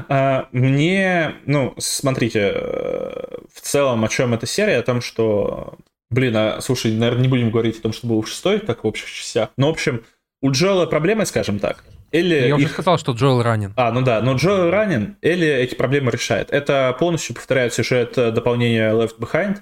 А, 0.08 0.48
мне, 0.52 1.34
ну, 1.46 1.74
смотрите, 1.78 2.52
э, 2.54 3.38
в 3.52 3.60
целом 3.60 4.04
о 4.04 4.08
чем 4.08 4.34
эта 4.34 4.46
серия, 4.46 4.78
о 4.78 4.82
том, 4.82 5.00
что 5.00 5.78
Блин, 6.08 6.36
а 6.36 6.60
слушай, 6.60 6.92
наверное, 6.92 7.22
не 7.22 7.28
будем 7.28 7.50
говорить 7.50 7.78
о 7.78 7.82
том, 7.82 7.92
что 7.92 8.06
было 8.06 8.22
в 8.22 8.28
шестой, 8.28 8.60
как 8.60 8.84
в 8.84 8.86
общих 8.86 9.10
частях. 9.10 9.48
Но, 9.56 9.68
в 9.68 9.70
общем, 9.70 10.04
у 10.40 10.50
Джоэла 10.50 10.86
проблемы, 10.86 11.26
скажем 11.26 11.58
так. 11.58 11.82
Элли 12.12 12.34
Я 12.34 12.48
их... 12.48 12.56
уже 12.56 12.68
сказал, 12.68 12.98
что 12.98 13.12
Джоэл 13.12 13.42
ранен. 13.42 13.72
А, 13.76 13.90
ну 13.90 14.02
да, 14.02 14.20
но 14.22 14.34
Джоэл 14.34 14.70
ранен, 14.70 15.16
Элли 15.20 15.48
эти 15.48 15.74
проблемы 15.74 16.12
решает. 16.12 16.50
Это 16.50 16.94
полностью 16.98 17.34
повторяет 17.34 17.74
сюжет 17.74 18.14
дополнения 18.14 18.92
Left 18.92 19.18
Behind, 19.18 19.58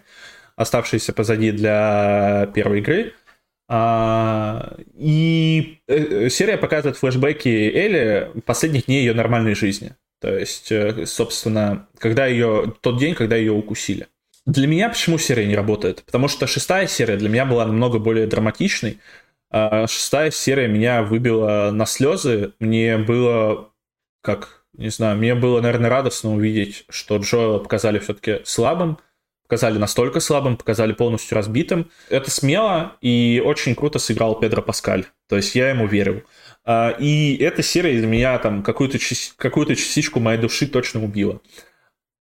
оставшийся 0.56 1.12
позади 1.12 1.50
для 1.52 2.50
первой 2.54 2.80
игры. 2.80 3.12
А, 3.66 4.76
и 4.94 5.78
э, 5.88 6.28
серия 6.28 6.58
показывает 6.58 6.98
флешбеки 6.98 7.48
Элли 7.48 8.30
последних 8.44 8.86
дней 8.86 9.00
ее 9.00 9.14
нормальной 9.14 9.54
жизни. 9.54 9.92
То 10.20 10.36
есть, 10.36 10.70
э, 10.70 11.06
собственно, 11.06 11.88
когда 11.98 12.26
ее, 12.26 12.74
тот 12.80 12.98
день, 12.98 13.14
когда 13.14 13.36
ее 13.36 13.52
укусили. 13.52 14.06
Для 14.46 14.66
меня 14.66 14.90
почему 14.90 15.16
серия 15.16 15.46
не 15.46 15.56
работает? 15.56 16.02
Потому 16.04 16.28
что 16.28 16.46
шестая 16.46 16.86
серия 16.86 17.16
для 17.16 17.30
меня 17.30 17.46
была 17.46 17.64
намного 17.66 17.98
более 17.98 18.26
драматичной. 18.26 18.98
А 19.50 19.86
шестая 19.86 20.30
серия 20.30 20.68
меня 20.68 21.02
выбила 21.02 21.70
на 21.72 21.86
слезы. 21.86 22.52
Мне 22.58 22.98
было, 22.98 23.70
как, 24.20 24.64
не 24.74 24.90
знаю, 24.90 25.16
мне 25.16 25.34
было, 25.34 25.60
наверное, 25.60 25.88
радостно 25.88 26.34
увидеть, 26.34 26.84
что 26.90 27.16
Джоэла 27.16 27.58
показали 27.58 27.98
все-таки 27.98 28.40
слабым, 28.44 28.98
показали 29.54 29.78
настолько 29.78 30.18
слабым, 30.18 30.56
показали 30.56 30.92
полностью 30.92 31.36
разбитым. 31.36 31.88
Это 32.08 32.28
смело 32.28 32.96
и 33.00 33.40
очень 33.44 33.76
круто 33.76 34.00
сыграл 34.00 34.40
Педро 34.40 34.62
Паскаль. 34.62 35.04
То 35.28 35.36
есть 35.36 35.54
я 35.54 35.70
ему 35.70 35.86
верил. 35.86 36.22
А, 36.64 36.90
и 36.90 37.36
эта 37.36 37.62
серия 37.62 37.94
из 37.94 38.04
меня 38.04 38.36
там 38.38 38.64
какую-то 38.64 38.98
какую 39.36 39.66
частичку 39.76 40.18
моей 40.18 40.40
души 40.40 40.66
точно 40.66 41.04
убила. 41.04 41.40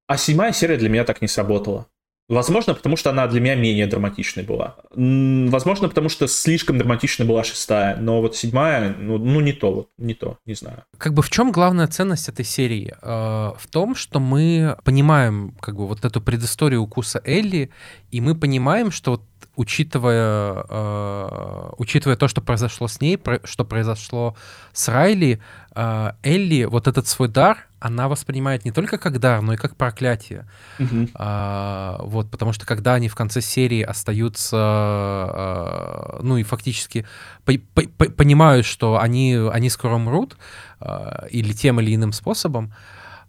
А 0.06 0.18
седьмая 0.18 0.54
серия 0.54 0.78
для 0.78 0.90
меня 0.90 1.06
так 1.06 1.24
не 1.24 1.28
сработала. 1.28 1.88
Возможно, 2.30 2.74
потому 2.74 2.96
что 2.96 3.10
она 3.10 3.28
для 3.28 3.42
меня 3.42 3.56
менее 3.56 3.86
драматичной 3.86 4.44
была. 4.44 4.76
Возможно, 4.92 5.90
потому 5.90 6.10
что 6.10 6.28
слишком 6.28 6.78
драматичной 6.78 7.26
была 7.26 7.44
шестая. 7.44 7.98
Но 7.98 8.22
вот 8.22 8.36
седьмая, 8.36 8.96
ну, 8.98 9.18
ну 9.18 9.42
не 9.42 9.52
то, 9.52 9.74
вот, 9.74 9.90
не 9.98 10.14
то, 10.14 10.38
не 10.46 10.54
знаю. 10.54 10.84
Как 10.98 11.14
бы 11.14 11.22
в 11.22 11.30
чем 11.30 11.52
главная 11.52 11.88
ценность 11.88 12.30
этой 12.30 12.46
серии? 12.46 12.94
Э, 13.02 13.54
в 13.58 13.68
том, 13.70 13.96
что 13.96 14.20
мы 14.20 14.78
понимаем 14.86 15.56
как 15.60 15.76
бы 15.76 15.88
вот 15.88 16.06
эту 16.06 16.22
предысторию 16.22 16.82
укуса 16.82 17.22
Элли, 17.26 17.72
и 18.10 18.22
мы 18.22 18.36
понимаем, 18.36 18.92
что 18.92 19.12
вот 19.12 19.24
учитывая, 19.56 20.66
э, 20.68 21.70
учитывая 21.78 22.16
то, 22.16 22.28
что 22.28 22.42
произошло 22.42 22.88
с 22.88 23.00
ней, 23.02 23.18
про, 23.18 23.40
что 23.44 23.66
произошло 23.66 24.36
с 24.72 24.88
Райли, 24.88 25.40
э, 25.76 26.12
Элли 26.24 26.66
вот 26.66 26.88
этот 26.88 27.08
свой 27.08 27.28
дар, 27.28 27.68
она 27.80 28.08
воспринимает 28.08 28.64
не 28.64 28.72
только 28.72 28.98
как 28.98 29.20
дар, 29.20 29.42
но 29.42 29.54
и 29.54 29.58
как 29.58 29.76
проклятие. 29.76 30.48
Mm-hmm. 30.80 31.12
А, 31.16 32.00
вот, 32.02 32.32
потому 32.32 32.54
что 32.54 32.66
когда 32.66 32.94
они 32.94 33.10
в 33.10 33.16
конце 33.16 33.42
серии 33.42 33.82
остаются, 33.82 34.58
а, 34.58 36.20
ну 36.24 36.38
и 36.38 36.44
фактически 36.44 37.06
по- 37.44 37.60
по- 37.76 38.10
понимают, 38.10 38.66
что 38.66 39.00
они, 39.02 39.36
они 39.36 39.70
скоро 39.70 39.96
умрут, 39.96 40.38
а, 40.80 41.26
или 41.30 41.52
тем 41.52 41.82
или 41.82 41.94
иным 41.94 42.14
способом, 42.14 42.74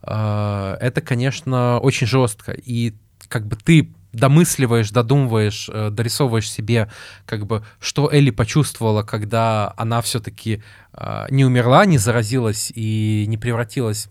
а, 0.03 0.77
это, 0.81 1.01
конечно, 1.01 1.81
очень 1.81 2.07
жестко. 2.07 2.53
И 2.53 2.95
как 3.29 3.47
бы 3.47 3.57
ты 3.57 3.93
домысливаешь, 4.15 4.91
додумываешь, 4.91 5.69
э, 5.73 5.91
дорисовываешь 5.91 6.51
себе, 6.51 6.91
как 7.27 7.47
бы, 7.47 7.65
что 7.81 8.11
Элли 8.13 8.31
почувствовала, 8.31 9.03
когда 9.03 9.73
она 9.77 10.01
все-таки 10.01 10.63
э, 10.93 11.27
не 11.31 11.45
умерла, 11.45 11.85
не 11.87 11.99
заразилась 11.99 12.73
и 12.75 13.27
не 13.29 13.37
превратилась 13.37 14.09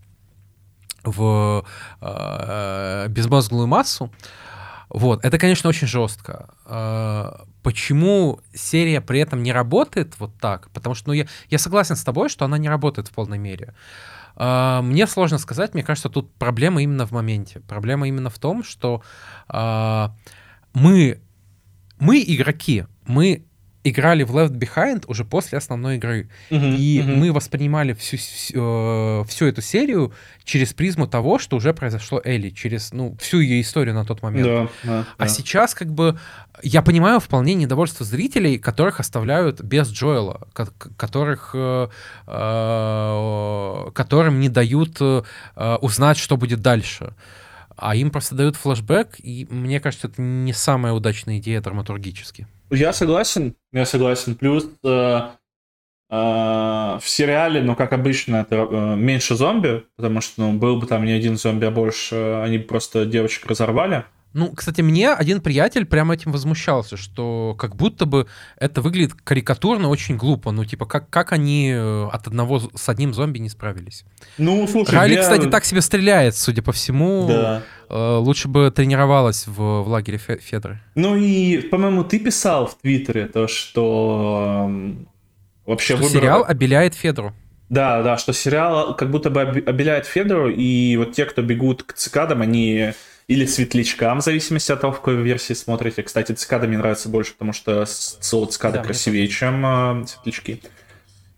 в 1.04 1.66
э, 2.02 3.08
безмозглую 3.10 3.68
массу. 3.68 4.12
Вот, 4.90 5.26
это, 5.26 5.38
конечно, 5.38 5.70
очень 5.70 5.88
жестко. 5.88 6.50
Э, 6.66 7.32
почему 7.64 8.40
серия 8.54 9.02
при 9.02 9.20
этом 9.20 9.42
не 9.42 9.52
работает 9.52 10.14
вот 10.20 10.32
так? 10.40 10.70
Потому 10.72 10.96
что, 10.96 11.10
ну, 11.10 11.14
я, 11.14 11.28
я 11.50 11.58
согласен 11.58 11.96
с 11.96 12.04
тобой, 12.04 12.30
что 12.30 12.46
она 12.46 12.58
не 12.58 12.70
работает 12.70 13.08
в 13.08 13.12
полной 13.12 13.40
мере. 13.40 13.74
Uh, 13.74 14.12
мне 14.35 15.07
сложно 15.07 15.38
сказать, 15.38 15.73
мне 15.73 15.84
кажется, 15.84 16.10
тут 16.10 16.34
проблема 16.35 16.81
именно 16.81 17.05
в 17.05 17.11
моменте. 17.11 17.60
Проблема 17.61 18.07
именно 18.07 18.30
в 18.30 18.39
том, 18.39 18.64
что 18.64 19.03
uh, 19.47 20.10
мы, 20.73 21.22
мы 21.99 22.23
игроки, 22.26 22.85
мы 23.05 23.45
играли 23.84 24.23
в 24.23 24.35
Left 24.35 24.51
Behind 24.51 25.03
уже 25.07 25.26
после 25.26 25.57
основной 25.57 25.97
игры. 25.97 26.30
Uh-huh, 26.49 26.76
и 26.77 26.99
uh-huh. 26.99 27.15
мы 27.15 27.31
воспринимали 27.31 27.93
всю, 27.93 28.18
всю, 28.18 29.26
всю 29.27 29.45
эту 29.45 29.61
серию 29.61 30.14
через 30.43 30.73
призму 30.73 31.07
того, 31.07 31.39
что 31.39 31.57
уже 31.57 31.73
произошло 31.73 32.22
Элли, 32.23 32.49
через 32.49 32.93
ну, 32.93 33.15
всю 33.19 33.39
ее 33.39 33.61
историю 33.61 33.95
на 33.95 34.05
тот 34.05 34.22
момент. 34.22 34.47
Да, 34.47 34.69
да, 34.84 35.05
а 35.18 35.23
да. 35.23 35.27
сейчас 35.27 35.73
как 35.73 35.93
бы 35.93 36.18
я 36.61 36.81
понимаю 36.81 37.19
вполне 37.19 37.55
недовольство 37.55 38.05
зрителей, 38.05 38.57
которых 38.57 38.99
оставляют 38.99 39.61
без 39.61 39.89
Джоэла, 39.89 40.47
которых, 40.97 41.51
э, 41.53 41.88
э, 42.27 43.91
которым 43.93 44.39
не 44.39 44.49
дают 44.49 44.97
э, 44.99 45.23
узнать, 45.81 46.18
что 46.18 46.38
будет 46.38 46.61
дальше 46.61 47.14
а 47.76 47.95
им 47.95 48.11
просто 48.11 48.35
дают 48.35 48.55
флешбэк, 48.55 49.15
и 49.18 49.47
мне 49.49 49.80
кажется, 49.80 50.07
это 50.07 50.22
не 50.22 50.53
самая 50.53 50.93
удачная 50.93 51.39
идея 51.39 51.60
драматургически. 51.60 52.47
Я 52.69 52.94
согласен, 52.94 53.56
я 53.72 53.85
согласен. 53.85 54.35
Плюс 54.35 54.68
э, 54.84 54.88
э, 54.88 55.30
в 56.10 57.03
сериале, 57.03 57.61
ну, 57.61 57.76
как 57.76 57.94
обычно, 57.94 58.38
это 58.38 58.56
э, 58.56 58.95
меньше 58.95 59.35
зомби, 59.35 59.85
потому 59.95 60.22
что, 60.22 60.41
ну, 60.41 60.53
был 60.53 60.80
бы 60.80 60.88
там 60.88 61.06
не 61.06 61.11
один 61.11 61.38
зомби, 61.38 61.65
а 61.65 61.72
больше, 61.72 62.15
они 62.44 62.57
просто 62.57 63.06
девочек 63.06 63.45
разорвали. 63.45 64.06
Ну, 64.34 64.51
кстати, 64.51 64.81
мне 64.81 65.11
один 65.11 65.41
приятель 65.41 65.85
прямо 65.85 66.15
этим 66.15 66.31
возмущался, 66.31 66.97
что 66.97 67.55
как 67.57 67.76
будто 67.76 68.05
бы 68.05 68.27
это 68.57 68.81
выглядит 68.81 69.14
карикатурно, 69.14 69.89
очень 69.89 70.18
глупо. 70.18 70.51
Ну, 70.51 70.65
типа, 70.65 70.88
как, 70.88 71.10
как 71.10 71.31
они 71.31 71.72
э, 71.72 72.07
от 72.11 72.27
одного 72.27 72.60
с 72.73 72.89
одним 72.89 73.14
зомби 73.14 73.38
не 73.38 73.49
справились. 73.49 74.05
Ну, 74.39 74.68
слушай, 74.68 74.95
Райли, 74.95 75.15
я... 75.15 75.22
кстати, 75.22 75.47
так 75.47 75.65
себе 75.65 75.81
стреляет, 75.81 76.35
судя 76.35 76.64
по 76.64 76.72
всему. 76.72 77.27
Да. 77.27 77.61
Э, 77.89 78.18
лучше 78.18 78.47
бы 78.47 78.72
тренировалась 78.76 79.45
в, 79.45 79.84
в 79.84 79.88
лагере 79.88 80.18
Федры. 80.18 80.81
Ну 80.95 81.15
и, 81.15 81.61
по-моему, 81.61 82.03
ты 82.03 82.18
писал 82.18 82.65
в 82.65 82.76
Твиттере 82.80 83.27
то, 83.27 83.47
что 83.47 84.68
вообще 85.68 85.93
что 85.95 86.03
выбор... 86.03 86.22
сериал 86.22 86.43
обеляет 86.47 86.95
Федру. 86.95 87.34
Да, 87.69 88.01
да, 88.01 88.18
что 88.18 88.34
сериал 88.34 88.95
как 88.95 89.11
будто 89.11 89.30
бы 89.30 89.41
обеляет 89.41 90.07
Федру, 90.07 90.49
и 90.49 90.97
вот 90.97 91.14
те, 91.14 91.26
кто 91.26 91.43
бегут 91.43 91.84
к 91.84 91.93
цикадам, 91.93 92.41
они 92.41 92.93
или 93.34 93.47
светлячкам, 93.47 94.19
в 94.19 94.23
зависимости 94.23 94.72
от 94.72 94.81
того, 94.81 94.93
в 94.93 94.97
какой 94.97 95.15
версии 95.15 95.53
смотрите. 95.53 96.03
Кстати, 96.03 96.34
цикады 96.34 96.68
мне 96.68 96.77
нравятся 96.77 97.10
больше, 97.10 97.34
потому 97.34 97.51
что 97.51 97.84
цело 97.85 98.45
цикады 98.45 98.77
да, 98.77 98.84
красивее, 98.84 99.27
чем 99.27 99.65
э, 99.65 100.05
светлячки. 100.05 100.61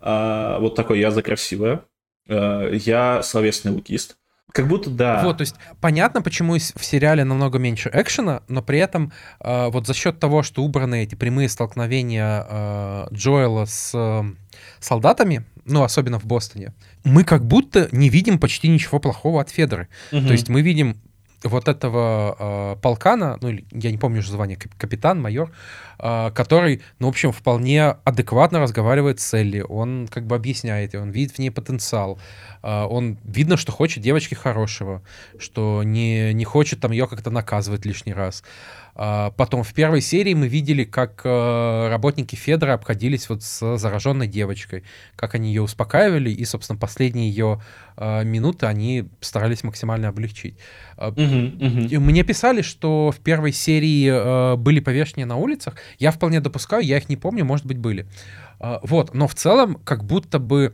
А, 0.01 0.59
вот 0.59 0.75
такой 0.75 0.99
я 0.99 1.11
за 1.11 1.21
красивое. 1.21 1.83
А, 2.27 2.69
я 2.69 3.23
словесный 3.23 3.71
лукист. 3.71 4.17
Как 4.51 4.67
будто 4.67 4.89
да. 4.89 5.21
Вот, 5.23 5.37
то 5.37 5.41
есть 5.41 5.55
понятно, 5.81 6.21
почему 6.21 6.55
в 6.55 6.85
сериале 6.85 7.23
намного 7.23 7.59
меньше 7.59 7.89
экшена, 7.93 8.43
но 8.49 8.61
при 8.61 8.79
этом 8.79 9.13
э, 9.39 9.69
вот 9.69 9.87
за 9.87 9.93
счет 9.93 10.19
того, 10.19 10.43
что 10.43 10.63
убраны 10.63 11.03
эти 11.03 11.15
прямые 11.15 11.47
столкновения 11.47 12.45
э, 12.47 13.07
Джоэла 13.13 13.65
с 13.65 13.91
э, 13.93 14.23
солдатами, 14.79 15.45
ну, 15.65 15.83
особенно 15.83 16.19
в 16.19 16.25
Бостоне, 16.25 16.73
мы 17.03 17.23
как 17.23 17.45
будто 17.45 17.89
не 17.91 18.09
видим 18.09 18.37
почти 18.37 18.69
ничего 18.69 18.99
плохого 18.99 19.41
от 19.41 19.49
Федоры. 19.49 19.87
Угу. 20.11 20.25
То 20.25 20.31
есть 20.31 20.47
мы 20.49 20.61
видим 20.61 21.01
вот 21.49 21.67
этого 21.67 22.35
э, 22.39 22.75
полкана, 22.81 23.37
ну, 23.41 23.49
я 23.71 23.91
не 23.91 23.97
помню 23.97 24.19
уже 24.19 24.31
звание, 24.31 24.57
капитан, 24.77 25.21
майор, 25.21 25.51
э, 25.99 26.31
который, 26.31 26.81
ну, 26.99 27.07
в 27.07 27.09
общем, 27.09 27.31
вполне 27.31 27.95
адекватно 28.03 28.59
разговаривает 28.59 29.19
с 29.19 29.33
Элли, 29.33 29.61
он 29.67 30.07
как 30.07 30.25
бы 30.25 30.35
объясняет, 30.35 30.93
и 30.93 30.97
он 30.97 31.11
видит 31.11 31.35
в 31.35 31.39
ней 31.39 31.49
потенциал, 31.49 32.19
э, 32.63 32.83
он 32.83 33.17
видно, 33.23 33.57
что 33.57 33.71
хочет 33.71 34.03
девочки 34.03 34.33
хорошего, 34.33 35.01
что 35.39 35.83
не, 35.83 36.33
не 36.33 36.45
хочет 36.45 36.79
там 36.79 36.91
ее 36.91 37.07
как-то 37.07 37.31
наказывать 37.31 37.85
лишний 37.85 38.13
раз. 38.13 38.43
Потом 38.95 39.63
в 39.63 39.73
первой 39.73 39.99
серии 39.99 40.33
мы 40.33 40.47
видели, 40.47 40.85
как 40.85 41.21
э, 41.25 41.87
работники 41.89 42.35
Федора 42.35 42.73
обходились 42.73 43.27
вот 43.27 43.43
с 43.43 43.77
зараженной 43.77 44.27
девочкой, 44.27 44.83
как 45.17 45.35
они 45.35 45.49
ее 45.49 45.61
успокаивали, 45.61 46.29
и, 46.29 46.45
собственно, 46.45 46.79
последние 46.79 47.29
ее 47.29 47.61
э, 47.97 48.23
минуты 48.23 48.67
они 48.67 49.09
старались 49.19 49.63
максимально 49.63 50.07
облегчить. 50.07 50.57
Uh-huh, 50.97 51.57
uh-huh. 51.57 51.99
Мне 51.99 52.23
писали, 52.23 52.61
что 52.61 53.11
в 53.11 53.19
первой 53.19 53.51
серии 53.51 54.09
э, 54.09 54.55
были 54.55 54.79
повешения 54.79 55.25
на 55.25 55.35
улицах. 55.35 55.75
Я 55.99 56.11
вполне 56.11 56.39
допускаю, 56.39 56.83
я 56.83 56.97
их 56.97 57.09
не 57.09 57.17
помню, 57.17 57.43
может 57.43 57.65
быть, 57.65 57.77
были. 57.77 58.07
Вот, 58.59 59.13
но 59.13 59.27
в 59.27 59.35
целом, 59.35 59.75
как 59.83 60.05
будто 60.05 60.39
бы 60.39 60.73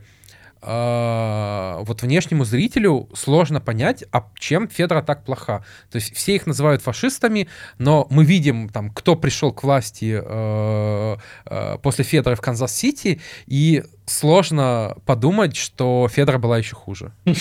вот 0.62 2.02
внешнему 2.02 2.44
зрителю 2.44 3.08
сложно 3.14 3.60
понять, 3.60 4.04
а 4.12 4.28
чем 4.38 4.68
Федра 4.68 5.02
так 5.02 5.24
плоха. 5.24 5.64
То 5.90 5.96
есть 5.96 6.14
все 6.14 6.36
их 6.36 6.46
называют 6.46 6.82
фашистами, 6.82 7.48
но 7.78 8.06
мы 8.10 8.24
видим, 8.24 8.68
там, 8.68 8.90
кто 8.90 9.16
пришел 9.16 9.52
к 9.52 9.62
власти 9.62 10.20
э, 10.22 11.16
э, 11.46 11.78
после 11.82 12.04
Федры 12.04 12.36
в 12.36 12.40
Канзас-Сити, 12.40 13.20
и 13.46 13.84
сложно 14.06 14.96
подумать, 15.06 15.56
что 15.56 16.08
Федра 16.10 16.38
была 16.38 16.58
еще 16.58 16.74
хуже. 16.74 17.12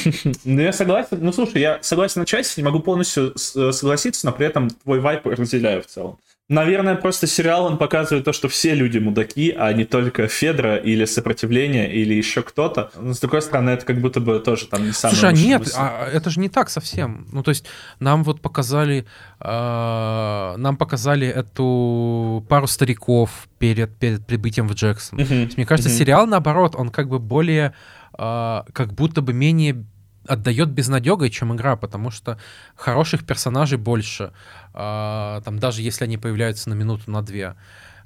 Ну, 0.43 0.61
я 0.61 0.73
согласен. 0.73 1.19
Ну, 1.22 1.31
слушай, 1.31 1.61
я 1.61 1.80
согласен 1.81 2.22
на 2.22 2.26
части, 2.26 2.60
не 2.60 2.64
могу 2.64 2.80
полностью 2.80 3.38
согласиться, 3.38 4.26
но 4.26 4.31
при 4.31 4.48
этом 4.48 4.69
твой 4.69 4.99
вайб 4.99 5.26
разделяю 5.26 5.81
в 5.84 5.88
целом. 5.88 6.18
Наверное, 6.52 6.95
просто 6.95 7.28
сериал 7.28 7.64
он 7.64 7.78
показывает 7.78 8.26
то, 8.26 8.34
что 8.34 8.49
все 8.49 8.76
люди 8.76 8.98
мудаки, 8.98 9.56
а 9.57 9.72
не 9.72 9.86
только 9.86 10.28
Федра 10.28 10.76
или 10.76 11.06
сопротивление 11.06 11.90
или 11.94 12.14
еще 12.14 12.41
кто-то. 12.41 12.91
Но, 12.99 13.14
с 13.14 13.22
другой 13.22 13.41
стороны, 13.41 13.69
это 13.69 13.86
как 13.86 14.02
будто 14.02 14.19
бы 14.19 14.38
тоже 14.40 14.68
там 14.68 14.84
не 14.84 14.91
самое 14.91 15.18
Слушай, 15.18 15.34
а 15.34 15.34
нет, 15.34 15.72
а 15.78 16.10
это 16.11 16.30
же 16.30 16.41
не 16.41 16.49
так 16.49 16.69
совсем. 16.69 17.26
Ну, 17.32 17.41
то 17.41 17.49
есть 17.49 17.65
нам 18.02 18.26
вот 18.26 18.41
показали, 18.41 19.06
э, 19.40 20.56
нам 20.57 20.76
показали 20.76 21.26
эту 21.26 22.45
пару 22.49 22.68
стариков 22.68 23.48
перед, 23.57 23.95
перед 23.98 24.26
прибытием 24.26 24.68
в 24.68 24.73
Джексон. 24.73 25.19
Uh-huh. 25.19 25.53
Мне 25.56 25.65
кажется, 25.65 25.90
uh-huh. 25.90 25.98
сериал, 25.98 26.28
наоборот, 26.28 26.76
он 26.76 26.90
как 26.90 27.07
бы 27.07 27.19
более, 27.19 27.73
э, 28.18 28.61
как 28.73 28.94
будто 28.94 29.22
бы 29.22 29.32
менее 29.32 29.86
отдает 30.27 30.69
безнадегой, 30.69 31.30
чем 31.30 31.56
игра, 31.56 31.76
потому 31.76 32.11
что 32.11 32.38
хороших 32.76 33.26
персонажей 33.26 33.77
больше, 33.77 34.31
а, 34.73 35.41
там 35.41 35.60
даже 35.60 35.81
если 35.81 36.06
они 36.06 36.18
появляются 36.18 36.69
на 36.69 36.73
минуту, 36.73 37.10
на 37.11 37.22
две. 37.22 37.56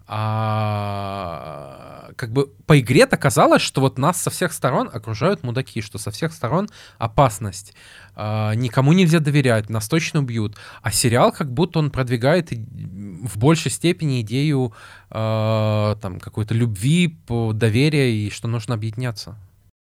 А 0.07 2.11
как 2.15 2.31
бы 2.31 2.47
по 2.67 2.79
игре-то 2.79 3.17
казалось, 3.17 3.63
что 3.63 3.81
вот 3.81 3.97
нас 3.97 4.21
со 4.21 4.29
всех 4.29 4.53
сторон 4.53 4.87
окружают 4.93 5.41
мудаки, 5.41 5.81
что 5.81 5.97
со 5.97 6.11
всех 6.11 6.31
сторон 6.31 6.69
опасность. 6.99 7.73
А, 8.15 8.53
никому 8.53 8.93
нельзя 8.93 9.19
доверять, 9.19 9.69
нас 9.69 9.89
точно 9.89 10.19
убьют. 10.19 10.55
А 10.83 10.91
сериал 10.91 11.31
как 11.31 11.51
будто 11.51 11.79
он 11.79 11.89
продвигает 11.89 12.51
в 12.51 13.37
большей 13.37 13.71
степени 13.71 14.21
идею 14.21 14.73
а, 15.09 15.95
там 15.95 16.19
какой-то 16.19 16.53
любви, 16.53 17.17
доверия 17.53 18.15
и 18.15 18.29
что 18.29 18.47
нужно 18.47 18.75
объединяться. 18.75 19.35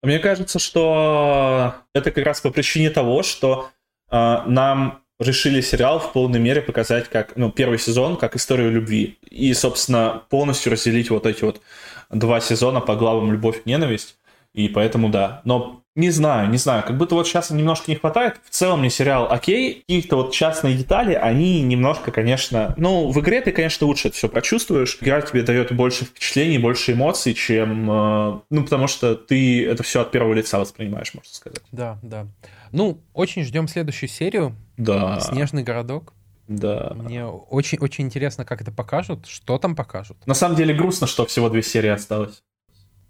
Мне 0.03 0.19
кажется, 0.19 0.59
что 0.59 1.75
это 1.95 2.11
как 2.11 2.25
раз 2.25 2.41
по 2.41 2.51
причине 2.51 2.91
того, 2.91 3.23
что 3.23 3.71
э, 4.11 4.43
нам 4.47 5.03
решили 5.19 5.61
сериал 5.61 6.01
в 6.01 6.13
полной 6.13 6.41
мере 6.41 6.63
показать 6.63 7.09
как, 7.09 7.37
ну, 7.37 7.53
первый 7.53 7.79
сезон, 7.79 8.17
как 8.17 8.35
историю 8.35 8.73
любви. 8.73 9.19
И, 9.29 9.53
собственно, 9.53 10.23
полностью 10.31 10.73
разделить 10.73 11.11
вот 11.11 11.27
эти 11.27 11.45
вот 11.45 11.61
два 12.09 12.41
сезона 12.41 12.81
по 12.81 12.97
главам 12.97 13.31
«Любовь» 13.31 13.61
и 13.65 13.69
«Ненависть». 13.69 14.17
И 14.53 14.69
поэтому 14.69 15.09
да. 15.09 15.43
Но 15.45 15.81
не 15.97 16.11
знаю, 16.11 16.49
не 16.51 16.57
знаю. 16.57 16.85
Как 16.85 16.97
будто 16.97 17.15
вот 17.15 17.27
сейчас 17.27 17.51
немножко 17.51 17.91
не 17.91 17.97
хватает. 17.97 18.41
В 18.45 18.51
целом 18.51 18.81
мне 18.81 18.91
сериал 18.91 19.27
окей. 19.31 19.85
Каких-то 19.87 20.17
вот 20.17 20.33
частные 20.33 20.77
детали, 20.77 21.15
они 21.15 21.63
немножко, 21.63 22.13
конечно... 22.13 22.75
Ну, 22.77 23.11
в 23.11 23.21
игре 23.21 23.41
ты, 23.41 23.51
конечно, 23.51 23.87
лучше 23.87 24.09
это 24.09 24.17
все 24.17 24.29
прочувствуешь. 24.29 24.99
Игра 25.01 25.21
тебе 25.21 25.43
дает 25.43 25.73
больше 25.73 26.05
впечатлений, 26.05 26.59
больше 26.59 26.93
эмоций, 26.93 27.35
чем... 27.35 27.91
Э, 27.91 28.41
ну, 28.51 28.63
потому 28.63 28.87
что 28.87 29.17
ты 29.17 29.67
это 29.67 29.83
все 29.83 30.03
от 30.03 30.13
первого 30.13 30.33
лица 30.35 30.59
воспринимаешь, 30.61 31.13
можно 31.13 31.33
сказать. 31.33 31.61
Да, 31.73 31.99
да. 32.03 32.27
Ну, 32.71 33.01
очень 33.13 33.43
ждем 33.45 33.67
следующую 33.67 34.09
серию. 34.09 34.55
Да. 34.77 35.19
Снежный 35.21 35.65
городок. 35.65 36.15
Да. 36.47 36.93
Мне 36.95 37.27
очень, 37.27 37.79
очень 37.79 38.05
интересно, 38.05 38.45
как 38.45 38.61
это 38.61 38.73
покажут, 38.73 39.27
что 39.27 39.59
там 39.59 39.77
покажут. 39.77 40.17
На 40.27 40.35
самом 40.35 40.57
деле 40.57 40.75
грустно, 40.75 41.07
что 41.07 41.27
всего 41.27 41.49
две 41.49 41.63
серии 41.63 41.91
осталось. 41.91 42.43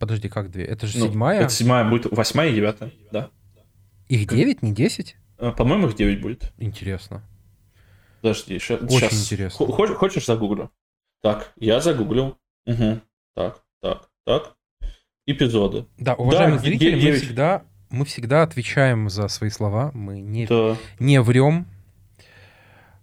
Подожди, 0.00 0.30
как 0.30 0.50
две? 0.50 0.64
Это 0.64 0.86
же 0.86 0.98
ну, 0.98 1.06
седьмая? 1.06 1.42
Это 1.42 1.52
седьмая 1.52 1.88
будет, 1.88 2.10
восьмая 2.10 2.48
и 2.48 2.54
девятая, 2.54 2.90
да. 3.12 3.28
Их 4.08 4.26
девять, 4.26 4.62
не 4.62 4.72
десять? 4.72 5.16
А, 5.36 5.52
по-моему, 5.52 5.88
их 5.88 5.94
девять 5.94 6.22
будет. 6.22 6.54
Интересно. 6.56 7.22
Подожди, 8.22 8.54
еще, 8.54 8.76
Очень 8.76 9.10
сейчас. 9.10 9.24
интересно. 9.24 9.66
Хочешь, 9.66 9.96
хочешь 9.96 10.24
загуглю? 10.24 10.70
Так, 11.22 11.52
я 11.56 11.80
загуглил. 11.80 12.38
Угу. 12.64 13.00
Так, 13.34 13.62
так, 13.82 14.08
так. 14.24 14.56
Эпизоды. 15.26 15.84
Да, 15.98 16.14
уважаемые 16.14 16.56
да, 16.56 16.64
зрители, 16.64 16.98
9... 16.98 17.04
мы 17.04 17.12
всегда, 17.20 17.62
мы 17.90 18.04
всегда 18.06 18.42
отвечаем 18.42 19.10
за 19.10 19.28
свои 19.28 19.50
слова, 19.50 19.90
мы 19.92 20.22
не, 20.22 20.46
да. 20.46 20.78
не 20.98 21.20
врем. 21.20 21.66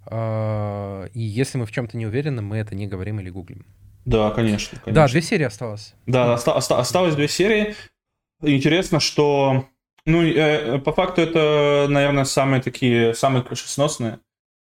А, 0.08 1.06
и 1.14 1.22
если 1.22 1.60
мы 1.60 1.68
в 1.68 1.72
чем-то 1.72 1.96
не 1.96 2.08
уверены, 2.08 2.42
мы 2.42 2.58
это 2.58 2.74
не 2.74 2.88
говорим 2.88 3.20
или 3.20 3.30
гуглим. 3.30 3.68
Да, 4.08 4.32
конечно, 4.32 4.80
конечно. 4.84 5.02
Да, 5.04 5.08
две 5.12 5.22
серии 5.22 5.44
осталось. 5.44 5.94
Да, 6.06 6.34
оста- 6.34 6.54
оста- 6.56 6.80
осталось 6.80 7.14
две 7.16 7.28
серии. 7.28 7.76
Интересно, 8.42 9.00
что... 9.02 9.66
Ну, 10.06 10.24
э, 10.24 10.80
по 10.80 10.94
факту 10.94 11.22
это, 11.22 11.88
наверное, 11.90 12.24
самые 12.24 12.62
такие, 12.62 13.14
самые 13.14 13.44
крышесносные, 13.44 14.20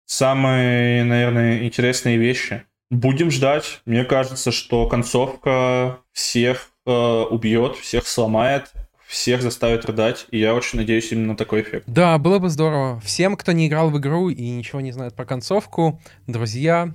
самые, 0.06 1.04
наверное, 1.04 1.64
интересные 1.64 2.16
вещи. 2.16 2.62
Будем 2.90 3.30
ждать. 3.30 3.82
Мне 3.84 4.04
кажется, 4.04 4.50
что 4.52 4.86
концовка 4.88 5.98
всех 6.12 6.70
э, 6.86 6.90
убьет, 7.30 7.76
всех 7.76 8.06
сломает, 8.06 8.72
всех 9.06 9.42
заставит 9.42 9.84
рыдать, 9.84 10.26
и 10.30 10.38
я 10.38 10.54
очень 10.54 10.78
надеюсь 10.78 11.12
именно 11.12 11.32
на 11.32 11.36
такой 11.36 11.60
эффект. 11.60 11.84
Да, 11.86 12.16
было 12.18 12.38
бы 12.38 12.48
здорово. 12.48 13.00
Всем, 13.00 13.36
кто 13.36 13.52
не 13.52 13.68
играл 13.68 13.90
в 13.90 13.98
игру 13.98 14.30
и 14.30 14.48
ничего 14.50 14.80
не 14.80 14.92
знает 14.92 15.14
про 15.14 15.24
концовку, 15.26 16.00
друзья, 16.26 16.94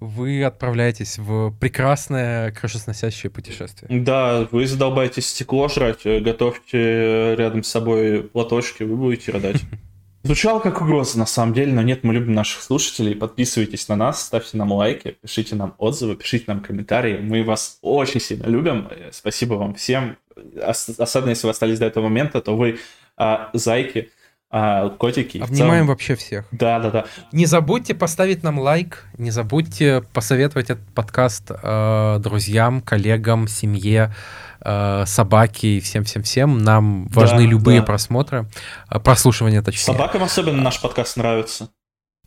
вы 0.00 0.42
отправляетесь 0.42 1.18
в 1.18 1.52
прекрасное 1.60 2.50
крышесносящее 2.52 3.30
путешествие. 3.30 4.00
Да, 4.00 4.48
вы 4.50 4.66
задолбаетесь 4.66 5.28
стекло 5.28 5.68
жрать, 5.68 6.00
э, 6.04 6.20
готовьте 6.20 7.36
рядом 7.36 7.62
с 7.62 7.68
собой 7.68 8.22
платочки, 8.22 8.82
вы 8.82 8.96
будете 8.96 9.32
рыдать. 9.32 9.60
Звучало 10.22 10.60
как 10.60 10.82
угроза, 10.82 11.18
на 11.18 11.26
самом 11.26 11.54
деле, 11.54 11.72
но 11.72 11.80
нет, 11.80 12.04
мы 12.04 12.12
любим 12.12 12.34
наших 12.34 12.62
слушателей. 12.62 13.14
Подписывайтесь 13.14 13.88
на 13.88 13.96
нас, 13.96 14.24
ставьте 14.24 14.58
нам 14.58 14.72
лайки, 14.72 15.16
пишите 15.22 15.54
нам 15.54 15.74
отзывы, 15.78 16.16
пишите 16.16 16.44
нам 16.48 16.60
комментарии. 16.60 17.18
Мы 17.18 17.42
вас 17.42 17.78
очень 17.80 18.20
сильно 18.20 18.46
любим. 18.46 18.88
Спасибо 19.12 19.54
вам 19.54 19.74
всем. 19.74 20.18
Особенно, 20.62 21.30
если 21.30 21.46
вы 21.46 21.50
остались 21.52 21.78
до 21.78 21.86
этого 21.86 22.04
момента, 22.04 22.42
то 22.42 22.54
вы 22.54 22.78
а, 23.16 23.48
зайки 23.54 24.10
а, 24.52 24.88
котики. 24.90 25.38
Обнимаем 25.38 25.86
вообще 25.86 26.16
всех. 26.16 26.44
Да, 26.50 26.80
да, 26.80 26.90
да. 26.90 27.04
Не 27.30 27.46
забудьте 27.46 27.94
поставить 27.94 28.42
нам 28.42 28.58
лайк, 28.58 29.04
не 29.16 29.30
забудьте 29.30 30.02
посоветовать 30.12 30.70
этот 30.70 30.92
подкаст 30.92 31.50
э, 31.50 32.18
друзьям, 32.20 32.80
коллегам, 32.80 33.46
семье, 33.46 34.12
э, 34.60 35.04
собаке 35.06 35.76
и 35.76 35.80
всем-всем-всем. 35.80 36.58
Нам 36.58 37.06
важны 37.08 37.44
да, 37.44 37.50
любые 37.50 37.80
да. 37.80 37.86
просмотры, 37.86 38.48
э, 38.90 38.98
прослушивания 38.98 39.62
точнее. 39.62 39.94
Собакам 39.94 40.24
особенно 40.24 40.60
наш 40.60 40.80
подкаст 40.80 41.16
нравится. 41.16 41.70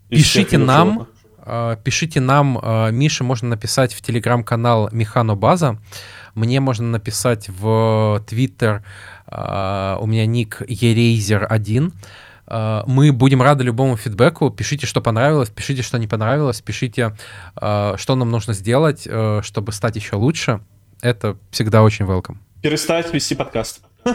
Пишите 0.07 0.57
нам, 0.57 1.09
э, 1.45 1.75
пишите 1.83 2.21
нам, 2.21 2.57
э, 2.57 2.91
Мише 2.91 3.25
можно 3.25 3.49
написать 3.49 3.93
в 3.93 4.01
телеграм-канал 4.01 4.87
Механо 4.93 5.35
База, 5.35 5.77
мне 6.35 6.59
можно 6.59 6.87
написать 6.87 7.49
в 7.49 8.23
Твиттер 8.27 8.83
Uh, 9.33 9.97
у 9.99 10.05
меня 10.05 10.25
ник 10.25 10.61
Ерейзер1. 10.61 11.91
Uh, 12.45 12.83
мы 12.85 13.11
будем 13.11 13.41
рады 13.41 13.63
любому 13.63 13.97
фидбэку. 13.97 14.51
Пишите, 14.51 14.85
что 14.85 15.01
понравилось, 15.01 15.49
пишите, 15.49 15.81
что 15.81 15.97
не 15.97 16.07
понравилось, 16.07 16.61
пишите, 16.61 17.15
uh, 17.55 17.97
что 17.97 18.15
нам 18.15 18.29
нужно 18.29 18.53
сделать, 18.53 19.07
э, 19.07 19.41
чтобы 19.43 19.71
стать 19.71 19.95
еще 19.95 20.17
лучше. 20.17 20.59
Это 21.01 21.37
всегда 21.49 21.81
очень 21.81 22.05
welcome. 22.05 22.37
Перестать 22.61 23.11
вести 23.13 23.33
подкаст. 23.35 23.81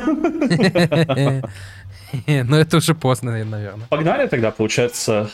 Но 2.26 2.56
это 2.56 2.76
уже 2.76 2.94
поздно, 2.94 3.32
наверное. 3.44 3.86
Погнали 3.88 4.28
тогда, 4.28 4.50
получается. 4.50 5.30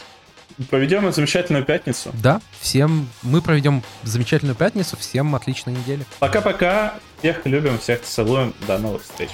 Проведем 0.70 1.10
замечательную 1.12 1.64
пятницу. 1.64 2.10
Да, 2.14 2.40
всем 2.60 3.08
мы 3.22 3.42
проведем 3.42 3.82
замечательную 4.02 4.54
пятницу. 4.54 4.96
Всем 4.96 5.34
отличной 5.34 5.72
недели. 5.74 6.04
Пока-пока. 6.18 6.94
Всех 7.18 7.44
любим, 7.46 7.78
всех 7.78 8.02
целуем. 8.02 8.54
До 8.66 8.78
новых 8.78 9.02
встреч. 9.02 9.30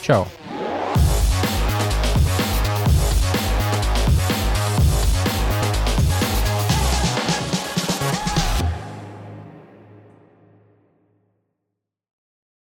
Ciao. 0.00 0.28